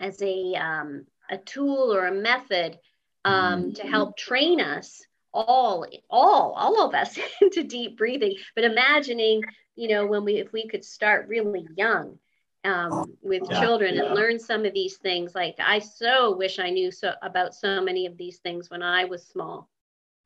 as 0.00 0.20
a 0.22 0.54
um, 0.54 1.06
a 1.30 1.38
tool 1.38 1.94
or 1.94 2.06
a 2.06 2.14
method 2.14 2.78
um, 3.24 3.72
to 3.74 3.82
help 3.84 4.16
train 4.16 4.60
us 4.60 5.02
all 5.32 5.86
all 6.10 6.52
all 6.52 6.86
of 6.86 6.94
us 6.94 7.18
into 7.42 7.64
deep 7.64 7.96
breathing 7.96 8.34
but 8.54 8.64
imagining 8.64 9.46
you 9.76 9.88
know 9.88 10.06
when 10.06 10.24
we 10.24 10.34
if 10.34 10.52
we 10.52 10.68
could 10.68 10.84
start 10.84 11.28
really 11.28 11.66
young 11.76 12.18
um, 12.64 13.12
with 13.22 13.42
Yeah, 13.50 13.60
children 13.60 13.94
yeah. 13.96 14.04
and 14.06 14.14
learn 14.14 14.38
some 14.38 14.64
of 14.64 14.72
these 14.74 14.96
things. 14.96 15.34
Like 15.34 15.56
i 15.58 15.78
so 15.78 16.36
wish 16.36 16.58
i 16.58 16.70
knew 16.70 16.90
so 16.90 17.12
about 17.22 17.54
so 17.54 17.80
many 17.80 18.06
of 18.06 18.16
these 18.16 18.38
things 18.38 18.70
when 18.70 18.82
i 18.82 19.04
was 19.04 19.26
small. 19.26 19.68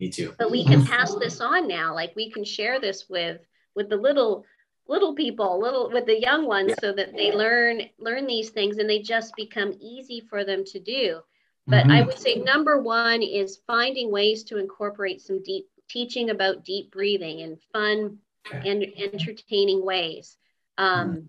Me 0.00 0.10
too. 0.10 0.34
But 0.38 0.50
we 0.50 0.64
can 0.64 0.84
pass 0.84 1.14
this 1.14 1.40
on 1.40 1.66
now. 1.66 1.94
Like 1.94 2.14
we 2.14 2.30
can 2.30 2.44
share 2.44 2.78
this 2.80 3.08
with 3.08 3.40
with 3.74 3.88
the 3.88 3.96
little 3.96 4.44
little 4.88 5.14
people 5.14 5.58
little 5.60 5.90
with 5.90 6.06
the 6.06 6.20
young 6.20 6.46
ones 6.46 6.74
so 6.78 6.92
that 6.92 7.16
they 7.16 7.32
learn 7.32 7.82
learn 7.98 8.26
these 8.26 8.50
things 8.50 8.78
and 8.78 8.88
they 8.88 9.00
just 9.00 9.34
become 9.36 9.72
easy 9.80 10.20
for 10.20 10.44
them 10.44 10.64
to 10.64 10.78
do. 10.78 11.20
But 11.66 11.86
i 11.86 12.02
Mhm. 12.02 12.06
would 12.06 12.18
say 12.18 12.36
number 12.36 12.80
one 12.80 13.22
is 13.22 13.56
finding 13.66 14.10
ways 14.10 14.44
to 14.44 14.58
incorporate 14.58 15.20
some 15.20 15.42
deep 15.42 15.66
teaching 15.88 16.30
about 16.30 16.64
deep 16.64 16.90
breathing 16.90 17.40
in 17.40 17.56
fun 17.72 18.18
and 18.52 18.84
entertaining 18.96 19.84
ways. 19.84 20.36
Um, 20.78 21.28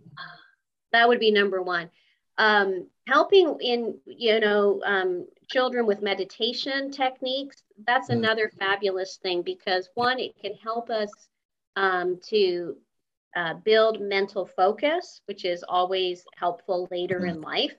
that 0.92 1.08
would 1.08 1.20
be 1.20 1.32
number 1.32 1.62
one. 1.62 1.90
Um, 2.38 2.88
helping 3.08 3.58
in 3.62 4.00
you 4.06 4.40
know 4.40 4.82
um, 4.86 5.26
children 5.48 5.86
with 5.86 6.02
meditation 6.02 6.92
techniques 6.92 7.64
that's 7.86 8.10
Mm. 8.10 8.14
another 8.18 8.52
fabulous 8.60 9.18
thing 9.18 9.42
because 9.44 9.90
one 9.96 10.20
it 10.20 10.36
can 10.42 10.54
help 10.56 10.90
us 10.90 11.28
um, 11.76 12.20
to 12.30 12.76
uh, 13.36 13.54
build 13.66 14.00
mental 14.02 14.46
focus 14.46 15.22
which 15.26 15.46
is 15.46 15.64
always 15.68 16.26
helpful 16.36 16.88
later 16.92 17.26
in 17.26 17.42
life. 17.42 17.76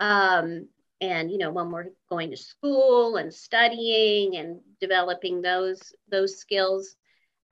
Um, 0.00 0.68
and 1.00 1.30
you 1.30 1.38
know 1.38 1.50
when 1.50 1.70
we're 1.70 1.86
going 2.08 2.30
to 2.30 2.36
school 2.36 3.16
and 3.16 3.32
studying 3.32 4.36
and 4.36 4.60
developing 4.80 5.42
those 5.42 5.92
those 6.10 6.38
skills 6.38 6.96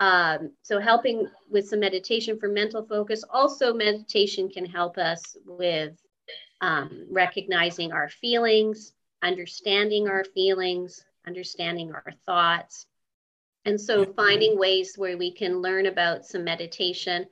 um, 0.03 0.51
so 0.63 0.81
helping 0.81 1.29
with 1.49 1.69
some 1.69 1.79
meditation 1.79 2.37
for 2.37 2.49
mental 2.49 2.85
focus. 2.85 3.23
Also 3.31 3.73
meditation 3.73 4.49
can 4.49 4.67
help 4.67 4.99
us 4.99 5.37
with 5.47 5.93
um, 6.61 7.07
recognizing 7.09 7.93
our 7.93 8.09
feelings 8.09 8.93
understanding 9.23 10.09
our 10.09 10.25
feelings 10.25 11.05
understanding 11.25 11.93
our 11.93 12.13
thoughts. 12.27 12.87
And 13.65 13.81
so 13.81 14.05
finding 14.05 14.59
ways 14.59 14.95
where 14.97 15.17
we 15.17 15.31
can 15.31 15.63
learn 15.63 15.87
about 15.87 16.27
some 16.27 16.43
meditation 16.43 17.27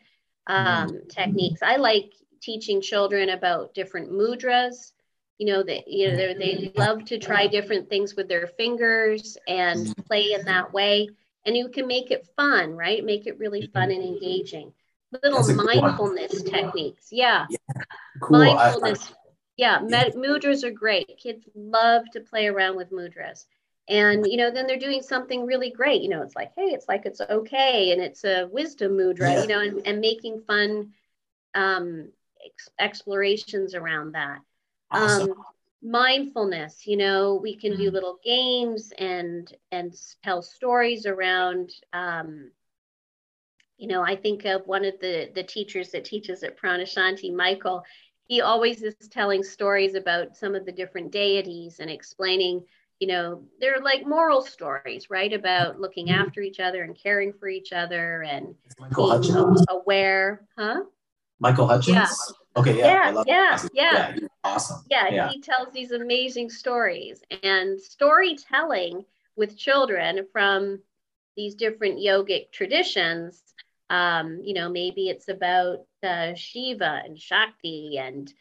um, 0.46 1.00
techniques. 1.08 1.62
I 1.62 1.74
like 1.74 2.12
teaching 2.40 2.80
children 2.80 3.30
about 3.30 3.74
different 3.74 4.12
mudras. 4.12 4.92
You 5.38 5.46
know 5.46 5.62
that 5.64 5.88
you 5.88 6.08
know 6.12 6.16
they 6.16 6.72
love 6.76 7.04
to 7.06 7.18
try 7.18 7.48
different 7.48 7.88
things 7.88 8.14
with 8.14 8.28
their 8.28 8.46
fingers 8.46 9.36
and 9.48 9.92
play 10.06 10.34
in 10.34 10.44
that 10.44 10.72
way 10.72 11.08
and 11.46 11.56
you 11.56 11.68
can 11.68 11.86
make 11.86 12.10
it 12.10 12.26
fun 12.36 12.72
right? 12.72 13.04
Make 13.04 13.26
it 13.26 13.38
really 13.38 13.66
fun 13.72 13.90
and 13.90 14.02
engaging. 14.02 14.72
Little 15.22 15.42
mindfulness 15.54 16.42
techniques 16.42 17.08
yeah. 17.10 17.46
Cool. 18.20 18.36
I- 18.42 18.48
I- 18.50 18.54
mindfulness 18.54 19.12
yeah 19.56 19.80
med- 19.80 20.14
mudras 20.14 20.64
are 20.64 20.70
great. 20.70 21.18
Kids 21.22 21.44
love 21.54 22.04
to 22.12 22.20
play 22.20 22.46
around 22.46 22.76
with 22.76 22.90
mudras. 22.92 23.46
And 23.88 24.24
you 24.26 24.36
know 24.36 24.50
then 24.50 24.66
they're 24.66 24.78
doing 24.78 25.02
something 25.02 25.44
really 25.46 25.70
great. 25.70 26.02
You 26.02 26.08
know 26.10 26.22
it's 26.22 26.36
like 26.36 26.52
hey 26.56 26.66
it's 26.66 26.86
like 26.88 27.06
it's 27.06 27.20
okay 27.20 27.92
and 27.92 28.00
it's 28.00 28.24
a 28.24 28.46
wisdom 28.50 28.92
mudra 28.96 29.32
Yeah. 29.32 29.42
you 29.42 29.48
know 29.48 29.60
and, 29.60 29.86
and 29.86 30.00
making 30.00 30.42
fun 30.42 30.92
um 31.54 32.10
ex- 32.44 32.70
explorations 32.78 33.74
around 33.74 34.12
that. 34.12 34.38
Awesome. 34.92 35.30
um, 35.32 35.44
mindfulness 35.82 36.86
you 36.86 36.96
know 36.96 37.36
we 37.42 37.56
can 37.56 37.76
do 37.76 37.90
Mhm. 37.90 37.92
little 37.94 38.18
games 38.22 38.92
and 38.98 39.54
and 39.72 39.94
tell 40.22 40.42
stories 40.42 41.06
around 41.06 41.70
um, 41.92 42.50
you 43.78 43.88
know 43.88 44.02
i 44.02 44.14
think 44.14 44.44
of 44.44 44.66
one 44.66 44.84
of 44.84 44.94
the 45.00 45.30
the 45.34 45.42
teachers 45.42 45.90
that 45.90 46.04
teaches 46.04 46.42
at 46.42 46.58
pranashanti 46.58 47.34
michael 47.34 47.82
he 48.28 48.42
always 48.42 48.82
is 48.82 48.94
telling 49.10 49.42
stories 49.42 49.94
about 49.94 50.36
some 50.36 50.54
of 50.54 50.64
the 50.66 50.72
different 50.72 51.10
deities 51.10 51.80
and 51.80 51.90
explaining 51.90 52.62
you 52.98 53.08
know 53.08 53.42
they're 53.58 53.80
like 53.80 54.06
moral 54.06 54.42
stories 54.42 55.08
right 55.08 55.32
about 55.32 55.80
looking 55.80 56.08
Mhm. 56.08 56.26
after 56.26 56.42
each 56.42 56.60
other 56.60 56.82
and 56.82 56.94
caring 57.02 57.32
for 57.32 57.48
each 57.48 57.72
other 57.72 58.22
and 58.24 58.54
Michael 58.78 59.08
being 59.08 59.32
Hutchins. 59.32 59.64
aware 59.70 60.46
huh 60.58 60.82
Michael 61.38 61.66
Hutchins. 61.66 62.34
Yeah. 62.56 62.60
Okay, 62.60 62.78
yeah, 62.78 63.10
Yeah, 63.10 63.22
yeah, 63.26 63.56
that. 63.56 63.70
yeah. 64.22 64.28
awesome. 64.44 64.84
yeah, 64.90 65.08
yeah, 65.10 65.28
he 65.30 65.40
tells 65.40 65.72
these 65.72 65.92
amazing 65.92 66.50
stories 66.50 67.22
and 67.42 67.80
storytelling 67.80 69.04
with 69.36 69.56
children 69.56 70.26
from 70.32 70.80
these 71.36 71.54
different 71.54 71.98
yogic 71.98 72.52
traditions, 72.52 73.42
um, 73.88 74.40
you 74.42 74.54
know, 74.54 74.68
maybe 74.68 75.08
it's 75.08 75.28
about 75.28 75.84
uh, 76.02 76.34
Shiva 76.34 77.02
and 77.04 77.18
Shakti 77.18 77.98
and 77.98 78.32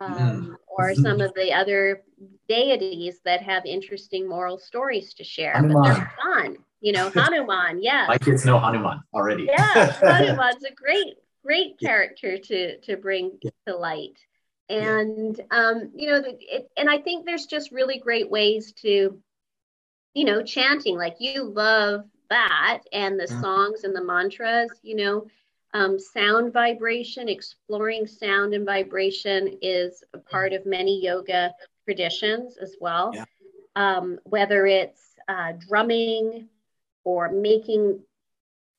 um, 0.00 0.14
mm. 0.14 0.54
or 0.66 0.94
some 0.94 1.20
of 1.20 1.34
the 1.34 1.52
other 1.52 2.02
deities 2.48 3.20
that 3.24 3.42
have 3.42 3.64
interesting 3.66 4.28
moral 4.28 4.58
stories 4.58 5.14
to 5.14 5.24
share. 5.24 5.54
Hanuman. 5.54 5.82
But 5.82 5.94
they're 5.94 6.12
fun. 6.22 6.56
You 6.80 6.92
know, 6.92 7.10
Hanuman, 7.14 7.82
yeah. 7.82 8.06
My 8.06 8.18
kids 8.18 8.44
know 8.44 8.58
Hanuman 8.58 9.00
already. 9.12 9.44
yeah, 9.44 9.92
Hanuman's 10.00 10.62
a 10.64 10.72
great, 10.72 11.14
great 11.44 11.78
character 11.78 12.38
to 12.38 12.78
to 12.80 12.96
bring 12.96 13.38
yeah. 13.42 13.50
to 13.66 13.76
light. 13.76 14.18
And 14.68 15.36
yeah. 15.38 15.44
um, 15.50 15.90
you 15.94 16.10
know, 16.10 16.22
it, 16.24 16.70
and 16.76 16.90
I 16.90 16.98
think 16.98 17.24
there's 17.24 17.46
just 17.46 17.72
really 17.72 17.98
great 17.98 18.30
ways 18.30 18.72
to, 18.82 19.18
you 20.14 20.24
know, 20.24 20.42
chanting. 20.42 20.96
Like 20.96 21.16
you 21.20 21.44
love 21.44 22.04
that 22.28 22.80
and 22.92 23.18
the 23.18 23.24
mm. 23.24 23.40
songs 23.40 23.84
and 23.84 23.96
the 23.96 24.04
mantras. 24.04 24.70
You 24.82 24.96
know, 24.96 25.26
um, 25.74 25.98
sound 25.98 26.52
vibration, 26.52 27.28
exploring 27.28 28.06
sound 28.06 28.54
and 28.54 28.66
vibration 28.66 29.58
is 29.62 30.02
a 30.12 30.18
part 30.18 30.52
of 30.52 30.66
many 30.66 31.02
yoga 31.02 31.54
traditions 31.84 32.58
as 32.58 32.76
well. 32.80 33.12
Yeah. 33.14 33.24
Um, 33.76 34.18
whether 34.24 34.66
it's 34.66 35.02
uh, 35.28 35.52
drumming 35.58 36.48
or 37.04 37.30
making 37.30 38.00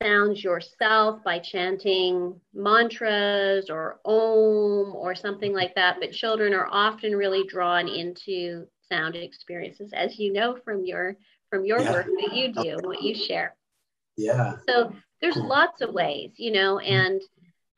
sounds 0.01 0.43
yourself 0.43 1.23
by 1.23 1.39
chanting 1.39 2.39
mantras 2.53 3.69
or 3.69 3.99
om 4.05 4.95
or 4.95 5.15
something 5.15 5.53
like 5.53 5.75
that. 5.75 5.97
But 5.99 6.11
children 6.11 6.53
are 6.53 6.67
often 6.71 7.15
really 7.15 7.45
drawn 7.47 7.87
into 7.87 8.65
sound 8.91 9.15
experiences, 9.15 9.91
as 9.93 10.17
you 10.17 10.33
know 10.33 10.57
from 10.63 10.85
your 10.85 11.15
from 11.49 11.65
your 11.65 11.79
yeah. 11.81 11.91
work 11.91 12.05
that 12.05 12.33
you 12.33 12.53
do 12.53 12.77
and 12.77 12.85
what 12.85 13.01
you 13.01 13.15
share. 13.15 13.55
Yeah. 14.17 14.57
So 14.67 14.93
there's 15.21 15.37
lots 15.37 15.81
of 15.81 15.93
ways, 15.93 16.31
you 16.37 16.51
know, 16.51 16.75
mm-hmm. 16.75 16.93
and 16.93 17.21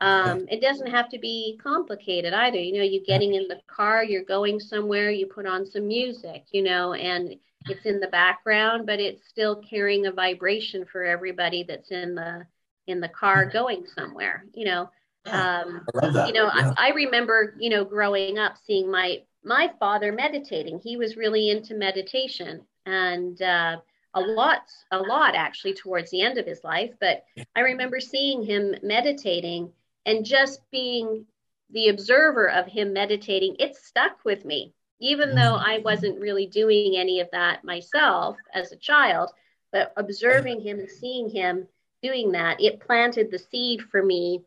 um, 0.02 0.46
it 0.50 0.62
doesn't 0.62 0.90
have 0.90 1.10
to 1.10 1.20
be 1.20 1.60
complicated 1.62 2.34
either. 2.34 2.58
You 2.58 2.74
know, 2.74 2.84
you're 2.84 3.04
getting 3.06 3.36
in 3.36 3.48
the 3.48 3.62
car, 3.68 4.04
you're 4.04 4.24
going 4.24 4.60
somewhere, 4.60 5.12
you 5.12 5.28
put 5.28 5.46
on 5.46 5.66
some 5.66 5.88
music, 5.88 6.46
you 6.52 6.64
know, 6.64 6.94
and 6.94 7.36
it's 7.70 7.86
in 7.86 8.00
the 8.00 8.08
background, 8.08 8.86
but 8.86 9.00
it's 9.00 9.28
still 9.28 9.58
carrying 9.58 10.06
a 10.06 10.12
vibration 10.12 10.86
for 10.86 11.04
everybody 11.04 11.64
that's 11.64 11.92
in 11.92 12.16
the 12.16 12.46
in 12.88 13.00
the 13.00 13.10
car 13.10 13.44
mm-hmm. 13.44 13.54
going 13.54 13.86
somewhere. 13.96 14.46
You 14.54 14.66
know, 14.66 14.90
um, 15.26 15.86
you 16.04 16.34
know, 16.34 16.52
yeah. 16.56 16.74
I, 16.78 16.88
I 16.88 16.90
remember, 16.96 17.56
you 17.60 17.70
know, 17.70 17.84
growing 17.84 18.38
up 18.38 18.56
seeing 18.66 18.90
my 18.90 19.22
my 19.44 19.72
father 19.80 20.12
meditating. 20.12 20.80
He 20.84 20.98
was 20.98 21.18
really 21.18 21.50
into 21.50 21.76
meditation, 21.76 22.62
and 22.86 23.42
uh, 23.42 23.78
a 24.14 24.22
lot, 24.22 24.64
a 24.92 25.00
lot 25.00 25.36
actually 25.36 25.74
towards 25.74 26.12
the 26.12 26.22
end 26.22 26.38
of 26.38 26.46
his 26.46 26.64
life. 26.64 26.92
But 27.00 27.24
I 27.56 27.62
remember 27.62 28.00
seeing 28.00 28.44
him 28.44 28.76
meditating 28.84 29.72
and 30.06 30.26
just 30.26 30.62
being 30.72 31.26
the 31.70 31.90
observer 31.90 32.50
of 32.50 32.68
him 32.68 32.94
meditating. 32.94 33.56
It 33.60 33.76
stuck 33.76 34.24
with 34.26 34.44
me, 34.44 34.74
even 35.02 35.30
mm-hmm. 35.30 35.38
though 35.38 35.56
I 35.56 35.80
wasn't 35.80 36.22
really 36.22 36.46
doing 36.46 36.96
any 36.96 37.20
of 37.20 37.30
that 37.32 37.64
myself 37.64 38.38
as 38.54 38.72
a 38.72 38.78
child. 38.78 39.32
But 39.72 39.94
observing 39.98 40.62
him 40.62 40.80
and 40.80 40.90
seeing 40.90 41.30
him 41.30 41.68
doing 42.02 42.34
that, 42.34 42.62
it 42.62 42.80
planted 42.80 43.32
the 43.32 43.40
seed 43.40 43.82
for 43.82 44.04
me 44.04 44.44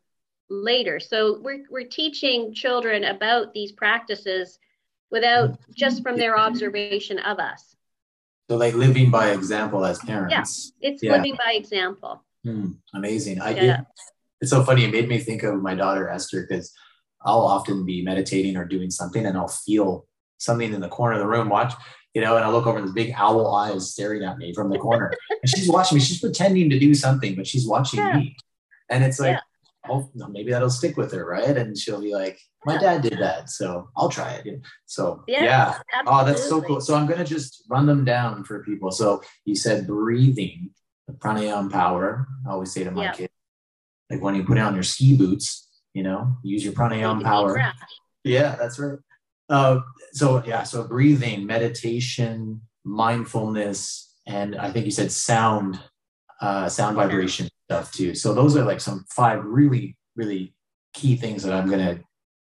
later. 0.48 1.00
So 1.00 1.40
we're, 1.40 1.64
we're 1.70 1.88
teaching 1.88 2.52
children 2.54 3.04
about 3.04 3.54
these 3.54 3.72
practices 3.72 4.58
without 5.10 5.50
mm-hmm. 5.50 5.72
just 5.74 6.02
from 6.02 6.16
their 6.16 6.38
observation 6.38 7.18
of 7.18 7.38
us. 7.38 7.76
So 8.50 8.56
like 8.56 8.74
living 8.74 9.10
by 9.10 9.30
example 9.30 9.84
as 9.84 9.98
parents. 10.00 10.72
Yeah, 10.78 10.90
it's 10.90 11.02
yeah. 11.02 11.12
living 11.12 11.36
by 11.36 11.52
example. 11.52 12.22
Hmm, 12.44 12.72
amazing. 12.92 13.40
I 13.40 13.50
yeah. 13.50 13.80
It, 13.80 13.86
it's 14.42 14.50
so 14.50 14.62
funny. 14.62 14.84
It 14.84 14.92
made 14.92 15.08
me 15.08 15.18
think 15.18 15.42
of 15.42 15.62
my 15.62 15.74
daughter 15.74 16.10
Esther 16.10 16.46
because 16.46 16.74
I'll 17.22 17.40
often 17.40 17.86
be 17.86 18.02
meditating 18.02 18.58
or 18.58 18.66
doing 18.66 18.90
something 18.90 19.24
and 19.24 19.38
I'll 19.38 19.48
feel 19.48 20.06
something 20.44 20.72
in 20.72 20.80
the 20.80 20.88
corner 20.88 21.14
of 21.14 21.20
the 21.20 21.26
room. 21.26 21.48
Watch, 21.48 21.72
you 22.14 22.20
know, 22.20 22.36
and 22.36 22.44
I 22.44 22.48
look 22.48 22.66
over 22.66 22.78
and 22.78 22.88
the 22.88 22.92
big 22.92 23.12
owl 23.16 23.54
eyes 23.54 23.90
staring 23.90 24.22
at 24.22 24.38
me 24.38 24.54
from 24.54 24.70
the 24.70 24.78
corner. 24.78 25.12
and 25.30 25.48
she's 25.48 25.68
watching 25.68 25.96
me. 25.96 26.04
She's 26.04 26.20
pretending 26.20 26.70
to 26.70 26.78
do 26.78 26.94
something, 26.94 27.34
but 27.34 27.46
she's 27.46 27.66
watching 27.66 28.00
yeah. 28.00 28.16
me. 28.16 28.36
And 28.90 29.02
it's 29.02 29.18
like, 29.18 29.38
oh, 29.88 30.10
maybe 30.30 30.50
that'll 30.50 30.70
stick 30.70 30.96
with 30.96 31.12
her, 31.12 31.24
right? 31.24 31.56
And 31.56 31.76
she'll 31.76 32.00
be 32.00 32.12
like, 32.12 32.38
my 32.64 32.78
dad 32.78 33.02
did 33.02 33.18
that, 33.18 33.50
so 33.50 33.88
I'll 33.96 34.08
try 34.08 34.32
it. 34.32 34.60
So 34.86 35.22
yeah, 35.28 35.44
yeah. 35.44 35.78
oh, 36.06 36.24
that's 36.24 36.48
so 36.48 36.62
cool. 36.62 36.80
So 36.80 36.94
I'm 36.94 37.06
gonna 37.06 37.24
just 37.24 37.64
run 37.68 37.86
them 37.86 38.04
down 38.04 38.44
for 38.44 38.62
people. 38.62 38.90
So 38.90 39.22
you 39.44 39.54
said 39.54 39.86
breathing, 39.86 40.70
the 41.06 41.12
pranayama 41.12 41.70
power. 41.70 42.26
I 42.46 42.52
always 42.52 42.72
say 42.72 42.84
to 42.84 42.90
my 42.90 43.04
yeah. 43.04 43.12
kids, 43.12 43.32
like 44.10 44.22
when 44.22 44.34
you 44.34 44.44
put 44.44 44.58
on 44.58 44.74
your 44.74 44.82
ski 44.82 45.16
boots, 45.16 45.68
you 45.92 46.02
know, 46.02 46.36
use 46.42 46.64
your 46.64 46.72
pranayama 46.72 47.22
power. 47.22 47.60
Yeah, 48.24 48.56
that's 48.56 48.78
right. 48.78 48.98
Uh, 49.48 49.80
so 50.12 50.42
yeah, 50.46 50.62
so 50.62 50.84
breathing, 50.84 51.46
meditation, 51.46 52.60
mindfulness, 52.84 54.14
and 54.26 54.56
I 54.56 54.70
think 54.70 54.86
you 54.86 54.92
said 54.92 55.12
sound, 55.12 55.78
uh, 56.40 56.68
sound 56.68 56.96
vibration 56.96 57.48
stuff 57.66 57.92
too. 57.92 58.14
So 58.14 58.32
those 58.32 58.56
are 58.56 58.64
like 58.64 58.80
some 58.80 59.04
five 59.10 59.44
really, 59.44 59.96
really 60.16 60.54
key 60.94 61.16
things 61.16 61.42
that 61.42 61.52
I'm 61.52 61.68
gonna 61.68 62.00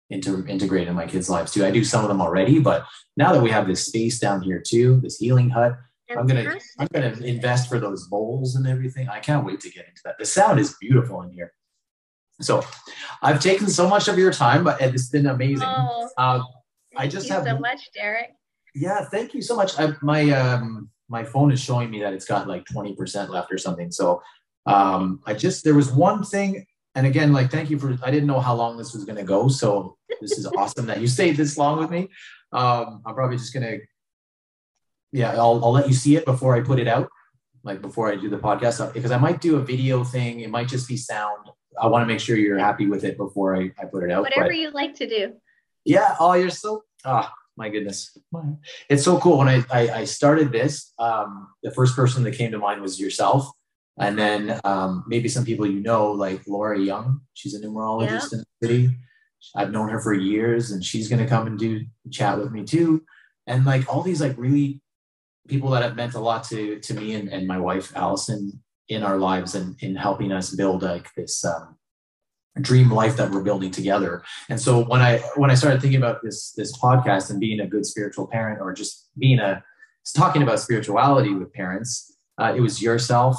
into 0.10 0.46
integrate 0.48 0.88
in 0.88 0.96
my 0.96 1.08
kids' 1.08 1.30
lives 1.30 1.52
too. 1.52 1.66
I 1.66 1.72
do 1.72 1.84
some 1.84 2.04
of 2.04 2.08
them 2.10 2.22
already, 2.22 2.60
but 2.60 2.86
now 3.18 3.34
that 3.34 3.42
we 3.42 3.50
have 3.50 3.68
this 3.68 3.86
space 3.86 4.20
down 4.20 4.42
here 4.42 4.62
too, 4.66 5.00
this 5.02 5.18
healing 5.18 5.50
hut, 5.50 5.78
I'm 6.16 6.28
gonna 6.28 6.60
I'm 6.80 6.88
gonna 6.94 7.16
invest 7.22 7.68
for 7.68 7.80
those 7.80 8.08
bowls 8.08 8.56
and 8.56 8.68
everything. 8.68 9.10
I 9.10 9.20
can't 9.20 9.46
wait 9.46 9.60
to 9.62 9.70
get 9.70 9.88
into 9.88 10.02
that. 10.06 10.18
The 10.20 10.26
sound 10.26 10.60
is 10.60 10.76
beautiful 10.80 11.22
in 11.24 11.32
here. 11.32 11.52
So 12.42 12.64
I've 13.22 13.40
taken 13.40 13.68
so 13.68 13.88
much 13.88 14.08
of 14.08 14.18
your 14.18 14.32
time, 14.32 14.64
but 14.64 14.80
it's 14.82 15.10
been 15.10 15.26
amazing. 15.26 15.68
Oh, 15.68 16.10
uh, 16.18 16.44
I 16.98 17.08
just 17.08 17.30
have 17.30 17.46
so 17.46 17.60
much, 17.60 17.92
Derek. 17.94 18.32
Yeah, 18.74 19.06
thank 19.06 19.34
you 19.34 19.42
so 19.42 19.56
much. 19.56 19.80
I, 19.80 19.94
my 20.02 20.30
um, 20.32 20.90
my 21.08 21.24
phone 21.24 21.52
is 21.52 21.62
showing 21.62 21.90
me 21.90 22.02
that 22.02 22.14
it's 22.14 22.26
got 22.26 22.48
like 22.48 22.66
20% 22.66 23.30
left 23.30 23.52
or 23.52 23.58
something. 23.58 23.92
So 23.92 24.22
um, 24.66 25.22
I 25.26 25.34
just 25.34 25.64
there 25.64 25.76
was 25.76 25.92
one 25.92 26.24
thing 26.24 26.66
and 26.96 27.06
again, 27.06 27.34
like, 27.34 27.52
thank 27.52 27.70
you 27.70 27.78
for, 27.78 27.98
I 28.02 28.10
didn't 28.10 28.28
know 28.28 28.40
how 28.40 28.56
long 28.56 28.78
this 28.78 28.94
was 28.94 29.04
going 29.04 29.18
to 29.18 29.24
go. 29.24 29.50
So 29.50 29.98
this 30.22 30.38
is 30.38 30.46
awesome 30.58 30.86
that 30.88 31.02
you 31.02 31.08
stayed 31.08 31.36
this 31.36 31.58
long 31.58 31.78
with 31.78 31.92
me. 31.92 32.08
Um, 32.54 33.02
I'm 33.06 33.14
probably 33.14 33.38
just 33.38 33.54
going 33.54 33.66
to, 33.66 33.80
yeah, 35.12 35.34
I'll, 35.34 35.64
I'll 35.64 35.74
let 35.74 35.88
you 35.88 35.94
see 35.94 36.16
it 36.16 36.26
before 36.26 36.56
I 36.56 36.62
put 36.62 36.80
it 36.80 36.88
out, 36.88 37.10
like 37.64 37.82
before 37.82 38.12
I 38.12 38.16
do 38.16 38.30
the 38.30 38.38
podcast, 38.38 38.94
because 38.94 39.12
I 39.12 39.18
might 39.18 39.42
do 39.42 39.58
a 39.58 39.62
video 39.62 40.06
thing. 40.06 40.40
It 40.40 40.50
might 40.50 40.70
just 40.70 40.88
be 40.88 40.96
sound. 40.96 41.50
I 41.80 41.88
want 41.88 42.04
to 42.04 42.08
make 42.08 42.22
sure 42.22 42.38
you're 42.38 42.58
happy 42.58 42.88
with 42.88 43.04
it 43.04 43.18
before 43.18 43.58
I, 43.58 43.72
I 43.78 43.86
put 43.86 44.04
it 44.04 44.12
out. 44.12 44.22
Whatever 44.22 44.48
but, 44.48 44.56
you 44.56 44.72
like 44.72 44.96
to 44.96 45.08
do. 45.08 45.34
Yeah. 45.86 46.16
Oh, 46.20 46.34
you're 46.34 46.50
so, 46.50 46.84
ah, 47.06 47.32
oh, 47.32 47.38
my 47.56 47.70
goodness. 47.70 48.18
It's 48.90 49.04
so 49.04 49.20
cool. 49.20 49.38
When 49.38 49.48
I, 49.48 49.64
I, 49.72 49.90
I 49.90 50.06
started 50.06 50.52
this, 50.52 50.94
um, 51.00 51.48
the 51.64 51.72
first 51.72 51.96
person 51.96 52.24
that 52.24 52.36
came 52.36 52.52
to 52.52 52.58
mind 52.58 52.82
was 52.82 53.00
yourself 53.00 53.50
and 53.98 54.18
then 54.18 54.60
um, 54.64 55.04
maybe 55.08 55.30
some 55.30 55.46
people 55.46 55.66
you 55.66 55.80
know, 55.80 56.12
like 56.12 56.42
Laura 56.48 56.78
Young, 56.80 57.22
she's 57.34 57.54
a 57.54 57.62
numerologist 57.62 58.32
yeah. 58.32 58.40
in 58.40 58.40
the 58.40 58.68
city. 58.68 58.98
I've 59.56 59.72
known 59.72 59.90
her 59.90 60.00
for 60.00 60.14
years, 60.14 60.72
and 60.72 60.84
she's 60.84 61.08
going 61.08 61.22
to 61.22 61.30
come 61.30 61.48
and 61.48 61.58
do 61.58 61.86
chat 62.12 62.38
with 62.38 62.52
me 62.52 62.64
too. 62.64 63.04
And 63.48 63.64
like 63.64 63.88
all 63.94 64.02
these 64.02 64.22
like 64.22 64.38
really 64.38 64.82
people 65.48 65.70
that 65.72 65.84
have 65.84 65.96
meant 65.96 66.16
a 66.16 66.20
lot 66.20 66.44
to 66.46 66.80
to 66.80 66.94
me 66.94 67.14
and, 67.14 67.30
and 67.30 67.48
my 67.48 67.60
wife 67.60 67.96
Allison 67.96 68.64
in 68.90 69.04
our 69.04 69.18
lives 69.18 69.56
and 69.56 69.76
in 69.82 69.96
helping 69.96 70.32
us 70.32 70.56
build 70.56 70.82
like 70.82 71.08
this 71.16 71.46
um, 71.46 71.78
dream 72.62 72.92
life 72.92 73.18
that 73.18 73.32
we're 73.32 73.44
building 73.44 73.72
together. 73.72 74.24
And 74.50 74.60
so 74.60 74.84
when 74.86 75.02
I 75.02 75.20
when 75.36 75.52
I 75.52 75.56
started 75.56 75.82
thinking 75.82 76.00
about 76.00 76.24
this 76.24 76.52
this 76.54 76.78
podcast 76.78 77.30
and 77.30 77.40
being 77.40 77.60
a 77.60 77.68
good 77.68 77.86
spiritual 77.86 78.28
parent 78.28 78.62
or 78.62 78.74
just 78.74 79.10
being 79.18 79.40
a 79.40 79.64
talking 80.16 80.44
about 80.44 80.60
spirituality 80.60 81.34
with 81.34 81.52
parents, 81.54 82.18
uh, 82.38 82.54
it 82.56 82.62
was 82.62 82.82
yourself 82.82 83.38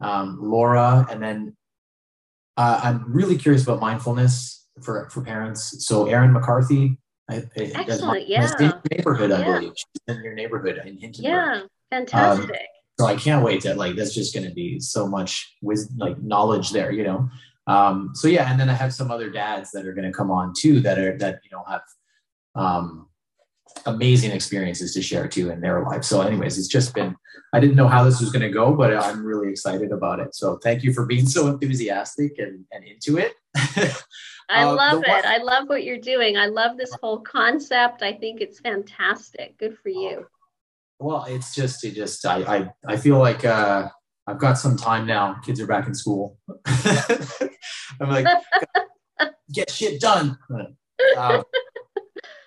um, 0.00 0.38
Laura, 0.40 1.06
and 1.10 1.22
then 1.22 1.56
uh, 2.56 2.80
I'm 2.82 3.12
really 3.12 3.36
curious 3.36 3.62
about 3.62 3.80
mindfulness 3.80 4.66
for 4.82 5.08
for 5.10 5.22
parents. 5.22 5.86
So 5.86 6.06
Erin 6.06 6.32
McCarthy, 6.32 6.98
I, 7.28 7.44
excellent, 7.56 8.28
yeah, 8.28 8.50
neighborhood, 8.90 9.32
I 9.32 9.44
believe 9.44 9.72
she's 9.76 10.16
in 10.16 10.22
your 10.22 10.34
neighborhood 10.34 10.80
in 10.84 10.98
Hintonburg. 10.98 11.22
Yeah, 11.22 11.60
fantastic. 11.90 12.50
Um, 12.50 12.56
so 12.98 13.06
I 13.06 13.16
can't 13.16 13.44
wait 13.44 13.62
to 13.62 13.74
like. 13.74 13.96
That's 13.96 14.14
just 14.14 14.34
going 14.34 14.46
to 14.46 14.54
be 14.54 14.78
so 14.78 15.08
much 15.08 15.56
with 15.62 15.90
like 15.96 16.20
knowledge 16.22 16.70
there, 16.70 16.92
you 16.92 17.04
know. 17.04 17.28
Um, 17.66 18.10
so 18.14 18.28
yeah, 18.28 18.50
and 18.50 18.60
then 18.60 18.68
I 18.68 18.74
have 18.74 18.92
some 18.92 19.10
other 19.10 19.30
dads 19.30 19.70
that 19.72 19.86
are 19.86 19.92
going 19.92 20.10
to 20.10 20.16
come 20.16 20.30
on 20.30 20.52
too 20.56 20.80
that 20.80 20.98
are 20.98 21.16
that 21.18 21.40
you 21.44 21.50
know 21.56 21.64
have 21.68 21.82
um, 22.54 23.08
amazing 23.86 24.30
experiences 24.30 24.94
to 24.94 25.02
share 25.02 25.28
too 25.28 25.50
in 25.50 25.60
their 25.60 25.82
life. 25.82 26.04
So, 26.04 26.20
anyways, 26.22 26.58
it's 26.58 26.68
just 26.68 26.94
been, 26.94 27.16
I 27.52 27.60
didn't 27.60 27.76
know 27.76 27.88
how 27.88 28.04
this 28.04 28.20
was 28.20 28.30
going 28.30 28.42
to 28.42 28.50
go, 28.50 28.74
but 28.74 28.96
I'm 28.96 29.24
really 29.24 29.50
excited 29.50 29.92
about 29.92 30.20
it. 30.20 30.34
So, 30.34 30.58
thank 30.58 30.82
you 30.82 30.92
for 30.92 31.06
being 31.06 31.26
so 31.26 31.48
enthusiastic 31.48 32.38
and, 32.38 32.64
and 32.72 32.84
into 32.84 33.18
it. 33.18 33.34
I 34.48 34.64
uh, 34.64 34.74
love 34.74 35.02
it. 35.02 35.08
One, 35.08 35.26
I 35.26 35.38
love 35.38 35.68
what 35.68 35.84
you're 35.84 35.98
doing. 35.98 36.36
I 36.36 36.46
love 36.46 36.76
this 36.76 36.94
whole 37.02 37.20
concept. 37.20 38.02
I 38.02 38.12
think 38.12 38.40
it's 38.40 38.60
fantastic. 38.60 39.56
Good 39.58 39.78
for 39.82 39.88
you. 39.88 40.26
Well, 40.98 41.24
it's 41.28 41.54
just, 41.54 41.84
it 41.84 41.94
just, 41.94 42.24
I, 42.24 42.42
I, 42.42 42.70
I 42.86 42.96
feel 42.96 43.18
like, 43.18 43.44
uh, 43.44 43.88
I've 44.26 44.38
got 44.38 44.54
some 44.54 44.76
time 44.76 45.06
now. 45.06 45.34
Kids 45.44 45.60
are 45.60 45.66
back 45.66 45.86
in 45.86 45.94
school. 45.94 46.38
I'm 46.66 48.08
like, 48.08 48.26
get 49.52 49.70
shit 49.70 50.00
done. 50.00 50.38
Um, 51.16 51.42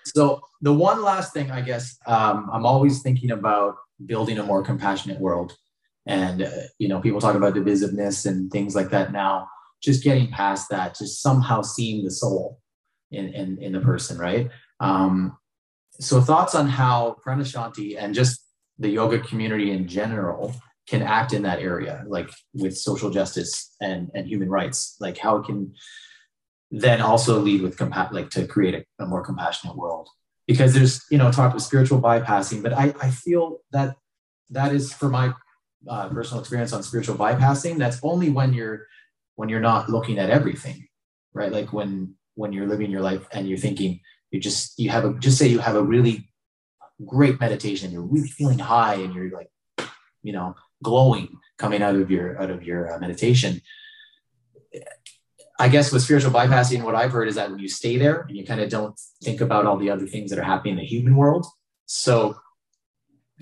so 0.04 0.40
the 0.60 0.72
one 0.72 1.02
last 1.02 1.32
thing, 1.32 1.50
I 1.50 1.60
guess, 1.60 1.96
um, 2.06 2.50
I'm 2.52 2.66
always 2.66 3.02
thinking 3.02 3.30
about 3.30 3.76
building 4.04 4.38
a 4.38 4.42
more 4.42 4.62
compassionate 4.62 5.20
world. 5.20 5.56
And, 6.06 6.42
uh, 6.42 6.50
you 6.78 6.88
know, 6.88 7.00
people 7.00 7.20
talk 7.20 7.34
about 7.34 7.54
divisiveness 7.54 8.26
and 8.26 8.50
things 8.50 8.74
like 8.74 8.90
that 8.90 9.12
now, 9.12 9.48
just 9.82 10.02
getting 10.02 10.28
past 10.28 10.70
that, 10.70 10.96
just 10.96 11.22
somehow 11.22 11.62
seeing 11.62 12.04
the 12.04 12.10
soul 12.10 12.60
in, 13.10 13.28
in, 13.34 13.58
in 13.62 13.72
the 13.72 13.80
person, 13.80 14.18
right? 14.18 14.50
Um, 14.80 15.36
so 16.00 16.20
thoughts 16.20 16.54
on 16.54 16.66
how 16.68 17.16
Pranashanti 17.24 17.96
and 17.98 18.14
just 18.14 18.44
the 18.78 18.88
yoga 18.88 19.18
community 19.18 19.70
in 19.70 19.86
general 19.86 20.54
can 20.88 21.02
act 21.02 21.32
in 21.32 21.42
that 21.42 21.60
area, 21.60 22.04
like 22.06 22.30
with 22.54 22.76
social 22.76 23.10
justice 23.10 23.74
and, 23.80 24.10
and 24.14 24.26
human 24.26 24.48
rights, 24.48 24.96
like 25.00 25.18
how 25.18 25.36
it 25.36 25.46
can 25.46 25.74
then 26.70 27.00
also 27.00 27.38
lead 27.38 27.62
with 27.62 27.76
compa- 27.76 28.12
like 28.12 28.30
to 28.30 28.46
create 28.46 28.74
a, 28.74 29.04
a 29.04 29.06
more 29.06 29.22
compassionate 29.22 29.76
world. 29.76 30.08
Because 30.46 30.72
there's, 30.72 31.04
you 31.10 31.18
know, 31.18 31.30
talk 31.30 31.54
of 31.54 31.60
spiritual 31.60 32.00
bypassing, 32.00 32.62
but 32.62 32.72
I, 32.72 32.94
I 33.02 33.10
feel 33.10 33.58
that 33.72 33.96
that 34.50 34.72
is 34.72 34.92
for 34.92 35.10
my 35.10 35.34
uh, 35.86 36.08
personal 36.08 36.40
experience 36.40 36.72
on 36.72 36.82
spiritual 36.82 37.16
bypassing. 37.16 37.76
That's 37.76 38.00
only 38.02 38.30
when 38.30 38.54
you're 38.54 38.86
when 39.36 39.48
you're 39.50 39.60
not 39.60 39.90
looking 39.90 40.18
at 40.18 40.30
everything, 40.30 40.88
right? 41.34 41.52
Like 41.52 41.72
when 41.72 42.14
when 42.34 42.52
you're 42.54 42.66
living 42.66 42.90
your 42.90 43.02
life 43.02 43.26
and 43.32 43.46
you're 43.46 43.58
thinking, 43.58 44.00
you 44.30 44.40
just 44.40 44.78
you 44.78 44.88
have 44.88 45.04
a 45.04 45.12
just 45.18 45.36
say 45.36 45.48
you 45.48 45.58
have 45.58 45.76
a 45.76 45.82
really 45.82 46.30
great 47.04 47.38
meditation, 47.38 47.92
you're 47.92 48.02
really 48.02 48.28
feeling 48.28 48.58
high, 48.58 48.94
and 48.94 49.14
you're 49.14 49.30
like, 49.30 49.50
you 50.22 50.32
know, 50.32 50.54
glowing 50.82 51.38
coming 51.58 51.82
out 51.82 51.96
of 51.96 52.10
your 52.10 52.40
out 52.40 52.50
of 52.50 52.62
your 52.62 52.92
uh, 52.92 52.98
meditation. 52.98 53.60
I 55.58 55.68
guess 55.68 55.92
with 55.92 56.02
spiritual 56.02 56.30
bypassing 56.30 56.84
what 56.84 56.94
i've 56.94 57.10
heard 57.10 57.26
is 57.26 57.34
that 57.34 57.50
when 57.50 57.58
you 57.58 57.68
stay 57.68 57.98
there 57.98 58.20
and 58.22 58.36
you 58.36 58.44
kind 58.46 58.60
of 58.60 58.70
don't 58.70 58.98
think 59.24 59.40
about 59.40 59.66
all 59.66 59.76
the 59.76 59.90
other 59.90 60.06
things 60.06 60.30
that 60.30 60.38
are 60.38 60.44
happening 60.44 60.74
in 60.74 60.78
the 60.78 60.86
human 60.86 61.16
world. 61.16 61.46
So 61.86 62.36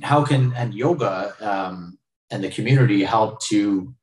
how 0.02 0.24
can 0.24 0.52
and 0.54 0.72
yoga 0.74 1.34
um, 1.40 1.98
and 2.30 2.42
the 2.42 2.50
community 2.50 3.04
help 3.04 3.42
to 3.44 3.94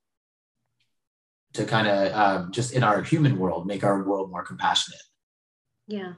to 1.54 1.66
kind 1.66 1.88
of 1.88 2.12
um, 2.14 2.52
just 2.52 2.74
in 2.74 2.84
our 2.84 3.04
human 3.04 3.38
world 3.38 3.68
make 3.68 3.84
our 3.84 4.04
world 4.04 4.32
more 4.32 4.44
compassionate? 4.44 5.02
Yeah. 5.88 6.14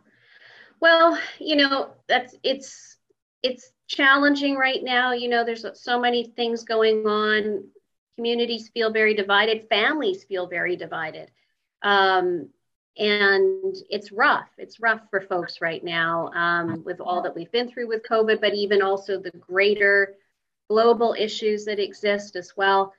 Well 0.82 1.18
you 1.40 1.56
know 1.56 1.94
that's 2.08 2.36
it's 2.44 2.98
it's 3.42 3.72
challenging 3.88 4.56
right 4.56 4.84
now. 4.84 5.14
You 5.14 5.30
know, 5.30 5.44
there's 5.44 5.66
so 5.74 6.00
many 6.00 6.26
things 6.36 6.64
going 6.64 7.06
on. 7.06 7.66
Communities 8.16 8.70
feel 8.70 8.92
very 8.92 9.14
divided, 9.14 9.68
families 9.70 10.24
feel 10.24 10.48
very 10.48 10.76
divided. 10.76 11.32
Um, 11.82 12.50
and 12.98 13.76
it's 13.90 14.12
rough. 14.12 14.48
It's 14.58 14.80
rough 14.80 15.02
for 15.10 15.20
folks 15.20 15.60
right 15.60 15.84
now 15.84 16.32
um, 16.34 16.84
with 16.86 17.02
all 17.02 17.22
that 17.24 17.36
we've 17.36 17.52
been 17.52 17.70
through 17.70 17.90
with 17.90 18.08
COVID, 18.10 18.40
but 18.40 18.54
even 18.54 18.82
also 18.82 19.20
the 19.20 19.32
greater 19.32 20.16
global 20.70 21.14
issues 21.18 21.66
that 21.66 21.80
exist 21.80 22.36
as 22.36 22.54
well. 22.56 22.94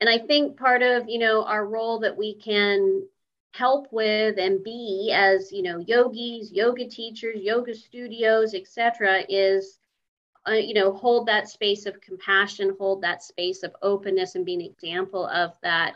And 0.00 0.08
I 0.08 0.18
think 0.18 0.58
part 0.58 0.82
of 0.82 1.08
you 1.08 1.18
know 1.18 1.44
our 1.44 1.66
role 1.66 2.00
that 2.00 2.16
we 2.16 2.34
can 2.34 3.06
help 3.54 3.88
with 3.90 4.38
and 4.38 4.62
be 4.62 5.12
as 5.14 5.50
you 5.50 5.62
know 5.62 5.78
yogis, 5.78 6.52
yoga 6.52 6.86
teachers, 6.86 7.40
yoga 7.40 7.74
studios, 7.74 8.54
etc., 8.54 9.24
is 9.28 9.78
uh, 10.46 10.52
you 10.52 10.74
know, 10.74 10.92
hold 10.92 11.26
that 11.26 11.48
space 11.48 11.86
of 11.86 12.00
compassion, 12.00 12.74
hold 12.78 13.02
that 13.02 13.22
space 13.22 13.62
of 13.62 13.74
openness, 13.82 14.34
and 14.34 14.44
be 14.44 14.54
an 14.54 14.60
example 14.60 15.26
of 15.26 15.52
that 15.62 15.94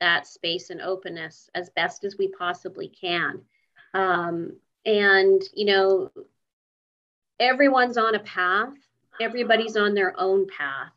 that 0.00 0.26
space 0.26 0.70
and 0.70 0.80
openness 0.80 1.50
as 1.54 1.68
best 1.70 2.04
as 2.04 2.16
we 2.16 2.28
possibly 2.28 2.88
can. 2.88 3.42
Um, 3.92 4.56
and 4.86 5.42
you 5.54 5.66
know, 5.66 6.10
everyone's 7.38 7.98
on 7.98 8.14
a 8.14 8.20
path. 8.20 8.74
Everybody's 9.20 9.76
on 9.76 9.94
their 9.94 10.18
own 10.18 10.46
path. 10.46 10.92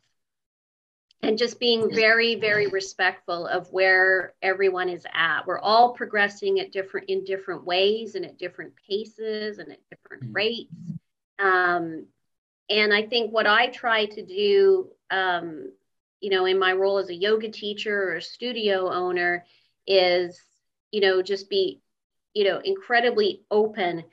And 1.22 1.38
just 1.38 1.58
being 1.58 1.90
very, 1.90 2.34
very 2.34 2.66
respectful 2.66 3.46
of 3.46 3.72
where 3.72 4.34
everyone 4.42 4.90
is 4.90 5.06
at. 5.10 5.46
We're 5.46 5.58
all 5.58 5.94
progressing 5.94 6.60
at 6.60 6.70
different 6.70 7.08
in 7.08 7.24
different 7.24 7.64
ways 7.64 8.14
and 8.14 8.26
at 8.26 8.38
different 8.38 8.74
paces 8.86 9.58
and 9.58 9.72
at 9.72 9.80
different 9.88 10.24
mm. 10.24 10.34
rates. 10.34 10.92
Um, 11.38 12.06
and 12.70 12.92
I 12.92 13.02
think 13.02 13.32
what 13.32 13.46
I 13.46 13.68
try 13.68 14.06
to 14.06 14.24
do, 14.24 14.90
um, 15.10 15.72
you 16.20 16.30
know, 16.30 16.46
in 16.46 16.58
my 16.58 16.72
role 16.72 16.98
as 16.98 17.10
a 17.10 17.14
yoga 17.14 17.50
teacher 17.50 18.10
or 18.10 18.16
a 18.16 18.22
studio 18.22 18.90
owner 18.90 19.44
is, 19.86 20.40
you 20.90 21.00
know, 21.00 21.22
just 21.22 21.50
be, 21.50 21.80
you 22.32 22.44
know, 22.44 22.60
incredibly 22.64 23.42
open 23.50 24.04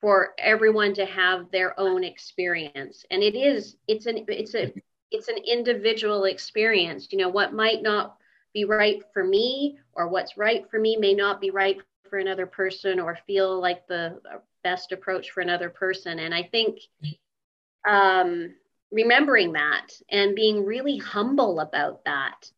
for 0.00 0.34
everyone 0.38 0.94
to 0.94 1.06
have 1.06 1.50
their 1.50 1.78
own 1.78 2.04
experience. 2.04 3.04
And 3.10 3.22
it 3.22 3.34
is, 3.34 3.76
it's 3.86 4.06
an, 4.06 4.24
it's 4.28 4.54
a, 4.54 4.72
it's 5.10 5.28
an 5.28 5.38
individual 5.46 6.24
experience. 6.24 7.08
You 7.12 7.18
know, 7.18 7.28
what 7.28 7.54
might 7.54 7.82
not 7.82 8.16
be 8.52 8.64
right 8.64 9.02
for 9.12 9.22
me 9.22 9.78
or 9.92 10.08
what's 10.08 10.36
right 10.36 10.68
for 10.70 10.80
me 10.80 10.96
may 10.96 11.14
not 11.14 11.40
be 11.40 11.50
right 11.50 11.78
for 12.10 12.18
another 12.18 12.46
person 12.46 12.98
or 13.00 13.18
feel 13.26 13.60
like 13.60 13.86
the 13.86 14.20
best 14.64 14.92
approach 14.92 15.30
for 15.30 15.40
another 15.40 15.70
person. 15.70 16.18
And 16.18 16.34
I 16.34 16.42
think 16.42 16.80
um, 17.86 18.54
remembering 18.90 19.52
that 19.52 19.88
and 20.10 20.34
being 20.34 20.64
really 20.64 20.98
humble 20.98 21.60
about 21.60 22.04
that 22.04 22.50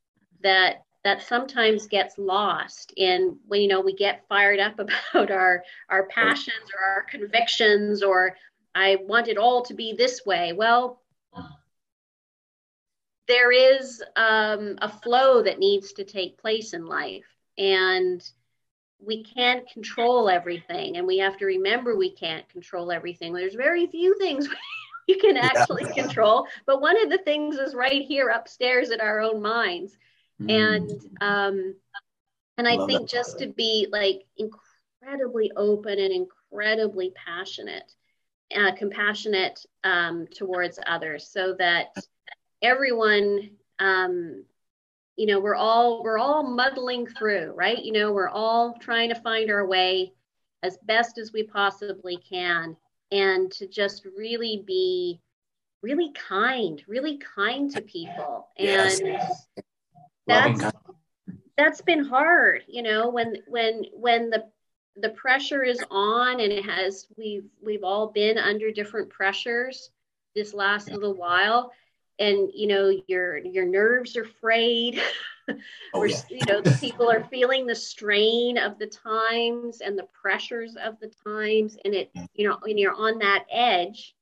that 0.43 0.85
that 1.05 1.23
sometimes 1.23 1.87
gets 1.87 2.19
lost 2.19 2.93
in 2.97 3.39
when 3.47 3.61
you 3.61 3.69
know 3.69 3.81
we 3.81 3.95
get 3.95 4.27
fired 4.29 4.61
up 4.61 4.79
about 4.79 5.31
our 5.31 5.63
our 5.89 6.07
passions 6.07 6.71
or 6.77 6.95
our 6.95 7.03
convictions 7.05 8.03
or 8.03 8.37
i 8.75 8.97
want 9.07 9.29
it 9.29 9.39
all 9.39 9.63
to 9.63 9.75
be 9.75 9.95
this 9.95 10.25
way. 10.27 10.53
Well 10.53 11.01
there 13.27 13.53
is 13.53 14.03
um, 14.17 14.79
a 14.81 14.89
flow 14.89 15.43
that 15.43 15.59
needs 15.59 15.93
to 15.93 16.05
take 16.05 16.39
place 16.39 16.73
in 16.73 16.87
life 16.87 17.27
and 17.59 18.27
we 19.01 19.23
can't 19.23 19.69
control 19.69 20.29
everything 20.29 20.97
and 20.97 21.07
we 21.07 21.19
have 21.19 21.37
to 21.37 21.45
remember 21.45 21.95
we 21.95 22.11
can't 22.11 22.49
control 22.49 22.91
everything. 22.91 23.33
There's 23.33 23.55
very 23.55 23.87
few 23.87 24.17
things 24.19 24.49
you 25.09 25.19
can 25.19 25.37
actually 25.37 25.85
yeah. 25.85 25.93
control. 26.05 26.47
But 26.67 26.81
one 26.81 27.03
of 27.03 27.11
the 27.11 27.19
things 27.19 27.57
is 27.57 27.75
right 27.75 28.03
here 28.03 28.29
upstairs 28.29 28.91
in 28.91 29.01
our 29.01 29.21
own 29.21 29.43
minds. 29.43 29.97
Mm. 30.41 30.51
And 30.51 30.91
um 31.21 31.75
and 32.59 32.69
I, 32.69 32.75
I 32.75 32.87
think 32.87 33.03
that. 33.03 33.09
just 33.09 33.39
to 33.39 33.47
be 33.47 33.89
like 33.91 34.25
incredibly 34.37 35.51
open 35.57 35.99
and 35.99 36.13
incredibly 36.13 37.13
passionate, 37.13 37.93
uh, 38.55 38.73
compassionate 38.77 39.65
um, 39.85 40.27
towards 40.27 40.79
others, 40.87 41.29
so 41.29 41.55
that 41.59 41.95
everyone, 42.61 43.51
um, 43.79 44.45
you 45.17 45.27
know, 45.27 45.39
we're 45.39 45.55
all 45.55 46.03
we're 46.03 46.19
all 46.19 46.43
muddling 46.43 47.07
through, 47.07 47.53
right? 47.57 47.79
You 47.79 47.93
know, 47.93 48.13
we're 48.13 48.29
all 48.29 48.75
trying 48.81 49.09
to 49.11 49.21
find 49.21 49.51
our 49.51 49.67
way 49.67 50.13
as 50.65 50.77
best 50.79 51.19
as 51.19 51.33
we 51.33 51.45
possibly 51.45 52.17
can 52.17 52.77
and 53.11 53.51
to 53.53 53.67
just 53.67 54.07
really 54.17 54.65
be 54.67 55.21
really 55.83 56.13
kind, 56.13 56.83
really 56.89 57.19
kind 57.19 57.71
to 57.73 57.83
people. 57.83 58.49
And 58.59 58.67
yes. 58.67 59.47
that's 60.27 60.65
that's 61.57 61.81
been 61.81 62.05
hard, 62.05 62.63
you 62.69 62.83
know, 62.83 63.09
when 63.09 63.37
when 63.49 63.85
when 63.93 64.31
the 64.31 64.45
the 65.01 65.11
pressure 65.11 65.63
is 65.63 65.83
on 65.91 66.41
and 66.41 66.53
it 66.53 66.65
has 66.65 67.07
we've 67.17 67.49
we've 67.65 67.85
all 67.85 68.09
been 68.09 68.39
under 68.39 68.71
different 68.73 69.09
pressures 69.11 69.91
this 70.35 70.55
last 70.55 70.89
yeah. 70.89 70.95
little 70.95 71.15
while 71.15 71.73
and 72.19 72.51
you 72.55 72.67
know 72.67 72.93
your 73.07 73.39
your 73.39 73.67
nerves 73.67 74.17
are 74.17 74.25
frayed 74.41 75.01
oh, 75.95 76.05
yeah. 76.05 76.17
you 76.31 76.45
know 76.47 76.61
the 76.61 76.77
people 76.81 77.11
are 77.11 77.25
feeling 77.25 77.67
the 77.67 77.75
strain 77.75 78.59
of 78.59 78.79
the 78.79 78.87
times 78.87 79.81
and 79.81 79.99
the 79.99 80.09
pressures 80.21 80.77
of 80.77 80.99
the 81.01 81.11
times 81.25 81.77
and 81.85 81.95
it 81.95 82.11
you 82.35 82.49
know 82.49 82.59
when 82.63 82.79
you're 82.79 82.95
on 82.95 83.19
that 83.19 83.45
edge 83.51 84.15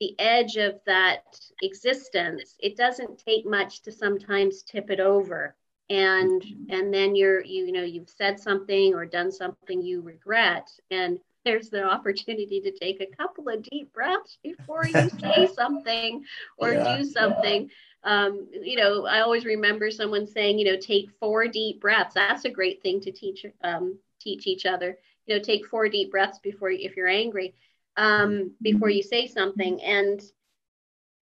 the 0.00 0.18
edge 0.18 0.56
of 0.56 0.80
that 0.86 1.22
existence 1.62 2.56
it 2.58 2.76
doesn't 2.76 3.22
take 3.24 3.46
much 3.46 3.82
to 3.82 3.92
sometimes 3.92 4.62
tip 4.62 4.90
it 4.90 5.00
over 5.00 5.54
and 5.90 6.42
mm-hmm. 6.42 6.72
and 6.72 6.92
then 6.92 7.14
you're 7.14 7.44
you, 7.44 7.66
you 7.66 7.72
know 7.72 7.82
you've 7.82 8.10
said 8.10 8.40
something 8.40 8.94
or 8.94 9.04
done 9.04 9.30
something 9.30 9.82
you 9.82 10.00
regret 10.00 10.68
and 10.90 11.18
there's 11.44 11.70
the 11.70 11.82
opportunity 11.82 12.60
to 12.60 12.70
take 12.70 13.00
a 13.00 13.16
couple 13.16 13.48
of 13.48 13.62
deep 13.62 13.92
breaths 13.92 14.38
before 14.42 14.86
you 14.86 15.08
say 15.20 15.48
something 15.54 16.24
or 16.58 16.72
yeah. 16.72 16.96
do 16.96 17.04
something. 17.04 17.70
Um, 18.04 18.48
you 18.52 18.76
know, 18.76 19.06
I 19.06 19.20
always 19.20 19.44
remember 19.44 19.90
someone 19.90 20.26
saying, 20.26 20.58
you 20.58 20.64
know, 20.64 20.78
take 20.78 21.10
four 21.20 21.46
deep 21.46 21.80
breaths. 21.80 22.14
That's 22.14 22.44
a 22.44 22.50
great 22.50 22.82
thing 22.82 23.00
to 23.00 23.12
teach 23.12 23.46
um, 23.62 23.98
teach 24.20 24.46
each 24.46 24.66
other. 24.66 24.98
You 25.26 25.36
know, 25.36 25.42
take 25.42 25.66
four 25.66 25.88
deep 25.88 26.10
breaths 26.10 26.38
before 26.42 26.70
if 26.70 26.96
you're 26.96 27.08
angry, 27.08 27.54
um, 27.96 28.52
before 28.60 28.90
you 28.90 29.02
say 29.02 29.28
something. 29.28 29.80
And 29.82 30.20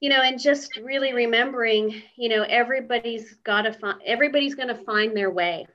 you 0.01 0.09
know, 0.09 0.23
and 0.23 0.41
just 0.41 0.79
really 0.79 1.13
remembering, 1.13 2.03
you 2.17 2.31
know, 2.31 2.43
everybody's 2.43 3.35
got 3.45 3.63
to 3.63 3.73
find, 3.75 4.01
everybody's 4.07 4.55
going 4.55 4.69
to 4.69 4.85
find 4.85 5.15
their 5.15 5.31
way. 5.31 5.67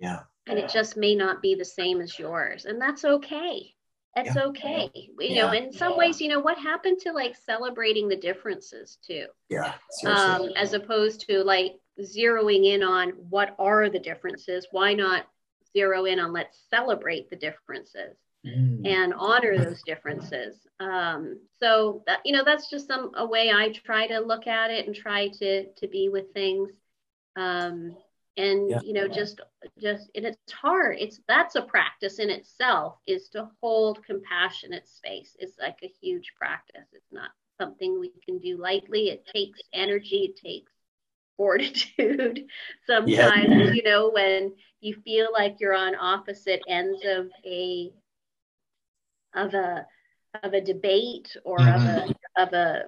Yeah. 0.00 0.22
And 0.46 0.58
it 0.58 0.70
just 0.70 0.96
may 0.96 1.14
not 1.14 1.40
be 1.40 1.54
the 1.54 1.64
same 1.64 2.00
as 2.00 2.18
yours. 2.18 2.66
And 2.66 2.80
that's 2.80 3.04
okay. 3.04 3.74
That's 4.14 4.36
yeah. 4.36 4.44
okay. 4.44 4.90
You 4.94 5.14
yeah. 5.18 5.46
know, 5.46 5.52
in 5.52 5.72
some 5.72 5.92
yeah. 5.92 5.98
ways, 5.98 6.20
you 6.20 6.28
know, 6.28 6.40
what 6.40 6.58
happened 6.58 6.98
to 7.00 7.12
like 7.12 7.34
celebrating 7.34 8.08
the 8.08 8.16
differences 8.16 8.98
too? 9.04 9.26
Yeah. 9.48 9.74
Um, 10.06 10.50
as 10.56 10.72
opposed 10.72 11.26
to 11.28 11.42
like 11.42 11.76
zeroing 12.00 12.66
in 12.66 12.82
on 12.82 13.10
what 13.30 13.56
are 13.58 13.88
the 13.88 13.98
differences. 13.98 14.68
Why 14.70 14.94
not 14.94 15.26
zero 15.72 16.04
in 16.04 16.20
on 16.20 16.32
let's 16.32 16.62
celebrate 16.70 17.30
the 17.30 17.36
differences 17.36 18.16
mm. 18.46 18.86
and 18.86 19.14
honor 19.14 19.58
those 19.58 19.82
differences? 19.82 20.58
Um, 20.78 21.40
so 21.58 22.02
that, 22.06 22.20
you 22.24 22.32
know, 22.32 22.44
that's 22.44 22.70
just 22.70 22.86
some 22.86 23.10
a 23.16 23.26
way 23.26 23.50
I 23.50 23.70
try 23.70 24.06
to 24.06 24.20
look 24.20 24.46
at 24.46 24.70
it 24.70 24.86
and 24.86 24.94
try 24.94 25.28
to 25.40 25.72
to 25.72 25.88
be 25.88 26.08
with 26.08 26.32
things. 26.32 26.70
Um, 27.34 27.96
and 28.36 28.70
yeah. 28.70 28.80
you 28.82 28.92
know 28.92 29.06
just 29.06 29.40
just 29.80 30.10
and 30.14 30.24
it's 30.24 30.52
hard 30.52 30.96
it's 30.98 31.20
that's 31.28 31.54
a 31.54 31.62
practice 31.62 32.18
in 32.18 32.30
itself 32.30 32.96
is 33.06 33.28
to 33.28 33.48
hold 33.60 34.04
compassionate 34.04 34.88
space 34.88 35.36
it's 35.38 35.58
like 35.58 35.78
a 35.82 35.92
huge 36.00 36.32
practice 36.36 36.86
it's 36.92 37.12
not 37.12 37.30
something 37.60 38.00
we 38.00 38.10
can 38.24 38.38
do 38.38 38.56
lightly 38.56 39.08
it 39.08 39.24
takes 39.32 39.60
energy 39.72 40.34
it 40.34 40.36
takes 40.36 40.72
fortitude 41.36 42.46
sometimes 42.86 43.48
yeah. 43.48 43.72
you 43.72 43.82
know 43.82 44.10
when 44.10 44.52
you 44.80 44.94
feel 45.04 45.28
like 45.32 45.56
you're 45.60 45.74
on 45.74 45.94
opposite 45.94 46.60
ends 46.68 47.02
of 47.04 47.28
a 47.44 47.92
of 49.34 49.54
a 49.54 49.86
of 50.42 50.52
a 50.52 50.60
debate 50.60 51.36
or 51.44 51.58
mm-hmm. 51.58 51.76
of 51.76 51.82
a 51.82 52.00
mm-hmm. 52.00 52.42
of 52.42 52.52
a 52.52 52.82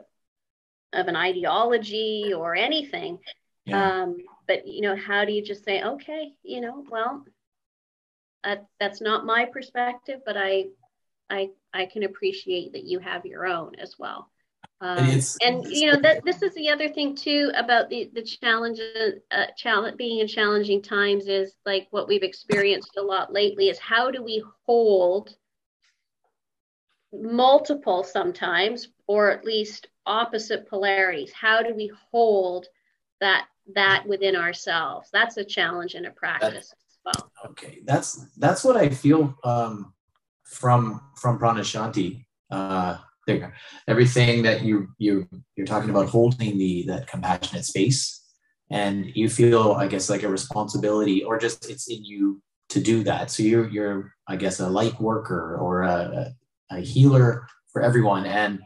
of 0.92 1.08
an 1.08 1.16
ideology 1.16 2.32
or 2.34 2.56
anything 2.56 3.18
yeah. 3.64 4.02
um 4.02 4.16
but 4.46 4.66
you 4.66 4.80
know 4.80 4.96
how 4.96 5.24
do 5.24 5.32
you 5.32 5.42
just 5.42 5.64
say 5.64 5.82
okay 5.82 6.32
you 6.42 6.60
know 6.60 6.84
well 6.90 7.24
uh, 8.44 8.56
that's 8.78 9.00
not 9.00 9.26
my 9.26 9.44
perspective 9.46 10.20
but 10.24 10.36
i 10.36 10.64
i 11.30 11.48
i 11.72 11.86
can 11.86 12.04
appreciate 12.04 12.72
that 12.72 12.84
you 12.84 12.98
have 12.98 13.26
your 13.26 13.46
own 13.46 13.74
as 13.76 13.96
well. 13.98 14.30
Um, 14.78 15.20
and 15.40 15.64
you 15.66 15.90
know 15.90 15.98
that 16.02 16.22
this 16.26 16.42
is 16.42 16.54
the 16.54 16.68
other 16.68 16.88
thing 16.90 17.14
too 17.14 17.50
about 17.56 17.88
the 17.88 18.10
the 18.12 18.22
challenges 18.22 19.20
uh, 19.30 19.46
challenge 19.56 19.96
being 19.96 20.18
in 20.18 20.28
challenging 20.28 20.82
times 20.82 21.28
is 21.28 21.54
like 21.64 21.88
what 21.90 22.08
we've 22.08 22.22
experienced 22.22 22.96
a 22.98 23.02
lot 23.02 23.32
lately 23.32 23.70
is 23.70 23.78
how 23.78 24.10
do 24.10 24.22
we 24.22 24.44
hold 24.66 25.34
multiple 27.10 28.04
sometimes 28.04 28.88
or 29.06 29.30
at 29.30 29.46
least 29.46 29.88
opposite 30.04 30.68
polarities? 30.68 31.32
How 31.32 31.62
do 31.62 31.74
we 31.74 31.90
hold 32.10 32.66
that 33.20 33.46
that 33.74 34.06
within 34.06 34.36
ourselves. 34.36 35.08
That's 35.12 35.36
a 35.36 35.44
challenge 35.44 35.94
and 35.94 36.06
a 36.06 36.10
practice 36.10 36.72
as 36.72 36.98
well. 37.04 37.32
Okay, 37.46 37.80
that's 37.84 38.26
that's 38.36 38.64
what 38.64 38.76
I 38.76 38.88
feel 38.88 39.34
um, 39.44 39.92
from 40.44 41.00
from 41.16 41.38
Pranashanti. 41.38 42.24
Uh, 42.50 42.98
there, 43.26 43.54
everything 43.88 44.42
that 44.42 44.62
you 44.62 44.88
you 44.98 45.28
you're 45.56 45.66
talking 45.66 45.90
about 45.90 46.08
holding 46.08 46.58
the 46.58 46.84
that 46.86 47.08
compassionate 47.08 47.64
space, 47.64 48.22
and 48.70 49.06
you 49.14 49.28
feel, 49.28 49.72
I 49.72 49.88
guess, 49.88 50.08
like 50.08 50.22
a 50.22 50.28
responsibility, 50.28 51.24
or 51.24 51.38
just 51.38 51.68
it's 51.68 51.88
in 51.88 52.04
you 52.04 52.40
to 52.68 52.80
do 52.80 53.02
that. 53.04 53.30
So 53.30 53.42
you're 53.42 53.68
you're, 53.68 54.12
I 54.28 54.36
guess, 54.36 54.60
a 54.60 54.68
light 54.68 55.00
worker 55.00 55.56
or 55.56 55.82
a, 55.82 56.32
a 56.70 56.80
healer 56.80 57.46
for 57.72 57.82
everyone, 57.82 58.26
and 58.26 58.60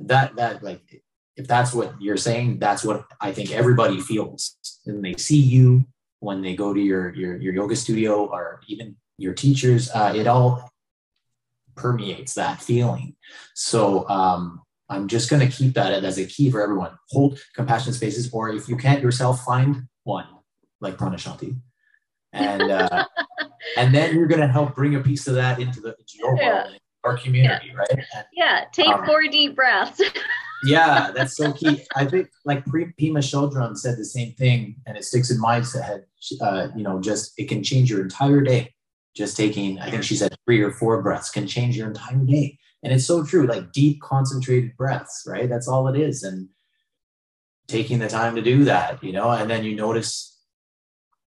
that 0.00 0.36
that 0.36 0.62
like 0.62 1.02
if 1.36 1.46
that's 1.48 1.74
what 1.74 2.00
you're 2.00 2.16
saying, 2.16 2.58
that's 2.58 2.84
what 2.84 3.04
I 3.20 3.32
think 3.32 3.50
everybody 3.50 4.00
feels. 4.00 4.56
And 4.86 5.04
they 5.04 5.14
see 5.14 5.40
you 5.40 5.84
when 6.20 6.42
they 6.42 6.54
go 6.54 6.72
to 6.72 6.80
your 6.80 7.14
your, 7.14 7.36
your 7.36 7.54
yoga 7.54 7.76
studio 7.76 8.26
or 8.26 8.60
even 8.68 8.96
your 9.18 9.34
teachers, 9.34 9.90
uh, 9.90 10.12
it 10.14 10.26
all 10.26 10.70
permeates 11.76 12.34
that 12.34 12.62
feeling. 12.62 13.16
So 13.54 14.08
um, 14.08 14.62
I'm 14.88 15.08
just 15.08 15.30
going 15.30 15.48
to 15.48 15.54
keep 15.54 15.74
that 15.74 16.04
as 16.04 16.18
a 16.18 16.26
key 16.26 16.50
for 16.50 16.62
everyone. 16.62 16.92
Hold 17.10 17.40
compassionate 17.54 17.94
spaces, 17.96 18.30
or 18.32 18.50
if 18.50 18.68
you 18.68 18.76
can't 18.76 19.02
yourself, 19.02 19.44
find 19.44 19.88
one 20.04 20.26
like 20.80 20.96
Pranashanti. 20.96 21.56
And 22.32 22.62
uh, 22.62 23.04
and 23.76 23.94
then 23.94 24.14
you're 24.14 24.26
going 24.26 24.40
to 24.40 24.48
help 24.48 24.74
bring 24.74 24.94
a 24.94 25.00
piece 25.00 25.26
of 25.26 25.34
that 25.34 25.60
into 25.60 25.80
the 25.80 25.96
into 25.98 26.14
your 26.18 26.36
yeah. 26.36 26.52
world, 26.52 26.80
our 27.04 27.16
community, 27.16 27.68
yeah. 27.68 27.74
right? 27.74 27.88
And, 27.90 28.24
yeah, 28.32 28.64
take 28.72 28.88
um, 28.88 29.04
four 29.04 29.22
deep 29.28 29.56
breaths. 29.56 30.00
yeah, 30.64 31.10
that's 31.14 31.36
so 31.36 31.52
key. 31.52 31.84
I 31.94 32.04
think 32.04 32.28
like 32.44 32.64
Pema 32.64 33.18
Chodron 33.18 33.76
said 33.76 33.98
the 33.98 34.04
same 34.04 34.32
thing, 34.34 34.76
and 34.86 34.96
it 34.96 35.04
sticks 35.04 35.30
in 35.30 35.40
my 35.40 35.56
head. 35.56 36.04
Uh, 36.40 36.68
you 36.76 36.82
know, 36.82 37.00
just 37.00 37.32
it 37.38 37.48
can 37.48 37.62
change 37.62 37.90
your 37.90 38.02
entire 38.02 38.40
day. 38.40 38.74
Just 39.14 39.36
taking, 39.36 39.78
I 39.78 39.90
think 39.90 40.02
she 40.02 40.16
said 40.16 40.34
three 40.44 40.60
or 40.60 40.72
four 40.72 41.00
breaths 41.00 41.30
can 41.30 41.46
change 41.46 41.76
your 41.76 41.86
entire 41.86 42.16
day, 42.16 42.58
and 42.82 42.92
it's 42.92 43.06
so 43.06 43.24
true. 43.24 43.46
Like 43.46 43.72
deep, 43.72 44.00
concentrated 44.00 44.76
breaths, 44.76 45.24
right? 45.26 45.48
That's 45.48 45.68
all 45.68 45.86
it 45.88 45.98
is, 45.98 46.22
and 46.24 46.48
taking 47.68 47.98
the 47.98 48.08
time 48.08 48.34
to 48.34 48.42
do 48.42 48.64
that, 48.64 49.02
you 49.02 49.12
know, 49.12 49.30
and 49.30 49.48
then 49.50 49.64
you 49.64 49.74
notice 49.74 50.38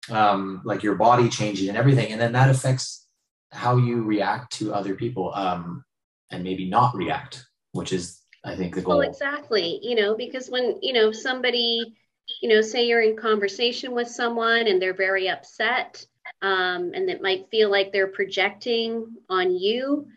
um, 0.10 0.62
like 0.66 0.84
your 0.84 0.96
body 0.96 1.30
changing 1.30 1.70
and 1.70 1.78
everything, 1.78 2.12
and 2.12 2.22
then 2.22 2.34
that 2.34 2.50
affects 2.50 3.08
how 3.52 3.78
you 3.78 4.04
react 4.04 4.52
to 4.54 4.74
other 4.74 4.96
people, 4.96 5.34
um, 5.34 5.84
and 6.30 6.44
maybe 6.44 6.70
not 6.70 6.96
react, 6.96 7.46
which 7.72 7.94
is 7.94 8.22
I 8.48 8.56
think 8.56 8.76
the 8.76 8.82
goal. 8.82 9.00
Well, 9.00 9.10
exactly. 9.10 9.80
You 9.82 9.96
know, 9.96 10.16
because 10.16 10.50
when, 10.50 10.78
you 10.82 10.94
know, 10.94 11.12
somebody, 11.12 11.94
you 12.42 12.50
know, 12.50 12.62
say 12.62 12.88
you're 12.88 13.02
in 13.02 13.18
conversation 13.18 13.92
with 13.92 14.08
someone 14.08 14.68
and 14.68 14.82
they're 14.82 14.94
very 14.94 15.30
upset, 15.30 16.06
um, 16.42 16.92
and 16.94 17.10
it 17.10 17.22
might 17.22 17.50
feel 17.52 17.70
like 17.70 17.92
they're 17.92 18.08
projecting 18.08 19.16
on 19.30 19.54
you. 19.54 20.08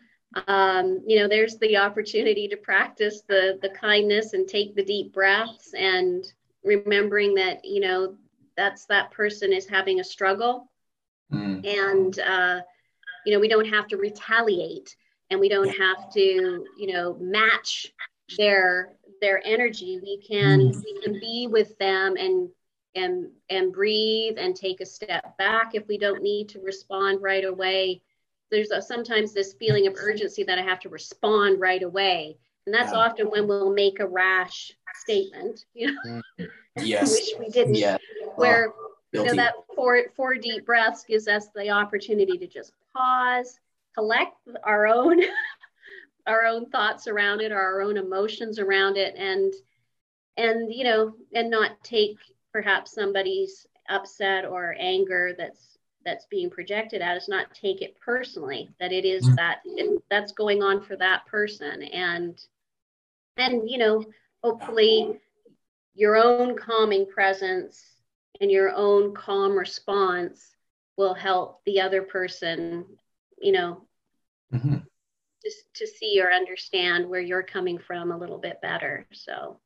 Um, 0.47 1.01
you 1.05 1.19
know, 1.19 1.27
there's 1.27 1.57
the 1.57 1.77
opportunity 1.77 2.47
to 2.47 2.57
practice 2.57 3.21
the 3.27 3.59
the 3.61 3.69
kindness 3.69 4.33
and 4.33 4.47
take 4.47 4.75
the 4.75 4.85
deep 4.85 5.13
breaths 5.13 5.73
and 5.77 6.23
remembering 6.63 7.35
that, 7.35 7.65
you 7.65 7.81
know, 7.81 8.15
that's 8.55 8.85
that 8.85 9.11
person 9.11 9.51
is 9.51 9.67
having 9.67 9.99
a 9.99 10.05
struggle. 10.05 10.71
Mm. 11.33 11.65
And 11.65 12.19
uh, 12.19 12.61
you 13.25 13.33
know, 13.33 13.39
we 13.39 13.49
don't 13.49 13.67
have 13.67 13.87
to 13.87 13.97
retaliate 13.97 14.95
and 15.29 15.39
we 15.39 15.49
don't 15.49 15.69
have 15.69 16.11
to, 16.13 16.21
you 16.77 16.93
know, 16.93 17.17
match 17.19 17.93
their 18.37 18.93
their 19.21 19.41
energy 19.45 19.99
we 20.01 20.17
can 20.17 20.59
mm. 20.59 20.83
we 20.83 21.01
can 21.01 21.19
be 21.19 21.47
with 21.49 21.77
them 21.77 22.15
and 22.17 22.49
and 22.95 23.29
and 23.49 23.71
breathe 23.71 24.37
and 24.37 24.55
take 24.55 24.81
a 24.81 24.85
step 24.85 25.37
back 25.37 25.75
if 25.75 25.87
we 25.87 25.97
don't 25.97 26.21
need 26.21 26.49
to 26.49 26.59
respond 26.59 27.21
right 27.21 27.45
away 27.45 28.01
there's 28.49 28.71
a, 28.71 28.81
sometimes 28.81 29.33
this 29.33 29.53
feeling 29.53 29.87
of 29.87 29.95
urgency 29.97 30.43
that 30.43 30.59
i 30.59 30.61
have 30.61 30.79
to 30.79 30.89
respond 30.89 31.59
right 31.59 31.83
away 31.83 32.37
and 32.65 32.75
that's 32.75 32.91
yeah. 32.91 32.99
often 32.99 33.27
when 33.27 33.47
we'll 33.47 33.73
make 33.73 33.99
a 33.99 34.07
rash 34.07 34.73
statement 34.95 35.65
you 35.73 35.91
know 35.91 36.21
mm. 36.39 36.47
yes 36.77 37.11
wish 37.11 37.29
we 37.39 37.49
didn't 37.49 37.75
yeah. 37.75 37.97
where 38.35 38.69
oh, 38.69 38.91
you 39.13 39.23
know 39.23 39.35
that 39.35 39.53
four 39.75 40.03
four 40.15 40.35
deep 40.35 40.65
breaths 40.65 41.05
gives 41.05 41.27
us 41.27 41.47
the 41.55 41.69
opportunity 41.69 42.37
to 42.37 42.47
just 42.47 42.73
pause 42.93 43.59
collect 43.93 44.35
our 44.63 44.87
own 44.87 45.21
our 46.27 46.45
own 46.45 46.69
thoughts 46.69 47.07
around 47.07 47.41
it 47.41 47.51
or 47.51 47.59
our 47.59 47.81
own 47.81 47.97
emotions 47.97 48.59
around 48.59 48.97
it 48.97 49.15
and 49.15 49.53
and 50.37 50.73
you 50.73 50.83
know 50.83 51.13
and 51.33 51.49
not 51.49 51.71
take 51.83 52.17
perhaps 52.51 52.93
somebody's 52.93 53.65
upset 53.89 54.45
or 54.45 54.75
anger 54.79 55.33
that's 55.37 55.77
that's 56.03 56.25
being 56.25 56.49
projected 56.49 57.01
at 57.01 57.17
us 57.17 57.29
not 57.29 57.53
take 57.53 57.81
it 57.81 57.95
personally 57.99 58.69
that 58.79 58.91
it 58.91 59.05
is 59.05 59.25
mm-hmm. 59.25 59.35
that 59.35 59.59
it, 59.65 60.01
that's 60.09 60.31
going 60.31 60.63
on 60.63 60.81
for 60.81 60.95
that 60.95 61.25
person 61.25 61.83
and 61.83 62.39
and 63.37 63.69
you 63.69 63.77
know 63.77 64.03
hopefully 64.43 65.19
your 65.93 66.15
own 66.15 66.57
calming 66.57 67.05
presence 67.05 67.83
and 68.39 68.49
your 68.49 68.71
own 68.75 69.13
calm 69.13 69.57
response 69.57 70.55
will 70.97 71.13
help 71.13 71.61
the 71.65 71.81
other 71.81 72.01
person 72.01 72.85
you 73.39 73.51
know 73.51 73.81
mm-hmm 74.53 74.77
to, 75.43 75.51
to 75.75 75.87
see 75.87 76.21
or 76.21 76.31
understand 76.31 77.09
where 77.09 77.21
you're 77.21 77.43
coming 77.43 77.77
from 77.77 78.11
a 78.11 78.17
little 78.17 78.37
bit 78.37 78.59
better. 78.61 79.07
So 79.11 79.59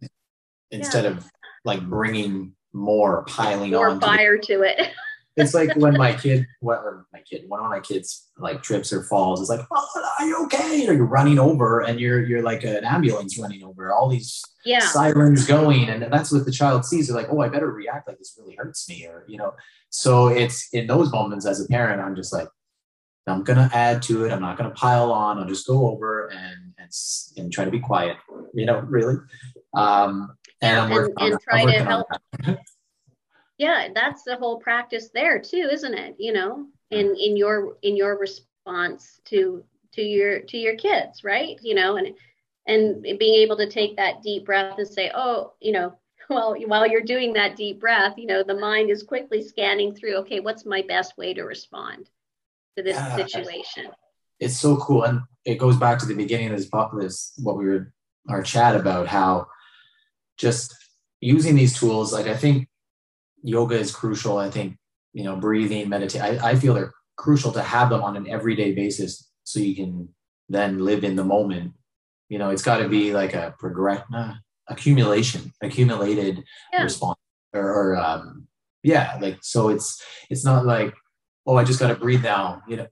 instead 0.72 1.04
yeah. 1.04 1.12
of 1.12 1.30
like 1.64 1.82
bringing 1.82 2.54
more 2.74 3.24
piling 3.26 3.72
more 3.72 3.90
on 3.90 4.00
fire 4.00 4.38
to 4.38 4.62
it. 4.62 4.90
it's 5.38 5.54
like 5.54 5.76
when 5.76 5.98
my 5.98 6.14
kid, 6.14 6.46
what, 6.60 6.80
or 6.80 7.08
my 7.12 7.20
kid, 7.22 7.44
one 7.48 7.60
of 7.60 7.70
my 7.70 7.80
kids 7.80 8.30
like 8.38 8.62
trips 8.62 8.94
or 8.94 9.04
falls. 9.04 9.42
It's 9.42 9.50
like, 9.50 9.66
oh, 9.72 10.12
are 10.20 10.26
you 10.26 10.46
okay? 10.46 10.88
Or 10.88 10.94
you're 10.94 11.06
running 11.06 11.40
over, 11.40 11.82
and 11.82 12.00
you're 12.00 12.24
you're 12.24 12.44
like 12.44 12.64
an 12.64 12.84
ambulance 12.86 13.38
running 13.40 13.64
over. 13.64 13.92
All 13.92 14.10
these 14.10 14.44
yeah. 14.66 14.80
sirens 14.80 15.46
going, 15.46 15.90
and 15.90 16.04
that's 16.04 16.32
what 16.32 16.46
the 16.46 16.52
child 16.52 16.86
sees. 16.86 17.08
They're 17.08 17.18
like, 17.18 17.28
oh, 17.30 17.42
I 17.42 17.50
better 17.50 17.72
react. 17.72 18.08
Like 18.08 18.18
this 18.18 18.38
really 18.38 18.56
hurts 18.56 18.88
me, 18.90 19.06
or 19.08 19.26
you 19.28 19.38
know. 19.38 19.54
So 19.90 20.28
it's 20.28 20.70
in 20.74 20.88
those 20.88 21.12
moments 21.12 21.46
as 21.46 21.64
a 21.64 21.68
parent, 21.68 22.02
I'm 22.02 22.16
just 22.16 22.34
like, 22.34 22.50
I'm 23.28 23.44
going 23.44 23.58
to 23.58 23.76
add 23.76 24.02
to 24.04 24.26
it. 24.26 24.32
I'm 24.32 24.42
not 24.42 24.58
going 24.58 24.70
to 24.70 24.76
pile 24.76 25.12
on. 25.12 25.40
I'll 25.40 25.48
just 25.48 25.68
go 25.68 25.88
over 25.88 26.28
and, 26.28 26.74
and, 26.78 26.92
and 27.38 27.52
try 27.52 27.66
to 27.66 27.72
be 27.72 27.80
quiet, 27.80 28.18
you 28.54 28.66
know, 28.66 28.80
really. 28.82 29.16
Um, 29.74 30.36
and, 30.62 30.94
and, 30.94 31.14
and 31.18 31.40
try 31.42 31.66
to 31.66 31.84
help. 31.84 32.08
yeah, 33.58 33.90
that's 33.94 34.24
the 34.24 34.36
whole 34.36 34.60
practice 34.60 35.10
there 35.14 35.40
too, 35.40 35.70
isn't 35.72 35.94
it? 35.94 36.16
You 36.20 36.34
know, 36.34 36.68
in 36.92 37.16
in 37.20 37.36
your 37.36 37.78
in 37.82 37.98
your 37.98 38.18
response 38.18 39.20
to 39.26 39.64
to 39.94 40.02
your 40.02 40.42
to 40.42 40.58
your 40.58 40.76
kids, 40.76 41.24
right? 41.24 41.58
You 41.62 41.76
know, 41.76 41.98
and 41.98 42.16
and 42.68 43.02
being 43.02 43.42
able 43.42 43.58
to 43.58 43.70
take 43.70 43.98
that 43.98 44.22
deep 44.22 44.46
breath 44.46 44.78
and 44.78 44.88
say, 44.88 45.12
oh, 45.14 45.54
you 45.60 45.72
know, 45.72 45.98
well, 46.30 46.56
while 46.68 46.88
you're 46.88 47.02
doing 47.02 47.34
that 47.34 47.56
deep 47.56 47.80
breath, 47.80 48.14
you 48.18 48.28
know, 48.28 48.44
the 48.44 48.60
mind 48.60 48.90
is 48.90 49.04
quickly 49.04 49.42
scanning 49.44 49.94
through, 49.94 50.16
okay, 50.18 50.40
what's 50.40 50.66
my 50.66 50.84
best 50.88 51.18
way 51.18 51.34
to 51.34 51.44
respond 51.44 52.10
to 52.78 52.84
this 52.84 52.96
yeah, 52.96 53.16
situation? 53.16 53.88
It's 54.40 54.58
so 54.58 54.78
cool. 54.78 55.04
And 55.04 55.22
it 55.46 55.56
goes 55.56 55.78
back 55.78 56.00
to 56.00 56.06
the 56.06 56.16
beginning 56.16 56.52
of 56.52 56.58
this, 56.58 56.70
this 57.00 57.34
what 57.42 57.58
we 57.58 57.66
were, 57.66 57.94
our 58.28 58.42
chat 58.42 58.76
about 58.76 59.08
how 59.08 59.48
just 60.38 60.76
using 61.22 61.56
these 61.56 61.78
tools, 61.78 62.12
like 62.12 62.28
I 62.28 62.36
think 62.36 62.68
yoga 63.44 63.76
is 63.76 63.92
crucial. 63.92 64.38
I 64.38 64.50
think, 64.50 64.78
you 65.14 65.24
know, 65.24 65.36
breathing, 65.36 65.88
meditate, 65.88 66.22
I, 66.22 66.52
I 66.52 66.56
feel 66.56 66.74
they're 66.74 66.94
crucial 67.16 67.52
to 67.54 67.62
have 67.62 67.90
them 67.90 68.04
on 68.04 68.18
an 68.18 68.28
everyday 68.28 68.74
basis 68.74 69.30
so 69.44 69.60
you 69.60 69.76
can 69.76 70.10
then 70.50 70.80
live 70.80 71.04
in 71.04 71.16
the 71.16 71.24
moment. 71.24 71.74
You 72.30 72.40
know, 72.40 72.50
it's 72.50 72.64
got 72.64 72.80
to 72.80 72.90
be 72.90 73.14
like 73.14 73.34
a 73.34 73.56
progress, 73.60 74.04
uh, 74.14 74.34
accumulation, 74.68 75.54
accumulated 75.62 76.44
yeah. 76.74 76.84
response, 76.84 77.20
or, 77.54 77.62
or 77.62 77.96
um, 77.96 78.48
yeah, 78.84 79.18
like 79.22 79.38
so. 79.42 79.70
It's 79.70 80.04
it's 80.30 80.44
not 80.44 80.66
like 80.66 80.94
oh, 81.46 81.58
I 81.58 81.64
just 81.64 81.80
got 81.80 81.90
to 81.90 81.96
breathe 81.96 82.24
now. 82.24 82.62
You 82.68 82.78
know, 82.78 82.88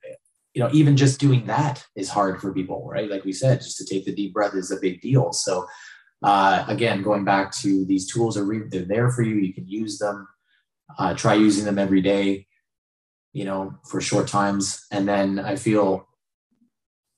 you 0.54 0.62
know, 0.62 0.70
even 0.72 0.96
just 0.96 1.20
doing 1.20 1.46
that 1.48 1.86
is 1.96 2.10
hard 2.10 2.40
for 2.40 2.54
people, 2.54 2.88
right? 2.88 3.10
Like 3.10 3.26
we 3.26 3.34
said, 3.34 3.62
just 3.62 3.78
to 3.78 3.86
take 3.86 4.06
the 4.06 4.14
deep 4.14 4.34
breath 4.34 4.54
is 4.54 4.72
a 4.72 4.80
big 4.80 5.02
deal. 5.02 5.34
So 5.34 5.66
uh, 6.24 6.64
again, 6.68 7.02
going 7.02 7.26
back 7.26 7.52
to 7.52 7.86
these 7.86 8.12
tools 8.12 8.38
are 8.38 8.46
re- 8.46 8.68
they're 8.70 8.86
there 8.86 9.12
for 9.12 9.24
you. 9.24 9.36
You 9.36 9.54
can 9.54 9.68
use 9.68 9.98
them. 9.98 10.28
Uh, 10.98 11.14
try 11.16 11.34
using 11.34 11.66
them 11.66 11.80
every 11.80 12.02
day. 12.02 12.48
You 13.34 13.46
know, 13.46 13.76
for 13.90 14.00
short 14.00 14.28
times, 14.28 14.86
and 14.92 15.08
then 15.08 15.40
I 15.40 15.56
feel 15.56 16.08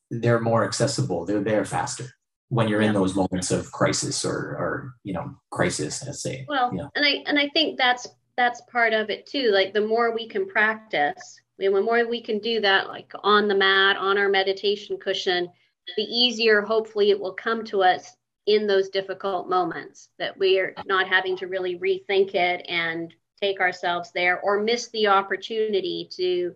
they're 0.09 0.39
more 0.39 0.63
accessible. 0.63 1.25
They're 1.25 1.43
there 1.43 1.65
faster 1.65 2.05
when 2.47 2.69
you're 2.69 2.81
yeah. 2.81 2.89
in 2.89 2.93
those 2.93 3.15
moments 3.15 3.51
of 3.51 3.69
crisis 3.73 4.23
or, 4.23 4.31
or 4.33 4.93
you 5.03 5.11
know, 5.13 5.35
crisis. 5.51 6.05
Let's 6.05 6.23
say. 6.23 6.45
Well, 6.47 6.69
and 6.95 7.05
I 7.05 7.21
and 7.25 7.37
I 7.37 7.49
think 7.49 7.77
that's 7.77 8.07
that's 8.37 8.61
part 8.71 8.93
of 8.93 9.09
it 9.09 9.25
too. 9.25 9.51
Like 9.51 9.73
the 9.73 9.85
more 9.85 10.13
we 10.13 10.27
can 10.27 10.47
practice, 10.47 11.39
and 11.59 11.75
the 11.75 11.81
more 11.81 12.07
we 12.07 12.21
can 12.21 12.39
do 12.39 12.61
that, 12.61 12.87
like 12.87 13.11
on 13.23 13.47
the 13.47 13.55
mat, 13.55 13.97
on 13.97 14.17
our 14.17 14.29
meditation 14.29 14.97
cushion, 14.97 15.49
the 15.95 16.03
easier, 16.03 16.61
hopefully, 16.61 17.11
it 17.11 17.19
will 17.19 17.33
come 17.33 17.63
to 17.65 17.83
us 17.83 18.15
in 18.45 18.67
those 18.67 18.89
difficult 18.89 19.49
moments 19.49 20.09
that 20.19 20.37
we're 20.37 20.75
not 20.85 21.07
having 21.07 21.35
to 21.37 21.47
really 21.47 21.79
rethink 21.79 22.35
it 22.35 22.65
and 22.67 23.13
take 23.41 23.59
ourselves 23.59 24.11
there 24.13 24.39
or 24.41 24.61
miss 24.61 24.89
the 24.89 25.07
opportunity 25.07 26.07
to 26.11 26.53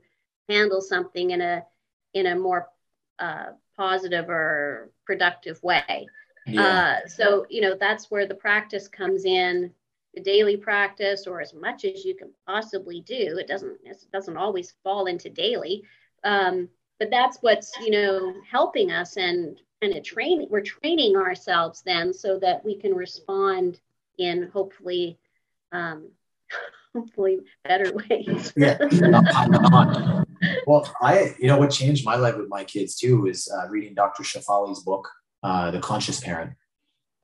handle 0.48 0.82
something 0.82 1.32
in 1.32 1.42
a 1.42 1.64
in 2.14 2.26
a 2.26 2.36
more 2.36 2.68
uh, 3.20 3.48
positive 3.78 4.30
or 4.30 4.92
productive 5.06 5.62
way. 5.64 6.08
Yeah. 6.46 7.02
Uh, 7.04 7.08
so, 7.08 7.46
you 7.50 7.62
know, 7.62 7.76
that's 7.80 8.10
where 8.10 8.26
the 8.26 8.36
practice 8.36 8.88
comes 8.88 9.26
in, 9.26 9.72
the 10.14 10.22
daily 10.22 10.58
practice, 10.58 11.28
or 11.28 11.42
as 11.42 11.54
much 11.54 11.86
as 11.86 12.04
you 12.04 12.16
can 12.16 12.30
possibly 12.48 13.02
do. 13.02 13.38
It 13.38 13.48
doesn't 13.48 13.78
it 13.84 14.04
doesn't 14.12 14.38
always 14.38 14.74
fall 14.84 15.06
into 15.06 15.30
daily, 15.30 15.84
um, 16.24 16.70
but 17.00 17.10
that's 17.10 17.38
what's 17.42 17.72
you 17.80 17.92
know 17.92 18.34
helping 18.50 18.92
us 18.92 19.18
and 19.18 19.60
kind 19.82 19.96
of 19.96 20.04
training. 20.04 20.48
We're 20.50 20.62
training 20.62 21.16
ourselves 21.16 21.82
then 21.86 22.14
so 22.14 22.40
that 22.40 22.64
we 22.66 22.76
can 22.76 22.94
respond 22.94 23.80
in 24.18 24.50
hopefully 24.52 25.18
um, 25.72 26.10
hopefully 26.96 27.40
better 27.64 27.92
ways. 28.10 28.54
yeah. 28.56 28.78
well, 30.68 30.92
I, 31.02 31.36
you 31.40 31.48
know, 31.48 31.58
what 31.58 31.72
changed 31.72 32.06
my 32.06 32.16
life 32.16 32.38
with 32.38 32.50
my 32.50 32.64
kids 32.64 32.96
too 32.96 33.28
is 33.28 33.50
uh, 33.52 33.68
reading 33.70 33.94
Dr. 33.94 34.24
Shefali's 34.24 34.82
book, 34.82 35.08
uh, 35.44 35.72
The 35.72 35.80
Conscious 35.80 36.20
Parent. 36.20 36.54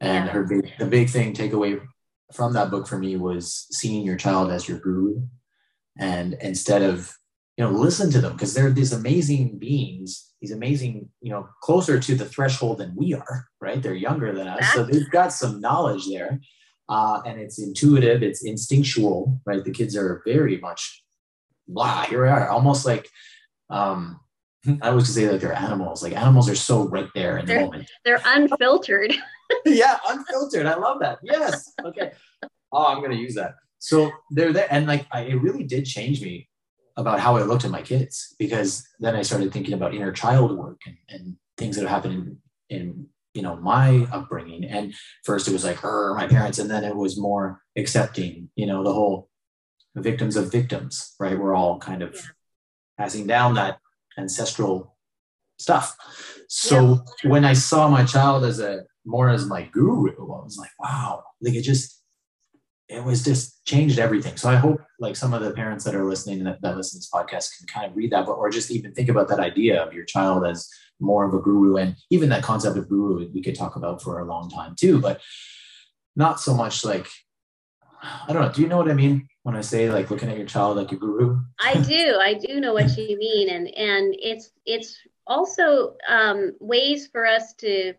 And 0.01 0.25
yeah. 0.25 0.31
her 0.31 0.43
big, 0.43 0.71
the 0.77 0.85
big 0.85 1.09
thing 1.09 1.33
takeaway 1.33 1.81
from 2.33 2.53
that 2.53 2.71
book 2.71 2.87
for 2.87 2.97
me 2.97 3.15
was 3.15 3.67
seeing 3.71 4.05
your 4.05 4.17
child 4.17 4.51
as 4.51 4.67
your 4.67 4.79
guru. 4.79 5.21
And 5.97 6.35
instead 6.41 6.81
of, 6.81 7.15
you 7.57 7.63
know, 7.63 7.71
listen 7.71 8.11
to 8.11 8.19
them 8.19 8.33
because 8.33 8.53
they're 8.53 8.71
these 8.71 8.91
amazing 8.91 9.57
beings, 9.59 10.33
these 10.41 10.51
amazing, 10.51 11.09
you 11.21 11.31
know, 11.31 11.47
closer 11.61 11.99
to 11.99 12.15
the 12.15 12.25
threshold 12.25 12.79
than 12.79 12.95
we 12.95 13.13
are, 13.13 13.47
right? 13.61 13.81
They're 13.81 13.93
younger 13.93 14.33
than 14.33 14.47
us. 14.47 14.73
So 14.73 14.83
they've 14.83 15.09
got 15.09 15.31
some 15.31 15.61
knowledge 15.61 16.07
there 16.07 16.39
uh, 16.89 17.21
and 17.25 17.39
it's 17.39 17.59
intuitive, 17.59 18.21
it's 18.21 18.43
instinctual, 18.43 19.41
right? 19.45 19.63
The 19.63 19.71
kids 19.71 19.95
are 19.95 20.21
very 20.25 20.57
much 20.57 21.03
blah. 21.67 22.03
Here 22.03 22.23
we 22.23 22.29
are, 22.29 22.49
almost 22.49 22.85
like 22.85 23.09
um, 23.69 24.19
I 24.81 24.89
was 24.91 25.05
to 25.05 25.11
say 25.11 25.29
like 25.29 25.41
they're 25.41 25.53
animals. 25.53 26.03
Like 26.03 26.13
animals 26.13 26.49
are 26.49 26.55
so 26.55 26.87
right 26.87 27.09
there 27.15 27.37
in 27.37 27.45
they're, 27.45 27.59
the 27.59 27.65
moment. 27.65 27.89
They're 28.03 28.21
unfiltered. 28.25 29.13
yeah, 29.65 29.97
unfiltered. 30.07 30.65
I 30.65 30.75
love 30.75 30.99
that. 31.01 31.19
Yes. 31.23 31.71
Okay. 31.83 32.11
Oh, 32.71 32.85
I'm 32.85 33.01
gonna 33.01 33.15
use 33.15 33.35
that. 33.35 33.55
So 33.79 34.11
they're 34.31 34.53
there, 34.53 34.67
and 34.69 34.87
like 34.87 35.05
I, 35.11 35.21
it 35.21 35.35
really 35.35 35.63
did 35.63 35.85
change 35.85 36.21
me 36.21 36.49
about 36.97 37.19
how 37.19 37.35
I 37.37 37.43
looked 37.43 37.65
at 37.65 37.71
my 37.71 37.81
kids 37.81 38.35
because 38.39 38.87
then 38.99 39.15
I 39.15 39.21
started 39.21 39.51
thinking 39.51 39.73
about 39.73 39.93
inner 39.93 40.11
child 40.11 40.57
work 40.57 40.81
and, 40.85 40.97
and 41.09 41.35
things 41.57 41.75
that 41.75 41.81
have 41.81 41.89
happened 41.89 42.37
in, 42.69 42.77
in 42.77 43.07
you 43.33 43.41
know 43.41 43.57
my 43.57 44.07
upbringing 44.11 44.63
and 44.63 44.93
first 45.25 45.47
it 45.47 45.51
was 45.51 45.65
like 45.65 45.75
her 45.77 46.15
my 46.15 46.25
parents 46.25 46.57
and 46.57 46.69
then 46.69 46.85
it 46.85 46.95
was 46.95 47.19
more 47.19 47.61
accepting 47.75 48.49
you 48.55 48.65
know 48.65 48.81
the 48.81 48.93
whole 48.93 49.29
victims 49.95 50.37
of 50.37 50.51
victims 50.51 51.13
right 51.19 51.37
we're 51.37 51.53
all 51.53 51.77
kind 51.77 52.01
of 52.01 52.15
yeah. 52.15 52.21
passing 52.97 53.27
down 53.27 53.53
that 53.55 53.77
ancestral 54.17 54.95
stuff 55.59 55.95
so 56.47 57.03
yeah. 57.23 57.29
when 57.29 57.45
i 57.45 57.53
saw 57.53 57.87
my 57.87 58.03
child 58.03 58.43
as 58.43 58.59
a 58.59 58.83
more 59.05 59.29
as 59.29 59.45
my 59.45 59.63
guru 59.71 60.11
i 60.11 60.43
was 60.43 60.57
like 60.57 60.71
wow 60.79 61.23
like 61.41 61.53
it 61.53 61.61
just 61.61 62.01
it 62.87 63.03
was 63.03 63.23
just 63.23 63.65
changed 63.65 63.99
everything 63.99 64.35
so 64.37 64.49
i 64.49 64.55
hope 64.55 64.79
like 64.99 65.15
some 65.15 65.33
of 65.33 65.41
the 65.41 65.51
parents 65.51 65.83
that 65.83 65.95
are 65.95 66.05
listening 66.05 66.43
that, 66.43 66.61
that 66.61 66.75
listen 66.75 66.99
to 66.99 66.99
this 66.99 67.09
podcast 67.09 67.57
can 67.57 67.67
kind 67.67 67.89
of 67.89 67.95
read 67.95 68.11
that 68.11 68.25
but 68.25 68.33
or 68.33 68.49
just 68.49 68.71
even 68.71 68.93
think 68.93 69.09
about 69.09 69.27
that 69.27 69.39
idea 69.39 69.81
of 69.81 69.93
your 69.93 70.05
child 70.05 70.45
as 70.45 70.69
more 70.99 71.25
of 71.25 71.33
a 71.33 71.39
guru. 71.39 71.77
And 71.77 71.95
even 72.09 72.29
that 72.29 72.43
concept 72.43 72.77
of 72.77 72.89
guru, 72.89 73.29
we 73.33 73.41
could 73.41 73.55
talk 73.55 73.75
about 73.75 74.01
for 74.01 74.19
a 74.19 74.25
long 74.25 74.49
time 74.49 74.75
too, 74.75 74.99
but 74.99 75.21
not 76.15 76.39
so 76.39 76.53
much 76.53 76.85
like, 76.85 77.07
I 78.27 78.33
don't 78.33 78.41
know. 78.41 78.51
Do 78.51 78.61
you 78.61 78.67
know 78.67 78.77
what 78.77 78.89
I 78.89 78.93
mean 78.93 79.27
when 79.43 79.55
I 79.55 79.61
say 79.61 79.89
like 79.89 80.09
looking 80.09 80.29
at 80.29 80.37
your 80.37 80.45
child 80.45 80.77
like 80.77 80.91
a 80.91 80.95
guru? 80.95 81.41
I 81.59 81.75
do. 81.75 82.19
I 82.21 82.33
do 82.33 82.59
know 82.59 82.73
what 82.73 82.95
you 82.97 83.17
mean. 83.17 83.49
And, 83.49 83.67
and 83.67 84.15
it's, 84.17 84.51
it's 84.65 84.97
also 85.27 85.95
um, 86.07 86.53
ways 86.59 87.07
for 87.07 87.25
us 87.25 87.53
to 87.55 87.93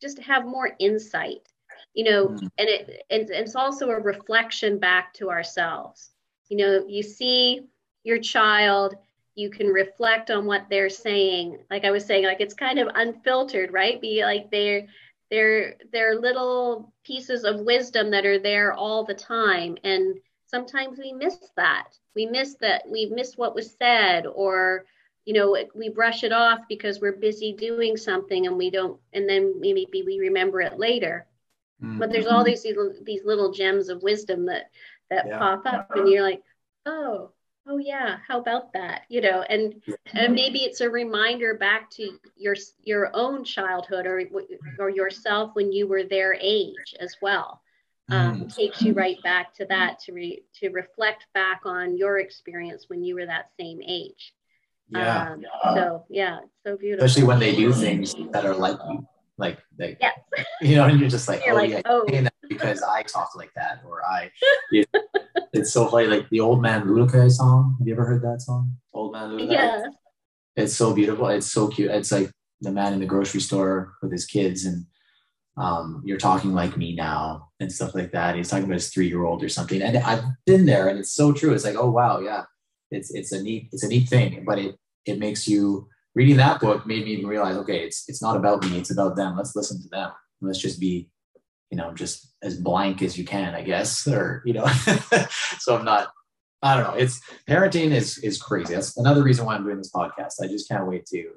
just 0.00 0.18
have 0.20 0.44
more 0.44 0.72
insight, 0.78 1.48
you 1.94 2.04
know, 2.04 2.28
mm. 2.28 2.40
and 2.58 2.68
it, 2.68 3.04
and 3.10 3.30
it's 3.30 3.54
also 3.54 3.90
a 3.90 4.00
reflection 4.00 4.78
back 4.78 5.14
to 5.14 5.30
ourselves. 5.30 6.10
You 6.48 6.56
know, 6.56 6.84
you 6.86 7.02
see 7.02 7.62
your 8.04 8.18
child 8.18 8.96
you 9.34 9.48
can 9.50 9.68
reflect 9.68 10.30
on 10.30 10.44
what 10.44 10.66
they're 10.68 10.90
saying 10.90 11.58
like 11.70 11.84
i 11.84 11.90
was 11.90 12.04
saying 12.04 12.24
like 12.24 12.40
it's 12.40 12.54
kind 12.54 12.78
of 12.78 12.88
unfiltered 12.94 13.72
right 13.72 14.00
be 14.00 14.22
like 14.22 14.50
they're 14.50 14.86
they're 15.32 15.76
they're 15.92 16.20
little 16.20 16.92
pieces 17.04 17.44
of 17.44 17.60
wisdom 17.60 18.10
that 18.10 18.26
are 18.26 18.38
there 18.38 18.74
all 18.74 19.02
the 19.02 19.14
time 19.14 19.78
and 19.82 20.18
sometimes 20.46 20.98
we 20.98 21.10
miss 21.10 21.38
that 21.56 21.88
we 22.14 22.26
miss 22.26 22.54
that 22.60 22.82
we 22.86 23.06
miss 23.06 23.34
what 23.38 23.54
was 23.54 23.74
said 23.78 24.26
or 24.26 24.84
you 25.24 25.32
know 25.32 25.56
we 25.74 25.88
brush 25.88 26.22
it 26.22 26.32
off 26.32 26.60
because 26.68 27.00
we're 27.00 27.16
busy 27.16 27.54
doing 27.54 27.96
something 27.96 28.46
and 28.46 28.58
we 28.58 28.70
don't 28.70 29.00
and 29.14 29.26
then 29.26 29.54
maybe 29.58 29.88
we 30.04 30.18
remember 30.18 30.60
it 30.60 30.78
later 30.78 31.26
mm-hmm. 31.82 31.98
but 31.98 32.12
there's 32.12 32.26
all 32.26 32.44
these 32.44 32.66
these 33.02 33.24
little 33.24 33.52
gems 33.52 33.88
of 33.88 34.02
wisdom 34.02 34.44
that 34.44 34.70
that 35.08 35.26
yeah. 35.26 35.38
pop 35.38 35.62
up 35.64 35.88
and 35.96 36.10
you're 36.10 36.22
like 36.22 36.42
oh 36.84 37.30
oh 37.68 37.78
yeah 37.78 38.16
how 38.26 38.40
about 38.40 38.72
that 38.72 39.02
you 39.08 39.20
know 39.20 39.42
and 39.42 39.82
and 40.14 40.34
maybe 40.34 40.60
it's 40.60 40.80
a 40.80 40.90
reminder 40.90 41.54
back 41.54 41.90
to 41.90 42.18
your 42.36 42.56
your 42.82 43.10
own 43.14 43.44
childhood 43.44 44.06
or 44.06 44.22
or 44.78 44.90
yourself 44.90 45.50
when 45.54 45.72
you 45.72 45.86
were 45.86 46.02
their 46.02 46.34
age 46.40 46.94
as 47.00 47.16
well 47.22 47.60
um, 48.10 48.42
mm. 48.42 48.54
takes 48.54 48.82
you 48.82 48.92
right 48.92 49.22
back 49.22 49.54
to 49.54 49.64
that 49.66 50.00
to 50.00 50.12
re, 50.12 50.42
to 50.60 50.70
reflect 50.70 51.26
back 51.34 51.62
on 51.64 51.96
your 51.96 52.18
experience 52.18 52.86
when 52.88 53.04
you 53.04 53.14
were 53.14 53.26
that 53.26 53.50
same 53.58 53.80
age 53.86 54.34
yeah, 54.88 55.30
um, 55.30 55.44
so 55.74 56.04
yeah 56.10 56.40
so 56.66 56.76
beautiful 56.76 57.06
especially 57.06 57.26
when 57.26 57.38
they 57.38 57.54
do 57.54 57.72
things 57.72 58.14
that 58.32 58.44
are 58.44 58.54
like 58.54 58.78
you 58.90 59.06
like 59.38 59.58
they 59.76 59.96
yes. 60.00 60.18
you 60.60 60.76
know 60.76 60.84
and 60.84 61.00
you're 61.00 61.08
just 61.08 61.28
like 61.28 61.42
you're 61.46 61.54
oh 61.54 61.56
like, 61.56 61.70
yeah 61.70 61.80
oh. 61.86 62.04
because 62.48 62.82
i 62.82 63.02
talk 63.02 63.34
like 63.34 63.52
that 63.54 63.82
or 63.86 64.04
i 64.04 64.30
you 64.70 64.84
it's 65.52 65.72
so 65.72 65.88
funny. 65.88 66.06
Like 66.06 66.28
the 66.30 66.40
Old 66.40 66.62
Man 66.62 66.94
Luca 66.94 67.28
song. 67.30 67.76
Have 67.78 67.86
you 67.86 67.94
ever 67.94 68.04
heard 68.04 68.22
that 68.22 68.42
song? 68.42 68.76
Old 68.92 69.12
Man 69.12 69.36
Luca. 69.36 69.52
Yeah. 69.52 69.82
It's 70.56 70.74
so 70.74 70.92
beautiful. 70.92 71.28
It's 71.28 71.50
so 71.50 71.68
cute. 71.68 71.90
It's 71.90 72.12
like 72.12 72.30
the 72.60 72.72
man 72.72 72.92
in 72.92 73.00
the 73.00 73.06
grocery 73.06 73.40
store 73.40 73.94
with 74.02 74.12
his 74.12 74.26
kids, 74.26 74.66
and 74.66 74.86
um, 75.56 76.02
you're 76.04 76.18
talking 76.18 76.52
like 76.52 76.76
me 76.76 76.94
now 76.94 77.48
and 77.60 77.72
stuff 77.72 77.94
like 77.94 78.12
that. 78.12 78.36
He's 78.36 78.48
talking 78.48 78.64
about 78.64 78.74
his 78.74 78.90
three 78.90 79.08
year 79.08 79.24
old 79.24 79.42
or 79.42 79.48
something. 79.48 79.82
And 79.82 79.96
I've 79.98 80.24
been 80.46 80.66
there 80.66 80.88
and 80.88 80.98
it's 80.98 81.12
so 81.12 81.32
true. 81.32 81.52
It's 81.52 81.64
like, 81.64 81.76
oh 81.76 81.90
wow, 81.90 82.20
yeah. 82.20 82.44
It's 82.90 83.12
it's 83.14 83.32
a 83.32 83.42
neat, 83.42 83.68
it's 83.72 83.84
a 83.84 83.88
neat 83.88 84.08
thing. 84.08 84.44
But 84.46 84.58
it 84.58 84.76
it 85.06 85.18
makes 85.18 85.48
you 85.48 85.88
reading 86.14 86.36
that 86.36 86.60
book 86.60 86.86
made 86.86 87.04
me 87.04 87.12
even 87.12 87.26
realize, 87.26 87.56
okay, 87.56 87.84
it's 87.84 88.08
it's 88.08 88.22
not 88.22 88.36
about 88.36 88.64
me, 88.64 88.78
it's 88.78 88.90
about 88.90 89.16
them. 89.16 89.36
Let's 89.36 89.56
listen 89.56 89.82
to 89.82 89.88
them. 89.88 90.10
Let's 90.40 90.58
just 90.58 90.80
be, 90.80 91.08
you 91.72 91.78
know, 91.78 91.92
just 91.94 92.34
as 92.42 92.58
blank 92.58 93.00
as 93.00 93.16
you 93.16 93.24
can, 93.24 93.54
I 93.54 93.62
guess. 93.62 94.06
Or, 94.12 94.42
you 94.44 94.52
know, 94.52 94.66
so 95.58 95.76
I'm 95.76 95.84
not 95.84 96.08
I 96.62 96.76
don't 96.76 96.84
know. 96.84 96.94
It's 96.94 97.20
parenting 97.48 97.90
is 97.90 98.18
is 98.18 98.40
crazy. 98.40 98.74
That's 98.74 98.96
another 98.96 99.24
reason 99.24 99.44
why 99.44 99.56
I'm 99.56 99.64
doing 99.64 99.78
this 99.78 99.90
podcast. 99.90 100.34
I 100.40 100.46
just 100.46 100.68
can't 100.68 100.86
wait 100.86 101.06
to 101.06 101.30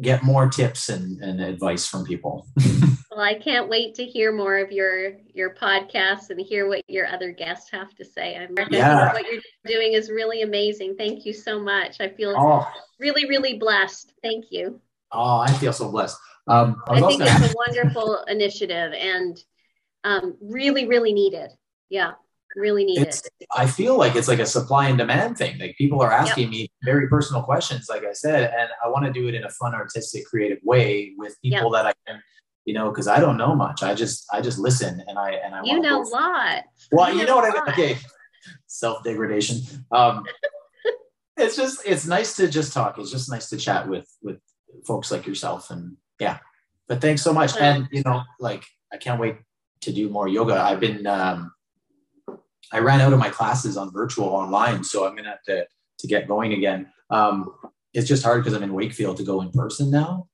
get 0.00 0.22
more 0.22 0.48
tips 0.48 0.88
and, 0.88 1.20
and 1.20 1.40
advice 1.40 1.86
from 1.88 2.04
people. 2.04 2.46
well, 3.10 3.20
I 3.20 3.34
can't 3.34 3.68
wait 3.68 3.94
to 3.96 4.04
hear 4.04 4.32
more 4.32 4.58
of 4.58 4.70
your 4.70 5.14
your 5.34 5.54
podcasts 5.54 6.30
and 6.30 6.40
hear 6.40 6.68
what 6.68 6.82
your 6.86 7.08
other 7.08 7.32
guests 7.32 7.70
have 7.72 7.92
to 7.96 8.04
say. 8.04 8.36
I'm 8.36 8.54
yeah. 8.70 9.12
what 9.12 9.24
you're 9.30 9.42
doing 9.66 9.94
is 9.94 10.10
really 10.10 10.42
amazing. 10.42 10.94
Thank 10.96 11.26
you 11.26 11.32
so 11.32 11.58
much. 11.58 12.00
I 12.00 12.10
feel 12.10 12.34
oh. 12.36 12.70
really, 13.00 13.28
really 13.28 13.58
blessed. 13.58 14.12
Thank 14.22 14.46
you. 14.50 14.80
Oh, 15.10 15.38
I 15.38 15.52
feel 15.54 15.72
so 15.72 15.90
blessed. 15.90 16.18
Um, 16.48 16.82
I, 16.88 16.94
I 16.94 17.00
think 17.00 17.22
it's 17.22 17.52
a 17.52 17.54
wonderful 17.66 18.24
initiative 18.28 18.92
and 18.92 19.36
um, 20.04 20.36
really, 20.40 20.86
really 20.86 21.12
needed. 21.12 21.50
Yeah 21.88 22.12
really 22.56 22.84
needed. 22.84 23.08
it's. 23.08 23.22
I 23.54 23.66
feel 23.66 23.96
like 23.96 24.16
it's 24.16 24.28
like 24.28 24.38
a 24.38 24.46
supply 24.46 24.88
and 24.88 24.98
demand 24.98 25.38
thing. 25.38 25.58
Like 25.58 25.76
people 25.76 26.00
are 26.00 26.12
asking 26.12 26.44
yep. 26.44 26.50
me 26.50 26.72
very 26.84 27.08
personal 27.08 27.42
questions, 27.42 27.86
like 27.88 28.04
I 28.04 28.12
said, 28.12 28.52
and 28.58 28.70
I 28.84 28.88
want 28.88 29.04
to 29.04 29.12
do 29.12 29.28
it 29.28 29.34
in 29.34 29.44
a 29.44 29.50
fun, 29.50 29.74
artistic, 29.74 30.26
creative 30.26 30.58
way 30.64 31.12
with 31.16 31.36
people 31.42 31.72
yep. 31.72 31.84
that 31.84 31.86
I 31.86 31.92
can, 32.06 32.22
you 32.64 32.74
know, 32.74 32.90
because 32.90 33.06
I 33.06 33.20
don't 33.20 33.36
know 33.36 33.54
much. 33.54 33.82
I 33.82 33.94
just 33.94 34.26
I 34.32 34.40
just 34.40 34.58
listen 34.58 35.02
and 35.06 35.18
I 35.18 35.32
and 35.32 35.54
I 35.54 35.62
you 35.62 35.80
know 35.80 36.02
a 36.02 36.08
lot. 36.08 36.64
Well, 36.90 37.12
you, 37.12 37.20
you 37.20 37.26
know, 37.26 37.40
know 37.40 37.48
what 37.48 37.68
I 37.68 37.76
mean. 37.76 37.90
Okay, 37.90 37.98
self 38.66 39.04
degradation. 39.04 39.60
Um, 39.92 40.24
it's 41.36 41.56
just 41.56 41.82
it's 41.84 42.06
nice 42.06 42.36
to 42.36 42.48
just 42.48 42.72
talk. 42.72 42.98
It's 42.98 43.12
just 43.12 43.30
nice 43.30 43.50
to 43.50 43.56
chat 43.56 43.88
with 43.88 44.08
with 44.22 44.38
folks 44.86 45.12
like 45.12 45.26
yourself, 45.26 45.70
and 45.70 45.96
yeah. 46.20 46.38
But 46.88 47.00
thanks 47.00 47.22
so 47.22 47.32
much, 47.32 47.56
and 47.56 47.88
you 47.90 48.02
know, 48.04 48.22
like 48.38 48.64
I 48.92 48.96
can't 48.96 49.20
wait 49.20 49.36
to 49.82 49.92
do 49.92 50.08
more 50.08 50.28
yoga. 50.28 50.54
I've 50.54 50.80
been 50.80 51.06
um, 51.06 51.52
I 52.72 52.78
ran 52.78 53.00
out 53.00 53.12
of 53.12 53.18
my 53.18 53.30
classes 53.30 53.76
on 53.76 53.92
virtual 53.92 54.28
online, 54.28 54.84
so 54.84 55.06
I'm 55.06 55.16
gonna 55.16 55.30
have 55.30 55.42
to 55.44 55.66
to 55.98 56.06
get 56.06 56.28
going 56.28 56.52
again. 56.52 56.90
Um, 57.10 57.52
it's 57.92 58.08
just 58.08 58.22
hard 58.22 58.42
because 58.42 58.54
I'm 58.54 58.62
in 58.62 58.74
Wakefield 58.74 59.16
to 59.16 59.24
go 59.24 59.40
in 59.40 59.50
person 59.50 59.90
now. 59.90 60.28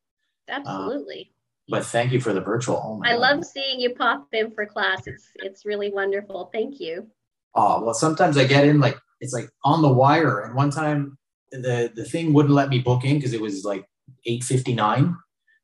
Absolutely. 0.48 1.30
Um, 1.30 1.32
but 1.68 1.86
thank 1.86 2.12
you 2.12 2.20
for 2.20 2.32
the 2.32 2.40
virtual. 2.40 2.82
Oh 2.84 3.02
I 3.04 3.12
God. 3.12 3.20
love 3.20 3.44
seeing 3.44 3.80
you 3.80 3.94
pop 3.94 4.26
in 4.32 4.50
for 4.50 4.66
class. 4.66 5.06
It's 5.06 5.30
it's 5.36 5.64
really 5.64 5.90
wonderful. 5.90 6.50
Thank 6.52 6.80
you. 6.80 7.06
Oh 7.54 7.82
well, 7.82 7.94
sometimes 7.94 8.36
I 8.36 8.44
get 8.44 8.66
in 8.66 8.80
like 8.80 8.98
it's 9.20 9.32
like 9.32 9.48
on 9.64 9.82
the 9.82 9.92
wire, 9.92 10.40
and 10.40 10.54
one 10.54 10.70
time 10.70 11.16
the 11.50 11.92
the 11.94 12.04
thing 12.04 12.32
wouldn't 12.32 12.54
let 12.54 12.68
me 12.68 12.80
book 12.80 13.04
in 13.04 13.16
because 13.16 13.32
it 13.32 13.40
was 13.40 13.64
like 13.64 13.84
eight 14.26 14.42
fifty 14.42 14.74
nine. 14.74 15.16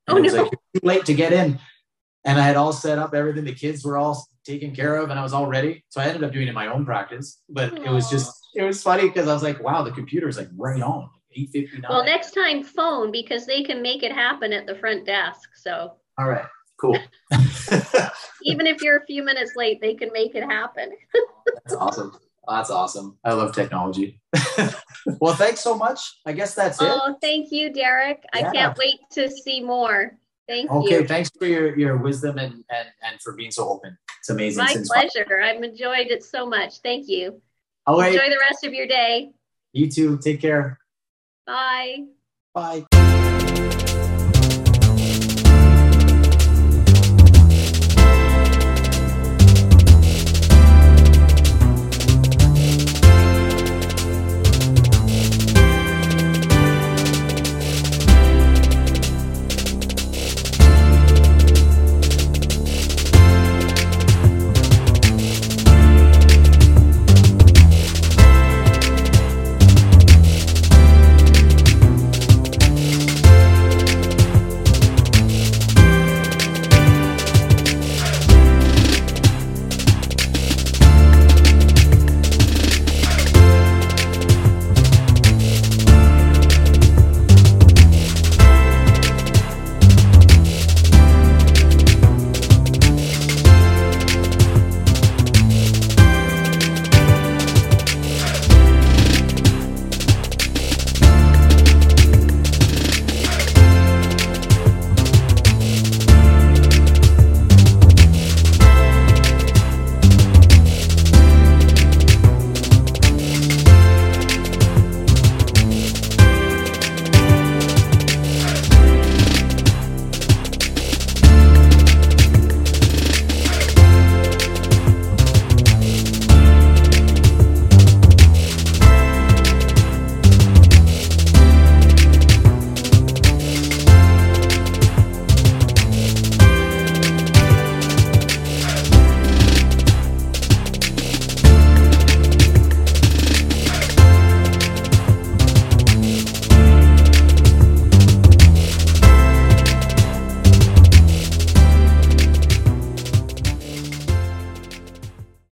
Oh, 0.09 0.17
it 0.17 0.23
was 0.23 0.35
no. 0.35 0.43
like 0.45 0.51
too 0.51 0.81
late 0.83 1.05
to 1.07 1.15
get 1.15 1.33
in, 1.33 1.59
and 2.25 2.39
I 2.39 2.43
had 2.43 2.57
all 2.57 2.73
set 2.73 2.99
up 2.99 3.15
everything. 3.15 3.45
The 3.45 3.55
kids 3.55 3.85
were 3.85 3.97
all 3.97 4.27
taken 4.49 4.75
care 4.75 4.97
of 4.97 5.11
and 5.11 5.19
I 5.19 5.23
was 5.23 5.35
all 5.35 5.47
ready. 5.47 5.85
So 5.91 6.01
I 6.01 6.07
ended 6.07 6.25
up 6.25 6.33
doing 6.33 6.47
it 6.47 6.49
in 6.49 6.55
my 6.55 6.69
own 6.69 6.85
practice. 6.85 7.43
But 7.49 7.75
Aww. 7.75 7.87
it 7.87 7.91
was 7.91 8.09
just 8.11 8.35
it 8.55 8.63
was 8.63 8.83
funny 8.83 9.07
because 9.07 9.29
I 9.29 9.35
was 9.35 9.43
like, 9.43 9.63
wow, 9.63 9.83
the 9.83 9.93
computer 9.93 10.29
is 10.29 10.39
like 10.39 10.49
right 10.57 10.83
on. 10.83 11.11
859. 11.31 11.85
Well, 11.89 12.05
next 12.05 12.33
time 12.33 12.65
phone 12.65 13.13
because 13.13 13.47
they 13.47 13.63
can 13.63 13.83
make 13.83 14.03
it 14.03 14.13
happen 14.13 14.53
at 14.53 14.67
the 14.67 14.75
front 14.75 15.05
desk. 15.05 15.51
So 15.55 15.93
all 16.19 16.29
right, 16.29 16.47
cool. 16.81 16.99
Even 18.43 18.67
if 18.67 18.83
you're 18.83 18.97
a 18.97 19.07
few 19.07 19.23
minutes 19.23 19.53
late, 19.55 19.81
they 19.81 19.95
can 19.95 20.11
make 20.13 20.35
it 20.35 20.43
happen. 20.43 20.91
that's 21.55 21.75
awesome. 21.75 22.19
That's 22.49 22.71
awesome. 22.71 23.19
I 23.25 23.35
love 23.35 23.55
technology. 23.55 24.21
well, 25.21 25.35
thanks 25.35 25.61
so 25.61 25.77
much. 25.77 26.01
I 26.25 26.33
guess 26.33 26.55
that's 26.55 26.81
it. 26.81 26.89
Oh, 26.89 27.17
thank 27.21 27.53
you, 27.53 27.73
Derek. 27.73 28.25
Yeah. 28.35 28.49
I 28.49 28.53
can't 28.53 28.79
wait 28.79 29.01
to 29.13 29.31
see 29.31 29.61
more. 29.61 30.17
Thank 30.49 30.71
okay, 30.71 30.91
you. 30.91 30.97
Okay, 30.99 31.07
thanks 31.07 31.31
for 31.39 31.47
your, 31.47 31.79
your 31.79 31.99
wisdom 31.99 32.39
and, 32.39 32.65
and, 32.71 32.89
and 33.03 33.21
for 33.21 33.35
being 33.35 33.51
so 33.51 33.69
open. 33.69 33.99
It's 34.19 34.31
amazing. 34.31 34.65
My 34.65 34.75
pleasure. 34.87 35.41
I've 35.43 35.63
enjoyed 35.63 36.07
it 36.07 36.25
so 36.25 36.47
much. 36.47 36.79
Thank 36.79 37.09
you. 37.09 37.43
All 37.87 37.99
right. 37.99 38.15
Enjoy 38.15 38.29
the 38.31 38.39
rest 38.51 38.65
of 38.65 38.73
your 38.73 38.87
day. 38.87 39.33
You 39.73 39.91
too. 39.91 40.19
Take 40.19 40.41
care. 40.41 40.79
Bye. 41.47 42.07
Bye. 42.55 42.98